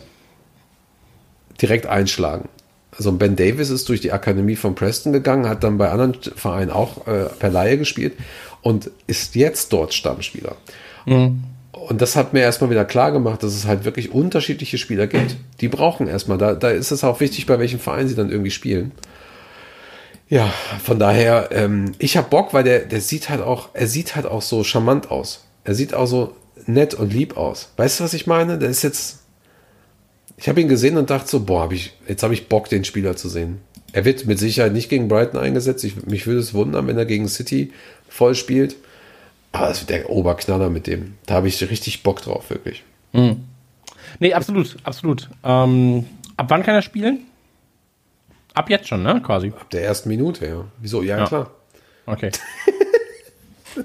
direkt 1.61 1.87
einschlagen. 1.87 2.49
Also 2.97 3.13
Ben 3.13 3.37
Davis 3.37 3.71
ist 3.71 3.89
durch 3.89 4.01
die 4.01 4.13
Akademie 4.13 4.57
von 4.57 4.75
Preston 4.75 5.13
gegangen, 5.13 5.49
hat 5.49 5.65
dann 5.65 5.79
bei 5.79 5.91
anderen 5.91 6.15
Vereinen 6.37 6.71
auch 6.71 7.07
äh, 7.07 7.27
per 7.39 7.51
Laie 7.51 7.79
gespielt 7.79 8.15
und 8.63 8.91
ist 9.07 9.35
jetzt 9.35 9.73
dort 9.73 9.95
Stammspieler. 9.95 10.57
Und 11.73 12.01
das 12.03 12.17
hat 12.17 12.33
mir 12.33 12.41
erstmal 12.41 12.71
wieder 12.71 12.85
klar 12.85 13.13
gemacht, 13.13 13.43
dass 13.43 13.55
es 13.55 13.67
halt 13.67 13.85
wirklich 13.85 14.13
unterschiedliche 14.13 14.79
Spieler 14.79 15.07
gibt. 15.07 15.37
Die 15.61 15.69
brauchen 15.69 16.09
erstmal, 16.09 16.39
da, 16.39 16.55
da 16.55 16.71
ist 16.71 16.91
es 16.91 17.05
auch 17.05 17.21
wichtig, 17.21 17.47
bei 17.47 17.59
welchem 17.59 17.81
Verein 17.81 18.09
sie 18.09 18.15
dann 18.15 18.31
irgendwie 18.31 18.51
spielen. 18.51 18.93
Ja, 20.29 20.53
von 20.83 20.99
daher, 20.99 21.49
ähm, 21.53 21.93
ich 21.99 22.17
hab 22.17 22.31
Bock, 22.31 22.55
weil 22.55 22.65
der, 22.65 22.81
der 22.81 23.01
sieht 23.01 23.29
halt 23.29 23.41
auch, 23.41 23.71
er 23.73 23.87
sieht 23.87 24.15
halt 24.15 24.27
auch 24.27 24.43
so 24.43 24.63
charmant 24.63 25.11
aus. 25.11 25.45
Er 25.65 25.75
sieht 25.75 25.95
auch 25.95 26.07
so 26.07 26.37
nett 26.67 26.95
und 26.95 27.13
lieb 27.13 27.37
aus. 27.37 27.73
Weißt 27.77 27.99
du, 27.99 28.05
was 28.05 28.15
ich 28.15 28.27
meine? 28.27 28.59
Der 28.59 28.71
ist 28.71 28.83
jetzt, 28.83 29.21
ich 30.37 30.49
habe 30.49 30.61
ihn 30.61 30.69
gesehen 30.69 30.97
und 30.97 31.11
dachte 31.11 31.29
so, 31.29 31.41
boah, 31.41 31.63
hab 31.63 31.73
ich, 31.73 31.95
jetzt 32.07 32.23
habe 32.23 32.35
ich 32.35 32.49
Bock, 32.49 32.69
den 32.69 32.85
Spieler 32.85 33.17
zu 33.17 33.29
sehen. 33.29 33.59
Er 33.93 34.05
wird 34.05 34.27
mit 34.27 34.39
Sicherheit 34.39 34.73
nicht 34.73 34.89
gegen 34.89 35.09
Brighton 35.09 35.41
eingesetzt. 35.41 35.83
Ich, 35.83 36.07
mich 36.07 36.27
würde 36.27 36.41
es 36.41 36.55
wundern, 36.55 36.87
wenn 36.87 36.97
er 36.97 37.07
gegen 37.07 37.27
City 37.27 37.73
voll 38.11 38.35
spielt. 38.35 38.77
Aber 39.53 39.67
das 39.69 39.81
wird 39.81 39.91
der 39.91 40.11
Oberknaller 40.11 40.69
mit 40.69 40.87
dem. 40.87 41.17
Da 41.27 41.35
habe 41.35 41.49
ich 41.49 41.61
richtig 41.69 42.03
Bock 42.03 42.21
drauf, 42.23 42.51
wirklich. 42.51 42.85
Nee, 43.13 44.35
absolut, 44.35 44.77
absolut. 44.85 45.29
Ähm, 45.43 46.07
ab 46.37 46.47
wann 46.51 46.63
kann 46.63 46.75
er 46.75 46.83
spielen? 46.83 47.21
Ab 48.55 48.69
jetzt 48.71 48.89
schon, 48.89 49.03
ne? 49.03 49.21
Quasi. 49.25 49.49
Ab 49.49 49.71
der 49.71 49.85
ersten 49.85 50.09
Minute, 50.09 50.47
ja. 50.47 50.65
Wieso? 50.81 51.03
Ja, 51.03 51.19
Ja. 51.19 51.27
klar. 51.27 51.51
Okay. 52.07 52.31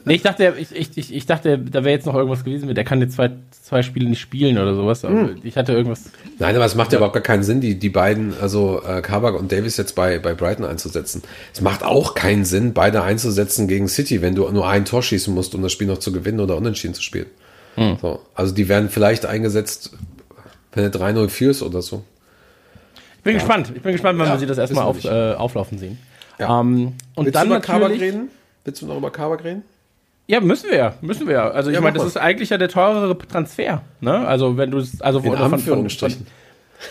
nee, 0.06 0.16
ich 0.16 0.22
dachte, 0.22 0.54
ich, 0.58 0.98
ich, 0.98 1.14
ich, 1.14 1.26
dachte, 1.26 1.58
da 1.58 1.84
wäre 1.84 1.96
jetzt 1.96 2.06
noch 2.06 2.16
irgendwas 2.16 2.44
gewesen 2.44 2.68
mit, 2.68 2.78
der 2.78 2.84
kann 2.84 3.02
jetzt 3.02 3.16
zwei, 3.16 3.32
zwei 3.52 3.82
Spiele 3.82 4.10
nicht 4.10 4.20
spielen 4.20 4.58
oder 4.58 4.76
sowas. 4.76 5.06
Aber 5.06 5.30
ich 5.44 5.56
hatte 5.58 5.74
irgendwas. 5.74 6.06
Nein, 6.40 6.56
aber 6.56 6.66
es 6.66 6.76
macht 6.76 6.92
ja 6.92 6.98
überhaupt 6.98 7.14
gar 7.16 7.24
keinen 7.24 7.44
Sinn, 7.44 7.62
die, 7.62 7.80
die 7.80 7.90
beiden, 7.90 8.34
also 8.40 8.82
äh, 8.84 9.02
Kabak 9.02 9.40
und 9.40 9.52
Davis 9.52 9.78
jetzt 9.78 9.94
bei, 9.96 10.20
bei 10.20 10.34
Brighton 10.34 10.66
einzusetzen. 10.66 11.22
Es 11.54 11.62
macht 11.62 11.84
auch 11.84 12.16
keinen 12.16 12.46
Sinn, 12.46 12.74
beide 12.74 13.04
einzusetzen 13.04 13.68
gegen 13.68 13.88
City, 13.88 14.22
wenn 14.22 14.36
du 14.36 14.50
nur 14.50 14.68
ein 14.68 14.86
Tor 14.86 15.04
schießen 15.04 15.34
musst, 15.34 15.56
um 15.56 15.62
das 15.62 15.72
Spiel 15.72 15.88
noch 15.88 16.00
zu 16.00 16.12
gewinnen 16.12 16.40
oder 16.40 16.58
unentschieden 16.58 16.94
zu 16.94 17.02
spielen. 17.02 17.28
So, 18.02 18.22
also 18.34 18.56
die 18.56 18.70
werden 18.70 18.90
vielleicht 18.90 19.26
eingesetzt, 19.26 19.92
wenn 20.74 20.90
du 20.90 20.98
3-0 20.98 21.28
führst 21.28 21.62
oder 21.62 21.82
so. 21.82 22.04
Ich 23.18 23.24
bin 23.24 23.34
gespannt. 23.34 23.72
Ich 23.76 23.82
bin 23.82 23.92
gespannt, 23.92 24.18
wenn 24.20 24.28
Ja, 24.28 24.34
wir 24.34 24.40
sie 24.40 24.46
das 24.46 24.58
erstmal 24.58 24.86
auf, 24.86 25.04
äh, 25.04 25.34
auflaufen 25.34 25.78
sehen. 25.78 25.98
Ja. 26.40 26.62
Ähm, 26.62 26.94
und 27.16 27.26
Willst 27.26 27.36
dann 27.36 27.50
du 27.50 27.56
über 27.56 27.62
Kabak 27.62 27.92
reden? 27.92 28.30
Willst 28.64 28.82
du 28.82 28.86
noch 28.86 28.98
über 28.98 29.12
Kabak 29.12 29.44
reden? 29.44 29.64
Ja, 30.28 30.40
müssen 30.40 30.70
wir 30.72 30.78
ja, 30.78 30.94
müssen 31.02 31.28
wir 31.28 31.36
ja. 31.36 31.50
Also 31.52 31.70
ich 31.70 31.76
Ja, 31.76 31.82
meine, 31.82 31.98
das 31.98 32.08
ist 32.08 32.18
eigentlich 32.18 32.50
ja 32.50 32.58
der 32.58 32.70
teurere 32.70 33.16
Transfer. 33.18 33.82
Ne? 34.02 34.28
Also 34.28 34.58
wenn 34.58 34.72
du 34.72 34.80
es, 34.80 35.00
also 35.02 35.20
In 35.20 35.28
oder 35.30 35.38
von- 35.38 35.50
von- 35.50 35.54
Anführungsstrichen. 35.60 36.26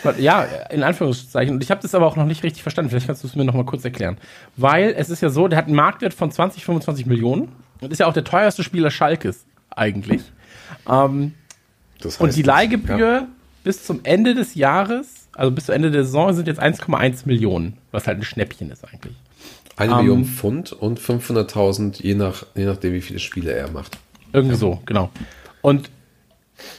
Von, 0.03 0.21
ja, 0.21 0.43
in 0.71 0.83
Anführungszeichen. 0.83 1.55
Und 1.55 1.63
ich 1.63 1.71
habe 1.71 1.83
das 1.83 1.95
aber 1.95 2.07
auch 2.07 2.17
noch 2.17 2.25
nicht 2.27 2.43
richtig 2.43 2.63
verstanden. 2.63 2.91
Vielleicht 2.91 3.07
kannst 3.07 3.23
du 3.23 3.29
es 3.29 3.35
mir 3.37 3.45
noch 3.45 3.55
mal 3.55 3.65
kurz 3.65 3.85
erklären. 3.85 4.17
Weil 4.57 4.95
es 4.97 5.11
ist 5.11 5.21
ja 5.21 5.29
so, 5.31 5.47
der 5.49 5.59
hat 5.59 5.67
einen 5.67 5.75
Marktwert 5.77 6.15
von 6.15 6.31
20, 6.31 6.65
25 6.65 7.07
Millionen 7.07 7.51
und 7.81 7.93
ist 7.93 7.99
ja 7.99 8.07
auch 8.07 8.13
der 8.15 8.25
teuerste 8.25 8.63
Spieler 8.65 8.91
Schalkes 8.91 9.45
eigentlich. 9.71 10.23
Ähm, 10.89 11.35
Das 12.01 12.17
und 12.19 12.29
heißt 12.29 12.37
die 12.37 12.41
jetzt- 12.41 12.47
Leihgebühr 12.47 12.99
Ja. 12.99 13.27
bis 13.63 13.85
zum 13.85 14.01
Ende 14.05 14.35
des 14.35 14.55
Jahres, 14.55 15.29
also 15.35 15.51
bis 15.51 15.67
zum 15.67 15.75
Ende 15.75 15.91
der 15.91 16.05
Saison, 16.05 16.33
sind 16.33 16.47
jetzt 16.49 16.61
1,1 16.61 17.27
Millionen, 17.27 17.77
was 17.91 18.07
halt 18.07 18.19
ein 18.19 18.25
Schnäppchen 18.25 18.71
ist 18.71 18.85
eigentlich. 18.85 19.15
Eine 19.77 19.93
Ähm, 19.93 19.99
Million 19.99 20.25
Pfund 20.25 20.73
und 20.73 21.01
500.000, 21.01 22.03
je, 22.03 22.15
nach, 22.15 22.47
je 22.55 22.65
nachdem, 22.65 22.93
wie 22.93 23.01
viele 23.01 23.19
Spiele 23.19 23.53
er 23.53 23.71
macht. 23.71 23.99
Irgendwie 24.33 24.57
so, 24.57 24.81
genau. 24.87 25.11
Und 25.63 25.91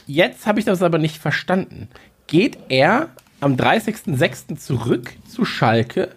jetzt 0.06 0.46
habe 0.46 0.58
ich 0.58 0.64
das 0.64 0.82
aber 0.82 0.98
nicht 0.98 1.18
verstanden. 1.18 1.88
Geht 2.26 2.58
er 2.68 3.10
am 3.40 3.56
30.06. 3.56 4.56
zurück 4.56 5.12
zu 5.28 5.44
Schalke 5.44 6.10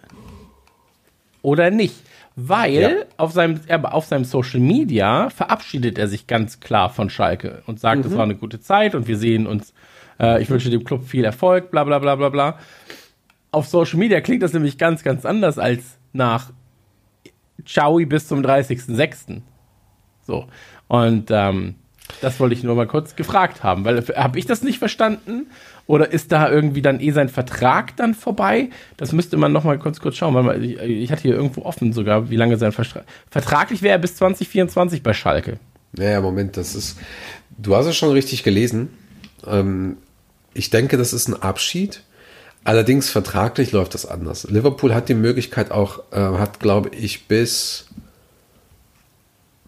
oder 1.42 1.72
nicht? 1.72 1.96
Weil 2.36 2.74
Ja. 2.82 2.90
auf, 3.18 3.34
seinem, 3.34 3.60
er, 3.68 3.94
auf 3.94 4.06
seinem 4.06 4.24
Social 4.24 4.62
Media 4.62 5.30
verabschiedet 5.30 5.98
er 5.98 6.08
sich 6.08 6.26
ganz 6.28 6.62
klar 6.62 6.90
von 6.90 7.10
Schalke 7.10 7.64
und 7.66 7.80
sagt, 7.82 8.06
es 8.06 8.16
war 8.16 8.24
eine 8.24 8.36
gute 8.36 8.62
Zeit 8.62 8.96
und 8.96 9.08
wir 9.08 9.18
sehen 9.18 9.46
uns, 9.46 9.74
äh, 10.20 10.42
ich 10.42 10.50
wünsche 10.50 10.70
dem 10.70 10.86
Club 10.86 11.06
viel 11.06 11.26
Erfolg, 11.26 11.70
bla 11.72 11.84
bla 11.84 12.00
bla 12.00 12.16
bla 12.16 12.30
bla. 12.30 12.58
Auf 13.52 13.68
Social 13.68 14.00
Media 14.00 14.22
klingt 14.22 14.42
das 14.42 14.54
nämlich 14.54 14.78
ganz, 14.78 15.04
ganz 15.04 15.26
anders 15.26 15.58
als 15.60 15.98
nach 16.14 16.52
Ciao 17.66 17.98
bis 17.98 18.28
zum 18.28 18.42
30.06. 18.42 19.42
So. 20.26 20.46
Und 20.88 21.30
ähm, 21.32 21.76
das 22.22 22.40
wollte 22.40 22.56
ich 22.56 22.64
nur 22.64 22.76
mal 22.76 22.88
kurz 22.88 23.16
gefragt 23.16 23.64
haben, 23.64 23.86
weil 23.86 24.04
habe 24.16 24.40
ich 24.40 24.46
das 24.46 24.64
nicht 24.64 24.80
verstanden? 24.80 25.48
Oder 25.88 26.12
ist 26.12 26.32
da 26.32 26.50
irgendwie 26.52 26.82
dann 26.82 27.00
eh 27.00 27.12
sein 27.12 27.30
Vertrag 27.30 27.96
dann 27.96 28.14
vorbei? 28.14 28.70
Das 28.98 29.12
müsste 29.12 29.38
man 29.38 29.52
noch 29.52 29.64
mal 29.64 29.80
kurz 29.80 30.00
kurz 30.00 30.18
schauen, 30.18 30.36
weil 30.36 30.64
ich, 30.64 30.78
ich 30.80 31.12
hatte 31.12 31.24
hier 31.24 31.34
irgendwo 31.34 31.64
offen 31.64 31.94
sogar, 31.94 32.30
wie 32.30 32.36
lange 32.36 32.58
sein 32.58 32.72
Vertrag. 32.72 33.06
Vertraglich 33.30 33.82
wäre 33.82 33.94
er 33.94 34.00
bis 34.00 34.16
2024 34.16 35.02
bei 35.02 35.14
Schalke. 35.14 35.58
Naja, 35.94 36.22
Moment, 36.22 36.58
das 36.58 36.76
ist. 36.76 37.00
Du 37.58 37.76
hast 37.76 37.88
es 37.88 37.98
schon 37.98 38.12
richtig 38.12 38.44
gelesen. 38.44 38.90
Ähm, 39.48 39.98
ich 40.54 40.70
denke, 40.70 40.98
das 40.98 41.14
ist 41.14 41.28
ein 41.28 41.42
Abschied. 41.42 42.04
Allerdings 42.64 43.10
vertraglich 43.10 43.72
läuft 43.72 43.94
das 43.94 44.06
anders. 44.06 44.46
Liverpool 44.50 44.94
hat 44.94 45.10
die 45.10 45.14
Möglichkeit 45.16 45.72
auch, 45.72 46.00
äh, 46.12 46.18
hat, 46.20 46.60
glaube 46.60 46.90
ich, 46.90 47.28
bis, 47.28 47.86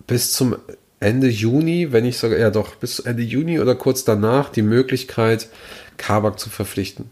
bis 0.07 0.33
zum 0.33 0.55
Ende 0.99 1.27
Juni, 1.27 1.91
wenn 1.91 2.05
ich 2.05 2.17
sogar, 2.19 2.37
ja 2.37 2.51
doch, 2.51 2.75
bis 2.75 2.99
Ende 2.99 3.23
Juni 3.23 3.59
oder 3.59 3.75
kurz 3.75 4.03
danach 4.03 4.49
die 4.49 4.61
Möglichkeit, 4.61 5.47
Kabak 5.97 6.39
zu 6.39 6.49
verpflichten. 6.49 7.09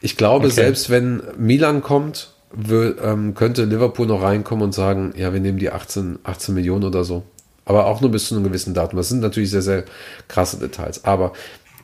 Ich 0.00 0.16
glaube, 0.16 0.46
Okay. 0.46 0.54
selbst 0.54 0.90
wenn 0.90 1.22
Milan 1.36 1.82
kommt, 1.82 2.30
wö- 2.56 2.94
ähm, 3.02 3.34
könnte 3.34 3.64
Liverpool 3.64 4.06
noch 4.06 4.22
reinkommen 4.22 4.64
und 4.64 4.72
sagen, 4.72 5.12
ja, 5.16 5.32
wir 5.32 5.40
nehmen 5.40 5.58
die 5.58 5.70
18, 5.70 6.20
18 6.22 6.54
Millionen 6.54 6.84
oder 6.84 7.04
so. 7.04 7.24
Aber 7.64 7.86
auch 7.86 8.00
nur 8.00 8.10
bis 8.12 8.28
zu 8.28 8.36
einem 8.36 8.44
gewissen 8.44 8.74
Datum. 8.74 8.96
Das 8.98 9.08
sind 9.08 9.20
natürlich 9.20 9.50
sehr, 9.50 9.62
sehr 9.62 9.84
krasse 10.28 10.58
Details. 10.58 11.04
Aber 11.04 11.32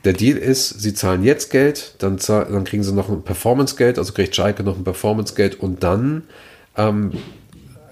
der 0.04 0.12
Deal 0.14 0.36
ist, 0.36 0.80
sie 0.80 0.94
zahlen 0.94 1.22
jetzt 1.24 1.50
Geld, 1.50 1.94
dann, 1.98 2.18
zahl- 2.18 2.46
dann 2.50 2.64
kriegen 2.64 2.82
sie 2.82 2.92
noch 2.92 3.08
ein 3.08 3.22
Performance-Geld, 3.22 3.98
also 3.98 4.12
kriegt 4.12 4.34
Schalke 4.34 4.62
noch 4.64 4.76
ein 4.76 4.84
Performance-Geld 4.84 5.60
und 5.60 5.82
dann 5.82 6.24
ähm, 6.76 7.12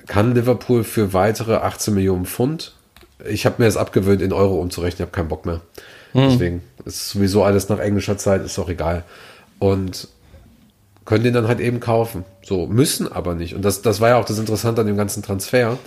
kann 0.07 0.35
Liverpool 0.35 0.83
für 0.85 1.13
weitere 1.13 1.55
18 1.57 1.95
Millionen 1.95 2.27
Pfund, 2.27 2.75
ich 3.29 3.47
habe 3.47 3.57
mir 3.59 3.67
das 3.67 3.77
abgewöhnt, 3.77 4.23
in 4.23 4.33
Euro 4.33 4.61
umzurechnen, 4.61 4.97
ich 4.97 5.03
habe 5.03 5.11
keinen 5.13 5.29
Bock 5.29 5.47
mehr. 5.47 5.61
Deswegen 6.31 6.63
ist 6.85 7.11
sowieso 7.11 7.45
alles 7.45 7.69
nach 7.69 7.79
englischer 7.79 8.19
Zeit, 8.19 8.45
ist 8.45 8.59
auch 8.59 8.69
egal. 8.69 9.05
Und 9.61 10.09
können 11.05 11.23
den 11.23 11.35
dann 11.35 11.47
halt 11.47 11.61
eben 11.61 11.79
kaufen. 11.81 12.25
So, 12.43 12.67
müssen 12.67 13.11
aber 13.13 13.35
nicht. 13.35 13.55
Und 13.55 13.63
das, 13.65 13.83
das 13.83 14.01
war 14.01 14.09
ja 14.11 14.17
auch 14.17 14.25
das 14.25 14.39
Interessante 14.39 14.81
an 14.81 14.87
dem 14.89 14.97
ganzen 14.97 15.23
Transfer, 15.23 15.79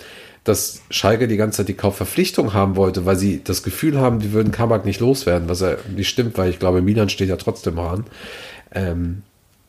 dass 0.43 0.81
Schalke 0.89 1.27
die 1.27 1.37
ganze 1.37 1.57
Zeit 1.57 1.69
die 1.69 1.73
Kaufverpflichtung 1.73 2.53
haben 2.53 2.75
wollte, 2.75 3.05
weil 3.05 3.15
sie 3.15 3.41
das 3.43 3.63
Gefühl 3.63 3.97
haben, 3.99 4.19
die 4.19 4.33
würden 4.33 4.51
Kabak 4.51 4.85
nicht 4.85 4.99
loswerden, 4.99 5.47
was 5.47 5.61
ja 5.61 5.77
nicht 5.95 6.09
stimmt, 6.09 6.37
weil 6.37 6.49
ich 6.49 6.59
glaube, 6.59 6.81
Milan 6.81 7.09
steht 7.09 7.29
ja 7.29 7.37
trotzdem 7.37 7.75
noch 7.75 7.91
an. 7.91 8.05
Ähm, 8.73 9.21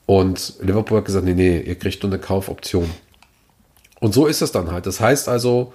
und 0.06 0.54
Liverpool 0.60 0.98
hat 0.98 1.04
gesagt, 1.04 1.24
nee, 1.24 1.34
nee, 1.34 1.60
ihr 1.60 1.76
kriegt 1.76 2.02
nur 2.02 2.12
eine 2.12 2.20
Kaufoption. 2.20 2.90
Und 4.00 4.12
so 4.12 4.26
ist 4.26 4.42
es 4.42 4.52
dann 4.52 4.70
halt. 4.70 4.86
Das 4.86 5.00
heißt 5.00 5.28
also, 5.28 5.72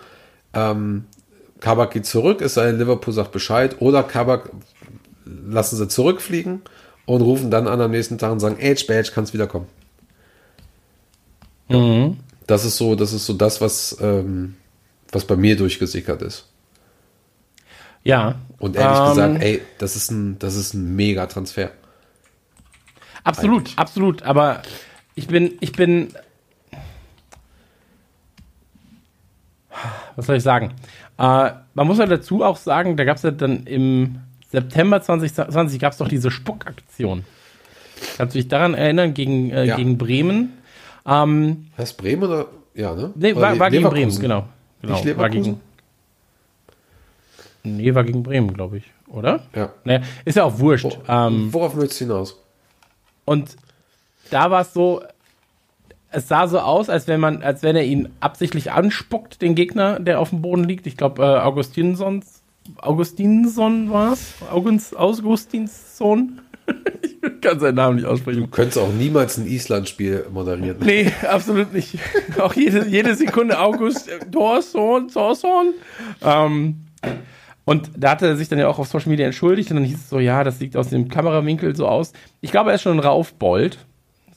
ähm, 0.53 1.05
Kabak 1.61 1.91
geht 1.91 2.05
zurück, 2.05 2.41
es 2.41 2.53
sei 2.53 2.67
denn, 2.67 2.77
Liverpool 2.77 3.13
sagt 3.13 3.31
Bescheid, 3.31 3.77
oder 3.79 4.03
Kabak 4.03 4.51
lassen 5.25 5.77
sie 5.77 5.87
zurückfliegen 5.87 6.61
und 7.05 7.21
rufen 7.21 7.49
dann 7.51 7.67
an 7.67 7.81
am 7.81 7.91
nächsten 7.91 8.17
Tag 8.17 8.31
und 8.31 8.39
sagen, 8.39 8.57
Edge, 8.59 8.85
Badge, 8.87 9.11
kannst 9.13 9.33
wiederkommen. 9.33 9.67
Das 12.47 12.65
ist 12.65 12.77
so, 12.77 12.95
das 12.95 13.13
ist 13.13 13.25
so 13.25 13.33
das, 13.33 13.61
was, 13.61 13.97
ähm, 14.01 14.55
was 15.11 15.25
bei 15.25 15.35
mir 15.35 15.55
durchgesickert 15.55 16.21
ist. 16.21 16.47
Ja. 18.03 18.35
Und 18.59 18.75
ehrlich 18.75 18.99
Ähm, 18.99 19.09
gesagt, 19.09 19.41
ey, 19.43 19.61
das 19.77 19.95
ist 19.95 20.11
ein, 20.11 20.39
das 20.39 20.55
ist 20.55 20.73
ein 20.73 20.95
mega 20.95 21.25
Transfer. 21.27 21.71
Absolut, 23.23 23.59
Eigentlich. 23.61 23.77
absolut. 23.77 24.23
Aber 24.23 24.61
ich 25.15 25.27
bin, 25.27 25.53
ich 25.59 25.73
bin. 25.73 26.09
Was 30.15 30.25
soll 30.25 30.37
ich 30.37 30.43
sagen? 30.43 30.73
Äh, 31.17 31.51
man 31.73 31.87
muss 31.87 31.97
ja 31.99 32.05
dazu 32.05 32.43
auch 32.43 32.57
sagen, 32.57 32.97
da 32.97 33.03
gab 33.05 33.17
es 33.17 33.23
ja 33.23 33.31
dann 33.31 33.65
im 33.65 34.19
September 34.49 35.01
2020 35.01 35.79
gab 35.79 35.91
es 35.93 35.97
doch 35.99 36.07
diese 36.07 36.31
Spuckaktion. 36.31 37.23
Kannst 38.17 38.35
du 38.35 38.39
dich 38.39 38.47
daran 38.47 38.73
erinnern, 38.73 39.13
gegen, 39.13 39.51
äh, 39.51 39.65
Ja. 39.65 39.75
gegen 39.75 39.97
Bremen? 39.97 40.53
Ähm, 41.05 41.67
Heißt 41.77 41.97
Bremen 41.97 42.23
oder? 42.23 42.47
Ja, 42.73 42.95
ne? 42.95 43.11
nee, 43.15 43.35
war, 43.35 43.57
war 43.59 43.69
gegen? 43.69 43.87
Bremen, 43.89 44.19
genau. 44.19 44.47
Genau 44.81 44.93
Nicht 44.95 45.05
war 45.17 45.27
Leverkusen? 45.29 45.61
gegen, 47.63 47.77
nee, 47.77 47.93
war 47.95 48.03
gegen 48.03 48.23
Bremen, 48.23 48.53
glaube 48.53 48.77
ich, 48.77 48.85
oder? 49.07 49.41
Ja. 49.55 49.71
Naja, 49.83 50.01
ist 50.25 50.35
ja 50.35 50.43
auch 50.43 50.59
wurscht. 50.59 50.85
Wo- 50.85 50.97
Ähm, 51.11 51.53
Worauf 51.53 51.75
möchtest 51.75 52.01
du 52.01 52.05
hinaus? 52.05 52.37
Und 53.25 53.55
da 54.31 54.49
war 54.51 54.61
es 54.61 54.73
so, 54.73 55.01
es 56.11 56.27
sah 56.27 56.47
so 56.47 56.59
aus, 56.59 56.89
als 56.89 57.07
wenn 57.07 57.19
man, 57.19 57.43
als 57.43 57.61
wenn 57.63 57.75
er 57.75 57.83
ihn 57.83 58.09
absichtlich 58.19 58.71
anspuckt, 58.71 59.41
den 59.41 59.53
Gegner, 59.55 59.99
der 59.99 60.19
auf 60.19 60.29
dem 60.31 60.41
Boden 60.41 60.63
liegt. 60.63 60.87
Ich 60.87 60.97
glaube, 60.97 61.23
äh, 61.23 61.39
Augustinsons, 61.39 62.41
Augustinsson 62.77 63.91
war 63.91 64.13
es? 64.13 64.33
Augustinsson? 64.51 66.41
Ich 67.01 67.41
kann 67.41 67.59
seinen 67.59 67.75
Namen 67.75 67.97
nicht 67.97 68.05
aussprechen. 68.05 68.41
Du 68.41 68.47
könntest 68.47 68.77
auch 68.77 68.91
niemals 68.91 69.37
ein 69.37 69.47
Island-Spiel 69.47 70.27
moderieren. 70.31 70.77
Nee, 70.83 71.11
absolut 71.29 71.73
nicht. 71.73 71.97
Auch 72.39 72.53
jede, 72.53 72.87
jede 72.87 73.15
Sekunde 73.15 73.59
August 73.59 74.09
äh, 74.09 74.19
Thorson, 74.31 75.07
Thorson. 75.07 75.73
Ähm, 76.21 76.75
und 77.65 77.91
da 77.95 78.11
hatte 78.11 78.27
er 78.27 78.35
sich 78.35 78.49
dann 78.49 78.57
ja 78.57 78.67
auch 78.67 78.79
auf 78.79 78.87
Social 78.87 79.09
Media 79.09 79.27
entschuldigt 79.27 79.69
und 79.69 79.77
dann 79.77 79.85
hieß 79.85 79.97
es 79.97 80.09
so, 80.09 80.19
ja, 80.19 80.43
das 80.43 80.57
sieht 80.57 80.75
aus 80.75 80.89
dem 80.89 81.07
Kamerawinkel 81.07 81.75
so 81.75 81.87
aus. 81.87 82.13
Ich 82.41 82.49
glaube, 82.49 82.71
er 82.71 82.75
ist 82.75 82.81
schon 82.81 82.97
ein 82.97 82.99
Raufbold. 82.99 83.77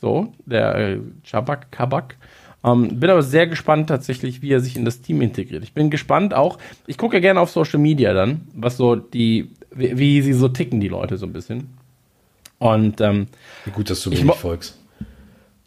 So, 0.03 0.33
der 0.45 0.75
äh, 0.75 0.99
Chabak, 1.25 1.71
Kabak. 1.71 2.17
Ähm, 2.65 3.01
bin 3.01 3.09
aber 3.09 3.23
sehr 3.23 3.47
gespannt 3.47 3.89
tatsächlich, 3.89 4.43
wie 4.43 4.53
er 4.53 4.61
sich 4.61 4.77
in 4.77 4.85
das 4.85 5.01
Team 5.01 5.21
integriert. 5.21 5.65
Ich 5.65 5.75
bin 5.75 5.91
gespannt 5.91 6.35
auch, 6.35 6.59
ich 6.87 6.99
gucke 6.99 7.17
ja 7.17 7.21
gerne 7.21 7.41
auf 7.41 7.51
Social 7.51 7.79
Media 7.79 8.13
dann, 8.13 8.43
was 8.55 8.77
so 8.77 8.97
die, 8.97 9.51
wie, 9.71 9.97
wie 9.99 10.23
sie 10.23 10.33
so 10.33 10.49
ticken, 10.49 10.81
die 10.81 10.89
Leute 10.89 11.17
so 11.17 11.27
ein 11.27 11.33
bisschen. 11.33 11.69
Und 12.63 13.01
ähm, 13.01 13.27
Wie 13.65 13.73
gut, 13.73 13.91
dass 13.91 14.03
du 14.03 14.11
mir 14.11 14.23
nicht 14.23 14.35
folgst. 14.37 14.79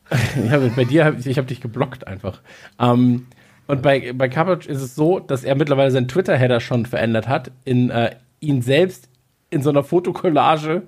ja, 0.49 0.59
bei 0.73 0.85
dir, 0.85 1.03
hab 1.03 1.25
ich, 1.25 1.37
habe 1.37 1.47
dich 1.47 1.59
geblockt 1.59 2.07
einfach. 2.07 2.39
Ähm, 2.79 3.27
und 3.67 3.81
bei, 3.81 4.13
bei 4.13 4.29
Cabbage 4.29 4.67
ist 4.67 4.81
es 4.81 4.95
so, 4.95 5.19
dass 5.19 5.43
er 5.43 5.55
mittlerweile 5.55 5.91
seinen 5.91 6.07
Twitter-Header 6.07 6.61
schon 6.61 6.85
verändert 6.85 7.27
hat, 7.27 7.51
in 7.65 7.89
äh, 7.89 8.15
ihn 8.39 8.61
selbst 8.61 9.09
in 9.49 9.61
so 9.61 9.71
einer 9.71 9.83
Fotokollage 9.83 10.83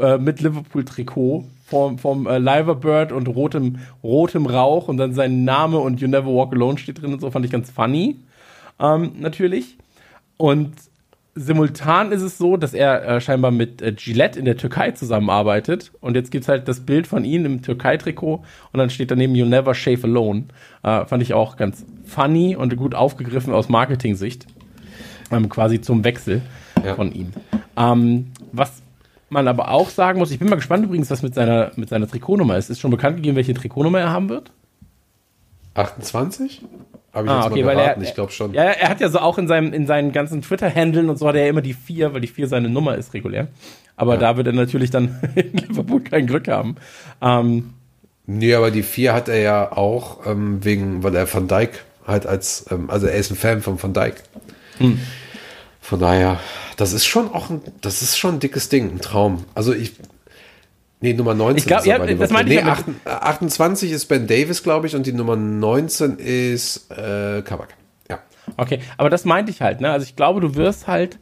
äh, 0.00 0.18
mit 0.18 0.40
Liverpool-Trikot 0.40 1.44
vom, 1.66 1.98
vom 1.98 2.26
äh, 2.26 2.38
Liver 2.38 2.74
Bird 2.74 3.12
und 3.12 3.28
rotem, 3.28 3.78
rotem 4.02 4.46
Rauch 4.46 4.88
und 4.88 4.96
dann 4.96 5.12
sein 5.12 5.44
Name 5.44 5.78
und 5.78 6.00
You 6.00 6.08
Never 6.08 6.26
Walk 6.34 6.54
Alone 6.54 6.78
steht 6.78 7.00
drin 7.00 7.12
und 7.12 7.20
so, 7.20 7.30
fand 7.30 7.44
ich 7.44 7.52
ganz 7.52 7.70
funny. 7.70 8.16
Ähm, 8.80 9.12
natürlich. 9.20 9.78
Und 10.38 10.72
simultan 11.34 12.12
ist 12.12 12.22
es 12.22 12.36
so, 12.38 12.56
dass 12.56 12.74
er 12.74 13.04
äh, 13.06 13.20
scheinbar 13.20 13.50
mit 13.50 13.80
äh, 13.80 13.92
Gillette 13.92 14.38
in 14.38 14.44
der 14.44 14.56
Türkei 14.56 14.90
zusammenarbeitet. 14.90 15.92
Und 16.00 16.14
jetzt 16.14 16.30
gibt's 16.30 16.48
halt 16.48 16.68
das 16.68 16.80
Bild 16.80 17.06
von 17.06 17.24
ihm 17.24 17.46
im 17.46 17.62
Türkei-Trikot 17.62 18.44
und 18.72 18.78
dann 18.78 18.90
steht 18.90 19.10
daneben 19.10 19.34
You 19.34 19.46
Never 19.46 19.74
Shave 19.74 20.04
Alone. 20.04 20.44
Äh, 20.82 21.06
fand 21.06 21.22
ich 21.22 21.34
auch 21.34 21.56
ganz 21.56 21.84
funny 22.04 22.56
und 22.56 22.76
gut 22.76 22.94
aufgegriffen 22.94 23.54
aus 23.54 23.68
Marketing-Sicht. 23.68 24.46
Ähm, 25.30 25.48
quasi 25.48 25.80
zum 25.80 26.04
Wechsel 26.04 26.42
Ja. 26.84 26.94
von 26.94 27.12
ihm. 27.12 27.32
Ähm, 27.76 28.32
was 28.52 28.82
man 29.30 29.48
aber 29.48 29.70
auch 29.70 29.88
sagen 29.88 30.18
muss, 30.18 30.30
ich 30.30 30.38
bin 30.38 30.50
mal 30.50 30.56
gespannt 30.56 30.84
übrigens, 30.84 31.10
was 31.10 31.22
mit 31.22 31.34
seiner, 31.34 31.70
mit 31.76 31.88
seiner 31.88 32.06
Trikotnummer 32.06 32.58
ist. 32.58 32.68
Ist 32.68 32.80
schon 32.80 32.90
bekannt 32.90 33.16
gegeben, 33.16 33.36
welche 33.36 33.54
Trikotnummer 33.54 34.00
er 34.00 34.10
haben 34.10 34.28
wird? 34.28 34.52
28? 35.74 36.62
Habe 37.12 37.26
ich 37.26 37.30
Ah, 37.32 37.36
jetzt 37.42 37.52
okay, 37.52 37.62
mal 37.62 37.68
weil 37.68 37.76
geraten. 37.76 38.00
er, 38.02 38.08
ich 38.08 38.14
glaube 38.14 38.32
schon. 38.32 38.54
Ja, 38.54 38.62
er 38.64 38.88
hat 38.88 39.00
ja 39.00 39.08
so 39.10 39.18
auch 39.18 39.36
in 39.38 39.46
seinem, 39.48 39.72
in 39.72 39.86
seinen 39.86 40.12
ganzen 40.12 40.40
Twitter-Handeln 40.42 41.10
und 41.10 41.18
so 41.18 41.28
hat 41.28 41.34
er 41.34 41.42
ja 41.44 41.48
immer 41.50 41.60
die 41.62 41.74
vier, 41.74 42.14
weil 42.14 42.20
die 42.22 42.26
vier 42.28 42.48
seine 42.48 42.68
Nummer 42.70 42.96
ist 42.96 43.12
regulär. 43.14 43.48
Aber 43.96 44.14
Ja. 44.14 44.20
da 44.20 44.36
wird 44.38 44.46
er 44.46 44.52
natürlich 44.54 44.90
dann 44.90 45.20
in 45.34 45.52
Liverpool 45.52 46.00
kein 46.02 46.26
Glück 46.26 46.48
haben. 46.48 46.76
Ähm, 47.20 47.74
Nee, 48.24 48.54
aber 48.54 48.70
die 48.70 48.84
vier 48.84 49.14
hat 49.14 49.28
er 49.28 49.40
ja 49.40 49.72
auch 49.72 50.24
ähm, 50.26 50.64
wegen, 50.64 51.02
weil 51.02 51.14
er 51.16 51.32
Van 51.32 51.48
Dijk 51.48 51.82
halt 52.06 52.24
als, 52.24 52.66
ähm, 52.70 52.88
also 52.88 53.08
er 53.08 53.14
ist 53.16 53.30
ein 53.32 53.36
Fan 53.36 53.60
von 53.62 53.82
Van 53.82 53.92
Dijk. 53.92 54.22
Hm. 54.78 55.00
Von 55.80 55.98
daher, 55.98 56.38
das 56.76 56.92
ist 56.92 57.04
schon 57.04 57.32
auch 57.34 57.50
ein, 57.50 57.60
das 57.80 58.00
ist 58.00 58.16
schon 58.16 58.34
ein 58.34 58.40
dickes 58.40 58.68
Ding, 58.68 58.90
ein 58.92 59.00
Traum. 59.00 59.44
Also 59.56 59.74
ich, 59.74 59.94
nee, 61.02 61.12
Nummer 61.12 61.34
19 61.34 61.58
Ich 61.58 61.66
glaub, 61.66 61.80
ist 61.80 61.86
ja, 61.86 61.98
das 61.98 62.08
Liverpool. 62.08 62.32
meinte 62.32 62.52
ich 62.54 62.60
nee, 62.60 62.66
ja 62.66 62.72
acht- 62.72 62.84
äh, 63.04 63.08
28 63.10 63.90
ist 63.92 64.06
Ben 64.06 64.26
Davis, 64.26 64.62
glaube 64.62 64.86
ich, 64.86 64.96
und 64.96 65.06
die 65.06 65.12
Nummer 65.12 65.36
19 65.36 66.16
ist 66.16 66.90
äh, 66.90 67.42
Kabak. 67.42 67.74
Ja. 68.10 68.20
okay, 68.56 68.80
aber 68.96 69.10
das 69.10 69.24
meinte 69.24 69.50
ich 69.50 69.60
halt, 69.60 69.80
ne? 69.80 69.90
Also 69.90 70.04
ich 70.04 70.16
glaube, 70.16 70.40
du 70.40 70.54
wirst 70.54 70.86
halt. 70.86 71.18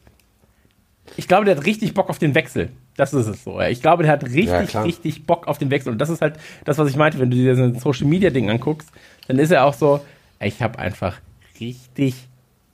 Ich 1.16 1.27
glaube, 1.27 1.44
der 1.44 1.57
hat 1.57 1.66
richtig 1.66 1.93
Bock 1.94 2.09
auf 2.09 2.19
den 2.19 2.35
Wechsel. 2.36 2.70
Das 2.97 3.12
ist 3.15 3.27
es 3.27 3.43
so. 3.43 3.61
Ja. 3.61 3.69
Ich 3.69 3.82
glaube, 3.82 4.05
der 4.05 4.12
hat 4.12 4.23
Ja, 4.23 4.28
richtig, 4.28 4.69
klar. 4.69 4.85
richtig 4.85 5.27
Bock 5.27 5.48
auf 5.48 5.59
den 5.59 5.70
Wechsel. 5.70 5.90
Und 5.93 5.98
das 5.98 6.09
ist 6.09 6.20
halt 6.23 6.35
das, 6.65 6.78
was 6.78 6.89
ich 6.89 6.97
meinte, 6.97 7.19
wenn 7.19 7.31
du 7.31 7.36
dir 7.36 7.57
so 7.57 7.62
ein 7.65 7.78
Social 7.78 8.07
Media 8.07 8.31
Ding 8.31 8.48
anguckst, 8.48 8.89
dann 9.27 9.39
ist 9.39 9.51
er 9.51 9.65
auch 9.65 9.74
so, 9.74 10.01
ich 10.40 10.62
habe 10.62 10.78
einfach 10.78 11.16
richtig 11.59 12.15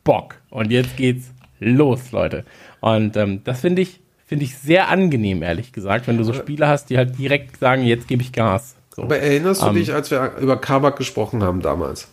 Bock. 0.04 0.36
Und 0.50 0.70
jetzt 0.70 0.96
geht's 0.96 1.30
los, 1.60 2.12
Leute. 2.12 2.44
Und 2.80 3.16
ähm, 3.16 3.40
das 3.44 3.60
finde 3.60 3.82
ich, 3.82 4.00
finde 4.26 4.44
ich 4.44 4.58
sehr 4.58 4.88
angenehm, 4.88 5.42
ehrlich 5.42 5.72
gesagt, 5.72 6.06
wenn 6.08 6.18
du 6.18 6.24
so 6.24 6.32
Spieler 6.32 6.68
hast, 6.68 6.90
die 6.90 6.98
halt 6.98 7.18
direkt 7.18 7.58
sagen, 7.58 7.82
jetzt 7.84 8.08
gebe 8.08 8.22
ich 8.22 8.32
Gas. 8.32 8.74
So. 8.94 9.02
Aber 9.02 9.18
erinnerst 9.18 9.62
du 9.62 9.66
Ähm. 9.68 9.74
dich, 9.74 9.92
als 9.92 10.10
wir 10.10 10.32
über 10.40 10.60
Kabak 10.60 10.96
gesprochen 10.96 11.42
haben 11.42 11.62
damals? 11.62 12.08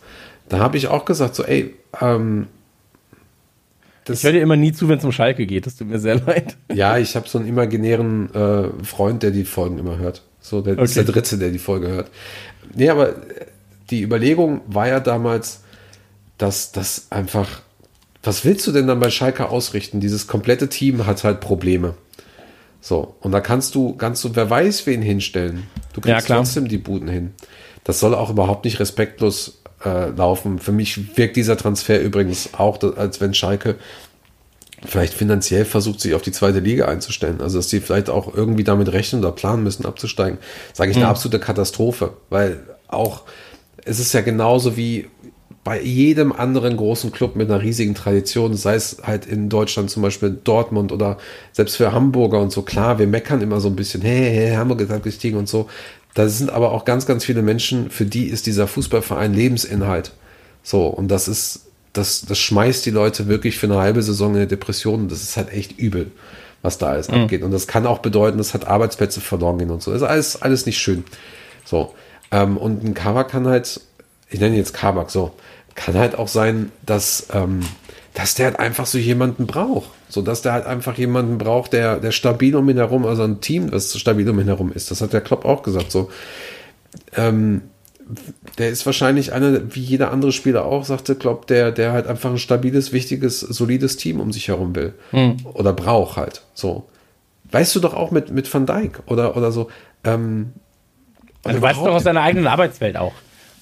Da 0.48 0.58
habe 0.58 0.76
ich 0.76 0.88
auch 0.88 1.04
gesagt, 1.06 1.34
so, 1.34 1.42
ey, 1.44 1.74
ähm, 2.00 2.46
das, 4.04 4.18
Ich 4.18 4.24
höre 4.24 4.32
dir 4.32 4.42
immer 4.42 4.56
nie 4.56 4.72
zu, 4.72 4.88
wenn 4.88 4.98
es 4.98 5.04
um 5.04 5.12
Schalke 5.12 5.46
geht. 5.46 5.64
Das 5.66 5.76
tut 5.76 5.88
mir 5.88 5.98
sehr 5.98 6.16
leid. 6.26 6.56
Ja, 6.72 6.98
ich 6.98 7.16
habe 7.16 7.26
so 7.28 7.38
einen 7.38 7.48
imaginären 7.48 8.32
äh, 8.34 8.84
Freund, 8.84 9.22
der 9.22 9.30
die 9.30 9.44
Folgen 9.44 9.78
immer 9.78 9.96
hört. 9.96 10.22
So, 10.40 10.60
der 10.60 10.74
ist 10.78 10.90
Okay. 10.90 11.04
der 11.06 11.12
Dritte, 11.14 11.38
der 11.38 11.50
die 11.50 11.58
Folge 11.58 11.88
hört. 11.88 12.10
Nee, 12.74 12.90
aber 12.90 13.14
die 13.88 14.02
Überlegung 14.02 14.60
war 14.66 14.88
ja 14.88 15.00
damals, 15.00 15.62
dass 16.36 16.70
das 16.72 17.06
einfach, 17.10 17.62
was 18.22 18.44
willst 18.44 18.66
du 18.66 18.72
denn 18.72 18.86
dann 18.86 19.00
bei 19.00 19.08
Schalke 19.08 19.48
ausrichten? 19.48 20.00
Dieses 20.00 20.26
komplette 20.26 20.68
Team 20.68 21.06
hat 21.06 21.24
halt 21.24 21.40
Probleme. 21.40 21.94
So, 22.86 23.14
und 23.20 23.32
da 23.32 23.40
kannst 23.40 23.74
du, 23.74 23.94
kannst 23.94 24.22
du, 24.24 24.36
wer 24.36 24.50
weiß, 24.50 24.84
wen 24.84 25.00
hinstellen. 25.00 25.62
Du 25.94 26.02
Ja, 26.02 26.16
kriegst 26.16 26.26
klar. 26.26 26.40
trotzdem 26.40 26.68
die 26.68 26.76
Buden 26.76 27.08
hin. 27.08 27.32
Das 27.82 27.98
soll 27.98 28.14
auch 28.14 28.28
überhaupt 28.28 28.66
nicht 28.66 28.78
respektlos 28.78 29.62
äh, 29.86 30.10
laufen. 30.10 30.58
Für 30.58 30.70
mich 30.70 31.16
wirkt 31.16 31.36
dieser 31.36 31.56
Transfer 31.56 31.98
übrigens 31.98 32.50
auch, 32.52 32.78
als 32.98 33.22
wenn 33.22 33.32
Schalke 33.32 33.76
vielleicht 34.84 35.14
finanziell 35.14 35.64
versucht, 35.64 35.98
sich 35.98 36.12
auf 36.12 36.20
die 36.20 36.32
zweite 36.32 36.58
Liga 36.58 36.84
einzustellen. 36.84 37.40
Also, 37.40 37.56
dass 37.56 37.68
die 37.68 37.80
vielleicht 37.80 38.10
auch 38.10 38.34
irgendwie 38.34 38.64
damit 38.64 38.92
rechnen 38.92 39.22
oder 39.22 39.32
planen 39.32 39.62
müssen, 39.62 39.86
abzusteigen. 39.86 40.38
Sage 40.74 40.90
ich 40.90 40.98
eine 40.98 41.08
absolute 41.08 41.40
Katastrophe, 41.40 42.18
weil 42.28 42.60
auch, 42.88 43.22
es 43.86 43.98
ist 43.98 44.12
ja 44.12 44.20
genauso 44.20 44.76
wie 44.76 45.08
bei 45.64 45.80
jedem 45.80 46.32
anderen 46.32 46.76
großen 46.76 47.10
Club 47.10 47.36
mit 47.36 47.50
einer 47.50 47.62
riesigen 47.62 47.94
Tradition, 47.94 48.54
sei 48.54 48.74
es 48.74 48.98
halt 49.02 49.24
in 49.24 49.48
Deutschland 49.48 49.90
zum 49.90 50.02
Beispiel 50.02 50.38
Dortmund 50.44 50.92
oder 50.92 51.16
selbst 51.52 51.76
für 51.76 51.92
Hamburger 51.92 52.40
und 52.40 52.52
so, 52.52 52.62
klar, 52.62 52.98
wir 52.98 53.06
meckern 53.06 53.40
immer 53.40 53.60
so 53.60 53.68
ein 53.68 53.76
bisschen, 53.76 54.02
hey, 54.02 54.30
hey, 54.30 54.54
Hamburg 54.56 54.82
ist 54.82 54.90
abgestiegen 54.90 55.38
und 55.38 55.48
so. 55.48 55.68
Da 56.12 56.28
sind 56.28 56.50
aber 56.50 56.72
auch 56.72 56.84
ganz, 56.84 57.06
ganz 57.06 57.24
viele 57.24 57.42
Menschen, 57.42 57.90
für 57.90 58.04
die 58.04 58.26
ist 58.26 58.46
dieser 58.46 58.68
Fußballverein 58.68 59.32
Lebensinhalt. 59.32 60.12
So, 60.62 60.86
und 60.86 61.08
das 61.08 61.28
ist, 61.28 61.66
das, 61.94 62.26
das 62.26 62.38
schmeißt 62.38 62.84
die 62.84 62.90
Leute 62.90 63.26
wirklich 63.26 63.58
für 63.58 63.66
eine 63.66 63.78
halbe 63.78 64.02
Saison 64.02 64.32
in 64.32 64.36
eine 64.36 64.46
Depression 64.46 65.00
und 65.02 65.12
das 65.12 65.22
ist 65.22 65.36
halt 65.36 65.50
echt 65.50 65.78
übel, 65.78 66.10
was 66.60 66.76
da 66.76 66.88
alles 66.88 67.08
abgeht. 67.08 67.42
Und 67.42 67.52
das 67.52 67.66
kann 67.66 67.86
auch 67.86 67.98
bedeuten, 68.00 68.36
dass 68.36 68.52
halt 68.52 68.66
Arbeitsplätze 68.66 69.20
verloren 69.22 69.58
gehen 69.58 69.70
und 69.70 69.82
so. 69.82 69.92
Das 69.92 70.02
ist 70.02 70.08
alles, 70.08 70.42
alles 70.42 70.66
nicht 70.66 70.78
schön. 70.78 71.04
So. 71.64 71.94
Ähm, 72.30 72.58
und 72.58 72.84
ein 72.84 72.94
Kabak 72.94 73.30
kann 73.30 73.46
halt, 73.46 73.80
ich 74.28 74.40
nenne 74.40 74.54
ihn 74.54 74.58
jetzt 74.58 74.74
Kabak, 74.74 75.10
so, 75.10 75.32
kann 75.74 75.94
halt 75.94 76.16
auch 76.16 76.28
sein, 76.28 76.70
dass, 76.84 77.28
ähm, 77.32 77.60
dass 78.14 78.34
der 78.34 78.46
halt 78.46 78.58
einfach 78.58 78.86
so 78.86 78.98
jemanden 78.98 79.46
braucht. 79.46 79.90
So, 80.08 80.22
dass 80.22 80.42
der 80.42 80.52
halt 80.52 80.66
einfach 80.66 80.96
jemanden 80.96 81.38
braucht, 81.38 81.72
der, 81.72 81.98
der 81.98 82.12
stabil 82.12 82.54
um 82.54 82.68
ihn 82.68 82.76
herum, 82.76 83.04
also 83.04 83.24
ein 83.24 83.40
Team, 83.40 83.70
das 83.70 83.98
stabil 83.98 84.28
um 84.28 84.38
ihn 84.38 84.46
herum 84.46 84.72
ist. 84.72 84.90
Das 84.90 85.00
hat 85.00 85.12
der 85.12 85.20
Klopp 85.20 85.44
auch 85.44 85.62
gesagt, 85.62 85.90
so. 85.90 86.10
Ähm, 87.16 87.62
der 88.58 88.68
ist 88.68 88.84
wahrscheinlich 88.86 89.32
einer, 89.32 89.74
wie 89.74 89.80
jeder 89.80 90.12
andere 90.12 90.30
Spieler 90.30 90.66
auch, 90.66 90.84
sagte 90.84 91.14
Klopp, 91.16 91.46
der, 91.46 91.72
der 91.72 91.92
halt 91.92 92.06
einfach 92.06 92.30
ein 92.30 92.38
stabiles, 92.38 92.92
wichtiges, 92.92 93.40
solides 93.40 93.96
Team 93.96 94.20
um 94.20 94.30
sich 94.30 94.48
herum 94.48 94.76
will. 94.76 94.94
Oder 95.54 95.72
braucht 95.72 96.16
halt. 96.16 96.42
So. 96.52 96.86
Weißt 97.50 97.74
du 97.74 97.80
doch 97.80 97.94
auch 97.94 98.10
mit, 98.10 98.30
mit 98.30 98.52
Van 98.52 98.66
Dijk 98.66 99.00
oder, 99.06 99.36
oder 99.36 99.50
so. 99.52 99.68
Ähm, 100.04 100.52
Also, 101.42 101.58
du 101.58 101.62
weißt 101.62 101.80
doch 101.80 101.94
aus 101.94 102.04
deiner 102.04 102.22
eigenen 102.22 102.46
Arbeitswelt 102.46 102.96
auch. 102.96 103.14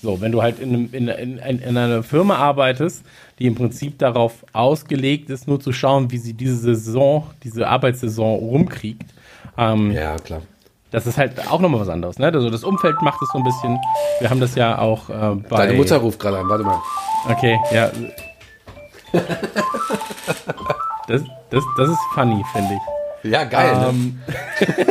So, 0.03 0.21
wenn 0.21 0.33
du 0.33 0.43
halt 0.43 0.59
in, 0.59 0.71
einem- 0.75 0.89
in, 0.93 1.07
in, 1.09 1.39
in, 1.39 1.59
in 1.61 1.77
einer 1.77 2.03
Firma 2.03 2.35
arbeitest, 2.37 3.05
die 3.39 3.47
im 3.47 3.55
Prinzip 3.55 3.99
darauf 4.01 4.45
ausgelegt 4.53 5.31
ist, 5.31 5.47
nur 5.47 5.61
zu 5.61 5.73
schauen, 5.73 6.11
wie 6.11 6.19
sie 6.19 6.35
diese 6.35 6.57
Saison, 6.75 7.31
diese 7.45 7.69
Arbeitssaison 7.69 8.39
rumkriegt, 8.41 9.09
ähm, 9.57 9.93
ja, 9.93 10.17
klar. 10.17 10.43
das 10.91 11.07
ist 11.07 11.19
halt 11.19 11.49
auch 11.49 11.61
nochmal 11.61 11.81
was 11.81 11.89
anderes. 11.89 12.19
Ne? 12.19 12.27
Also 12.27 12.51
das 12.51 12.65
Umfeld 12.65 13.01
macht 13.03 13.21
es 13.23 13.29
so 13.33 13.39
ein 13.39 13.45
bisschen. 13.45 13.79
Wir 14.19 14.29
haben 14.31 14.41
das 14.41 14.57
ja 14.57 14.79
auch 14.79 15.09
äh, 15.09 15.37
bei. 15.49 15.67
Deine 15.67 15.75
Mutter 15.75 15.99
ruft 15.99 16.19
gerade 16.19 16.39
an, 16.39 16.49
warte 16.49 16.65
mal. 16.65 16.81
Okay, 17.29 17.57
ja. 17.73 17.91
Das, 21.07 21.23
das, 21.51 21.65
das 21.77 21.89
ist 21.91 21.99
funny, 22.15 22.43
finde 22.53 22.75
ich. 22.75 23.31
Ja, 23.31 23.45
geil. 23.45 23.77
ne? 23.77 23.89
Ähm, 23.89 24.21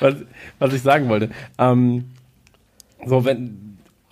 was, 0.00 0.14
was 0.58 0.72
ich 0.74 0.82
sagen 0.82 1.08
wollte. 1.08 1.30
Ähm, 1.58 2.10
so, 3.06 3.24
wenn 3.24 3.64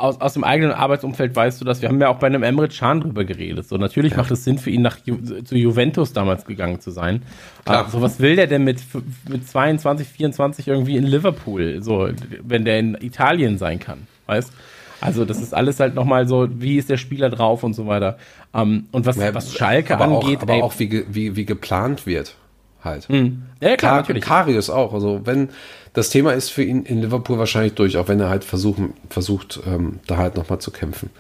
aus, 0.03 0.21
aus 0.21 0.35
dem 0.35 0.43
eigenen 0.43 0.73
Arbeitsumfeld 0.73 1.35
weißt 1.35 1.61
du 1.61 1.65
das, 1.65 1.81
wir 1.81 1.89
haben 1.89 2.01
ja 2.01 2.09
auch 2.09 2.19
bei 2.19 2.27
einem 2.27 2.43
Emre 2.43 2.69
Can 2.69 3.01
drüber 3.01 3.25
geredet. 3.25 3.69
So, 3.69 3.77
natürlich 3.77 4.17
macht 4.17 4.31
es 4.33 4.43
Sinn 4.43 4.59
für 4.59 4.71
ihn, 4.71 4.83
nach 4.83 4.99
Ju 5.05 5.17
zu 5.45 5.57
Juventus 5.57 6.13
damals 6.13 6.45
gegangen 6.45 6.81
zu 6.81 6.91
sein. 6.91 7.23
Klar. 7.65 7.87
Äh, 7.87 7.91
so, 7.91 8.03
was 8.03 8.19
will 8.19 8.35
der 8.35 8.49
denn 8.49 8.65
mit, 8.65 8.81
mit 9.29 9.49
22, 9.49 10.09
24 10.09 10.67
irgendwie 10.67 10.97
in 10.97 11.05
Liverpool, 11.05 11.83
so, 11.83 12.09
wenn 12.43 12.65
der 12.65 12.81
in 12.81 12.97
Italien 13.01 13.59
sein 13.59 13.79
kann, 13.79 14.09
weißt 14.27 14.53
Also, 15.01 15.25
das 15.25 15.41
ist 15.41 15.55
alles 15.55 15.79
halt 15.79 15.95
nochmal 15.95 16.27
so, 16.27 16.49
wie 16.51 16.79
ist 16.79 16.91
der 16.91 16.97
Spieler 16.97 17.31
drauf 17.31 17.63
und 17.63 17.75
so 17.75 17.87
weiter. 17.87 18.19
Ähm, 18.53 18.87
und 18.91 19.07
was, 19.07 19.17
Ja, 19.17 19.33
was 19.35 19.55
Schalke 19.55 19.95
aber 19.95 20.05
angeht, 20.05 20.39
auch, 20.39 20.43
aber 20.43 20.55
ey, 20.55 20.63
auch 20.63 20.75
wie, 20.79 21.05
wie, 21.09 21.37
wie 21.37 21.45
geplant 21.45 22.07
wird. 22.07 22.35
Halt. 22.85 23.07
ja, 23.09 23.19
ja, 23.61 23.77
klar, 23.77 23.77
Kar 23.77 23.97
natürlich. 23.99 24.25
Karius 24.25 24.71
auch. 24.71 24.93
Also 24.93 25.21
wenn 25.25 25.51
das 25.93 26.11
Thema 26.11 26.33
ist 26.33 26.51
für 26.51 26.63
ihn 26.65 26.83
in 26.85 27.01
Liverpool 27.01 27.39
wahrscheinlich 27.39 27.75
durch, 27.75 27.97
auch 27.97 28.09
wenn 28.09 28.19
er 28.19 28.29
halt 28.29 28.45
versuchen, 28.45 28.95
versucht, 29.09 29.61
ähm, 29.67 30.01
da 30.07 30.17
halt 30.17 30.37
nochmal 30.37 30.59
zu 30.59 30.71
kämpfen. 30.71 31.11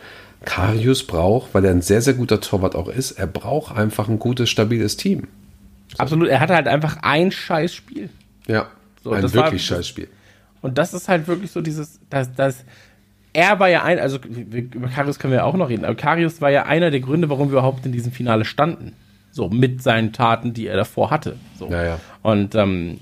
Karius 0.44 1.06
braucht, 1.06 1.54
weil 1.54 1.64
er 1.64 1.70
ein 1.70 1.82
sehr, 1.82 2.02
sehr 2.02 2.14
guter 2.14 2.40
Torwart 2.40 2.74
auch 2.74 2.88
ist, 2.88 3.12
er 3.12 3.26
braucht 3.28 3.76
einfach 3.76 4.08
ein 4.08 4.18
gutes, 4.18 4.50
stabiles 4.50 4.96
Team. 4.96 5.28
Absolut, 5.98 6.28
er 6.28 6.40
hatte 6.40 6.54
halt 6.54 6.66
einfach 6.66 6.98
ein 7.02 7.30
scheiß 7.30 7.74
Spiel. 7.74 8.08
Ja. 8.46 8.66
So, 9.04 9.12
ein 9.12 9.22
war- 9.22 9.32
wirklich 9.32 9.64
scheiß 9.64 9.86
Spiel. 9.86 10.08
Und 10.62 10.78
das 10.78 10.94
ist 10.94 11.08
halt 11.08 11.28
wirklich 11.28 11.50
so 11.50 11.60
dieses, 11.60 12.00
dass, 12.08 12.32
dass 12.34 12.64
er 13.32 13.58
war 13.58 13.68
ja 13.68 13.82
ein, 13.82 13.98
also 13.98 14.18
über 14.18 14.88
Karius 14.88 15.18
können 15.18 15.32
wir 15.32 15.38
ja 15.38 15.44
auch 15.44 15.56
noch 15.56 15.68
reden, 15.68 15.84
aber 15.84 15.94
Karius 15.94 16.40
war 16.40 16.50
ja 16.50 16.64
einer 16.64 16.90
der 16.90 17.00
Gründe, 17.00 17.28
warum 17.28 17.48
wir 17.48 17.52
überhaupt 17.58 17.84
in 17.86 17.92
diesem 17.92 18.12
Finale 18.12 18.44
standen. 18.44 18.92
So, 19.32 19.48
mit 19.48 19.82
seinen 19.82 20.12
Taten, 20.12 20.52
die 20.52 20.66
er 20.66 20.76
davor 20.76 21.10
hatte. 21.10 21.36
So. 21.58 21.68
Ja, 21.68 21.84
ja. 21.84 22.00
Und 22.22 22.54
ähm, 22.54 22.98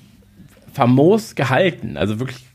famos 0.72 1.34
gehalten, 1.34 1.96
also 1.96 2.18
wirklich 2.20 2.46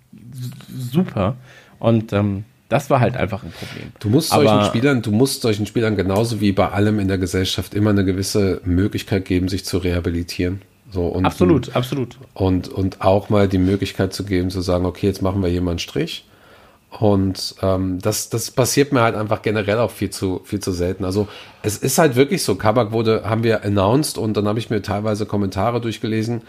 super. 0.74 1.36
Und 1.78 2.14
ähm, 2.14 2.46
das 2.70 2.90
war 2.90 3.00
halt 3.00 3.16
einfach 3.18 3.44
ein 3.44 3.52
Problem. 3.52 3.92
Du 4.00 4.10
musst 4.10 4.32
Aber- 4.34 4.44
solchen 4.44 4.66
Spielern, 4.66 5.02
du 5.02 5.12
musst 5.12 5.42
solchen 5.42 5.66
Spielern 5.66 5.96
genauso 5.96 6.42
wie 6.42 6.52
bei 6.52 6.70
allem 6.70 7.00
in 7.00 7.08
der 7.08 7.18
Gesellschaft 7.18 7.74
immer 7.74 7.92
eine 7.92 8.06
gewisse 8.06 8.62
Möglichkeit 8.64 9.26
geben, 9.26 9.50
sich 9.50 9.66
zu 9.66 9.78
rehabilitieren. 9.78 10.62
So, 10.90 11.08
und, 11.08 11.26
Absolut, 11.26 11.76
absolut. 11.76 12.18
Und, 12.34 12.70
und 12.70 13.02
auch 13.02 13.30
mal 13.30 13.48
die 13.48 13.58
Möglichkeit 13.58 14.14
zu 14.14 14.24
geben, 14.24 14.50
zu 14.50 14.62
sagen, 14.62 14.86
okay, 14.86 15.08
jetzt 15.08 15.22
machen 15.22 15.42
wir 15.42 15.50
hier 15.50 15.62
mal 15.62 15.72
einen 15.72 15.80
Strich. 15.80 16.26
Und 17.00 17.56
ähm, 17.62 18.00
das, 18.02 18.30
das 18.30 18.52
passiert 18.52 18.94
mir 18.94 19.02
halt 19.02 19.16
einfach 19.16 19.42
generell 19.42 19.80
auch 19.80 19.92
viel 19.92 20.12
zu, 20.12 20.42
viel 20.46 20.62
zu 20.62 20.72
selten. 20.72 21.04
Also 21.04 21.28
es 21.62 21.78
ist 21.78 21.98
halt 21.98 22.16
wirklich 22.16 22.44
so, 22.44 22.56
Kabak 22.56 22.92
wurde, 22.92 23.24
haben 23.26 23.44
wir 23.44 23.66
announced 23.66 24.18
und 24.18 24.38
dann 24.38 24.48
habe 24.48 24.60
ich 24.60 24.70
mir 24.70 24.82
teilweise 24.82 25.26
Kommentare 25.26 25.82
durchgelesen. 25.82 26.44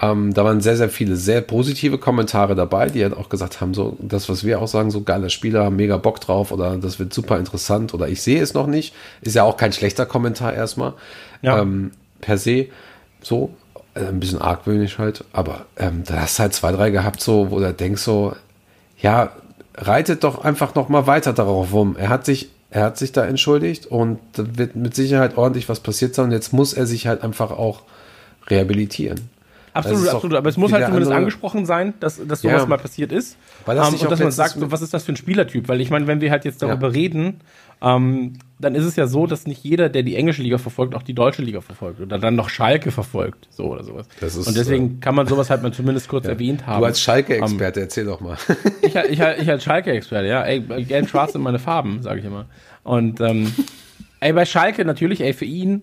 Ähm, 0.00 0.32
da 0.34 0.44
waren 0.44 0.60
sehr, 0.60 0.76
sehr 0.76 0.88
viele 0.88 1.16
sehr 1.16 1.40
positive 1.40 1.98
Kommentare 1.98 2.54
dabei, 2.54 2.88
die 2.88 3.02
halt 3.02 3.16
auch 3.16 3.28
gesagt 3.28 3.60
haben, 3.60 3.74
so 3.74 3.96
das, 4.00 4.28
was 4.28 4.44
wir 4.44 4.60
auch 4.60 4.68
sagen, 4.68 4.90
so 4.90 5.02
geile 5.02 5.30
Spieler, 5.30 5.68
mega 5.70 5.96
Bock 5.96 6.20
drauf 6.20 6.52
oder 6.52 6.76
das 6.76 6.98
wird 6.98 7.12
super 7.12 7.38
interessant 7.38 7.92
oder 7.92 8.08
ich 8.08 8.22
sehe 8.22 8.40
es 8.40 8.54
noch 8.54 8.68
nicht. 8.68 8.94
Ist 9.20 9.34
ja 9.34 9.42
auch 9.42 9.56
kein 9.56 9.72
schlechter 9.72 10.06
Kommentar 10.06 10.54
erstmal. 10.54 10.94
Ja. 11.42 11.58
Ähm, 11.60 11.90
per 12.20 12.38
se. 12.38 12.68
So, 13.20 13.54
äh, 13.94 14.06
ein 14.06 14.20
bisschen 14.20 14.40
argwöhnisch 14.40 14.98
halt, 14.98 15.24
aber 15.32 15.66
ähm, 15.76 16.04
da 16.06 16.22
hast 16.22 16.38
du 16.38 16.42
halt 16.42 16.54
zwei, 16.54 16.72
drei 16.72 16.90
gehabt, 16.90 17.20
so, 17.20 17.50
wo 17.50 17.58
du 17.58 17.72
denkst 17.72 18.02
so, 18.02 18.34
ja, 18.98 19.32
reitet 19.76 20.24
doch 20.24 20.44
einfach 20.44 20.74
noch 20.74 20.88
mal 20.88 21.06
weiter 21.06 21.32
darauf 21.32 21.72
rum. 21.72 21.96
Er 21.98 22.08
hat 22.08 22.24
sich, 22.24 22.48
er 22.70 22.84
hat 22.84 22.98
sich 22.98 23.12
da 23.12 23.24
entschuldigt 23.24 23.86
und 23.86 24.18
da 24.34 24.44
wird 24.56 24.76
mit 24.76 24.94
Sicherheit 24.94 25.36
ordentlich 25.36 25.68
was 25.68 25.80
passiert 25.80 26.14
sein 26.14 26.26
und 26.26 26.32
jetzt 26.32 26.52
muss 26.52 26.72
er 26.72 26.86
sich 26.86 27.06
halt 27.06 27.22
einfach 27.22 27.50
auch 27.50 27.82
rehabilitieren. 28.48 29.28
Absolut, 29.74 30.06
absolut. 30.08 30.36
Aber 30.36 30.50
es 30.50 30.58
muss 30.58 30.70
halt 30.72 30.84
zumindest 30.84 31.08
andere- 31.10 31.18
angesprochen 31.20 31.64
sein, 31.64 31.94
dass, 31.98 32.20
dass 32.26 32.42
sowas 32.42 32.60
Ja. 32.62 32.66
mal 32.66 32.76
passiert 32.76 33.10
ist. 33.10 33.38
Weil 33.64 33.76
das 33.76 33.86
Ähm, 33.88 33.92
sich 33.94 34.02
und 34.02 34.10
dass 34.10 34.20
man 34.20 34.30
sagt, 34.30 34.50
so, 34.58 34.70
was 34.70 34.82
ist 34.82 34.92
das 34.92 35.04
für 35.04 35.12
ein 35.12 35.16
Spielertyp? 35.16 35.66
Weil 35.68 35.80
ich 35.80 35.88
meine, 35.88 36.06
wenn 36.06 36.20
wir 36.20 36.30
halt 36.30 36.44
jetzt 36.44 36.60
darüber 36.60 36.88
Ja. 36.88 36.92
reden, 36.92 37.40
ähm, 37.80 38.34
dann 38.62 38.74
ist 38.74 38.84
es 38.84 38.96
ja 38.96 39.06
so, 39.06 39.26
dass 39.26 39.46
nicht 39.46 39.64
jeder, 39.64 39.88
der 39.88 40.02
die 40.02 40.16
englische 40.16 40.42
Liga 40.42 40.56
verfolgt, 40.56 40.94
auch 40.94 41.02
die 41.02 41.14
deutsche 41.14 41.42
Liga 41.42 41.60
verfolgt 41.60 42.00
oder 42.00 42.18
dann 42.18 42.36
noch 42.36 42.48
Schalke 42.48 42.90
verfolgt, 42.90 43.48
so 43.50 43.64
oder 43.64 43.82
sowas. 43.82 44.06
Ist, 44.20 44.46
und 44.46 44.56
deswegen 44.56 45.00
kann 45.00 45.14
man 45.14 45.26
sowas 45.26 45.50
halt 45.50 45.62
mal 45.62 45.72
zumindest 45.72 46.08
kurz 46.08 46.26
erwähnt 46.28 46.66
haben. 46.66 46.80
Du 46.80 46.86
als 46.86 47.00
Schalke-Experte, 47.00 47.80
erzähl 47.80 48.04
doch 48.06 48.20
mal. 48.20 48.36
Ich, 48.82 48.94
ich, 48.96 49.20
ich 49.20 49.50
als 49.50 49.64
Schalke-Experte, 49.64 50.26
ja. 50.26 50.42
Ey, 50.42 50.60
gelb-schwarz 50.60 51.32
sind 51.32 51.42
meine 51.42 51.58
Farben, 51.58 52.02
sage 52.02 52.20
ich 52.20 52.26
immer. 52.26 52.46
Und 52.82 53.20
ähm, 53.20 53.52
ey, 54.20 54.32
bei 54.32 54.44
Schalke 54.44 54.84
natürlich, 54.84 55.20
ey, 55.20 55.32
für 55.32 55.44
ihn 55.44 55.82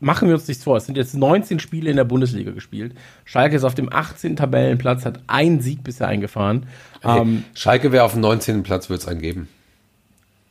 machen 0.00 0.28
wir 0.28 0.34
uns 0.34 0.48
nichts 0.48 0.64
vor. 0.64 0.76
Es 0.76 0.86
sind 0.86 0.96
jetzt 0.96 1.14
19 1.14 1.60
Spiele 1.60 1.90
in 1.90 1.96
der 1.96 2.04
Bundesliga 2.04 2.52
gespielt. 2.52 2.94
Schalke 3.24 3.56
ist 3.56 3.64
auf 3.64 3.74
dem 3.74 3.92
18. 3.92 4.36
Tabellenplatz, 4.36 5.04
hat 5.04 5.20
einen 5.26 5.60
Sieg 5.60 5.84
bisher 5.84 6.08
eingefahren. 6.08 6.66
Ähm, 7.04 7.44
Schalke 7.54 7.92
wäre 7.92 8.04
auf 8.04 8.12
dem 8.12 8.22
19. 8.22 8.62
Platz, 8.62 8.90
wird 8.90 9.00
es 9.00 9.08
einen 9.08 9.20
geben. 9.20 9.48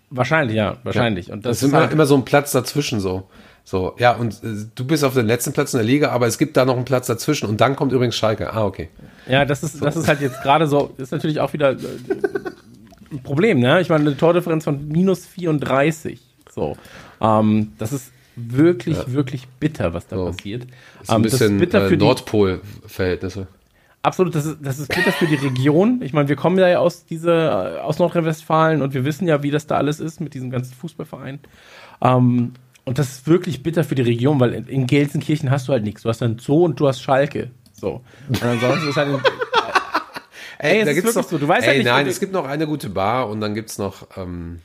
Wahrscheinlich, 0.10 0.56
ja, 0.56 0.78
wahrscheinlich. 0.84 1.32
Und 1.32 1.46
Das 1.46 1.58
das, 1.60 1.64
ist 1.64 1.70
immer, 1.70 1.82
halt, 1.82 1.92
immer 1.94 2.06
so 2.06 2.16
ein 2.16 2.26
Platz 2.26 2.52
dazwischen 2.52 3.00
so. 3.00 3.30
So, 3.64 3.96
ja, 4.00 4.14
und 4.16 4.34
äh, 4.44 4.66
du 4.74 4.86
bist 4.86 5.04
auf 5.04 5.14
dem 5.14 5.28
letzten 5.28 5.54
Platz 5.54 5.74
in 5.74 5.78
der 5.78 5.86
Liga, 5.86 6.10
aber 6.10 6.26
es 6.26 6.38
gibt 6.40 6.58
da 6.58 6.66
noch 6.66 6.76
einen 6.76 6.86
Platz 6.86 7.06
dazwischen 7.08 7.48
und 7.48 7.62
dann 7.62 7.76
kommt 7.76 7.92
übrigens 7.92 8.16
Schalke. 8.16 8.52
Ah, 8.52 8.66
okay. 8.66 8.90
ja, 9.28 9.46
das 9.46 9.62
ist, 9.64 9.82
das 9.84 9.96
ist 9.96 10.08
halt 10.08 10.22
jetzt 10.22 10.42
gerade 10.42 10.66
so, 10.68 10.92
ist 10.98 11.12
natürlich 11.12 11.40
auch 11.40 11.54
wieder 11.54 11.72
äh, 11.74 11.76
ein 13.12 13.22
Problem, 13.22 13.60
ne? 13.60 13.80
Ich 13.82 13.90
meine, 13.90 14.06
eine 14.08 14.18
Tordifferenz 14.18 14.64
von 14.64 14.88
minus 14.88 15.26
34. 15.28 16.20
So. 16.52 16.78
Ähm, 17.22 17.74
das 17.78 17.94
ist 17.94 18.12
wirklich, 18.36 18.98
wirklich 19.14 19.48
bitter, 19.60 19.94
was 19.94 20.08
da 20.08 20.16
So. 20.16 20.26
passiert. 20.26 20.64
Ist 21.02 21.10
ein 21.10 21.18
Ähm, 21.18 21.22
bisschen 21.24 21.58
bitter 21.60 21.86
äh, 21.86 21.90
für 21.90 21.98
die, 21.98 22.06
Nordpol-Verhältnisse. 22.06 23.48
Absolut, 24.02 24.34
das 24.34 24.46
ist, 24.46 24.58
das 24.62 24.80
ist 24.80 24.88
bitter 24.96 25.12
für 25.12 25.28
die 25.28 25.36
Region. 25.36 26.02
Ich 26.02 26.14
meine, 26.14 26.30
wir 26.30 26.38
kommen 26.38 26.58
ja 26.58 26.80
aus 26.80 27.06
dieser, 27.06 27.78
äh, 27.78 27.80
aus 27.82 28.00
Nordrhein-Westfalen 28.00 28.82
und 28.82 28.94
wir 28.94 29.04
wissen 29.04 29.28
ja, 29.28 29.44
wie 29.44 29.52
das 29.52 29.68
da 29.68 29.76
alles 29.76 30.00
ist 30.00 30.22
mit 30.22 30.34
diesem 30.34 30.50
ganzen 30.52 30.74
Fußballverein. 30.74 31.40
Ähm, 32.02 32.54
und 32.86 32.98
das 32.98 33.10
ist 33.10 33.28
wirklich 33.28 33.62
bitter 33.62 33.84
für 33.84 33.96
die 33.96 34.02
Region, 34.02 34.40
weil 34.40 34.54
in, 34.54 34.68
in 34.68 34.88
Gelsenkirchen 34.88 35.52
hast 35.52 35.68
du 35.68 35.74
halt 35.74 35.84
nichts. 35.84 36.04
Du 36.04 36.10
hast 36.10 36.24
einen 36.24 36.40
Zoo 36.40 36.64
und 36.64 36.80
du 36.80 36.88
hast 36.88 37.02
Schalke. 37.02 37.52
So. 37.74 38.02
Und 38.30 38.42
ansonsten 38.44 38.88
ist 38.90 38.96
halt 38.98 39.10
in, 39.10 39.20
Ey, 40.60 40.82
es 40.82 40.90
ist 40.90 40.96
wirklich 41.06 41.26
so. 41.28 41.38
Du 41.38 41.48
weißt 41.48 41.64
ey, 41.64 41.68
halt 41.68 41.78
nicht, 41.80 41.86
nein, 41.88 42.06
du- 42.06 42.12
es 42.12 42.20
gibt 42.20 42.34
noch 42.34 42.46
eine 42.46 42.68
gute 42.68 42.90
Bar 42.90 43.30
und 43.30 43.42
dann 43.42 43.54
gibt's 43.54 43.78
noch, 43.78 44.08
ähm, 44.18 44.60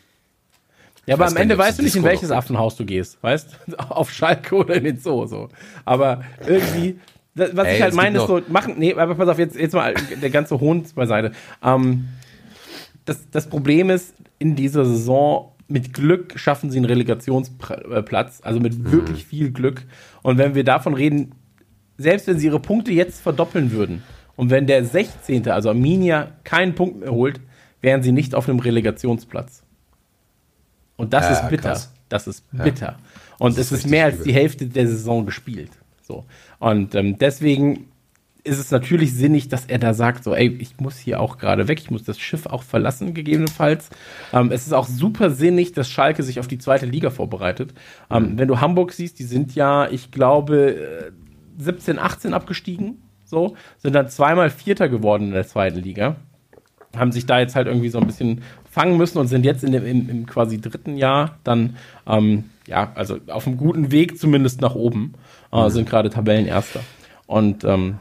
Ja, 1.07 1.15
aber 1.17 1.27
am 1.27 1.37
Ende 1.37 1.59
weißt 1.59 1.79
du 1.79 1.83
nicht, 1.83 1.97
in 1.97 2.03
welches 2.05 2.31
noch 2.31 2.37
Affenhaus 2.37 2.77
du 2.77 2.85
gehst, 2.85 3.19
weißt? 3.23 3.49
Auf 3.91 4.13
Schalke 4.13 4.55
oder 4.57 4.75
in 4.77 4.85
den 4.85 4.99
Zoo, 4.99 5.27
so. 5.27 5.49
Aber 5.85 6.23
irgendwie, 6.47 6.99
das, 7.35 7.57
was 7.57 7.67
Ey, 7.67 7.77
ich 7.77 7.83
halt 7.83 7.95
meine, 7.95 8.19
ist 8.19 8.27
so, 8.27 8.41
machen, 8.49 8.75
nee, 8.79 8.95
aber 8.95 9.15
pass 9.15 9.29
auf, 9.29 9.39
jetzt, 9.39 9.57
jetzt 9.57 9.73
mal 9.75 9.95
der 10.23 10.31
ganze 10.31 10.61
Hohn 10.61 10.85
beiseite. 10.95 11.33
Ähm, 11.63 12.07
das, 13.05 13.29
das 13.31 13.49
Problem 13.49 13.91
ist, 13.91 14.15
in 14.39 14.55
dieser 14.57 14.85
Saison, 14.85 15.53
mit 15.69 15.93
Glück 15.95 16.39
schaffen 16.39 16.71
sie 16.71 16.77
einen 16.79 16.87
Relegationsplatz, 16.87 18.41
also 18.43 18.61
mit 18.61 18.79
Mhm. 18.79 18.93
wirklich 18.93 19.25
viel 19.25 19.51
Glück. 19.51 19.83
Und 20.23 20.39
wenn 20.39 20.55
wir 20.55 20.65
davon 20.65 20.95
reden, 20.95 21.33
selbst 21.99 22.27
wenn 22.27 22.39
sie 22.39 22.47
ihre 22.47 22.61
Punkte 22.61 22.93
jetzt 22.93 23.21
verdoppeln 23.21 23.71
würden 23.73 24.03
und 24.37 24.51
wenn 24.51 24.67
der 24.67 24.85
16., 24.85 25.49
also 25.49 25.71
Arminia, 25.71 26.33
keinen 26.45 26.75
Punkt 26.75 27.01
mehr 27.01 27.11
holt, 27.13 27.41
wären 27.81 28.03
sie 28.03 28.13
nicht 28.13 28.35
auf 28.35 28.49
einem 28.49 28.59
Relegationsplatz. 28.61 29.63
Und 30.97 31.13
das 31.13 31.25
Ja, 31.25 31.33
ist 31.33 31.49
bitter. 31.51 31.71
krass. 31.71 31.93
Das 32.09 32.27
ist 32.27 32.45
bitter. 32.53 32.99
Und 33.39 33.53
ist 33.53 33.59
es 33.59 33.67
ist 33.67 33.73
richtig 33.79 33.91
mehr 33.91 34.05
als 34.07 34.23
die 34.23 34.33
Hälfte 34.33 34.67
der 34.67 34.87
Saison 34.87 35.27
gespielt. 35.27 35.71
So. 36.07 36.25
Und 36.59 36.95
ähm, 36.95 37.19
deswegen 37.19 37.89
ist 38.45 38.59
es 38.59 38.71
natürlich 38.71 39.15
sinnig, 39.15 39.49
dass 39.49 39.65
er 39.65 39.79
da 39.79 39.95
sagt, 39.95 40.23
so, 40.23 40.35
ey, 40.35 40.55
ich 40.61 40.79
muss 40.79 40.99
hier 40.99 41.19
auch 41.19 41.39
gerade 41.39 41.67
weg, 41.67 41.81
ich 41.81 41.91
muss 41.91 42.05
das 42.05 42.19
Schiff 42.21 42.45
auch 42.45 42.63
verlassen, 42.63 43.15
gegebenenfalls. 43.15 43.89
Ähm, 44.35 44.53
es 44.53 44.67
ist 44.67 44.75
auch 44.75 44.87
super 44.87 45.31
sinnig, 45.31 45.73
dass 45.73 45.89
Schalke 45.89 46.23
sich 46.23 46.39
auf 46.39 46.47
die 46.47 46.59
zweite 46.59 46.85
Liga 46.85 47.09
vorbereitet. 47.09 47.73
Ähm, 48.11 48.39
Wenn 48.39 48.49
du 48.49 48.61
Hamburg 48.61 48.93
siehst, 48.93 49.19
die 49.19 49.25
sind 49.25 49.55
ja, 49.55 49.89
ich 49.89 50.11
glaube, 50.11 50.75
äh, 50.75 51.13
17, 51.57 51.99
18 51.99 52.35
abgestiegen, 52.35 53.03
so, 53.25 53.57
sind 53.79 53.95
dann 53.95 54.11
zweimal 54.11 54.51
Vierter 54.51 54.91
geworden 54.91 55.29
in 55.29 55.33
der 55.33 55.47
zweiten 55.47 55.79
Liga 55.79 56.17
haben 56.97 57.13
sich 57.13 57.27
da 57.27 57.41
jetzt 57.41 57.57
halt 57.57 57.67
irgendwie 57.67 57.89
so 57.89 57.99
ein 57.99 58.07
bisschen 58.07 58.43
fangen 58.71 58.97
müssen 58.97 59.19
und 59.19 59.29
sind 59.29 59.45
jetzt 59.45 59.65
in 59.65 59.73
dem, 59.73 59.87
im, 59.87 60.09
im 60.09 60.27
quasi 60.27 60.61
dritten 60.61 60.97
Jahr 60.97 61.39
dann, 61.45 61.77
ähm, 62.07 62.45
ja, 62.67 62.93
also 62.95 63.19
auf 63.29 63.47
einem 63.47 63.57
guten 63.57 63.93
Weg 63.93 64.19
zumindest 64.19 64.61
nach 64.61 64.75
oben, 64.75 65.15
äh, 65.55 65.71
sind 65.71 65.89
gerade 65.89 66.11
Tabellenerster. 66.11 66.81
Und 67.27 67.65
ähm, 67.65 67.99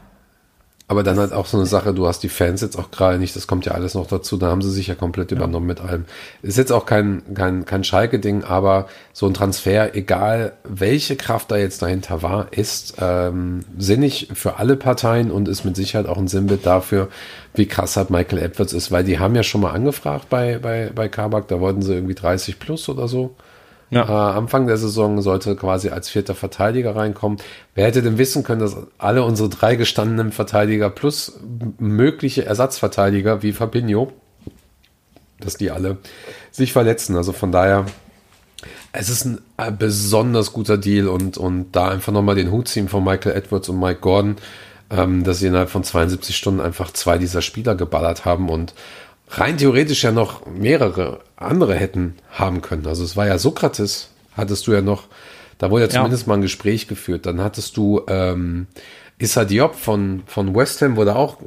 aber 0.86 1.02
dann 1.02 1.18
halt 1.18 1.32
auch 1.32 1.46
so 1.46 1.56
eine 1.56 1.64
Sache, 1.64 1.94
du 1.94 2.06
hast 2.06 2.22
die 2.22 2.28
Fans 2.28 2.60
jetzt 2.60 2.78
auch 2.78 2.90
gerade 2.90 3.18
nicht, 3.18 3.34
das 3.34 3.46
kommt 3.46 3.64
ja 3.64 3.72
alles 3.72 3.94
noch 3.94 4.06
dazu, 4.06 4.36
da 4.36 4.48
haben 4.48 4.60
sie 4.60 4.70
sich 4.70 4.86
ja 4.86 4.94
komplett 4.94 5.32
übernommen 5.32 5.66
mit 5.66 5.80
allem. 5.80 6.04
Ist 6.42 6.58
jetzt 6.58 6.72
auch 6.72 6.84
kein, 6.84 7.22
kein, 7.32 7.64
kein 7.64 7.84
Schalke-Ding, 7.84 8.44
aber 8.44 8.86
so 9.14 9.26
ein 9.26 9.32
Transfer, 9.32 9.94
egal 9.94 10.52
welche 10.62 11.16
Kraft 11.16 11.50
da 11.50 11.56
jetzt 11.56 11.80
dahinter 11.80 12.22
war, 12.22 12.48
ist 12.52 12.96
ähm, 13.00 13.60
sinnig 13.78 14.28
für 14.34 14.58
alle 14.58 14.76
Parteien 14.76 15.30
und 15.30 15.48
ist 15.48 15.64
mit 15.64 15.74
Sicherheit 15.74 16.06
auch 16.06 16.18
ein 16.18 16.28
Sinnbild 16.28 16.66
dafür, 16.66 17.08
wie 17.54 17.66
krass 17.66 17.96
halt 17.96 18.10
Michael 18.10 18.42
Edwards 18.42 18.74
ist, 18.74 18.92
weil 18.92 19.04
die 19.04 19.18
haben 19.18 19.34
ja 19.34 19.42
schon 19.42 19.62
mal 19.62 19.72
angefragt 19.72 20.28
bei, 20.28 20.58
bei, 20.58 20.90
bei 20.94 21.08
Kabak, 21.08 21.48
da 21.48 21.60
wollten 21.60 21.80
sie 21.80 21.94
irgendwie 21.94 22.14
30 22.14 22.58
plus 22.58 22.90
oder 22.90 23.08
so. 23.08 23.34
Ja. 23.94 24.08
Äh, 24.08 24.36
Anfang 24.38 24.66
der 24.66 24.76
Saison 24.76 25.22
sollte 25.22 25.54
quasi 25.54 25.88
als 25.88 26.08
vierter 26.08 26.34
Verteidiger 26.34 26.96
reinkommen. 26.96 27.38
Wer 27.74 27.86
hätte 27.86 28.02
denn 28.02 28.18
wissen 28.18 28.42
können, 28.42 28.60
dass 28.60 28.76
alle 28.98 29.22
unsere 29.22 29.48
drei 29.48 29.76
gestandenen 29.76 30.32
Verteidiger 30.32 30.90
plus 30.90 31.38
mögliche 31.78 32.44
Ersatzverteidiger 32.44 33.42
wie 33.42 33.52
Fabinho, 33.52 34.12
dass 35.38 35.54
die 35.56 35.70
alle 35.70 35.98
sich 36.50 36.72
verletzen. 36.72 37.16
Also 37.16 37.32
von 37.32 37.52
daher, 37.52 37.86
es 38.90 39.08
ist 39.08 39.26
ein 39.26 39.40
äh, 39.58 39.70
besonders 39.70 40.52
guter 40.52 40.76
Deal 40.76 41.06
und, 41.06 41.38
und 41.38 41.70
da 41.72 41.88
einfach 41.88 42.12
nochmal 42.12 42.34
den 42.34 42.50
Hut 42.50 42.66
ziehen 42.66 42.88
von 42.88 43.04
Michael 43.04 43.36
Edwards 43.36 43.68
und 43.68 43.78
Mike 43.78 44.00
Gordon, 44.00 44.36
ähm, 44.90 45.22
dass 45.22 45.38
sie 45.38 45.46
innerhalb 45.46 45.70
von 45.70 45.84
72 45.84 46.36
Stunden 46.36 46.60
einfach 46.60 46.92
zwei 46.92 47.16
dieser 47.16 47.42
Spieler 47.42 47.76
geballert 47.76 48.24
haben 48.24 48.48
und 48.48 48.74
rein 49.28 49.58
theoretisch 49.58 50.04
ja 50.04 50.12
noch 50.12 50.46
mehrere 50.46 51.20
andere 51.36 51.74
hätten 51.74 52.16
haben 52.30 52.62
können. 52.62 52.86
Also 52.86 53.04
es 53.04 53.16
war 53.16 53.26
ja 53.26 53.38
Sokrates, 53.38 54.10
hattest 54.36 54.66
du 54.66 54.72
ja 54.72 54.80
noch, 54.80 55.04
da 55.58 55.70
wurde 55.70 55.84
ja 55.84 55.90
Ja. 55.90 55.96
zumindest 55.96 56.26
mal 56.26 56.34
ein 56.34 56.42
Gespräch 56.42 56.88
geführt. 56.88 57.26
Dann 57.26 57.40
hattest 57.40 57.76
du 57.76 58.02
ähm, 58.08 58.66
Issa 59.18 59.44
Diop 59.44 59.74
von, 59.74 60.22
von 60.26 60.54
West 60.54 60.82
Ham, 60.82 60.96
wurde 60.96 61.16
auch 61.16 61.38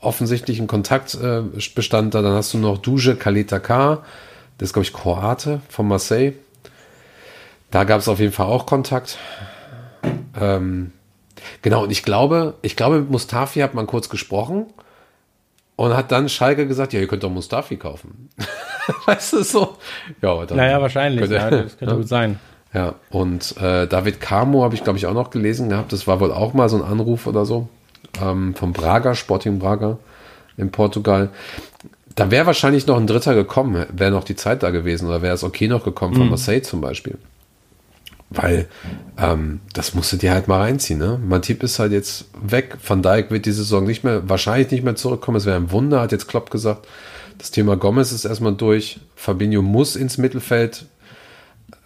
offensichtlich 0.00 0.60
ein 0.60 0.66
Kontakt 0.66 1.14
äh, 1.14 1.42
bestand 1.74 2.14
da. 2.14 2.22
Dann 2.22 2.34
hast 2.34 2.52
du 2.54 2.58
noch 2.58 2.78
Duje 2.78 3.14
Kaleta 3.16 3.58
K, 3.58 4.02
das 4.58 4.68
ist 4.68 4.72
glaube 4.74 4.84
ich 4.84 4.92
Kroate 4.92 5.60
von 5.68 5.88
Marseille. 5.88 6.32
Da 7.70 7.84
gab 7.84 8.00
es 8.00 8.08
auf 8.08 8.20
jeden 8.20 8.32
Fall 8.32 8.46
auch 8.46 8.66
Kontakt. 8.66 9.18
Ähm, 10.40 10.92
genau, 11.62 11.82
und 11.84 11.90
ich 11.90 12.04
glaube, 12.04 12.54
ich 12.62 12.76
glaube, 12.76 13.00
mit 13.00 13.10
Mustafi 13.10 13.60
hat 13.60 13.74
man 13.74 13.86
kurz 13.86 14.08
gesprochen 14.08 14.66
und 15.76 15.96
hat 15.96 16.12
dann 16.12 16.28
Schalke 16.28 16.66
gesagt, 16.66 16.92
ja, 16.92 17.00
ihr 17.00 17.06
könnt 17.06 17.22
doch 17.24 17.30
Mustafi 17.30 17.76
kaufen. 17.76 18.28
weißt 19.06 19.32
du 19.34 19.42
so? 19.42 19.76
Ja, 20.22 20.44
dann 20.46 20.56
naja, 20.56 20.80
wahrscheinlich. 20.80 21.20
könnte- 21.20 21.36
ja, 21.36 21.50
das 21.50 21.78
könnte 21.78 21.84
ja. 21.94 21.96
gut 21.98 22.08
sein. 22.08 22.38
Ja, 22.72 22.94
und 23.10 23.56
äh, 23.58 23.86
David 23.86 24.20
Camo 24.20 24.64
habe 24.64 24.74
ich, 24.74 24.82
glaube 24.82 24.98
ich, 24.98 25.06
auch 25.06 25.14
noch 25.14 25.30
gelesen 25.30 25.68
gehabt. 25.68 25.92
Das 25.92 26.06
war 26.08 26.18
wohl 26.18 26.32
auch 26.32 26.54
mal 26.54 26.68
so 26.68 26.76
ein 26.76 26.82
Anruf 26.82 27.26
oder 27.28 27.46
so. 27.46 27.68
Ähm, 28.20 28.54
vom 28.56 28.72
Braga, 28.72 29.14
Sporting 29.14 29.58
Braga 29.60 29.98
in 30.56 30.70
Portugal. 30.72 31.30
Da 32.16 32.30
wäre 32.30 32.46
wahrscheinlich 32.46 32.86
noch 32.86 32.96
ein 32.96 33.06
Dritter 33.06 33.34
gekommen, 33.34 33.86
wäre 33.92 34.10
noch 34.10 34.24
die 34.24 34.36
Zeit 34.36 34.62
da 34.62 34.70
gewesen 34.70 35.06
oder 35.08 35.22
wäre 35.22 35.34
es 35.34 35.42
okay 35.44 35.66
noch 35.68 35.84
gekommen 35.84 36.14
von 36.14 36.28
Marseille 36.28 36.62
zum 36.62 36.80
Beispiel. 36.80 37.16
Weil 38.34 38.66
ähm, 39.16 39.60
das 39.72 39.94
musst 39.94 40.12
du 40.12 40.16
dir 40.16 40.32
halt 40.32 40.48
mal 40.48 40.60
reinziehen. 40.60 40.98
Ne? 40.98 41.18
Matip 41.24 41.62
ist 41.62 41.78
halt 41.78 41.92
jetzt 41.92 42.26
weg. 42.42 42.76
Van 42.84 43.02
Dijk 43.02 43.30
wird 43.30 43.46
diese 43.46 43.58
Saison 43.58 43.84
nicht 43.84 44.04
mehr, 44.04 44.28
wahrscheinlich 44.28 44.70
nicht 44.70 44.84
mehr 44.84 44.96
zurückkommen. 44.96 45.36
Es 45.36 45.46
wäre 45.46 45.56
ein 45.56 45.70
Wunder, 45.70 46.00
hat 46.00 46.12
jetzt 46.12 46.28
Klopp 46.28 46.50
gesagt. 46.50 46.86
Das 47.38 47.50
Thema 47.50 47.76
Gomez 47.76 48.12
ist 48.12 48.24
erstmal 48.24 48.54
durch. 48.54 49.00
Fabinho 49.16 49.62
muss 49.62 49.96
ins 49.96 50.18
Mittelfeld. 50.18 50.86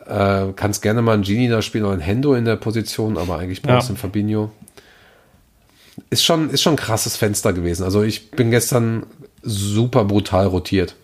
Äh, 0.07 0.53
kannst 0.57 0.83
gerne 0.83 1.03
mal 1.03 1.15
einen 1.15 1.23
Genie 1.23 1.49
da 1.49 1.61
spielen 1.61 1.85
oder 1.85 1.93
einen 1.93 2.03
Hendo 2.03 2.35
in 2.35 2.45
der 2.45 2.57
Position, 2.57 3.19
aber 3.19 3.39
eigentlich 3.39 3.62
brauchst 3.62 3.91
du 3.91 3.95
ja. 3.95 3.99
Fabinho. 3.99 4.51
Ist 6.11 6.25
schon, 6.25 6.51
ist 6.51 6.62
schon 6.62 6.75
ein 6.75 6.79
krasses 6.79 7.16
Fenster 7.16 7.53
gewesen. 7.53 7.83
Also 7.83 8.03
ich 8.03 8.31
bin 8.31 8.51
gestern 8.51 9.05
super 9.43 10.05
brutal 10.05 10.47
rotiert. 10.47 10.95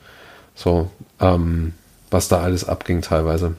So, 0.55 0.91
ähm, 1.21 1.75
was 2.11 2.29
da 2.29 2.41
alles 2.41 2.67
abging 2.67 3.03
teilweise. 3.03 3.57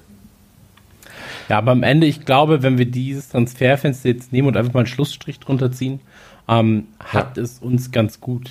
Ja, 1.49 1.57
aber 1.57 1.71
am 1.71 1.83
Ende, 1.83 2.07
ich 2.07 2.25
glaube, 2.25 2.63
wenn 2.63 2.77
wir 2.77 2.85
dieses 2.85 3.29
Transferfenster 3.29 4.09
jetzt 4.09 4.31
nehmen 4.33 4.47
und 4.47 4.57
einfach 4.57 4.73
mal 4.73 4.81
einen 4.81 4.87
Schlussstrich 4.87 5.39
drunter 5.39 5.71
ziehen, 5.71 5.99
ähm, 6.47 6.87
hat 6.99 7.37
ja. 7.37 7.43
es 7.43 7.59
uns 7.59 7.91
ganz 7.91 8.19
gut 8.19 8.49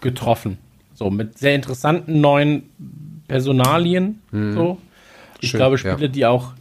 getroffen. 0.00 0.58
So, 0.94 1.10
mit 1.10 1.38
sehr 1.38 1.54
interessanten 1.54 2.20
neuen 2.20 2.64
Personalien. 3.26 4.20
Mhm. 4.30 4.52
So. 4.54 4.78
Ich 5.40 5.50
Schön, 5.50 5.58
glaube, 5.58 5.78
Spieler, 5.78 5.98
ja. 5.98 6.08
die 6.08 6.26
auch 6.26 6.52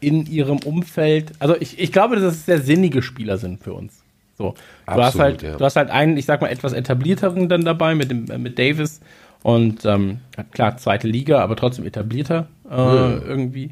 in 0.00 0.26
ihrem 0.26 0.58
Umfeld, 0.58 1.32
also 1.38 1.54
ich, 1.60 1.78
ich 1.78 1.92
glaube, 1.92 2.16
dass 2.16 2.34
es 2.34 2.46
sehr 2.46 2.60
sinnige 2.60 3.02
Spieler 3.02 3.36
sind 3.36 3.62
für 3.62 3.74
uns. 3.74 4.02
So, 4.38 4.54
du 4.86 4.92
Absolut, 4.92 5.04
hast 5.04 5.18
halt, 5.18 5.42
ja. 5.42 5.56
du 5.56 5.64
hast 5.64 5.76
halt 5.76 5.90
einen, 5.90 6.16
ich 6.16 6.24
sag 6.24 6.40
mal, 6.40 6.48
etwas 6.48 6.72
etablierteren 6.72 7.50
dann 7.50 7.64
dabei 7.64 7.94
mit 7.94 8.10
dem, 8.10 8.30
äh, 8.30 8.38
mit 8.38 8.58
Davis 8.58 9.00
und 9.42 9.84
ähm, 9.84 10.20
klar, 10.52 10.78
zweite 10.78 11.06
Liga, 11.06 11.40
aber 11.40 11.56
trotzdem 11.56 11.84
etablierter 11.84 12.48
äh, 12.70 12.76
mhm. 12.76 13.22
irgendwie. 13.26 13.70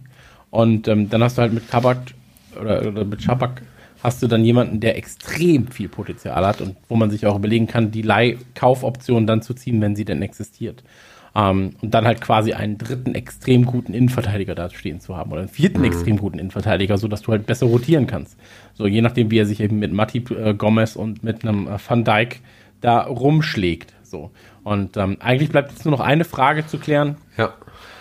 Und 0.50 0.88
ähm, 0.88 1.10
dann 1.10 1.22
hast 1.22 1.38
du 1.38 1.42
halt 1.42 1.52
mit 1.52 1.68
Kabak 1.68 1.98
oder, 2.58 2.86
oder 2.86 3.04
mit 3.04 3.22
Schabak 3.22 3.62
hast 4.02 4.22
du 4.22 4.26
dann 4.26 4.44
jemanden, 4.44 4.80
der 4.80 4.96
extrem 4.96 5.68
viel 5.68 5.88
Potenzial 5.88 6.46
hat 6.46 6.60
und 6.60 6.76
wo 6.88 6.96
man 6.96 7.10
sich 7.10 7.26
auch 7.26 7.36
überlegen 7.36 7.66
kann, 7.66 7.90
die 7.90 8.02
Leihkaufoption 8.02 9.26
dann 9.26 9.42
zu 9.42 9.54
ziehen, 9.54 9.80
wenn 9.80 9.96
sie 9.96 10.04
denn 10.04 10.22
existiert. 10.22 10.84
Ähm, 11.34 11.72
und 11.82 11.94
dann 11.94 12.06
halt 12.06 12.20
quasi 12.20 12.52
einen 12.52 12.78
dritten 12.78 13.14
extrem 13.14 13.64
guten 13.66 13.92
Innenverteidiger 13.92 14.54
da 14.54 14.70
stehen 14.70 15.00
zu 15.00 15.16
haben 15.16 15.32
oder 15.32 15.40
einen 15.40 15.50
vierten 15.50 15.80
mhm. 15.80 15.86
extrem 15.86 16.16
guten 16.16 16.38
Innenverteidiger, 16.38 16.96
sodass 16.96 17.22
du 17.22 17.32
halt 17.32 17.46
besser 17.46 17.66
rotieren 17.66 18.06
kannst. 18.06 18.36
So, 18.74 18.86
je 18.86 19.02
nachdem, 19.02 19.30
wie 19.30 19.38
er 19.38 19.46
sich 19.46 19.60
eben 19.60 19.78
mit 19.78 19.92
Matti 19.92 20.24
äh, 20.34 20.54
Gomez 20.54 20.96
und 20.96 21.22
mit 21.24 21.44
einem 21.44 21.66
äh, 21.66 21.78
Van 21.86 22.04
Dijk 22.04 22.40
da 22.80 23.02
rumschlägt. 23.02 23.92
So. 24.02 24.30
Und 24.62 24.96
ähm, 24.96 25.16
eigentlich 25.20 25.50
bleibt 25.50 25.72
jetzt 25.72 25.84
nur 25.84 25.92
noch 25.92 26.00
eine 26.00 26.24
Frage 26.24 26.66
zu 26.66 26.78
klären. 26.78 27.16
Ja. 27.36 27.52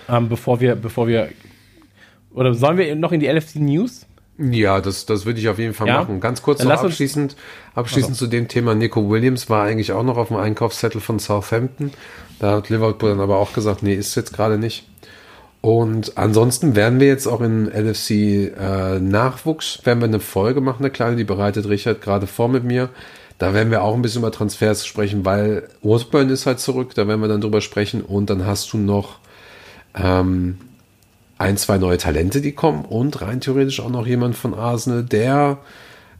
Ähm, 0.09 0.29
bevor 0.29 0.61
wir, 0.61 0.75
bevor 0.75 1.07
wir 1.07 1.29
oder 2.37 2.53
sollen 2.53 2.77
wir 2.77 2.95
noch 2.95 3.11
in 3.11 3.19
die 3.19 3.27
LFC 3.27 3.55
News? 3.55 4.05
Ja, 4.37 4.79
das, 4.79 5.07
das 5.07 5.25
würde 5.25 5.39
ich 5.39 5.49
auf 5.49 5.57
jeden 5.57 5.73
Fall 5.73 5.87
ja? 5.87 5.99
machen. 5.99 6.19
Ganz 6.19 6.43
kurz 6.43 6.63
noch 6.63 6.69
abschließend, 6.69 7.35
abschließend 7.73 8.11
also. 8.11 8.25
zu 8.25 8.29
dem 8.29 8.47
Thema. 8.47 8.75
Nico 8.75 9.09
Williams 9.09 9.49
war 9.49 9.63
eigentlich 9.63 9.91
auch 9.91 10.03
noch 10.03 10.17
auf 10.17 10.27
dem 10.27 10.37
Einkaufszettel 10.37 11.01
von 11.01 11.17
Southampton. 11.17 11.91
Da 12.39 12.57
hat 12.57 12.69
Liverpool 12.69 13.09
dann 13.09 13.19
aber 13.19 13.37
auch 13.37 13.53
gesagt, 13.53 13.81
nee, 13.81 13.95
ist 13.95 14.13
jetzt 14.15 14.33
gerade 14.33 14.59
nicht. 14.59 14.87
Und 15.61 16.15
ansonsten 16.19 16.75
werden 16.75 16.99
wir 16.99 17.07
jetzt 17.07 17.25
auch 17.25 17.41
in 17.41 17.65
LFC 17.67 18.11
äh, 18.11 18.99
Nachwuchs, 18.99 19.81
werden 19.85 19.99
wir 19.99 20.07
eine 20.07 20.19
Folge 20.19 20.61
machen, 20.61 20.83
eine 20.83 20.91
kleine, 20.91 21.15
die 21.15 21.23
bereitet 21.23 21.67
Richard 21.67 22.01
gerade 22.01 22.27
vor 22.27 22.47
mit 22.47 22.63
mir. 22.63 22.89
Da 23.39 23.55
werden 23.55 23.71
wir 23.71 23.81
auch 23.81 23.95
ein 23.95 24.03
bisschen 24.03 24.21
über 24.21 24.31
Transfers 24.31 24.85
sprechen, 24.85 25.25
weil 25.25 25.67
Osborne 25.81 26.31
ist 26.31 26.45
halt 26.45 26.59
zurück, 26.59 26.93
da 26.93 27.07
werden 27.07 27.21
wir 27.21 27.27
dann 27.27 27.41
drüber 27.41 27.61
sprechen. 27.61 28.01
Und 28.01 28.29
dann 28.29 28.45
hast 28.45 28.71
du 28.73 28.77
noch 28.77 29.17
ähm, 29.95 30.57
ein, 31.37 31.57
zwei 31.57 31.77
neue 31.77 31.97
Talente, 31.97 32.41
die 32.41 32.53
kommen 32.53 32.85
und 32.85 33.21
rein 33.21 33.41
theoretisch 33.41 33.79
auch 33.79 33.89
noch 33.89 34.07
jemand 34.07 34.35
von 34.35 34.53
Arsenal, 34.53 35.03
der, 35.03 35.59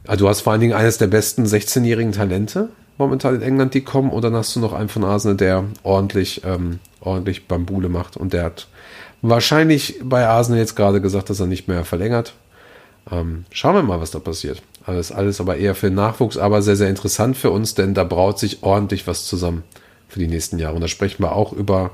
also 0.06 0.24
du 0.24 0.28
hast 0.28 0.42
vor 0.42 0.52
allen 0.52 0.60
Dingen 0.60 0.74
eines 0.74 0.98
der 0.98 1.08
besten 1.08 1.44
16-jährigen 1.44 2.12
Talente 2.12 2.68
momentan 2.98 3.36
in 3.36 3.42
England, 3.42 3.74
die 3.74 3.82
kommen 3.82 4.10
und 4.10 4.22
dann 4.22 4.34
hast 4.34 4.54
du 4.56 4.60
noch 4.60 4.72
einen 4.72 4.88
von 4.88 5.04
Arsenal, 5.04 5.36
der 5.36 5.64
ordentlich, 5.82 6.42
ähm, 6.44 6.80
ordentlich 7.00 7.46
Bambule 7.46 7.88
macht 7.88 8.16
und 8.16 8.32
der 8.32 8.44
hat 8.44 8.68
wahrscheinlich 9.22 10.00
bei 10.02 10.26
Arsenal 10.26 10.60
jetzt 10.60 10.76
gerade 10.76 11.00
gesagt, 11.00 11.30
dass 11.30 11.40
er 11.40 11.46
nicht 11.46 11.68
mehr 11.68 11.84
verlängert. 11.84 12.34
Ähm, 13.10 13.44
schauen 13.50 13.74
wir 13.74 13.82
mal, 13.82 14.00
was 14.00 14.10
da 14.10 14.18
passiert. 14.18 14.62
Alles, 14.84 15.12
alles 15.12 15.40
aber 15.40 15.56
eher 15.56 15.74
für 15.74 15.88
den 15.88 15.94
Nachwuchs, 15.96 16.36
aber 16.36 16.62
sehr, 16.62 16.76
sehr 16.76 16.88
interessant 16.88 17.36
für 17.36 17.50
uns, 17.50 17.74
denn 17.74 17.94
da 17.94 18.04
braut 18.04 18.38
sich 18.38 18.62
ordentlich 18.62 19.06
was 19.06 19.26
zusammen 19.26 19.64
für 20.08 20.18
die 20.18 20.28
nächsten 20.28 20.58
Jahre. 20.58 20.74
Und 20.74 20.80
da 20.80 20.88
sprechen 20.88 21.22
wir 21.22 21.32
auch 21.32 21.52
über 21.52 21.90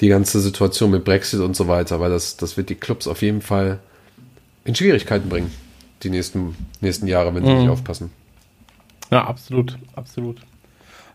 die 0.00 0.08
ganze 0.08 0.40
Situation 0.40 0.90
mit 0.90 1.04
Brexit 1.04 1.40
und 1.40 1.54
so 1.54 1.68
weiter, 1.68 2.00
weil 2.00 2.10
das, 2.10 2.36
das 2.36 2.56
wird 2.56 2.70
die 2.70 2.74
Clubs 2.74 3.06
auf 3.06 3.22
jeden 3.22 3.42
Fall 3.42 3.80
in 4.64 4.74
Schwierigkeiten 4.74 5.28
bringen, 5.28 5.52
die 6.02 6.10
nächsten, 6.10 6.56
nächsten 6.80 7.06
Jahre, 7.06 7.34
wenn 7.34 7.44
sie 7.44 7.50
mhm. 7.50 7.58
nicht 7.58 7.68
aufpassen. 7.68 8.10
Ja, 9.10 9.24
absolut, 9.24 9.78
absolut. 9.94 10.40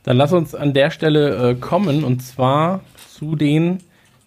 Dann 0.03 0.17
lass 0.17 0.33
uns 0.33 0.53
an 0.53 0.73
der 0.73 0.91
Stelle 0.91 1.51
äh, 1.51 1.55
kommen 1.55 2.03
und 2.03 2.21
zwar 2.21 2.81
zu 3.17 3.35
den 3.35 3.79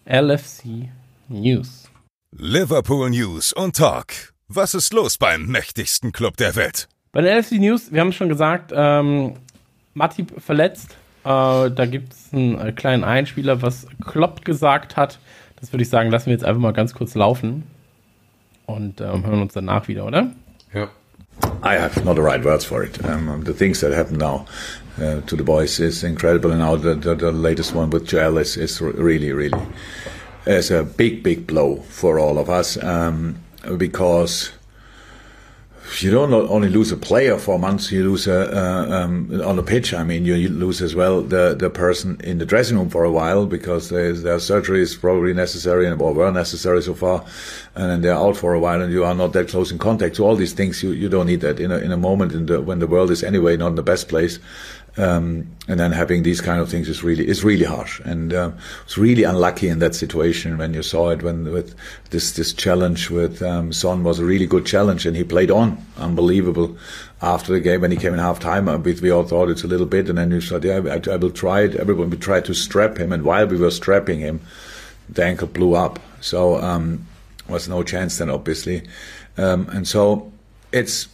LFC 0.06 0.88
News. 1.28 1.88
Liverpool 2.36 3.10
News 3.10 3.52
und 3.52 3.76
Talk. 3.76 4.34
Was 4.48 4.74
ist 4.74 4.92
los 4.92 5.18
beim 5.18 5.46
mächtigsten 5.46 6.10
Club 6.10 6.36
der 6.36 6.56
Welt? 6.56 6.88
Bei 7.12 7.20
den 7.20 7.38
LFC 7.38 7.52
News, 7.52 7.92
wir 7.92 8.00
haben 8.00 8.08
es 8.08 8.16
schon 8.16 8.28
gesagt, 8.28 8.72
ähm, 8.74 9.34
Matip 9.94 10.40
verletzt, 10.40 10.96
äh, 11.28 11.70
da 11.70 11.86
gibt 11.86 12.14
es 12.14 12.32
einen 12.32 12.58
äh, 12.58 12.72
kleinen 12.72 13.04
Einspieler, 13.04 13.60
was 13.60 13.86
Klopp 14.06 14.44
gesagt 14.44 14.96
hat. 14.96 15.18
Das 15.60 15.72
würde 15.72 15.82
ich 15.82 15.90
sagen, 15.90 16.10
lassen 16.10 16.26
wir 16.26 16.32
jetzt 16.32 16.44
einfach 16.44 16.60
mal 16.60 16.72
ganz 16.72 16.94
kurz 16.94 17.14
laufen 17.14 17.64
und 18.66 19.00
ähm, 19.00 19.26
hören 19.26 19.42
uns 19.42 19.52
danach 19.52 19.88
wieder, 19.88 20.06
oder? 20.06 20.30
Ja. 20.72 20.88
I 21.62 21.78
have 21.78 22.02
not 22.04 22.16
the 22.16 22.22
right 22.22 22.42
words 22.44 22.64
for 22.64 22.82
it. 22.82 22.98
Um, 23.04 23.44
the 23.44 23.52
things 23.52 23.80
that 23.80 23.92
happen 23.92 24.16
now 24.16 24.46
uh, 24.98 25.20
to 25.26 25.36
the 25.36 25.42
boys 25.42 25.78
is 25.78 26.02
incredible, 26.02 26.50
and 26.50 26.60
now 26.60 26.76
the, 26.76 26.94
the, 26.94 27.14
the 27.14 27.30
latest 27.30 27.74
one 27.74 27.90
with 27.90 28.06
Joel 28.06 28.38
is, 28.38 28.56
is 28.56 28.80
really, 28.80 29.32
really 29.32 29.60
is 30.46 30.70
a 30.70 30.82
big, 30.82 31.22
big 31.22 31.46
blow 31.46 31.76
for 31.88 32.18
all 32.18 32.38
of 32.38 32.48
us 32.48 32.82
um, 32.82 33.36
because 33.76 34.50
you 36.00 36.10
don't 36.10 36.32
only 36.32 36.68
lose 36.68 36.92
a 36.92 36.96
player 36.96 37.38
for 37.38 37.58
months, 37.58 37.90
you 37.90 38.04
lose 38.04 38.26
a, 38.26 38.56
uh, 38.56 39.04
um, 39.04 39.40
on 39.42 39.56
the 39.56 39.62
pitch. 39.62 39.94
I 39.94 40.04
mean, 40.04 40.24
you, 40.24 40.48
lose 40.48 40.82
as 40.82 40.94
well 40.94 41.22
the, 41.22 41.54
the 41.54 41.70
person 41.70 42.20
in 42.22 42.38
the 42.38 42.46
dressing 42.46 42.76
room 42.76 42.90
for 42.90 43.04
a 43.04 43.10
while 43.10 43.46
because 43.46 43.88
their 43.88 44.38
surgery 44.38 44.82
is 44.82 44.96
probably 44.96 45.32
necessary 45.32 45.86
and 45.86 46.00
or 46.00 46.12
were 46.12 46.30
necessary 46.30 46.82
so 46.82 46.94
far, 46.94 47.24
and 47.74 47.90
then 47.90 48.00
they're 48.02 48.14
out 48.14 48.36
for 48.36 48.54
a 48.54 48.60
while, 48.60 48.80
and 48.80 48.92
you 48.92 49.04
are 49.04 49.14
not 49.14 49.32
that 49.32 49.48
close 49.48 49.72
in 49.72 49.78
contact. 49.78 50.16
So 50.16 50.24
all 50.24 50.36
these 50.36 50.52
things 50.52 50.82
you, 50.82 50.92
you 50.92 51.08
don't 51.08 51.26
need 51.26 51.40
that 51.40 51.58
in 51.58 51.72
a 51.72 51.78
in 51.78 51.92
a 51.92 51.96
moment 51.96 52.32
in 52.32 52.46
the 52.46 52.60
when 52.60 52.78
the 52.78 52.86
world 52.86 53.10
is 53.10 53.22
anyway 53.22 53.56
not 53.56 53.68
in 53.68 53.74
the 53.76 53.82
best 53.82 54.08
place. 54.08 54.38
Um, 54.98 55.46
and 55.68 55.78
then 55.78 55.92
having 55.92 56.24
these 56.24 56.40
kind 56.40 56.60
of 56.60 56.68
things 56.68 56.88
is 56.88 57.04
really 57.04 57.28
is 57.28 57.44
really 57.44 57.64
harsh, 57.64 58.00
and 58.00 58.34
um, 58.34 58.58
it's 58.84 58.98
really 58.98 59.22
unlucky 59.22 59.68
in 59.68 59.78
that 59.78 59.94
situation 59.94 60.58
when 60.58 60.74
you 60.74 60.82
saw 60.82 61.10
it 61.10 61.22
when 61.22 61.52
with 61.52 61.76
this 62.10 62.32
this 62.32 62.52
challenge 62.52 63.08
with 63.08 63.40
um, 63.42 63.72
Son 63.72 64.02
was 64.02 64.18
a 64.18 64.24
really 64.24 64.46
good 64.46 64.66
challenge, 64.66 65.06
and 65.06 65.16
he 65.16 65.22
played 65.22 65.52
on 65.52 65.78
unbelievable 65.98 66.76
after 67.22 67.52
the 67.52 67.60
game 67.60 67.80
when 67.80 67.92
he 67.92 67.96
came 67.96 68.12
in 68.12 68.18
half 68.18 68.40
time. 68.40 68.68
Uh, 68.68 68.76
we, 68.78 68.92
we 68.94 69.10
all 69.10 69.22
thought 69.22 69.50
it's 69.50 69.62
a 69.62 69.68
little 69.68 69.86
bit, 69.86 70.08
and 70.08 70.18
then 70.18 70.32
you 70.32 70.40
said, 70.40 70.64
yeah, 70.64 70.80
I, 70.80 71.12
I 71.12 71.16
will 71.16 71.30
try 71.30 71.60
it. 71.60 71.76
Everyone 71.76 72.10
we 72.10 72.16
tried 72.16 72.44
to 72.46 72.54
strap 72.54 72.98
him, 72.98 73.12
and 73.12 73.22
while 73.22 73.46
we 73.46 73.56
were 73.56 73.70
strapping 73.70 74.18
him, 74.18 74.40
the 75.08 75.24
ankle 75.24 75.46
blew 75.46 75.76
up. 75.76 76.00
So 76.20 76.56
um, 76.56 77.06
was 77.48 77.68
no 77.68 77.84
chance 77.84 78.18
then, 78.18 78.30
obviously, 78.30 78.82
um, 79.36 79.68
and 79.68 79.86
so 79.86 80.32
it's 80.72 81.06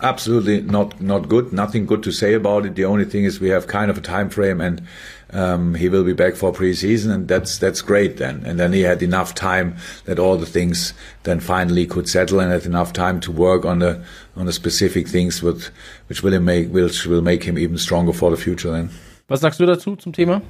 absolutely 0.00 0.60
not 0.60 1.00
not 1.00 1.28
good. 1.28 1.52
Nothing 1.52 1.86
good 1.86 2.02
to 2.02 2.12
say 2.12 2.34
about 2.34 2.66
it. 2.66 2.74
The 2.74 2.84
only 2.84 3.04
thing 3.04 3.24
is 3.24 3.40
we 3.40 3.50
have 3.50 3.66
kind 3.66 3.90
of 3.90 3.98
a 3.98 4.00
time 4.00 4.30
frame, 4.30 4.60
and 4.60 4.82
um, 5.30 5.74
he 5.74 5.88
will 5.88 6.04
be 6.04 6.12
back 6.12 6.34
for 6.34 6.52
preseason, 6.52 7.10
and 7.12 7.28
that's 7.28 7.58
that's 7.58 7.82
great 7.82 8.16
then. 8.16 8.42
And 8.46 8.58
then 8.58 8.72
he 8.72 8.82
had 8.82 9.02
enough 9.02 9.34
time 9.34 9.76
that 10.04 10.18
all 10.18 10.36
the 10.36 10.46
things 10.46 10.94
then 11.24 11.40
finally 11.40 11.86
could 11.86 12.08
settle, 12.08 12.40
and 12.40 12.52
had 12.52 12.66
enough 12.66 12.92
time 12.92 13.20
to 13.20 13.32
work 13.32 13.64
on 13.64 13.80
the 13.80 14.02
on 14.36 14.46
the 14.46 14.52
specific 14.52 15.08
things 15.08 15.42
which 15.42 15.70
which 16.08 16.22
will 16.22 16.38
make 16.40 16.68
which 16.70 17.06
will 17.06 17.22
make 17.22 17.44
him 17.44 17.58
even 17.58 17.78
stronger 17.78 18.12
for 18.12 18.30
the 18.30 18.36
future. 18.36 18.70
Then. 18.70 18.90
Was 19.28 19.40
sagst 19.40 19.60
du 19.60 19.66
dazu 19.66 19.96
zum 19.96 20.12
Thema? 20.12 20.40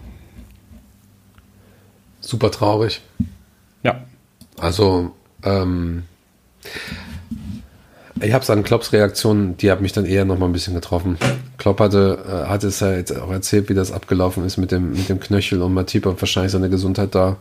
Super 2.21 2.51
traurig. 2.51 3.01
Ja. 3.83 4.05
Also 4.61 5.15
ähm, 5.45 6.05
ich 8.23 8.33
habe 8.33 8.43
es 8.43 8.51
an 8.51 8.65
Klopps 8.65 8.93
Reaktion, 8.93 9.57
die 9.57 9.71
hat 9.71 9.81
mich 9.81 9.93
dann 9.93 10.05
eher 10.05 10.25
noch 10.25 10.39
mal 10.39 10.47
ein 10.47 10.53
bisschen 10.53 10.75
getroffen. 10.75 11.19
Klopp 11.57 11.81
hatte, 11.81 12.19
äh, 12.27 12.49
hatte 12.49 12.69
es 12.69 12.81
ja 12.81 12.93
jetzt 12.93 13.17
auch 13.17 13.31
erzählt, 13.31 13.69
wie 13.69 13.75
das 13.75 13.93
abgelaufen 13.93 14.45
ist 14.45 14.57
mit 14.57 14.73
dem, 14.73 14.93
mit 14.93 15.09
dem 15.09 15.21
Knöchel 15.21 15.63
und 15.63 15.75
Matip 15.75 16.07
hat 16.07 16.21
wahrscheinlich 16.21 16.53
seine 16.53 16.71
Gesundheit 16.71 17.15
da 17.15 17.37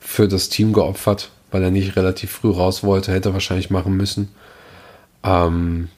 für 0.00 0.28
das 0.28 0.48
Team 0.48 0.72
geopfert, 0.72 1.30
weil 1.50 1.62
er 1.62 1.70
nicht 1.70 1.96
relativ 1.96 2.30
früh 2.30 2.50
raus 2.50 2.82
wollte, 2.82 3.12
hätte 3.12 3.30
er 3.30 3.34
wahrscheinlich 3.34 3.70
machen 3.70 3.96
müssen. 3.96 4.28
Ähm, 5.22 5.88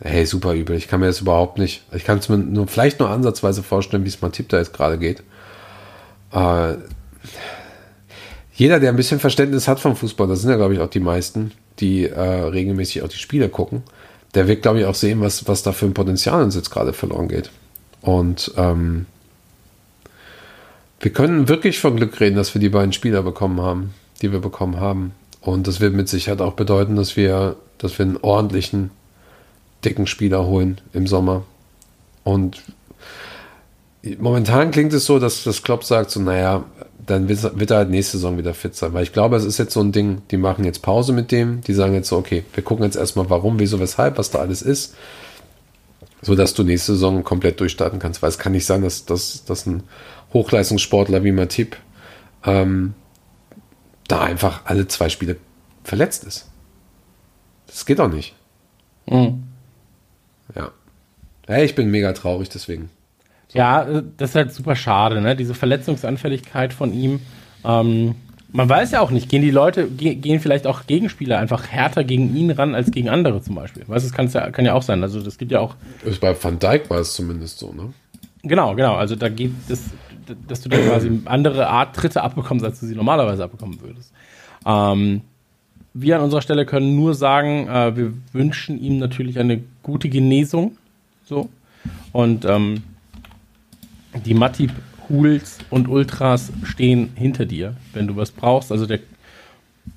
hey, 0.00 0.24
super 0.26 0.54
übel. 0.54 0.76
Ich 0.76 0.88
kann 0.88 1.00
mir 1.00 1.06
das 1.06 1.20
überhaupt 1.20 1.58
nicht, 1.58 1.84
ich 1.92 2.04
kann 2.04 2.18
es 2.18 2.28
mir 2.28 2.38
nur, 2.38 2.66
vielleicht 2.66 3.00
nur 3.00 3.10
ansatzweise 3.10 3.62
vorstellen, 3.62 4.04
wie 4.04 4.08
es 4.08 4.22
Matip 4.22 4.48
da 4.48 4.58
jetzt 4.58 4.72
gerade 4.72 4.98
geht. 4.98 5.22
Äh, 6.32 6.74
jeder, 8.54 8.80
der 8.80 8.90
ein 8.90 8.96
bisschen 8.96 9.20
Verständnis 9.20 9.68
hat 9.68 9.80
vom 9.80 9.96
Fußball, 9.96 10.26
das 10.26 10.40
sind 10.40 10.50
ja, 10.50 10.56
glaube 10.56 10.72
ich, 10.72 10.80
auch 10.80 10.88
die 10.88 11.00
meisten, 11.00 11.52
die 11.78 12.06
äh, 12.06 12.20
regelmäßig 12.20 13.02
auch 13.02 13.08
die 13.08 13.18
Spiele 13.18 13.48
gucken, 13.48 13.82
der 14.34 14.48
wird, 14.48 14.62
glaube 14.62 14.80
ich, 14.80 14.84
auch 14.86 14.94
sehen, 14.94 15.20
was, 15.20 15.48
was 15.48 15.62
da 15.62 15.72
für 15.72 15.86
ein 15.86 15.94
Potenzial 15.94 16.42
uns 16.42 16.54
jetzt 16.54 16.70
gerade 16.70 16.92
verloren 16.92 17.28
geht. 17.28 17.50
Und 18.02 18.52
ähm, 18.56 19.06
wir 21.00 21.12
können 21.12 21.48
wirklich 21.48 21.78
von 21.78 21.96
Glück 21.96 22.18
reden, 22.20 22.36
dass 22.36 22.54
wir 22.54 22.60
die 22.60 22.68
beiden 22.68 22.92
Spieler 22.92 23.22
bekommen 23.22 23.60
haben, 23.60 23.94
die 24.22 24.32
wir 24.32 24.40
bekommen 24.40 24.80
haben. 24.80 25.12
Und 25.40 25.66
das 25.66 25.80
wird 25.80 25.94
mit 25.94 26.08
Sicherheit 26.08 26.40
auch 26.40 26.54
bedeuten, 26.54 26.96
dass 26.96 27.16
wir, 27.16 27.56
dass 27.78 27.98
wir 27.98 28.06
einen 28.06 28.16
ordentlichen, 28.16 28.90
dicken 29.84 30.06
Spieler 30.06 30.46
holen 30.46 30.80
im 30.92 31.06
Sommer. 31.06 31.44
Und 32.24 32.62
momentan 34.18 34.70
klingt 34.70 34.92
es 34.92 35.04
so, 35.04 35.18
dass 35.18 35.44
das 35.44 35.62
Klopp 35.62 35.84
sagt, 35.84 36.10
so, 36.10 36.20
naja, 36.20 36.64
dann 37.06 37.28
wird, 37.28 37.70
er 37.70 37.76
halt 37.76 37.90
nächste 37.90 38.18
Saison 38.18 38.36
wieder 38.36 38.52
fit 38.52 38.74
sein. 38.74 38.92
Weil 38.92 39.04
ich 39.04 39.12
glaube, 39.12 39.36
es 39.36 39.44
ist 39.44 39.58
jetzt 39.58 39.72
so 39.72 39.80
ein 39.80 39.92
Ding, 39.92 40.22
die 40.30 40.36
machen 40.36 40.64
jetzt 40.64 40.82
Pause 40.82 41.12
mit 41.12 41.30
dem, 41.30 41.60
die 41.60 41.72
sagen 41.72 41.94
jetzt 41.94 42.08
so, 42.08 42.16
okay, 42.16 42.44
wir 42.54 42.64
gucken 42.64 42.84
jetzt 42.84 42.96
erstmal, 42.96 43.30
warum, 43.30 43.58
wieso, 43.58 43.78
weshalb, 43.78 44.18
was 44.18 44.30
da 44.30 44.40
alles 44.40 44.62
ist, 44.62 44.94
so 46.20 46.34
dass 46.34 46.54
du 46.54 46.64
nächste 46.64 46.92
Saison 46.92 47.22
komplett 47.22 47.60
durchstarten 47.60 47.98
kannst. 47.98 48.22
Weil 48.22 48.30
es 48.30 48.38
kann 48.38 48.52
nicht 48.52 48.66
sein, 48.66 48.82
dass, 48.82 49.04
dass, 49.04 49.44
dass 49.44 49.66
ein 49.66 49.84
Hochleistungssportler 50.32 51.22
wie 51.22 51.32
Matip 51.32 51.76
ähm, 52.44 52.94
da 54.08 54.22
einfach 54.22 54.62
alle 54.64 54.88
zwei 54.88 55.08
Spiele 55.08 55.36
verletzt 55.84 56.24
ist. 56.24 56.48
Das 57.66 57.86
geht 57.86 57.98
doch 58.00 58.12
nicht. 58.12 58.34
Mhm. 59.06 59.44
Ja. 60.54 60.72
Hey, 61.46 61.64
ich 61.64 61.74
bin 61.74 61.90
mega 61.90 62.12
traurig 62.12 62.48
deswegen. 62.48 62.90
Ja, 63.56 63.82
äh, 63.82 64.02
das 64.16 64.30
ist 64.30 64.36
halt 64.36 64.52
super 64.52 64.76
schade, 64.76 65.20
ne? 65.20 65.36
Diese 65.36 65.54
Verletzungsanfälligkeit 65.54 66.72
von 66.72 66.92
ihm. 66.92 67.20
Ähm, 67.64 68.14
man 68.52 68.68
weiß 68.68 68.92
ja 68.92 69.00
auch 69.00 69.10
nicht, 69.10 69.28
gehen 69.28 69.42
die 69.42 69.50
Leute, 69.50 69.88
ge 69.88 70.14
gehen 70.14 70.40
vielleicht 70.40 70.66
auch 70.66 70.86
Gegenspieler 70.86 71.38
einfach 71.38 71.66
härter 71.66 72.04
gegen 72.04 72.34
ihn 72.34 72.50
ran 72.50 72.74
als 72.74 72.90
gegen 72.90 73.08
andere 73.08 73.42
zum 73.42 73.54
Beispiel. 73.54 73.82
Weißt 73.86 74.10
du, 74.10 74.16
das 74.16 74.32
ja, 74.32 74.50
kann 74.50 74.64
ja 74.64 74.74
auch 74.74 74.82
sein. 74.82 75.02
Also 75.02 75.20
das 75.20 75.36
gibt 75.36 75.52
ja 75.52 75.60
auch. 75.60 75.74
Bei 76.20 76.34
Van 76.40 76.58
Dijk 76.58 76.88
war 76.88 77.00
es 77.00 77.14
zumindest 77.14 77.58
so, 77.58 77.72
ne? 77.72 77.92
Genau, 78.42 78.74
genau. 78.74 78.94
Also 78.94 79.16
da 79.16 79.28
geht 79.28 79.52
das, 79.68 79.84
dass 80.48 80.60
du 80.60 80.68
dann 80.68 80.80
quasi 80.82 81.20
andere 81.24 81.66
Art 81.66 81.96
Tritte 81.96 82.22
abbekommst, 82.22 82.64
als 82.64 82.80
du 82.80 82.86
sie 82.86 82.94
normalerweise 82.94 83.44
abbekommen 83.44 83.80
würdest. 83.80 84.12
Ähm, 84.64 85.22
wir 85.92 86.16
an 86.16 86.22
unserer 86.22 86.42
Stelle 86.42 86.66
können 86.66 86.94
nur 86.94 87.14
sagen, 87.14 87.68
äh, 87.68 87.96
wir 87.96 88.12
wünschen 88.32 88.80
ihm 88.80 88.98
natürlich 88.98 89.38
eine 89.38 89.62
gute 89.82 90.08
Genesung. 90.08 90.76
So. 91.24 91.48
Und 92.12 92.44
ähm, 92.44 92.82
die 94.26 94.34
Matip 94.34 94.72
Hools 95.08 95.58
und 95.70 95.88
Ultras 95.88 96.52
stehen 96.64 97.12
hinter 97.14 97.46
dir, 97.46 97.76
wenn 97.92 98.06
du 98.06 98.16
was 98.16 98.32
brauchst. 98.32 98.72
Also 98.72 98.86
der, 98.86 98.98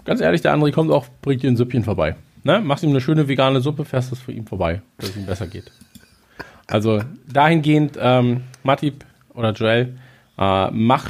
ganz 0.06 0.22
ehrlich, 0.22 0.42
der 0.42 0.56
André 0.56 0.72
kommt 0.72 0.92
auch, 0.92 1.08
bringt 1.22 1.44
dir 1.44 1.50
ein 1.50 1.58
Süppchen 1.58 1.84
vorbei. 1.84 2.16
Ne? 2.44 2.62
Machst 2.62 2.84
ihm 2.84 2.92
eine 2.92 3.02
schöne 3.02 3.28
vegane 3.28 3.60
Suppe, 3.62 3.86
fährst 3.86 4.12
es 4.12 4.20
für 4.20 4.32
ihn 4.32 4.46
vorbei, 4.46 4.82
dass 4.98 5.10
es 5.10 5.18
ihm 5.18 5.26
besser 5.26 5.48
geht. 5.48 5.72
Also 6.68 7.02
dahingehend, 7.28 7.98
ähm, 8.00 8.42
Matip 8.64 9.04
oder 9.34 9.52
Joel, 9.54 9.98
äh, 10.38 10.72
mach 10.72 11.10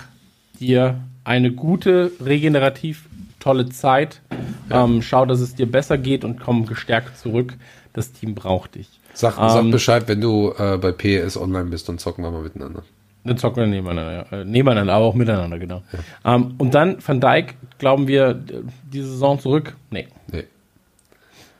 dir 0.60 1.02
eine 1.26 1.52
gute, 1.52 2.12
regenerativ 2.24 3.06
tolle 3.40 3.70
Zeit. 3.70 4.22
Ja. 4.70 4.86
Ähm, 4.86 5.02
schau, 5.02 5.26
dass 5.26 5.40
es 5.40 5.56
dir 5.56 5.70
besser 5.70 5.98
geht 5.98 6.24
und 6.24 6.40
komm 6.40 6.66
gestärkt 6.66 7.18
zurück. 7.18 7.56
Das 7.94 8.14
Team 8.14 8.36
braucht 8.36 8.76
dich. 8.76 8.88
Sag, 9.14 9.38
ähm, 9.38 9.50
sag 9.50 9.72
Bescheid, 9.72 10.08
wenn 10.08 10.22
du 10.22 10.54
äh, 10.58 10.78
bei 10.78 10.92
PS 10.92 11.36
online 11.38 11.66
bist 11.66 11.90
und 11.90 12.00
zocken 12.00 12.24
wir 12.24 12.32
mal 12.32 12.44
miteinander. 12.44 12.84
Dann 13.24 13.38
zocken 13.38 13.64
wir 13.64 13.68
nebeneinander, 13.68 14.28
ja. 14.32 14.40
Äh, 14.40 14.46
nebeneinander, 14.46 14.94
aber 14.94 15.06
auch 15.06 15.16
miteinander, 15.16 15.60
genau. 15.60 15.84
Ja. 16.24 16.36
Ähm, 16.36 16.56
und 16.58 16.74
dann 16.74 16.98
Van 17.06 17.20
Dijk, 17.20 17.56
glauben 17.78 18.08
wir, 18.08 18.34
die 18.34 19.02
Saison 19.02 19.40
zurück? 19.40 19.76
Nee. 19.92 20.08
Nee. 20.32 20.46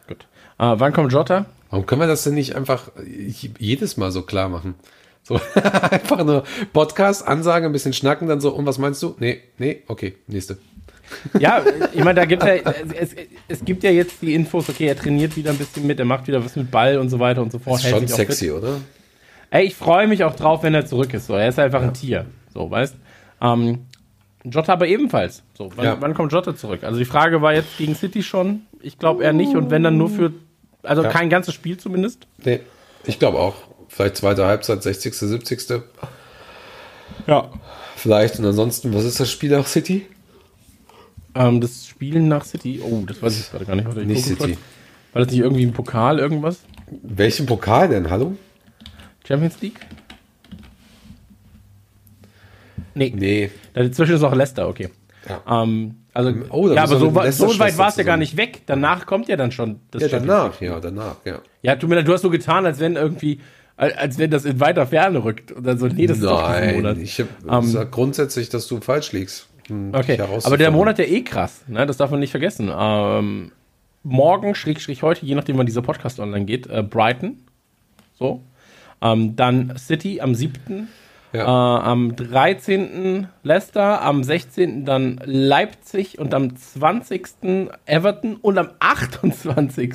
Gut. 0.08 0.26
Äh, 0.58 0.76
wann 0.80 0.94
kommt 0.94 1.12
Jota? 1.12 1.46
Warum 1.70 1.86
können 1.86 2.02
wir 2.02 2.08
das 2.08 2.24
denn 2.24 2.34
nicht 2.34 2.56
einfach 2.56 2.90
jedes 3.60 3.98
Mal 3.98 4.12
so 4.12 4.24
klar 4.24 4.50
machen? 4.50 4.76
So, 5.24 5.40
einfach 5.92 6.24
nur 6.24 6.44
Podcast, 6.74 7.28
Ansage, 7.28 7.66
ein 7.66 7.72
bisschen 7.72 7.94
schnacken, 7.94 8.28
dann 8.28 8.42
so, 8.42 8.52
und 8.52 8.66
was 8.66 8.80
meinst 8.80 9.04
du? 9.04 9.16
Nee, 9.20 9.42
nee, 9.58 9.84
okay, 9.88 10.16
nächste. 10.28 10.58
Ja, 11.38 11.64
ich 11.94 12.04
meine, 12.04 12.22
da 12.22 12.26
gibt 12.26 12.44
ja, 12.44 12.56
es, 12.56 13.16
es, 13.48 13.66
gibt 13.66 13.84
ja 13.84 13.92
jetzt 13.92 14.22
die 14.22 14.34
Infos, 14.34 14.70
okay, 14.70 14.88
er 14.88 14.96
trainiert 14.96 15.36
wieder 15.36 15.52
ein 15.52 15.58
bisschen 15.58 15.86
mit, 15.86 16.00
er 16.00 16.06
macht 16.06 16.28
wieder 16.28 16.44
was 16.44 16.56
mit 16.56 16.72
Ball 16.72 16.98
und 16.98 17.10
so 17.10 17.20
weiter 17.20 17.42
und 17.42 17.52
so 17.52 17.60
fort. 17.60 17.80
Das 17.80 17.86
ist 17.86 17.92
schon 17.92 18.08
sexy, 18.08 18.52
oder? 18.52 18.80
Ey, 19.52 19.66
ich 19.66 19.76
freue 19.76 20.08
mich 20.08 20.24
auch 20.24 20.36
drauf, 20.36 20.64
wenn 20.64 20.74
er 20.74 20.86
zurück 20.86 21.14
ist. 21.14 21.28
So, 21.28 21.34
er 21.34 21.50
ist 21.50 21.60
einfach 21.60 21.82
ein 21.82 21.94
Tier. 21.94 22.26
So, 22.54 22.70
weißt 22.70 22.96
ähm, 23.42 23.86
Jota 24.44 24.74
aber 24.74 24.88
ebenfalls. 24.88 25.44
So, 25.58 25.72
wann, 25.76 25.86
ja. 25.86 25.98
wann, 26.00 26.14
kommt 26.14 26.32
Jota 26.32 26.56
zurück? 26.56 26.84
Also 26.84 26.98
die 26.98 27.06
Frage 27.06 27.42
war 27.42 27.54
jetzt 27.54 27.78
gegen 27.78 27.96
City 27.96 28.24
schon. 28.24 28.62
Ich 28.82 28.98
glaube 28.98 29.24
eher 29.24 29.34
nicht. 29.34 29.56
Und 29.56 29.70
wenn 29.70 29.84
dann 29.84 29.98
nur 29.98 30.10
für, 30.10 30.32
also 30.84 31.04
ja. 31.04 31.10
kein 31.10 31.30
ganzes 31.30 31.54
Spiel 31.54 31.78
zumindest. 31.78 32.28
Nee, 32.44 32.62
ich 33.06 33.20
glaube 33.20 33.40
auch. 33.40 33.56
Vielleicht 33.88 34.18
zweite 34.18 34.46
Halbzeit, 34.46 34.84
60., 34.84 35.14
70. 35.14 35.82
Ja. 37.28 37.50
Vielleicht. 37.96 38.40
Und 38.40 38.46
ansonsten, 38.46 38.94
was 38.94 39.04
ist 39.04 39.20
das 39.20 39.30
Spiel 39.30 39.50
nach 39.52 39.68
City? 39.68 40.06
Ähm, 41.36 41.60
das 41.60 41.88
Spielen 41.88 42.28
nach 42.28 42.46
City. 42.46 42.82
Oh, 42.84 43.04
das 43.06 43.22
weiß 43.22 43.40
ich 43.40 43.52
gerade 43.52 43.66
gar 43.66 43.76
nicht. 43.76 43.96
Nicht 44.06 44.26
City. 44.26 44.58
War 45.12 45.24
das 45.24 45.32
nicht 45.32 45.42
irgendwie 45.42 45.66
ein 45.66 45.74
Pokal, 45.74 46.20
irgendwas? 46.20 46.60
Welchen 47.04 47.46
Pokal 47.46 47.90
denn? 47.90 48.10
Hallo? 48.10 48.38
Champions 49.30 49.62
League? 49.62 49.80
Nee. 52.96 53.14
Nee. 53.16 53.52
Dazwischen 53.74 54.16
ist 54.16 54.24
auch 54.24 54.34
Leicester, 54.34 54.68
okay. 54.68 54.90
Ja. 55.30 55.64
Ähm, 55.64 55.98
also, 56.16 56.34
oh, 56.50 56.68
ja, 56.70 56.84
aber 56.84 56.98
so, 56.98 57.12
so 57.12 57.60
weit 57.60 57.78
war 57.78 57.90
es 57.90 57.98
ja 57.98 58.04
gar 58.04 58.18
nicht 58.18 58.38
weg. 58.38 58.64
Danach 58.66 59.06
kommt 59.06 59.28
ja 59.28 59.36
dann 59.36 59.52
schon 59.52 59.82
das 59.92 60.02
Ja, 60.02 60.08
danach, 60.08 60.60
ja, 60.60 60.80
danach, 60.80 61.18
ja. 61.26 61.40
Ja, 61.62 61.76
tu 61.76 61.88
mir 61.88 62.04
du 62.04 62.12
hast 62.12 62.24
so 62.24 62.32
getan, 62.32 62.66
als 62.66 62.80
wenn 62.80 62.96
irgendwie, 62.96 63.40
als 63.78 64.18
wenn 64.18 64.32
das 64.32 64.46
in 64.46 64.60
weiter 64.60 64.88
Ferne 64.88 65.24
rückt. 65.24 65.54
Dann 65.62 65.78
so, 65.78 65.86
nee, 65.86 66.08
das 66.08 66.18
ist 66.18 66.26
doch 66.26 66.52
diesen 66.52 66.76
Monat. 66.78 66.98
Ich 66.98 67.22
hab, 67.22 67.64
sag 67.66 67.92
grundsätzlich, 67.92 68.50
dass 68.50 68.68
du 68.68 68.82
falsch 68.82 69.12
liegst. 69.12 69.48
Hm, 69.68 69.92
okay, 69.94 70.20
aber 70.20 70.58
der 70.58 70.72
Monat 70.72 70.98
ja 70.98 71.06
eh 71.06 71.22
krass, 71.22 71.64
ne? 71.68 71.86
das 71.86 71.98
darf 71.98 72.10
man 72.10 72.20
nicht 72.20 72.32
vergessen. 72.32 72.72
Ähm, 72.76 73.52
morgen, 74.02 74.56
schräg, 74.56 74.82
schräg 74.82 75.04
heute, 75.04 75.24
je 75.24 75.36
nachdem, 75.36 75.60
wann 75.60 75.68
dieser 75.68 75.84
Podcast 75.84 76.20
online 76.20 76.46
geht, 76.46 76.66
äh, 76.66 76.82
Brighton. 76.82 77.38
So. 78.18 78.42
Ähm, 79.02 79.36
dann 79.36 79.78
City 79.78 80.22
am 80.22 80.36
7. 80.36 80.88
Ja. 81.32 81.44
Äh, 81.44 81.82
am 81.84 82.16
13. 82.16 83.28
Leicester, 83.44 84.02
am 84.02 84.24
16. 84.24 84.86
dann 84.86 85.20
Leipzig 85.24 86.18
und 86.18 86.34
am 86.34 86.56
20. 86.56 87.70
Everton 87.86 88.36
und 88.38 88.58
am 88.58 88.70
28. 88.80 89.94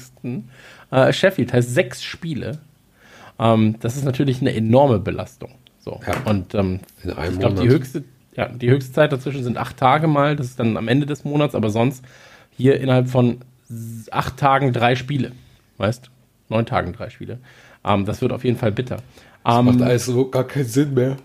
Äh, 0.91 1.13
Sheffield. 1.13 1.53
Heißt 1.53 1.75
sechs 1.75 2.03
Spiele. 2.05 2.61
Ähm, 3.39 3.77
das 3.81 3.97
ist 3.97 4.05
natürlich 4.05 4.41
eine 4.41 4.55
enorme 4.55 5.01
Belastung. 5.01 5.51
So. 5.81 6.01
Ja. 6.07 6.15
Und 6.31 6.55
ähm, 6.55 6.81
ich 7.03 7.39
glaube, 7.39 7.61
die 7.61 7.69
höchste, 7.69 8.05
ja, 8.37 8.49
die 8.49 8.71
höchste 8.71 8.93
Zeit 8.93 9.13
dazwischen 9.13 9.43
sind 9.43 9.59
acht 9.59 9.77
Tage 9.77 10.07
mal. 10.07 10.37
Das 10.37 10.47
ist 10.47 10.61
dann 10.61 10.77
am 10.77 10.89
Ende 10.89 11.07
des 11.07 11.25
Monats, 11.25 11.55
aber 11.55 11.71
sonst 11.71 12.05
hier 12.57 12.81
innerhalb 12.81 13.09
von 13.09 13.41
acht 14.11 14.37
Tagen 14.37 14.73
drei 14.73 14.95
Spiele. 14.95 15.33
Weißt? 15.79 16.11
Neun 16.49 16.67
Tagen 16.67 16.93
drei 16.93 17.11
Spiele. 17.11 17.39
Ähm, 17.85 18.05
das 18.05 18.21
wird 18.21 18.33
auf 18.33 18.45
jeden 18.45 18.57
Fall 18.57 18.73
bitter. 18.73 18.97
Das 19.45 19.59
ähm, 19.59 19.67
macht 19.67 19.83
alles 19.83 20.07
so 20.07 20.29
gar 20.29 20.45
keinen 20.45 20.67
Sinn 20.67 20.95
mehr. 20.95 21.17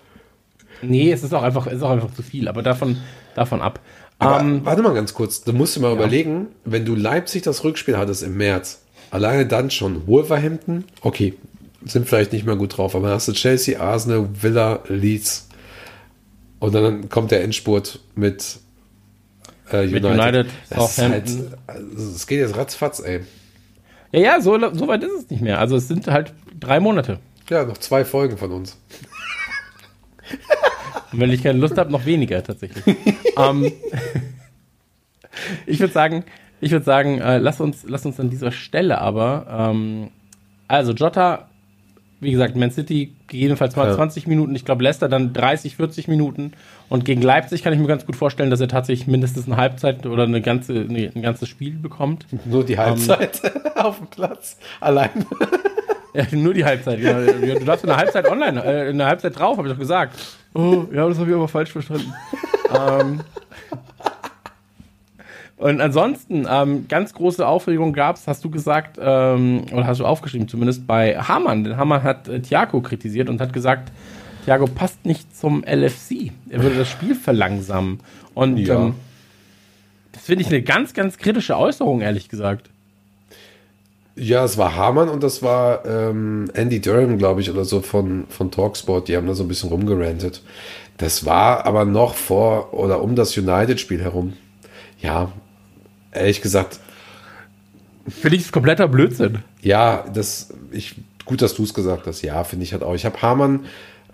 Nee, 0.82 1.12
es 1.12 1.24
ist 1.24 1.34
auch 1.34 1.44
einfach, 1.44 1.68
ist 1.68 1.82
auch 1.82 1.92
einfach 1.92 2.14
zu 2.14 2.24
viel, 2.24 2.48
aber 2.48 2.64
davon, 2.64 2.98
davon 3.36 3.62
ab. 3.62 3.80
Aber, 4.18 4.42
ähm, 4.42 4.66
warte 4.66 4.82
mal 4.82 4.94
ganz 4.94 5.14
kurz, 5.14 5.44
du 5.44 5.54
musst 5.54 5.76
dir 5.76 5.82
mal 5.82 5.90
ja. 5.90 5.96
überlegen, 5.96 6.48
wenn 6.66 6.86
du 6.86 6.96
Leipzig 6.96 7.42
das 7.42 7.64
Rückspiel 7.64 7.98
hattest 7.98 8.24
im 8.24 8.38
März, 8.38 8.82
alleine 9.12 9.46
dann 9.46 9.72
schon 9.72 10.08
Wolverhampton, 10.08 10.84
okay, 11.02 11.34
sind 11.86 12.08
vielleicht 12.08 12.34
nicht 12.34 12.46
mehr 12.46 12.58
gut 12.58 12.78
drauf, 12.78 12.96
aber 12.96 13.08
dann 13.08 13.16
hast 13.16 13.30
du 13.30 13.34
Chelsea, 13.34 13.80
Arsenal, 13.80 14.28
Villa, 14.42 14.84
Leeds 14.88 15.48
und 16.60 16.76
dann 16.76 17.08
kommt 17.08 17.32
der 17.32 17.44
Endspurt 17.44 18.00
mit 18.16 18.60
äh, 19.72 19.84
United. 19.84 19.92
Mit 19.94 20.06
United, 20.06 20.48
Southampton. 20.70 21.38
Halt, 21.68 21.88
also, 21.94 22.12
es 22.16 22.28
geht 22.28 22.40
jetzt 22.40 22.58
ratzfatz, 22.58 23.00
ey. 23.00 23.22
Ja, 24.12 24.20
ja, 24.20 24.42
so, 24.42 24.58
so 24.74 24.88
weit 24.88 25.04
ist 25.04 25.12
es 25.12 25.30
nicht 25.30 25.42
mehr. 25.42 25.60
Also 25.60 25.76
es 25.76 25.88
sind 25.88 26.08
halt 26.08 26.34
drei 26.60 26.80
Monate. 26.80 27.20
Ja, 27.50 27.66
noch 27.66 27.78
zwei 27.78 28.06
Folgen 28.06 28.38
von 28.38 28.52
uns. 28.52 28.78
Und 31.12 31.20
wenn 31.20 31.32
ich 31.32 31.44
keine 31.44 31.60
Lust 31.60 31.78
habe, 31.78 31.92
noch 31.92 32.06
weniger 32.06 32.44
tatsächlich. 32.44 32.84
ähm, 33.38 33.72
ich 35.66 35.80
würde 35.80 35.94
sagen, 35.94 36.24
ich 36.62 36.72
würde 36.72 36.86
sagen, 36.86 37.20
äh, 37.20 37.38
lass 37.38 37.62
uns, 37.62 37.86
lass 37.88 38.06
uns 38.06 38.20
an 38.20 38.30
dieser 38.30 38.52
Stelle 38.52 39.00
aber, 39.00 39.48
ähm, 39.50 40.10
also 40.68 40.92
Jota 40.94 41.50
wie 42.22 42.32
gesagt, 42.32 42.56
Man 42.56 42.72
City 42.72 43.14
gegebenenfalls 43.28 43.76
mal 43.76 43.88
ja. 43.88 43.96
20 43.96 44.28
Minuten, 44.28 44.56
ich 44.56 44.66
glaube 44.66 44.84
Leicester 44.84 45.08
dann 45.08 45.34
30, 45.34 45.76
40 45.76 46.08
Minuten. 46.08 46.54
Und 46.90 47.06
gegen 47.06 47.22
Leipzig 47.22 47.64
kann 47.64 47.72
ich 47.72 47.80
mir 47.80 47.88
ganz 47.88 48.06
gut 48.06 48.16
vorstellen, 48.16 48.50
dass 48.50 48.60
er 48.60 48.68
tatsächlich 48.68 49.08
mindestens 49.08 49.46
eine 49.46 49.58
Halbzeit 49.58 50.06
oder 50.06 50.24
eine 50.24 50.42
ganze, 50.42 50.74
eine, 50.74 51.12
ein 51.16 51.22
ganzes 51.22 51.48
Spiel 51.48 51.78
bekommt. 51.78 52.26
Nur 52.46 52.66
die 52.66 52.78
Halbzeit 52.78 53.42
ähm, 53.44 53.62
auf 53.76 53.98
dem 53.98 54.08
Platz, 54.08 54.58
allein. 54.80 55.10
Ja, 56.14 56.26
nur 56.32 56.56
die 56.56 56.66
Halbzeit. 56.66 57.00
Ja. 57.00 57.22
Du 57.22 57.66
darfst 57.66 57.84
in 57.84 57.90
der 57.90 57.98
Halbzeit 57.98 58.28
online, 58.28 58.64
äh, 58.64 58.90
in 58.90 58.98
der 58.98 59.08
Halbzeit 59.08 59.38
drauf, 59.38 59.58
habe 59.58 59.68
ich 59.68 59.74
doch 59.74 59.80
gesagt. 59.80 60.20
Oh, 60.56 60.86
ja, 60.92 61.08
das 61.08 61.20
habe 61.20 61.30
ich 61.30 61.36
aber 61.36 61.48
falsch 61.48 61.72
verstanden. 61.72 62.12
ähm, 62.76 63.22
Und 65.60 65.82
ansonsten, 65.82 66.48
ähm, 66.50 66.86
ganz 66.88 67.14
große 67.14 67.46
Aufregung 67.46 67.92
gab 67.92 68.16
es, 68.16 68.28
hast 68.28 68.44
du 68.46 68.50
gesagt, 68.50 68.98
ähm, 69.00 69.66
oder 69.74 69.86
hast 69.86 70.00
du 70.00 70.06
aufgeschrieben 70.06 70.48
zumindest, 70.48 70.88
bei 70.88 71.18
Hamann. 71.20 71.66
Denn 71.66 71.76
Hamann 71.76 72.02
hat 72.02 72.30
äh, 72.30 72.40
Thiago 72.40 72.80
kritisiert 72.82 73.28
und 73.30 73.42
hat 73.42 73.52
gesagt, 73.52 73.92
Thiago 74.46 74.68
passt 74.68 75.06
nicht 75.06 75.36
zum 75.38 75.64
LFC. 75.66 76.32
Er 76.50 76.64
würde 76.64 76.78
das 76.78 76.88
Spiel 76.90 77.14
verlangsamen. 77.14 78.00
Und 78.34 78.58
Ja. 78.58 78.86
ähm, 78.86 78.96
das 80.14 80.24
finde 80.24 80.44
ich 80.44 80.48
eine 80.48 80.62
ganz, 80.62 80.94
ganz 80.94 81.18
kritische 81.18 81.58
Äußerung, 81.58 82.00
ehrlich 82.00 82.30
gesagt. 82.30 82.70
Ja, 84.16 84.46
es 84.46 84.58
war 84.58 84.76
Hamann 84.78 85.10
und 85.10 85.24
das 85.24 85.44
war 85.44 85.86
ähm, 85.86 86.50
Andy 86.54 86.80
Durham, 86.80 87.18
glaube 87.18 87.42
ich, 87.42 87.52
oder 87.52 87.66
so 87.66 87.82
von, 87.82 88.26
von 88.30 88.50
Talksport. 88.50 89.10
Die 89.10 89.18
haben 89.18 89.28
da 89.28 89.34
so 89.34 89.44
ein 89.44 89.48
bisschen 89.50 89.70
rumgerantet. 89.70 90.42
Das 90.98 91.26
war 91.26 91.66
aber 91.66 91.84
noch 91.84 92.16
vor 92.16 92.74
oder 92.74 93.02
um 93.02 93.16
das 93.16 93.38
United-Spiel 93.38 94.02
herum. 94.02 94.34
Ja, 95.02 95.32
ehrlich 96.12 96.42
gesagt, 96.42 96.80
Finde 98.10 98.38
ich 98.38 98.52
kompletter 98.52 98.88
Blödsinn. 98.88 99.40
ja, 99.62 100.06
das, 100.14 100.54
ich, 100.72 100.96
gut, 101.26 101.42
dass 101.42 101.54
du 101.54 101.64
es 101.64 101.74
gesagt 101.74 102.08
hast. 102.08 102.22
Ja, 102.22 102.44
finde 102.44 102.64
ich 102.64 102.74
halt 102.74 102.84
auch. 102.84 102.96
Ich 102.96 103.06
habe 103.06 103.22
Hamann 103.22 103.66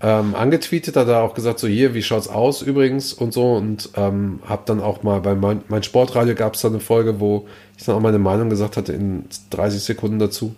ähm, 0.02 0.36
angetweetet, 0.36 0.96
hat 0.98 1.08
er 1.08 1.22
auch 1.22 1.34
gesagt, 1.34 1.60
so 1.60 1.68
hier, 1.68 1.94
wie 1.94 2.04
schaut's 2.04 2.28
aus 2.28 2.62
übrigens 2.62 3.14
und 3.14 3.34
so 3.34 3.54
und 3.54 3.90
ähm, 3.96 4.40
habe 4.46 4.64
dann 4.66 4.82
auch 4.82 5.04
mal 5.04 5.22
bei 5.22 5.36
mein, 5.36 5.62
mein 5.70 5.84
Sportradio 5.84 6.36
gab 6.36 6.56
es 6.56 6.62
da 6.62 6.68
eine 6.68 6.82
Folge, 6.82 7.20
wo 7.20 7.48
ich 7.78 7.86
dann 7.86 7.96
auch 7.96 8.02
meine 8.02 8.20
Meinung 8.20 8.50
gesagt 8.50 8.76
hatte 8.76 8.92
in 8.92 9.26
30 9.52 9.82
Sekunden 9.82 10.20
dazu. 10.20 10.56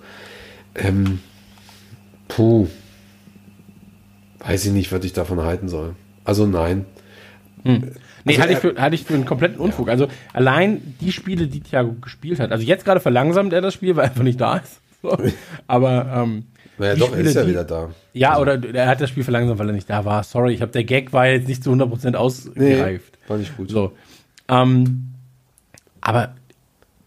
Ähm, 0.74 1.20
puh, 2.28 2.68
weiß 4.40 4.66
ich 4.66 4.72
nicht, 4.72 4.92
was 4.92 5.04
ich 5.06 5.14
davon 5.14 5.42
halten 5.42 5.70
soll. 5.70 5.96
Also 6.24 6.48
nein. 6.48 6.86
Nee, 8.28 8.34
Also 8.34 8.42
halte 8.42 8.54
ich, 8.54 8.64
er- 8.64 8.76
für, 8.76 8.82
halte 8.82 8.96
ich 8.96 9.04
für 9.04 9.14
einen 9.14 9.26
kompletten 9.26 9.60
Unfug. 9.60 9.90
Also 9.90 10.08
allein 10.34 10.96
die 11.02 11.12
Spiele, 11.12 11.48
die 11.48 11.62
Thiago 11.62 11.94
gespielt 12.02 12.40
hat. 12.40 12.52
Also 12.52 12.64
jetzt 12.64 12.86
gerade 12.86 13.00
verlangsamt 13.00 13.54
er 13.54 13.62
das 13.62 13.74
Spiel, 13.74 13.96
weil 13.96 14.06
er 14.06 14.10
einfach 14.12 14.24
nicht 14.24 14.40
da 14.40 14.58
ist. 14.58 14.80
So. 15.02 15.18
Aber 15.68 16.24
ähm, 16.24 16.46
Naja, 16.78 16.96
doch, 16.96 17.08
er 17.10 17.14
Spiele, 17.16 17.30
ist 17.30 17.36
ja 17.36 17.44
die- 17.44 17.50
wieder 17.50 17.64
da. 17.64 17.90
Ja, 18.14 18.40
oder 18.40 18.60
er 18.74 18.88
hat 18.88 19.00
das 19.02 19.10
Spiel 19.10 19.24
verlangsamt, 19.24 19.60
weil 19.60 19.70
er 19.70 19.74
nicht 19.74 19.90
da 19.90 20.06
war. 20.06 20.24
Sorry, 20.24 20.54
ich 20.54 20.62
habe 20.62 20.72
der 20.72 20.84
Gag 20.84 21.14
war 21.14 21.28
jetzt 21.28 21.48
nicht 21.48 21.64
zu 21.64 21.72
100% 21.72 22.16
ausgereift. 22.16 23.18
war 23.28 23.38
nicht 23.38 23.56
gut. 23.58 23.70
So. 23.70 23.92
Ähm, 24.50 25.10
aber 26.02 26.34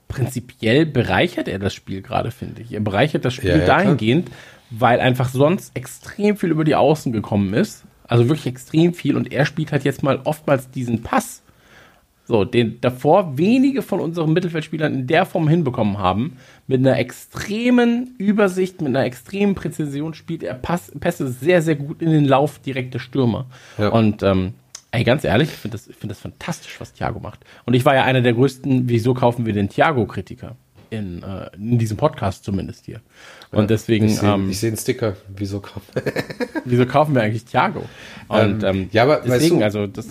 prinzipiell 0.09 0.87
bereichert 0.87 1.49
er 1.49 1.59
das 1.59 1.73
Spiel 1.75 2.03
gerade, 2.03 2.31
finde 2.31 2.63
ich. 2.63 2.73
Er 2.73 2.81
bereichert 2.81 3.25
das 3.25 3.35
Spiel 3.35 3.51
Ja, 3.51 3.57
ja, 3.59 3.65
klar. 3.65 3.79
dahingehend, 3.79 4.31
weil 4.71 5.01
einfach 5.01 5.29
sonst 5.29 5.77
extrem 5.77 6.37
viel 6.37 6.51
über 6.51 6.65
die 6.65 6.75
Außen 6.75 7.13
gekommen 7.13 7.55
ist. 7.55 7.85
Also 8.11 8.29
wirklich 8.29 8.49
extrem 8.49 8.93
viel. 8.93 9.17
Und 9.17 9.33
er 9.33 9.47
spielt 9.47 9.71
halt 9.71 9.85
jetzt 9.85 10.03
mal 10.03 10.21
oftmals 10.25 10.69
diesen 10.71 11.03
Pass. 11.03 11.43
So, 12.27 12.45
den 12.45 12.81
davor 12.81 13.39
wenige 13.39 13.83
von 13.83 14.01
unseren 14.01 14.33
Mittelfeldspielern 14.33 14.93
in 14.95 15.07
der 15.07 15.27
Form 15.27 15.49
hinbekommen 15.49 15.99
haben. 15.99 16.37
Mit 16.67 16.81
einer 16.81 16.99
extremen 16.99 18.15
Übersicht, 18.19 18.81
mit 18.81 18.89
einer 18.89 19.05
extremen 19.05 19.55
Präzision 19.55 20.15
spielt 20.15 20.43
er 20.43 20.55
Pass, 20.55 20.93
Pässe 20.99 21.29
sehr, 21.29 21.63
sehr 21.63 21.77
gut 21.77 22.03
in 22.03 22.11
den 22.11 22.25
Lauf 22.25 22.59
direkte 22.59 22.99
Stürmer. 22.99 23.47
Ja. 23.79 23.89
Und 23.89 24.25
ähm, 24.25 24.55
ey, 24.91 25.05
ganz 25.05 25.23
ehrlich, 25.23 25.51
ich 25.51 25.57
finde 25.57 25.77
das, 25.77 25.87
ich 25.87 25.97
find 25.97 26.11
das 26.11 26.19
fantastisch, 26.19 26.81
was 26.81 26.93
Thiago 26.93 27.21
macht. 27.21 27.41
Und 27.65 27.75
ich 27.75 27.85
war 27.85 27.95
ja 27.95 28.03
einer 28.03 28.23
der 28.23 28.33
größten, 28.33 28.89
wieso 28.89 29.15
kaufen 29.15 29.47
wir 29.47 29.53
den 29.53 29.69
Thiago-Kritiker? 29.69 30.57
In, 30.91 31.23
äh, 31.23 31.51
in 31.57 31.79
diesem 31.79 31.97
Podcast 31.97 32.43
zumindest 32.43 32.87
hier. 32.87 33.01
Und 33.53 33.69
deswegen, 33.71 34.07
Ich 34.07 34.19
sehe 34.19 34.33
ähm, 34.33 34.53
seh 34.53 34.69
einen 34.69 34.77
Sticker. 34.77 35.17
Wieso 35.37 35.61
kaufen? 35.61 35.83
wieso 36.65 36.87
kaufen 36.87 37.15
wir 37.15 37.23
eigentlich 37.23 37.45
Thiago? 37.45 37.85
Und 38.29 38.63
ähm, 38.63 38.89
ja, 38.93 39.03
aber 39.03 39.19
weißt 39.23 39.29
deswegen, 39.29 39.59
du, 39.59 39.65
also 39.65 39.87
das. 39.87 40.09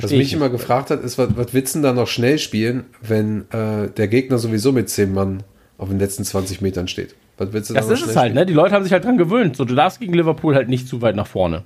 Was 0.00 0.10
mich 0.10 0.20
ich 0.20 0.32
immer 0.32 0.48
gefragt 0.48 0.90
hat, 0.90 1.04
ist, 1.04 1.18
was, 1.18 1.36
was 1.36 1.52
willst 1.52 1.74
da 1.82 1.92
noch 1.92 2.08
schnell 2.08 2.38
spielen, 2.38 2.84
wenn 3.02 3.42
äh, 3.50 3.88
der 3.90 4.08
Gegner 4.08 4.38
sowieso 4.38 4.72
mit 4.72 4.88
10 4.88 5.12
Mann 5.12 5.42
auf 5.78 5.88
den 5.88 5.98
letzten 5.98 6.24
20 6.24 6.62
Metern 6.62 6.88
steht? 6.88 7.14
Was 7.36 7.52
willst 7.52 7.70
du 7.70 7.74
Das 7.74 7.86
da 7.86 7.94
ist 7.94 8.06
es 8.06 8.16
halt, 8.16 8.34
ne? 8.34 8.46
Die 8.46 8.54
Leute 8.54 8.74
haben 8.74 8.82
sich 8.84 8.92
halt 8.92 9.04
dran 9.04 9.18
gewöhnt. 9.18 9.56
So, 9.56 9.64
du 9.64 9.74
darfst 9.74 10.00
gegen 10.00 10.14
Liverpool 10.14 10.54
halt 10.54 10.68
nicht 10.68 10.88
zu 10.88 11.02
weit 11.02 11.14
nach 11.14 11.26
vorne. 11.26 11.62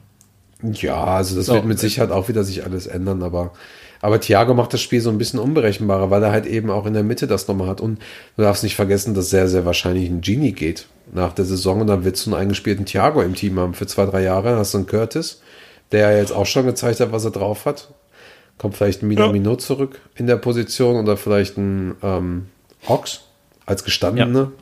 spielen? 0.62 0.72
Ja, 0.74 1.04
also 1.04 1.36
das 1.36 1.46
So. 1.46 1.54
wird 1.54 1.64
mit 1.66 1.78
Sicherheit 1.78 2.10
auch 2.10 2.28
wieder 2.28 2.44
sich 2.44 2.64
alles 2.64 2.86
ändern, 2.86 3.22
aber, 3.22 3.52
aber 4.00 4.20
Thiago 4.20 4.54
macht 4.54 4.72
das 4.72 4.80
Spiel 4.80 5.00
so 5.00 5.10
ein 5.10 5.18
bisschen 5.18 5.38
unberechenbarer, 5.40 6.10
weil 6.10 6.22
er 6.22 6.32
halt 6.32 6.46
eben 6.46 6.70
auch 6.70 6.86
in 6.86 6.94
der 6.94 7.02
Mitte 7.02 7.26
das 7.26 7.48
nochmal 7.48 7.68
hat. 7.68 7.80
Und 7.80 7.98
du 8.36 8.42
darfst 8.42 8.62
nicht 8.62 8.76
vergessen, 8.76 9.14
dass 9.14 9.30
sehr, 9.30 9.48
sehr 9.48 9.64
wahrscheinlich 9.64 10.08
ein 10.08 10.20
Genie 10.20 10.52
geht 10.52 10.86
nach 11.12 11.32
der 11.32 11.44
Saison 11.44 11.80
und 11.80 11.86
dann 11.86 12.04
willst 12.04 12.26
du 12.26 12.30
einen 12.30 12.40
eingespielten 12.40 12.84
Thiago 12.86 13.22
im 13.22 13.34
Team 13.34 13.58
haben 13.58 13.74
für 13.74 13.86
zwei, 13.86 14.06
drei 14.06 14.22
Jahre. 14.22 14.50
Dann 14.50 14.58
hast 14.58 14.74
du 14.74 14.78
einen 14.78 14.86
Curtis, 14.86 15.40
der 15.92 16.10
ja 16.10 16.18
jetzt 16.18 16.32
auch 16.32 16.46
schon 16.46 16.66
gezeigt 16.66 17.00
hat, 17.00 17.12
was 17.12 17.24
er 17.24 17.30
drauf 17.30 17.64
hat. 17.64 17.88
Kommt 18.58 18.74
vielleicht 18.76 19.02
ein 19.02 19.08
Minamino 19.08 19.56
zurück 19.56 20.00
in 20.14 20.26
der 20.26 20.36
Position 20.36 20.96
oder 20.96 21.16
vielleicht 21.16 21.58
ein 21.58 21.94
ähm, 22.02 22.46
Ox 22.86 23.22
als 23.66 23.84
gestandene. 23.84 24.52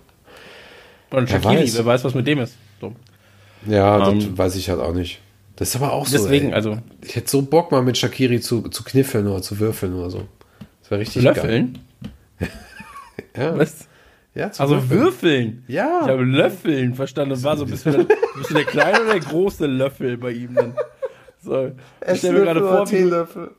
Und 1.11 1.31
Wer 1.31 1.41
Shakiri, 1.41 1.63
weiß. 1.63 1.77
wer 1.77 1.85
weiß, 1.87 2.05
was 2.05 2.15
mit 2.15 2.27
dem 2.27 2.41
ist. 2.41 2.55
So. 2.81 2.93
Ja, 3.69 4.09
Ähm, 4.11 4.19
das 4.19 4.39
weiß 4.39 4.57
ich 4.57 4.69
halt 4.69 4.81
auch 4.81 4.93
nicht. 4.93 5.21
Das 5.57 5.69
ist 5.69 5.77
aber 5.77 5.93
auch 5.93 6.07
so. 6.07 6.17
Deswegen, 6.19 6.49
ey. 6.49 6.55
also, 6.55 6.79
Ich 7.03 7.15
hätte 7.17 7.31
so 7.31 7.43
Bock 7.43 7.71
mal 7.71 7.83
mit 7.83 7.97
Shakiri 7.97 8.41
zu, 8.41 8.63
zu 8.69 8.83
kniffeln 8.85 9.27
oder 9.29 9.41
zu 9.43 9.59
würfeln 9.61 9.95
oder 9.95 10.11
so. 10.11 10.23
Das 10.83 10.91
wäre 10.91 11.01
richtig 11.01 11.23
Löffeln? 11.23 11.79
geil. 12.39 12.51
Ja, 13.37 13.57
Was? 13.59 13.89
ja 14.35 14.51
zu 14.51 14.63
Also 14.63 14.91
würfeln. 14.91 15.65
Ja. 15.69 16.01
Ich 16.03 16.09
habe 16.09 16.25
Löffeln 16.25 16.95
verstanden. 16.95 17.31
Das 17.31 17.43
war 17.45 17.57
so 17.57 17.65
ein 17.65 17.71
bisschen, 17.71 17.93
der, 17.93 18.05
du 18.05 18.55
der 18.55 18.65
kleine 18.65 19.01
oder 19.03 19.13
der 19.13 19.21
große 19.21 19.67
Löffel 19.67 20.17
bei 20.19 20.31
ihm 20.33 20.55
dann? 20.55 20.75
So. 21.41 21.73
Ich 22.11 22.19
stelle 22.19 22.39
mir 22.41 22.45
gerade 22.45 22.61
vor, 22.61 22.91
wie 22.91 22.97
du, 22.97 23.03
Teelöffel. 23.03 23.51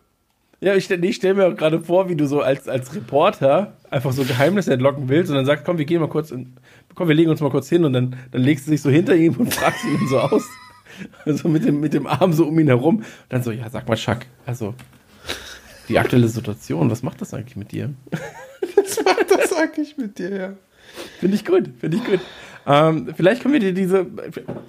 ja, 0.60 0.76
ich, 0.76 0.90
nee, 0.90 1.08
ich 1.08 1.16
stelle 1.18 1.36
mir 1.36 1.48
auch 1.48 1.56
gerade 1.56 1.80
vor, 1.80 2.10
wie 2.10 2.16
du 2.16 2.26
so 2.28 2.42
als, 2.42 2.68
als 2.68 2.94
Reporter 2.96 3.74
einfach 3.90 4.12
so 4.12 4.24
Geheimnisse 4.24 4.74
entlocken 4.74 5.08
willst 5.08 5.30
und 5.30 5.38
dann 5.38 5.46
sagst, 5.46 5.64
komm, 5.66 5.78
wir 5.78 5.86
gehen 5.86 6.02
mal 6.02 6.10
kurz, 6.10 6.32
in, 6.32 6.54
komm, 6.96 7.08
wir 7.08 7.16
legen 7.16 7.30
uns 7.32 7.42
mal 7.42 7.52
kurz 7.52 7.70
hin 7.70 7.86
und 7.86 7.94
dann, 7.94 8.16
dann 8.32 8.42
legst 8.42 8.68
du 8.68 8.72
dich 8.72 8.82
so 8.82 8.90
hinter 8.90 9.16
ihm 9.16 9.36
und 9.36 9.54
fragst 9.54 9.84
ihn 9.86 10.08
so 10.10 10.20
aus. 10.20 10.44
Also 11.26 11.50
mit 11.50 11.66
dem, 11.66 11.80
mit 11.80 11.94
dem 11.94 12.08
Arm 12.08 12.34
so 12.34 12.46
um 12.48 12.60
ihn 12.60 12.68
herum. 12.68 12.98
Und 12.98 13.06
dann 13.30 13.44
so, 13.44 13.52
ja, 13.52 13.70
sag 13.70 13.88
mal, 13.88 13.96
Chuck, 13.96 14.20
also 14.46 14.74
die 15.90 16.00
aktuelle 16.00 16.28
Situation, 16.28 16.90
was 16.90 17.04
macht 17.04 17.22
das 17.22 17.34
eigentlich 17.34 17.56
mit 17.56 17.72
dir? 17.72 17.94
Was 18.78 19.04
macht 19.04 19.32
das 19.32 19.54
eigentlich 19.54 19.98
mit 19.98 20.18
dir, 20.18 20.36
ja? 20.36 20.54
Finde 21.20 21.36
ich 21.36 21.46
gut, 21.46 21.70
finde 21.80 21.98
ich 21.98 22.04
gut. 22.04 22.20
Ähm, 22.68 23.14
vielleicht 23.16 23.42
können 23.42 23.54
wir 23.54 23.60
dir 23.60 23.74
diese. 23.74 24.08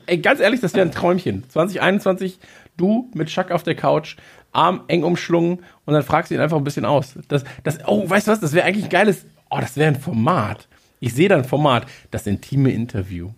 Ey, 0.06 0.18
ganz 0.18 0.40
ehrlich, 0.40 0.60
das 0.60 0.74
wäre 0.74 0.86
ein 0.86 0.92
Träumchen. 0.92 1.44
2021, 1.48 2.38
du 2.76 3.10
mit 3.14 3.28
Chuck 3.28 3.50
auf 3.50 3.62
der 3.62 3.74
Couch, 3.74 4.16
Arm 4.52 4.82
eng 4.88 5.02
umschlungen 5.02 5.60
und 5.84 5.94
dann 5.94 6.02
fragst 6.02 6.30
du 6.30 6.34
ihn 6.34 6.40
einfach 6.40 6.56
ein 6.56 6.64
bisschen 6.64 6.84
aus. 6.84 7.14
Das, 7.28 7.44
das, 7.64 7.78
oh, 7.86 8.08
weißt 8.08 8.26
du 8.26 8.32
was? 8.32 8.40
Das 8.40 8.52
wäre 8.52 8.66
eigentlich 8.66 8.84
ein 8.84 8.90
geiles. 8.90 9.24
Oh, 9.50 9.58
das 9.60 9.76
wäre 9.76 9.88
ein 9.88 10.00
Format. 10.00 10.68
Ich 11.00 11.14
sehe 11.14 11.28
da 11.28 11.36
ein 11.36 11.44
Format, 11.44 11.86
das 12.10 12.26
intime 12.26 12.70
Interview. 12.70 13.30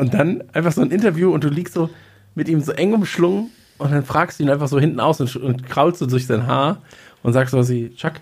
Und 0.00 0.14
dann 0.14 0.42
einfach 0.52 0.72
so 0.72 0.80
ein 0.80 0.90
Interview 0.90 1.32
und 1.32 1.44
du 1.44 1.48
liegst 1.48 1.74
so 1.74 1.90
mit 2.34 2.48
ihm 2.48 2.60
so 2.60 2.72
eng 2.72 2.94
umschlungen 2.94 3.50
und 3.78 3.92
dann 3.92 4.04
fragst 4.04 4.38
du 4.38 4.44
ihn 4.44 4.50
einfach 4.50 4.68
so 4.68 4.78
hinten 4.80 5.00
aus 5.00 5.20
und, 5.20 5.34
und 5.36 5.66
kraulst 5.66 5.98
so 5.98 6.06
durch 6.06 6.26
sein 6.26 6.46
Haar 6.46 6.78
und 7.22 7.32
sagst 7.32 7.52
so 7.52 7.68
wie, 7.68 7.94
Chuck, 7.94 8.14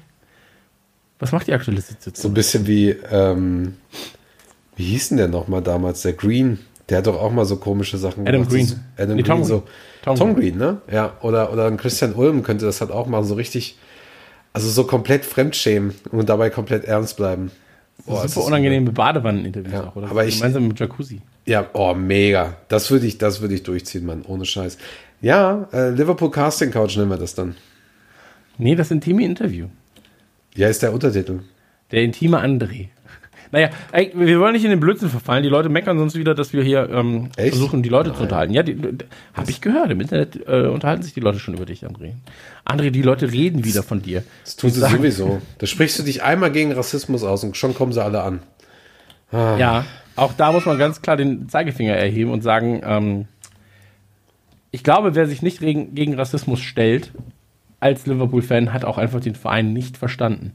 was 1.19 1.33
macht 1.33 1.47
die 1.47 1.53
aktuelle 1.53 1.81
Situation? 1.81 2.23
So 2.23 2.29
ein 2.29 2.35
bisschen 2.35 2.67
wie, 2.67 2.91
ähm, 3.11 3.75
wie 4.77 4.85
hieß 4.85 5.09
denn 5.11 5.19
der 5.19 5.29
nochmal 5.29 5.63
damals? 5.63 6.03
Der 6.03 6.13
Green. 6.13 6.59
Der 6.89 6.99
hat 6.99 7.07
doch 7.07 7.21
auch 7.21 7.31
mal 7.33 7.45
so 7.45 7.57
komische 7.57 7.99
Sachen 7.99 8.23
Adam 8.27 8.43
gemacht. 8.43 8.51
Green. 8.51 8.67
So, 8.67 8.77
Adam 8.97 9.17
Nee, 9.17 9.23
Green, 9.23 9.37
Tom 9.37 9.45
so. 9.45 9.59
Green. 9.61 9.69
Tom 10.03 10.17
Tom, 10.17 10.35
Green. 10.37 10.57
Ne? 10.57 10.81
Ja, 10.91 11.13
oder, 11.21 11.53
oder 11.53 11.67
ein 11.67 11.77
Christian 11.77 12.15
Ulm 12.15 12.43
könnte 12.43 12.65
das 12.65 12.81
halt 12.81 12.91
auch 12.91 13.07
machen, 13.09 13.25
so 13.25 13.35
richtig, 13.35 13.77
also 14.53 14.69
so 14.71 14.85
komplett 14.85 15.25
fremdschämen 15.25 15.95
und 16.13 16.29
dabei 16.29 16.49
komplett 16.51 16.85
ernst 16.87 17.17
bleiben. 17.17 17.51
Boah, 18.07 18.27
super 18.27 18.47
unangenehme 18.47 18.91
Badewanneninterviews 18.93 19.73
Ja, 19.75 19.89
auch, 19.89 19.97
oder? 19.97 20.09
aber 20.11 20.25
ich- 20.25 20.37
Gemeinsam 20.39 20.69
mit 20.69 20.79
Jacuzzi. 20.81 21.21
Ja, 21.49 21.67
oh, 21.73 21.95
mega. 21.95 22.57
Das 22.69 22.91
würde 22.91 23.07
ich, 23.07 23.17
das 23.17 23.41
würde 23.41 23.55
ich 23.55 23.63
durchziehen, 23.63 24.05
Mann, 24.05 24.23
ohne 24.27 24.45
Scheiß. 24.45 24.77
Ja, 25.23 25.67
äh, 25.73 25.89
Liverpool 25.91 26.31
Casting 26.31 26.71
Couch 26.71 26.97
nennen 26.99 27.09
wir 27.09 27.17
das 27.17 27.35
dann. 27.35 27.57
Nee, 28.59 28.75
das 28.75 28.91
intime 28.91 29.25
Interview. 29.25 29.69
Ja, 30.55 30.69
ist 30.69 30.83
der 30.83 30.93
Untertitel. 30.93 31.41
Der 31.91 32.03
intime 32.03 32.39
André. 32.43 32.89
Naja, 33.51 33.71
ey, 33.93 34.13
wir 34.15 34.41
wollen 34.41 34.53
nicht 34.53 34.65
in 34.65 34.71
den 34.71 34.79
Blödsinn 34.81 35.09
verfallen. 35.09 35.43
Die 35.43 35.49
Leute 35.49 35.71
meckern 35.71 35.97
sonst 35.99 36.17
wieder, 36.17 36.35
dass 36.35 36.53
wir 36.53 36.63
hier 36.63 36.87
ähm, 36.91 37.31
versuchen, 37.35 37.83
die 37.83 37.89
Leute 37.89 38.13
zu 38.13 38.25
unterhalten. 38.25 38.53
Ja, 38.53 38.63
habe 39.33 39.51
ich 39.51 39.63
gehört. 39.63 39.91
Im 39.91 40.03
Internet 40.03 40.47
äh, 40.47 40.67
unterhalten 40.67 41.03
sich 41.03 41.15
die 41.15 41.21
Leute 41.21 41.39
schon 41.39 41.55
über 41.55 41.65
dich, 41.65 41.83
André. 41.87 42.13
André, 42.67 42.91
die 42.91 43.01
Leute 43.01 43.33
reden 43.33 43.65
wieder 43.65 43.83
von 43.83 44.03
dir. 44.03 44.23
Das 44.45 44.57
tun 44.57 44.69
sie 44.69 44.81
sagen- 44.81 44.99
sowieso. 44.99 45.41
Da 45.57 45.67
sprichst 45.67 45.99
du 45.99 46.03
dich 46.03 46.23
einmal 46.23 46.53
gegen 46.53 46.73
Rassismus 46.73 47.25
aus 47.25 47.43
und 47.43 47.57
schon 47.57 47.73
kommen 47.73 47.93
sie 47.95 48.05
alle 48.05 48.23
an. 48.23 48.41
Ja, 49.33 49.87
auch 50.19 50.33
da 50.35 50.53
muss 50.53 50.67
man 50.67 50.79
ganz 50.79 51.03
klar 51.03 51.17
den 51.17 51.49
Zeigefinger 51.49 51.95
erheben 51.95 52.31
und 52.31 52.43
sagen, 52.43 52.81
ähm, 52.85 53.25
ich 54.71 54.85
glaube, 54.85 55.15
wer 55.15 55.27
sich 55.27 55.43
nicht 55.43 55.61
gegen, 55.61 55.95
gegen 55.95 56.15
Rassismus 56.15 56.61
stellt, 56.61 57.13
als 57.81 58.07
Liverpool-Fan, 58.07 58.73
hat 58.73 58.85
auch 58.85 58.99
einfach 58.99 59.21
den 59.21 59.35
Verein 59.35 59.73
nicht 59.73 59.97
verstanden. 59.97 60.53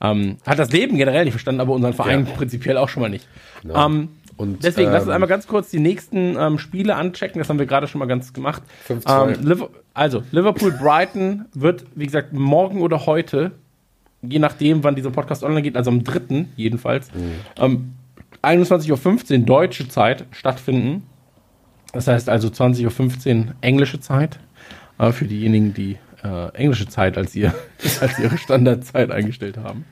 Ähm, 0.00 0.36
hat 0.46 0.58
das 0.58 0.70
Leben 0.72 0.96
generell 0.98 1.24
nicht 1.24 1.32
verstanden, 1.32 1.60
aber 1.60 1.72
unseren 1.72 1.96
Vein 1.98 2.26
Ja. 2.26 2.32
prinzipiell 2.34 2.76
auch 2.76 2.88
schon 2.88 3.02
mal 3.02 3.08
nicht. 3.08 3.26
Genau. 3.62 3.86
Ähm, 3.86 4.08
Und, 4.36 4.62
Deswegen, 4.62 4.90
lass 4.90 5.04
uns 5.04 5.08
ähm, 5.08 5.14
einmal 5.14 5.28
ganz 5.30 5.46
kurz 5.46 5.70
die 5.70 5.78
nächsten 5.80 6.36
ähm, 6.38 6.58
Spiele 6.58 6.94
anchecken. 6.96 7.38
Das 7.38 7.48
haben 7.48 7.58
wir 7.58 7.64
gerade 7.64 7.86
schon 7.88 7.98
mal 8.00 8.04
ganz 8.06 8.34
gemacht. 8.34 8.62
5-2. 8.86 9.50
Ähm, 9.50 9.64
also, 9.94 10.22
Liverpool-Brighton 10.30 11.46
wird, 11.54 11.86
wie 11.94 12.04
gesagt, 12.04 12.34
morgen 12.34 12.82
oder 12.82 13.06
heute, 13.06 13.52
je 14.20 14.38
nachdem, 14.38 14.84
wann 14.84 14.94
dieser 14.94 15.10
Podcast 15.10 15.42
online 15.42 15.62
geht, 15.62 15.74
also 15.76 15.90
am 15.90 16.04
3. 16.04 16.44
jedenfalls, 16.56 17.08
ähm, 17.58 17.92
21.15 18.46 19.32
Uhr 19.40 19.44
deutsche 19.46 19.88
Zeit 19.88 20.24
stattfinden. 20.30 21.02
Das 21.92 22.06
heißt 22.08 22.28
also 22.28 22.48
20.15 22.48 23.36
Uhr 23.48 23.54
englische 23.60 24.00
Zeit. 24.00 24.38
Äh, 24.98 25.12
für 25.12 25.26
diejenigen, 25.26 25.74
die 25.74 25.96
äh, 26.24 26.48
englische 26.54 26.88
Zeit 26.88 27.18
als, 27.18 27.34
ihr, 27.34 27.54
als 28.00 28.18
ihre 28.18 28.38
Standardzeit 28.38 29.10
eingestellt 29.10 29.58
haben. 29.58 29.84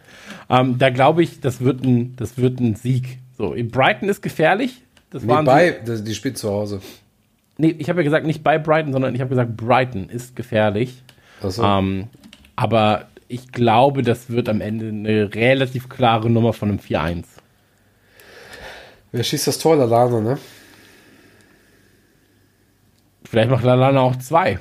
Ähm, 0.49 0.79
da 0.79 0.91
glaube 0.91 1.23
ich, 1.23 1.41
das 1.41 1.61
wird, 1.61 1.85
ein, 1.85 2.17
das 2.17 2.39
wird 2.39 2.61
ein 2.61 2.75
Sieg. 2.75 3.19
So, 3.37 3.55
Brighton 3.71 4.09
ist 4.09 4.23
gefährlich. 4.23 4.83
Das 5.11 5.23
Nee, 5.23 5.43
bei, 5.45 5.71
das- 5.85 6.05
die 6.05 6.15
spielt 6.15 6.39
zu 6.39 6.51
Hause. 6.51 6.81
Nee, 7.57 7.75
ich 7.79 7.89
habe 7.89 8.01
ja 8.01 8.05
gesagt, 8.05 8.27
nicht 8.27 8.43
bei 8.43 8.59
Brighton, 8.59 8.93
sondern 8.93 9.15
ich 9.15 9.21
habe 9.21 9.31
gesagt, 9.31 9.57
Brighton 9.57 10.09
ist 10.09 10.35
gefährlich. 10.35 11.03
Achso. 11.41 11.63
Ähm, 11.63 12.09
aber 12.57 13.07
ich 13.29 13.53
glaube, 13.53 14.03
das 14.03 14.31
wird 14.31 14.49
am 14.49 14.61
Ende 14.61 14.89
eine 14.89 15.35
relativ 15.35 15.89
klare 15.89 16.29
Nummer 16.31 16.53
von 16.53 16.69
einem 16.69 16.79
4-1. 16.79 17.25
Wer 19.15 19.23
schießt 19.23 19.47
das 19.47 19.61
Tor? 19.61 19.77
Lalana, 19.77 20.21
ne? 20.21 20.39
Vielleicht 23.23 23.49
macht 23.49 23.63
Lalana 23.63 24.01
auch 24.01 24.17
zwei. 24.17 24.59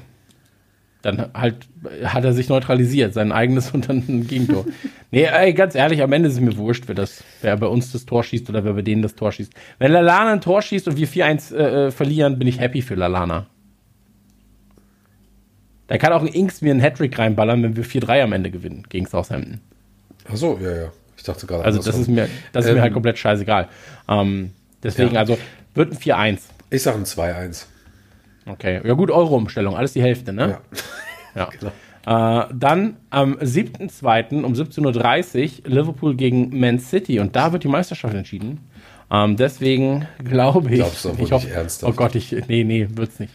Dann 1.02 1.34
halt 1.34 1.68
hat 2.04 2.24
er 2.24 2.34
sich 2.34 2.50
neutralisiert, 2.50 3.16
sein 3.16 3.32
eigenes 3.32 3.72
und 3.74 3.90
dann 3.90 4.04
ein 4.08 4.28
Gegentor. 4.28 4.66
nee, 5.10 5.24
ey, 5.24 5.54
ganz 5.54 5.74
ehrlich, 5.74 6.04
am 6.04 6.14
Ende 6.14 6.30
ist 6.30 6.36
es 6.36 6.40
mir 6.40 6.56
wurscht, 6.56 6.84
wer, 6.86 6.94
das, 6.94 7.24
wer 7.42 7.58
bei 7.58 7.66
uns 7.66 7.92
das 7.94 8.06
Tor 8.06 8.24
schießt 8.24 8.48
oder 8.48 8.64
wer 8.64 8.74
bei 8.74 8.84
denen 8.84 9.02
das 9.02 9.16
Tor 9.16 9.32
schießt. 9.32 9.52
Wenn 9.80 9.92
Lalana 9.92 10.34
ein 10.34 10.42
Tor 10.42 10.62
schießt 10.62 10.88
und 10.88 10.98
wir 10.98 11.08
4-1 11.08 11.56
äh, 11.56 11.88
äh, 11.88 11.92
verlieren, 11.92 12.38
bin 12.38 12.48
ich 12.48 12.60
happy 12.60 12.84
für 12.84 12.94
Lalana. 12.94 13.48
Da 15.88 15.98
kann 15.98 16.14
auch 16.14 16.22
ein 16.22 16.28
Inks 16.28 16.62
mir 16.62 16.70
einen 16.70 16.80
Hattrick 16.80 17.18
reinballern, 17.18 17.64
wenn 17.64 17.76
wir 17.76 17.86
4-3 17.86 18.22
am 18.22 18.34
Ende 18.34 18.52
gewinnen 18.52 18.84
gegen 18.88 19.08
Southampton. 19.08 19.62
Achso, 20.30 20.60
ja, 20.62 20.76
ja. 20.76 20.92
Ich 21.18 21.24
dachte 21.24 21.46
gerade. 21.48 21.64
Also 21.64 21.82
das 21.82 21.98
ist 21.98 22.08
mir, 22.08 22.28
das 22.52 22.66
ist 22.66 22.70
Ähm, 22.72 22.76
mir 22.78 22.82
halt 22.82 22.94
komplett 22.94 23.18
scheißegal. 23.18 23.68
Ähm, 24.10 24.52
deswegen, 24.82 25.14
Ja. 25.14 25.20
also 25.22 25.38
wird 25.74 25.92
ein 25.92 25.98
4-1. 25.98 26.40
Ich 26.70 26.82
sage 26.84 26.98
ein 26.98 27.06
2-1. 27.06 27.66
Okay. 28.46 28.82
Ja 28.84 28.94
gut, 28.94 29.10
Euro-Umstellung, 29.12 29.76
alles 29.76 29.94
die 29.94 30.02
Hälfte, 30.02 30.34
ne? 30.34 30.50
Ja. 30.50 30.62
Ja. 31.36 31.50
Äh, 32.06 32.48
dann 32.54 32.98
am 33.12 33.36
7.2. 33.36 34.44
um 34.44 34.52
17.30 34.54 35.64
Uhr 35.64 35.70
Liverpool 35.70 36.16
gegen 36.18 36.60
Man 36.60 36.78
City 36.80 37.20
und 37.20 37.34
da 37.34 37.54
wird 37.54 37.64
die 37.64 37.70
Meisterschaft 37.70 38.14
entschieden. 38.14 38.60
Ähm, 39.10 39.38
deswegen 39.38 40.06
glaube 40.22 40.70
ich. 40.70 40.76
Glaubst 40.80 41.06
du 41.06 41.12
ich 41.18 41.32
nicht 41.32 41.50
ernsthaft? 41.50 41.94
Oh 41.94 41.96
Gott, 41.96 42.16
ich. 42.16 42.34
Nee, 42.50 42.66
nee, 42.66 42.90
wird's 42.92 43.20
nicht. 43.22 43.32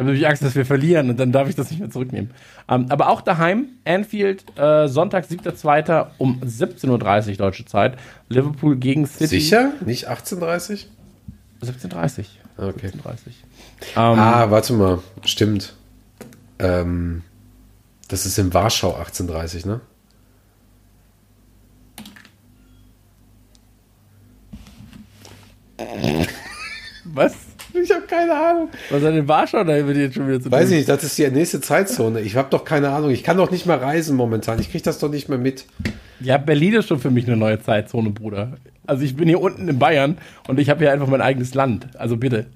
Habe 0.00 0.12
nämlich 0.12 0.26
Angst, 0.26 0.42
dass 0.42 0.54
wir 0.54 0.64
verlieren 0.64 1.10
und 1.10 1.20
dann 1.20 1.30
darf 1.30 1.48
ich 1.48 1.54
das 1.54 1.70
nicht 1.70 1.78
mehr 1.80 1.90
zurücknehmen. 1.90 2.30
Ähm, 2.70 2.86
aber 2.88 3.08
auch 3.10 3.20
daheim, 3.20 3.66
Anfield, 3.84 4.44
äh, 4.58 4.88
Sonntag, 4.88 5.26
7.2. 5.26 6.06
um 6.16 6.40
17.30 6.40 6.88
Uhr 7.32 7.36
deutsche 7.36 7.66
Zeit. 7.66 7.98
Liverpool 8.30 8.76
gegen 8.76 9.06
City. 9.06 9.26
Sicher? 9.26 9.72
Nicht 9.84 10.08
18.30 10.08 10.86
17.30 11.62 12.24
Okay. 12.56 12.86
17.30 12.88 12.92
Ähm, 13.96 14.18
Ah, 14.18 14.50
warte 14.50 14.72
mal. 14.72 15.00
Stimmt. 15.26 15.74
Ähm, 16.58 17.22
das 18.08 18.24
ist 18.24 18.38
in 18.38 18.54
Warschau 18.54 18.96
18.30 18.96 19.66
ne? 19.66 19.80
Was? 27.04 27.34
Ich 27.82 27.90
habe 27.90 28.02
keine 28.06 28.34
Ahnung. 28.34 28.68
Was 28.90 29.02
hat 29.02 29.14
in 29.14 29.26
Warschau 29.28 29.64
da 29.64 29.82
mit 29.82 29.96
jetzt 29.96 30.14
schon 30.14 30.28
wieder 30.28 30.40
zu 30.40 30.50
Weiß 30.50 30.64
tun? 30.64 30.72
ich 30.72 30.78
nicht, 30.78 30.88
das 30.88 31.04
ist 31.04 31.16
die 31.18 31.28
nächste 31.28 31.60
Zeitzone. 31.60 32.20
Ich 32.20 32.36
habe 32.36 32.48
doch 32.50 32.64
keine 32.64 32.90
Ahnung. 32.90 33.10
Ich 33.10 33.22
kann 33.22 33.36
doch 33.36 33.50
nicht 33.50 33.66
mal 33.66 33.78
reisen 33.78 34.16
momentan. 34.16 34.58
Ich 34.60 34.70
kriege 34.70 34.82
das 34.84 34.98
doch 34.98 35.10
nicht 35.10 35.28
mehr 35.28 35.38
mit. 35.38 35.64
Ja, 36.20 36.36
Berlin 36.38 36.74
ist 36.74 36.88
schon 36.88 37.00
für 37.00 37.10
mich 37.10 37.26
eine 37.26 37.36
neue 37.36 37.60
Zeitzone, 37.60 38.10
Bruder. 38.10 38.52
Also 38.86 39.04
ich 39.04 39.16
bin 39.16 39.28
hier 39.28 39.40
unten 39.40 39.68
in 39.68 39.78
Bayern 39.78 40.18
und 40.48 40.58
ich 40.58 40.68
habe 40.68 40.80
hier 40.80 40.92
einfach 40.92 41.06
mein 41.06 41.20
eigenes 41.22 41.54
Land. 41.54 41.88
Also 41.98 42.16
bitte. 42.16 42.46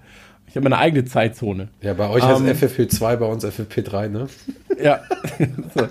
Ich 0.49 0.57
habe 0.57 0.65
meine 0.69 0.78
eigene 0.78 1.05
Zeitzone. 1.05 1.69
Ja, 1.81 1.95
bei 1.95 2.09
euch 2.09 2.23
heißt 2.23 2.41
Ähm, 2.41 2.47
FFP2, 2.47 3.16
bei 3.16 3.27
uns 3.27 3.45
FFP3, 3.45 4.09
ne? 4.09 4.27
Ja. 4.81 5.01
so. 5.74 5.89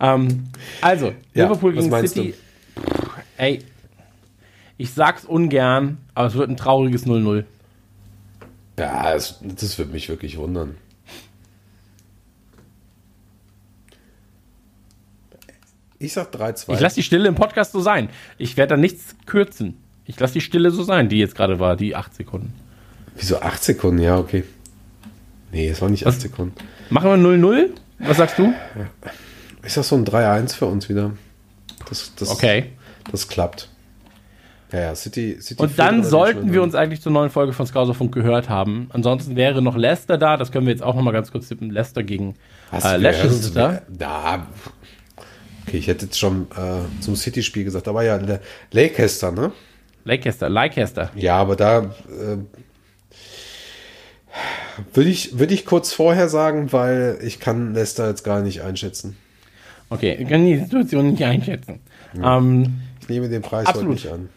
ähm, 0.00 0.44
also, 0.80 1.12
Ja, 1.34 1.44
Liverpool 1.44 1.74
was 1.74 1.80
gegen 1.84 1.90
meinst 1.90 2.14
City. 2.14 2.34
Ey, 3.36 3.60
ich 4.76 4.92
sag's 4.92 5.24
ungern, 5.24 5.98
aber 6.14 6.28
es 6.28 6.34
wird 6.34 6.50
ein 6.50 6.56
trauriges 6.56 7.06
0-0. 7.06 7.44
Ja, 8.78 9.12
das, 9.12 9.38
das 9.42 9.78
würde 9.78 9.92
mich 9.92 10.08
wirklich 10.08 10.36
wundern. 10.36 10.76
Ich 15.98 16.12
sag 16.12 16.34
3-2. 16.34 16.74
Ich 16.74 16.80
lasse 16.80 16.96
die 16.96 17.02
Stille 17.02 17.28
im 17.28 17.34
Podcast 17.34 17.72
so 17.72 17.80
sein. 17.80 18.10
Ich 18.36 18.56
werde 18.56 18.74
da 18.74 18.76
nichts 18.76 19.16
kürzen. 19.24 19.78
Ich 20.04 20.20
lasse 20.20 20.34
die 20.34 20.40
Stille 20.40 20.70
so 20.70 20.82
sein, 20.82 21.08
die 21.08 21.18
jetzt 21.18 21.34
gerade 21.34 21.58
war, 21.58 21.76
die 21.76 21.96
8 21.96 22.14
Sekunden. 22.14 22.52
Wieso 23.16 23.40
8 23.40 23.64
Sekunden? 23.64 24.02
Ja, 24.02 24.18
okay. 24.18 24.44
Nee, 25.52 25.68
es 25.68 25.80
war 25.80 25.88
nicht 25.88 26.06
8 26.06 26.20
Sekunden. 26.20 26.54
Machen 26.90 27.10
wir 27.10 27.16
0-0? 27.16 27.70
Was 27.98 28.18
sagst 28.18 28.38
du? 28.38 28.52
Ich 29.64 29.72
sag 29.72 29.84
so 29.84 29.96
ein 29.96 30.04
3-1 30.04 30.54
für 30.54 30.66
uns 30.66 30.88
wieder. 30.88 31.12
Das, 31.88 32.12
das, 32.14 32.28
Okay. 32.30 32.72
Das 33.10 33.26
klappt. 33.28 33.70
Ja, 34.72 34.80
ja, 34.80 34.94
City, 34.94 35.36
City 35.40 35.62
Und 35.62 35.78
dann 35.78 36.02
sollten 36.02 36.52
wir 36.52 36.62
uns 36.62 36.74
eigentlich 36.74 37.00
zur 37.00 37.12
neuen 37.12 37.30
Folge 37.30 37.52
von 37.52 37.66
Skauserfunk 37.66 38.12
gehört 38.12 38.48
haben. 38.48 38.88
Ansonsten 38.92 39.36
wäre 39.36 39.62
noch 39.62 39.76
Leicester 39.76 40.18
da. 40.18 40.36
Das 40.36 40.50
können 40.50 40.66
wir 40.66 40.72
jetzt 40.72 40.82
auch 40.82 40.94
noch 40.96 41.02
mal 41.02 41.12
ganz 41.12 41.30
kurz 41.30 41.48
tippen. 41.48 41.70
Leicester 41.70 42.02
gegen 42.02 42.34
Was, 42.72 42.84
äh, 42.84 42.96
Leicester. 42.96 43.82
Da. 43.88 44.46
Okay, 45.66 45.78
ich 45.78 45.86
hätte 45.86 46.06
jetzt 46.06 46.18
schon 46.18 46.48
äh, 46.56 47.00
zum 47.00 47.14
City-Spiel 47.14 47.64
gesagt, 47.64 47.86
aber 47.86 48.02
ja, 48.02 48.16
Le 48.16 48.40
Leicester, 48.72 49.30
ne? 49.30 49.52
Leicester, 50.04 50.48
Leicester. 50.48 51.10
Ja, 51.14 51.36
aber 51.36 51.56
da 51.56 51.82
äh, 51.82 52.38
würde 54.94 55.10
ich, 55.10 55.38
würde 55.38 55.54
ich 55.54 55.64
kurz 55.64 55.92
vorher 55.92 56.28
sagen, 56.28 56.72
weil 56.72 57.18
ich 57.22 57.40
kann 57.40 57.74
Leicester 57.74 58.08
jetzt 58.08 58.22
gar 58.24 58.40
nicht 58.40 58.62
einschätzen. 58.62 59.16
Okay, 59.88 60.16
ich 60.20 60.28
kann 60.28 60.44
die 60.44 60.56
Situation 60.58 61.10
nicht 61.10 61.22
einschätzen. 61.22 61.80
Ähm, 62.20 62.80
Ich 63.02 63.08
nehme 63.08 63.28
den 63.28 63.42
Preis 63.42 63.66
Absolut. 63.66 63.88
heute 63.88 63.94
nicht 63.94 64.12
an. 64.12 64.28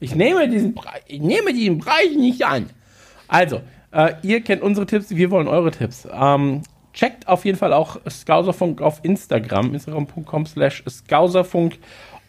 Ich, 0.00 0.14
nehme 0.14 0.48
diesen 0.48 0.74
Preis, 0.74 1.00
ich 1.06 1.20
nehme 1.20 1.52
diesen 1.52 1.78
Preis 1.78 2.14
nicht 2.16 2.44
an. 2.44 2.70
Also, 3.26 3.60
äh, 3.92 4.14
ihr 4.22 4.40
kennt 4.42 4.62
unsere 4.62 4.86
Tipps, 4.86 5.10
wir 5.10 5.30
wollen 5.30 5.48
eure 5.48 5.70
Tipps. 5.70 6.08
Ähm, 6.12 6.62
checkt 6.92 7.28
auf 7.28 7.44
jeden 7.44 7.58
Fall 7.58 7.72
auch 7.72 7.98
Skauserfunk 8.08 8.80
auf 8.80 9.00
Instagram, 9.02 9.74
instagram.com 9.74 10.46
slash 10.46 10.82
Skauserfunk, 10.88 11.78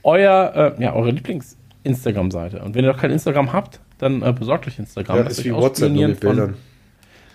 euer, 0.04 0.76
äh, 0.78 0.84
ja, 0.84 0.94
eure 0.94 1.12
Lieblings-Instagram-Seite. 1.12 2.62
Und 2.62 2.76
wenn 2.76 2.86
ihr 2.86 2.92
noch 2.92 3.00
kein 3.00 3.12
Instagram 3.12 3.54
habt, 3.54 3.80
dann 3.98 4.22
äh, 4.22 4.32
besorgt 4.32 4.68
euch 4.68 4.80
Instagram. 4.80 5.18
Ja, 5.18 5.24
Lasst 5.24 5.40
ist 5.40 5.46
wie 5.46 5.54
WhatsApp 5.54 5.92
nur 5.92 6.08
mit 6.08 6.20
Bildern. 6.20 6.56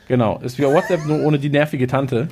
Genau, 0.09 0.39
ist 0.43 0.59
wie 0.59 0.65
WhatsApp 0.65 1.07
nur 1.07 1.23
ohne 1.23 1.39
die 1.39 1.51
nervige 1.51 1.87
Tante. 1.87 2.29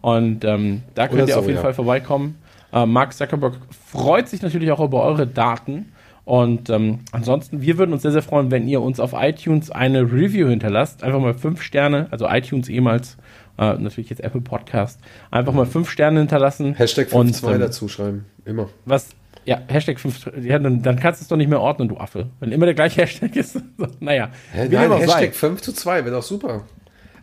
Und 0.00 0.44
ähm, 0.44 0.82
da 0.94 1.08
könnt 1.08 1.22
Oder 1.22 1.28
ihr 1.28 1.34
so, 1.34 1.40
auf 1.40 1.46
jeden 1.46 1.56
ja. 1.56 1.62
Fall 1.62 1.74
vorbeikommen. 1.74 2.36
Äh, 2.72 2.86
Mark 2.86 3.14
Zuckerberg 3.14 3.54
freut 3.90 4.28
sich 4.28 4.42
natürlich 4.42 4.70
auch 4.70 4.80
über 4.80 5.02
eure 5.02 5.26
Daten. 5.26 5.92
Und 6.24 6.70
ähm, 6.70 7.00
ansonsten, 7.12 7.60
wir 7.60 7.76
würden 7.76 7.92
uns 7.92 8.02
sehr, 8.02 8.12
sehr 8.12 8.22
freuen, 8.22 8.50
wenn 8.50 8.66
ihr 8.66 8.80
uns 8.80 8.98
auf 8.98 9.12
iTunes 9.14 9.70
eine 9.70 10.02
Review 10.02 10.48
hinterlasst. 10.48 11.02
Einfach 11.04 11.20
mal 11.20 11.34
fünf 11.34 11.60
Sterne, 11.62 12.08
also 12.10 12.26
iTunes 12.28 12.68
ehemals, 12.68 13.18
äh, 13.58 13.74
natürlich 13.74 14.08
jetzt 14.08 14.20
Apple 14.20 14.40
Podcast. 14.40 15.00
Einfach 15.30 15.52
mal 15.52 15.66
fünf 15.66 15.90
Sterne 15.90 16.20
hinterlassen. 16.20 16.74
Hashtag 16.74 17.12
und, 17.12 17.34
5-2 17.34 17.54
ähm, 17.54 17.60
dazu 17.60 17.88
schreiben. 17.88 18.24
Immer. 18.46 18.70
Was, 18.86 19.10
ja, 19.44 19.60
Hashtag 19.68 20.00
5, 20.00 20.30
ja, 20.40 20.58
dann, 20.58 20.82
dann 20.82 20.98
kannst 20.98 21.20
du 21.20 21.24
es 21.24 21.28
doch 21.28 21.36
nicht 21.36 21.48
mehr 21.48 21.60
ordnen, 21.60 21.88
du 21.88 21.98
Affe. 21.98 22.28
Wenn 22.40 22.52
immer 22.52 22.64
der 22.64 22.74
gleiche 22.74 23.02
Hashtag 23.02 23.36
ist. 23.36 23.52
So, 23.52 23.60
naja, 24.00 24.30
Hä, 24.52 24.66
wie 24.70 24.74
nein. 24.76 24.92
Hashtag 24.92 25.34
5 25.34 25.60
zu 25.60 25.72
2 25.74 26.06
wäre 26.06 26.16
doch 26.16 26.22
super. 26.22 26.62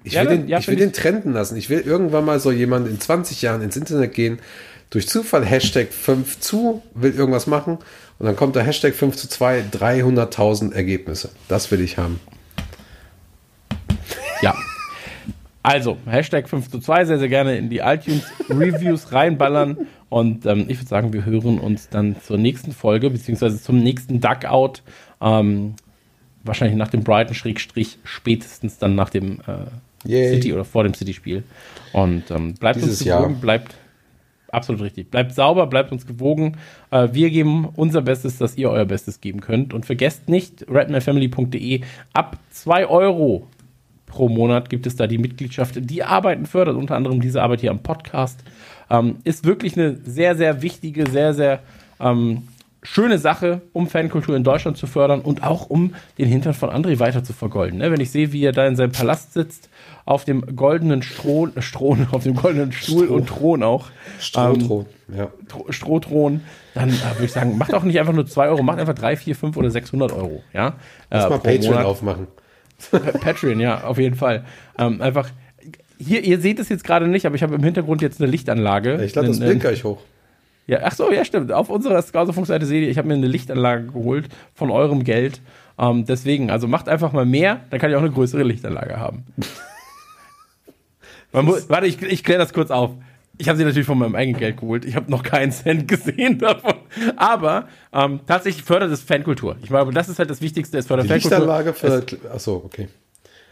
Ich 0.03 0.13
Ja, 0.13 0.21
will, 0.21 0.37
den, 0.37 0.47
ja, 0.47 0.59
ich 0.59 0.67
will 0.67 0.77
find 0.77 0.81
den 0.81 0.93
trenden 0.93 1.33
lassen. 1.33 1.57
Ich 1.57 1.71
will 1.71 1.79
irgendwann 1.79 2.25
mal 2.25 2.39
so 2.39 2.51
jemand 2.51 2.87
in 2.87 2.99
20 2.99 3.41
Jahren 3.41 3.61
ins 3.63 3.77
Internet 3.77 4.13
gehen, 4.13 4.39
durch 4.91 5.07
Zufall 5.07 5.45
Hashtag 5.45 5.91
5 5.91 6.39
zu, 6.39 6.83
will 6.93 7.13
irgendwas 7.13 7.47
machen 7.47 7.79
und 8.21 8.27
dann 8.27 8.35
kommt 8.35 8.55
der 8.55 8.61
Hashtag 8.61 8.93
5 8.93 9.15
zu 9.15 9.27
2, 9.27 9.63
300.000 9.71 10.73
Ergebnisse. 10.73 11.31
Das 11.47 11.71
will 11.71 11.81
ich 11.81 11.97
haben. 11.97 12.19
Ja. 14.43 14.53
Also, 15.63 15.97
Hashtag 16.05 16.47
5 16.47 16.69
zu 16.69 16.77
2, 16.77 17.05
sehr, 17.05 17.17
sehr 17.17 17.29
gerne 17.29 17.57
in 17.57 17.71
die 17.71 17.79
iTunes-Reviews 17.79 19.11
reinballern. 19.11 19.87
Und 20.09 20.45
ähm, 20.45 20.65
ich 20.67 20.77
würde 20.77 20.87
sagen, 20.87 21.13
wir 21.13 21.25
hören 21.25 21.57
uns 21.57 21.89
dann 21.89 22.15
zur 22.21 22.37
nächsten 22.37 22.73
Folge, 22.73 23.09
beziehungsweise 23.09 23.59
zum 23.59 23.79
nächsten 23.79 24.21
Duckout. 24.21 24.83
Ähm, 25.19 25.73
wahrscheinlich 26.43 26.77
nach 26.77 26.89
dem 26.89 27.03
Brighton-Schrägstrich, 27.03 27.97
spätestens 28.03 28.77
dann 28.77 28.93
nach 28.93 29.09
dem 29.09 29.39
äh. 29.47 30.29
City 30.35 30.53
oder 30.53 30.63
vor 30.63 30.83
dem 30.83 30.93
City-Spiel. 30.93 31.41
Und 31.91 32.29
ähm, 32.29 32.53
bleibt 32.53 32.75
Dieses 32.77 33.01
uns 33.01 33.09
gewogen, 33.09 33.41
bleibt 33.41 33.73
absolut 34.51 34.81
richtig. 34.81 35.11
Bleibt 35.11 35.33
sauber, 35.33 35.67
bleibt 35.67 35.91
uns 35.91 36.05
gewogen. 36.05 36.57
Äh, 36.91 37.09
wir 37.11 37.29
geben 37.29 37.69
unser 37.75 38.01
Bestes, 38.01 38.37
dass 38.37 38.57
ihr 38.57 38.69
euer 38.69 38.85
Bestes 38.85 39.21
geben 39.21 39.41
könnt. 39.41 39.73
Und 39.73 39.85
vergesst 39.85 40.29
nicht, 40.29 40.65
redmanfamily.de 40.69 41.81
ab 42.13 42.37
2 42.51 42.87
Euro 42.87 43.47
pro 44.05 44.29
Monat 44.29 44.69
gibt 44.69 44.85
es 44.85 44.95
da 44.95 45.07
die 45.07 45.17
Mitgliedschaft, 45.17 45.75
die 45.77 46.03
Arbeiten 46.03 46.45
fördert, 46.45 46.75
unter 46.75 46.95
anderem 46.95 47.21
diese 47.21 47.41
Arbeit 47.41 47.61
hier 47.61 47.71
am 47.71 47.79
Podcast. 47.79 48.43
Ähm, 48.89 49.17
ist 49.23 49.45
wirklich 49.45 49.77
eine 49.77 49.97
sehr, 50.03 50.35
sehr 50.35 50.61
wichtige, 50.61 51.09
sehr, 51.09 51.33
sehr 51.33 51.59
ähm, 51.99 52.43
schöne 52.83 53.17
Sache, 53.19 53.61
um 53.73 53.87
Fankultur 53.87 54.35
in 54.35 54.43
Deutschland 54.43 54.77
zu 54.77 54.87
fördern 54.87 55.21
und 55.21 55.43
auch 55.43 55.69
um 55.69 55.93
den 56.17 56.27
Hintern 56.27 56.53
von 56.53 56.69
André 56.69 56.99
weiter 56.99 57.23
zu 57.23 57.33
vergolden. 57.33 57.79
Ne? 57.79 57.91
Wenn 57.91 58.01
ich 58.01 58.11
sehe, 58.11 58.31
wie 58.31 58.43
er 58.43 58.51
da 58.51 58.67
in 58.67 58.75
seinem 58.75 58.91
Palast 58.91 59.33
sitzt, 59.33 59.69
auf 60.05 60.25
dem 60.25 60.55
goldenen 60.55 61.01
Stroh, 61.03 61.47
äh, 61.55 61.61
Stroh 61.61 61.97
auf 62.11 62.23
dem 62.23 62.35
goldenen 62.35 62.71
Stuhl 62.71 63.05
Stroh. 63.05 63.15
und 63.15 63.27
Thron 63.27 63.63
auch. 63.63 63.87
Strohthron, 64.19 64.85
ja. 65.15 65.27
Tro- 65.47 65.71
Strohthron, 65.71 66.41
dann 66.73 66.89
äh, 66.89 66.93
würde 67.15 67.25
ich 67.25 67.31
sagen, 67.31 67.57
macht 67.57 67.73
auch 67.73 67.83
nicht 67.83 67.99
einfach 67.99 68.13
nur 68.13 68.25
2 68.25 68.47
Euro, 68.49 68.63
macht 68.63 68.79
einfach 68.79 68.93
3, 68.95 69.15
4, 69.17 69.35
5 69.35 69.57
oder 69.57 69.71
600 69.71 70.11
Euro. 70.11 70.41
Ja? 70.53 70.73
Lass 71.09 71.25
Äh, 71.25 71.29
mal 71.29 71.39
Patreon 71.39 71.65
Monat. 71.73 71.85
aufmachen. 71.85 72.27
Pa- 72.91 72.97
Patreon, 72.99 73.59
ja, 73.59 73.83
auf 73.83 73.97
jeden 73.97 74.15
Fall. 74.15 74.43
Ähm, 74.79 75.01
einfach, 75.01 75.29
hier, 75.99 76.23
ihr 76.23 76.39
seht 76.39 76.59
es 76.59 76.69
jetzt 76.69 76.83
gerade 76.83 77.07
nicht, 77.07 77.25
aber 77.25 77.35
ich 77.35 77.43
habe 77.43 77.53
im 77.55 77.63
Hintergrund 77.63 78.01
jetzt 78.01 78.19
eine 78.21 78.29
Lichtanlage. 78.31 79.03
Ich 79.03 79.13
lade 79.13 79.27
das 79.27 79.37
Einen- 79.39 79.49
Bild 79.49 79.61
gleich 79.61 79.83
hoch. 79.83 79.99
ja, 80.65 80.79
ach 80.83 80.93
so, 80.93 81.11
ja, 81.11 81.23
stimmt. 81.25 81.51
Auf 81.51 81.69
unserer 81.69 82.01
Skauserfunk-Seite 82.01 82.65
seht 82.65 82.83
ihr, 82.83 82.89
ich 82.89 82.97
habe 82.97 83.07
mir 83.07 83.13
eine 83.15 83.27
Lichtanlage 83.27 83.85
geholt 83.87 84.29
von 84.55 84.71
eurem 84.71 85.03
Geld. 85.03 85.41
Ähm, 85.77 86.05
deswegen, 86.05 86.49
also 86.49 86.67
macht 86.67 86.89
einfach 86.89 87.11
mal 87.13 87.25
mehr, 87.25 87.61
dann 87.69 87.79
kann 87.79 87.89
ich 87.91 87.95
auch 87.95 88.01
eine 88.01 88.11
größere 88.11 88.43
Lichtanlage 88.43 88.97
haben. 88.99 89.25
Muss, 91.33 91.69
warte, 91.69 91.87
ich, 91.87 92.01
ich 92.01 92.23
kläre 92.23 92.39
das 92.39 92.53
kurz 92.53 92.71
auf. 92.71 92.91
Ich 93.37 93.47
habe 93.47 93.57
sie 93.57 93.63
natürlich 93.63 93.87
von 93.87 93.97
meinem 93.97 94.15
eigenen 94.15 94.39
Geld 94.39 94.57
geholt. 94.57 94.85
Ich 94.85 94.95
habe 94.95 95.09
noch 95.09 95.23
keinen 95.23 95.51
Cent 95.51 95.87
gesehen 95.87 96.37
davon. 96.37 96.75
Aber 97.15 97.67
ähm, 97.93 98.19
tatsächlich 98.27 98.63
fördert 98.63 98.91
es 98.91 99.01
Fankultur. 99.01 99.55
Ich 99.61 99.69
glaube, 99.69 99.93
das 99.93 100.09
ist 100.09 100.19
halt 100.19 100.29
das 100.29 100.41
Wichtigste. 100.41 100.77
Es 100.77 100.87
fördert 100.87 101.05
Die 101.05 101.09
Fankultur. 101.09 101.39
Lichtanlage 101.39 101.73
für. 101.73 102.05
Achso, 102.31 102.61
okay. 102.63 102.87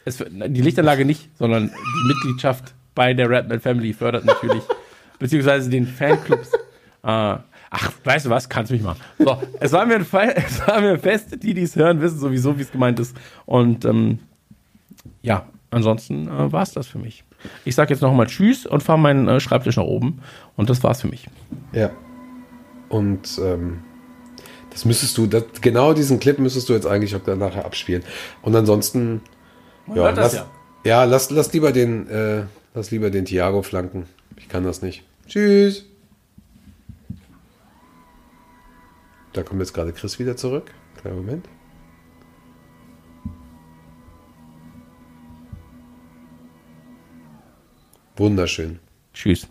Es, 0.05 0.17
die 0.17 0.61
Lichtanlage 0.61 1.05
nicht, 1.05 1.29
sondern 1.37 1.67
die 1.69 2.07
Mitgliedschaft 2.07 2.73
bei 2.95 3.13
der 3.13 3.29
Redman 3.29 3.59
Family 3.59 3.93
fördert 3.93 4.25
natürlich, 4.25 4.63
beziehungsweise 5.19 5.69
den 5.69 5.87
Fanclubs. 5.87 6.51
Äh, 6.53 6.57
ach, 7.03 7.91
weißt 8.03 8.25
du 8.25 8.29
was, 8.29 8.49
kannst 8.49 8.71
mich 8.71 8.81
mal. 8.81 8.95
So, 9.17 9.41
es 9.59 9.71
war 9.71 9.85
mir 9.85 9.95
ein, 9.95 10.05
Fall, 10.05 10.33
es 10.35 10.67
war 10.67 10.81
mir 10.81 10.91
ein 10.91 10.99
Fest, 10.99 11.41
die, 11.41 11.53
die 11.53 11.63
es 11.63 11.75
hören, 11.75 12.01
wissen 12.01 12.19
sowieso, 12.19 12.57
wie 12.57 12.63
es 12.63 12.71
gemeint 12.71 12.99
ist. 12.99 13.15
Und 13.45 13.85
ähm, 13.85 14.19
ja, 15.21 15.47
ansonsten 15.71 16.27
äh, 16.27 16.51
war 16.51 16.63
es 16.63 16.73
das 16.73 16.87
für 16.87 16.99
mich. 16.99 17.23
Ich 17.65 17.75
sage 17.75 17.93
jetzt 17.93 18.01
nochmal 18.01 18.27
Tschüss 18.27 18.65
und 18.65 18.83
fahre 18.83 18.99
meinen 18.99 19.27
äh, 19.27 19.39
Schreibtisch 19.39 19.77
nach 19.77 19.83
oben. 19.83 20.21
Und 20.55 20.69
das 20.69 20.83
war's 20.83 21.01
für 21.01 21.07
mich. 21.07 21.27
Ja. 21.71 21.91
Und 22.89 23.39
ähm, 23.41 23.79
das 24.71 24.85
müsstest 24.85 25.17
du, 25.17 25.27
das, 25.27 25.43
genau 25.61 25.93
diesen 25.93 26.19
Clip 26.19 26.37
müsstest 26.39 26.69
du 26.69 26.73
jetzt 26.73 26.85
eigentlich 26.85 27.15
auch 27.15 27.23
dann 27.23 27.39
nachher 27.39 27.65
abspielen. 27.65 28.03
Und 28.41 28.55
ansonsten, 28.55 29.21
ja, 29.87 29.95
hört 29.95 30.17
das 30.17 30.33
lass, 30.33 30.45
ja. 30.83 31.03
lass, 31.03 31.29
lass 31.29 31.53
lieber 31.53 31.71
den, 31.71 32.07
äh, 32.09 32.43
lass 32.73 32.91
lieber 32.91 33.09
den 33.09 33.25
Thiago 33.25 33.61
flanken. 33.61 34.05
Ich 34.37 34.49
kann 34.49 34.63
das 34.63 34.81
nicht. 34.81 35.03
Tschüss. 35.27 35.85
Da 39.33 39.43
kommt 39.43 39.59
jetzt 39.59 39.73
gerade 39.73 39.93
Chris 39.93 40.17
wieder 40.19 40.35
zurück. 40.35 40.71
Kleinen 41.01 41.17
Moment. 41.17 41.45
Wunderschön. 48.19 48.79
Tschüss. 49.13 49.47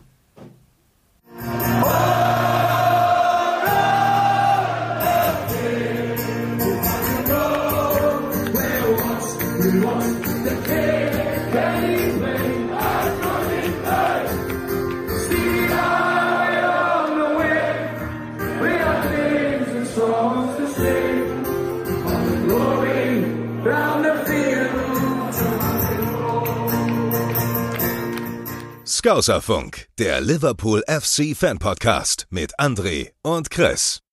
Skauserfunk, 28.98 29.86
der 30.00 30.20
Liverpool 30.20 30.82
FC 30.88 31.36
Fan 31.36 31.60
Podcast 31.60 32.26
mit 32.30 32.58
André 32.58 33.10
und 33.22 33.48
Chris. 33.48 34.02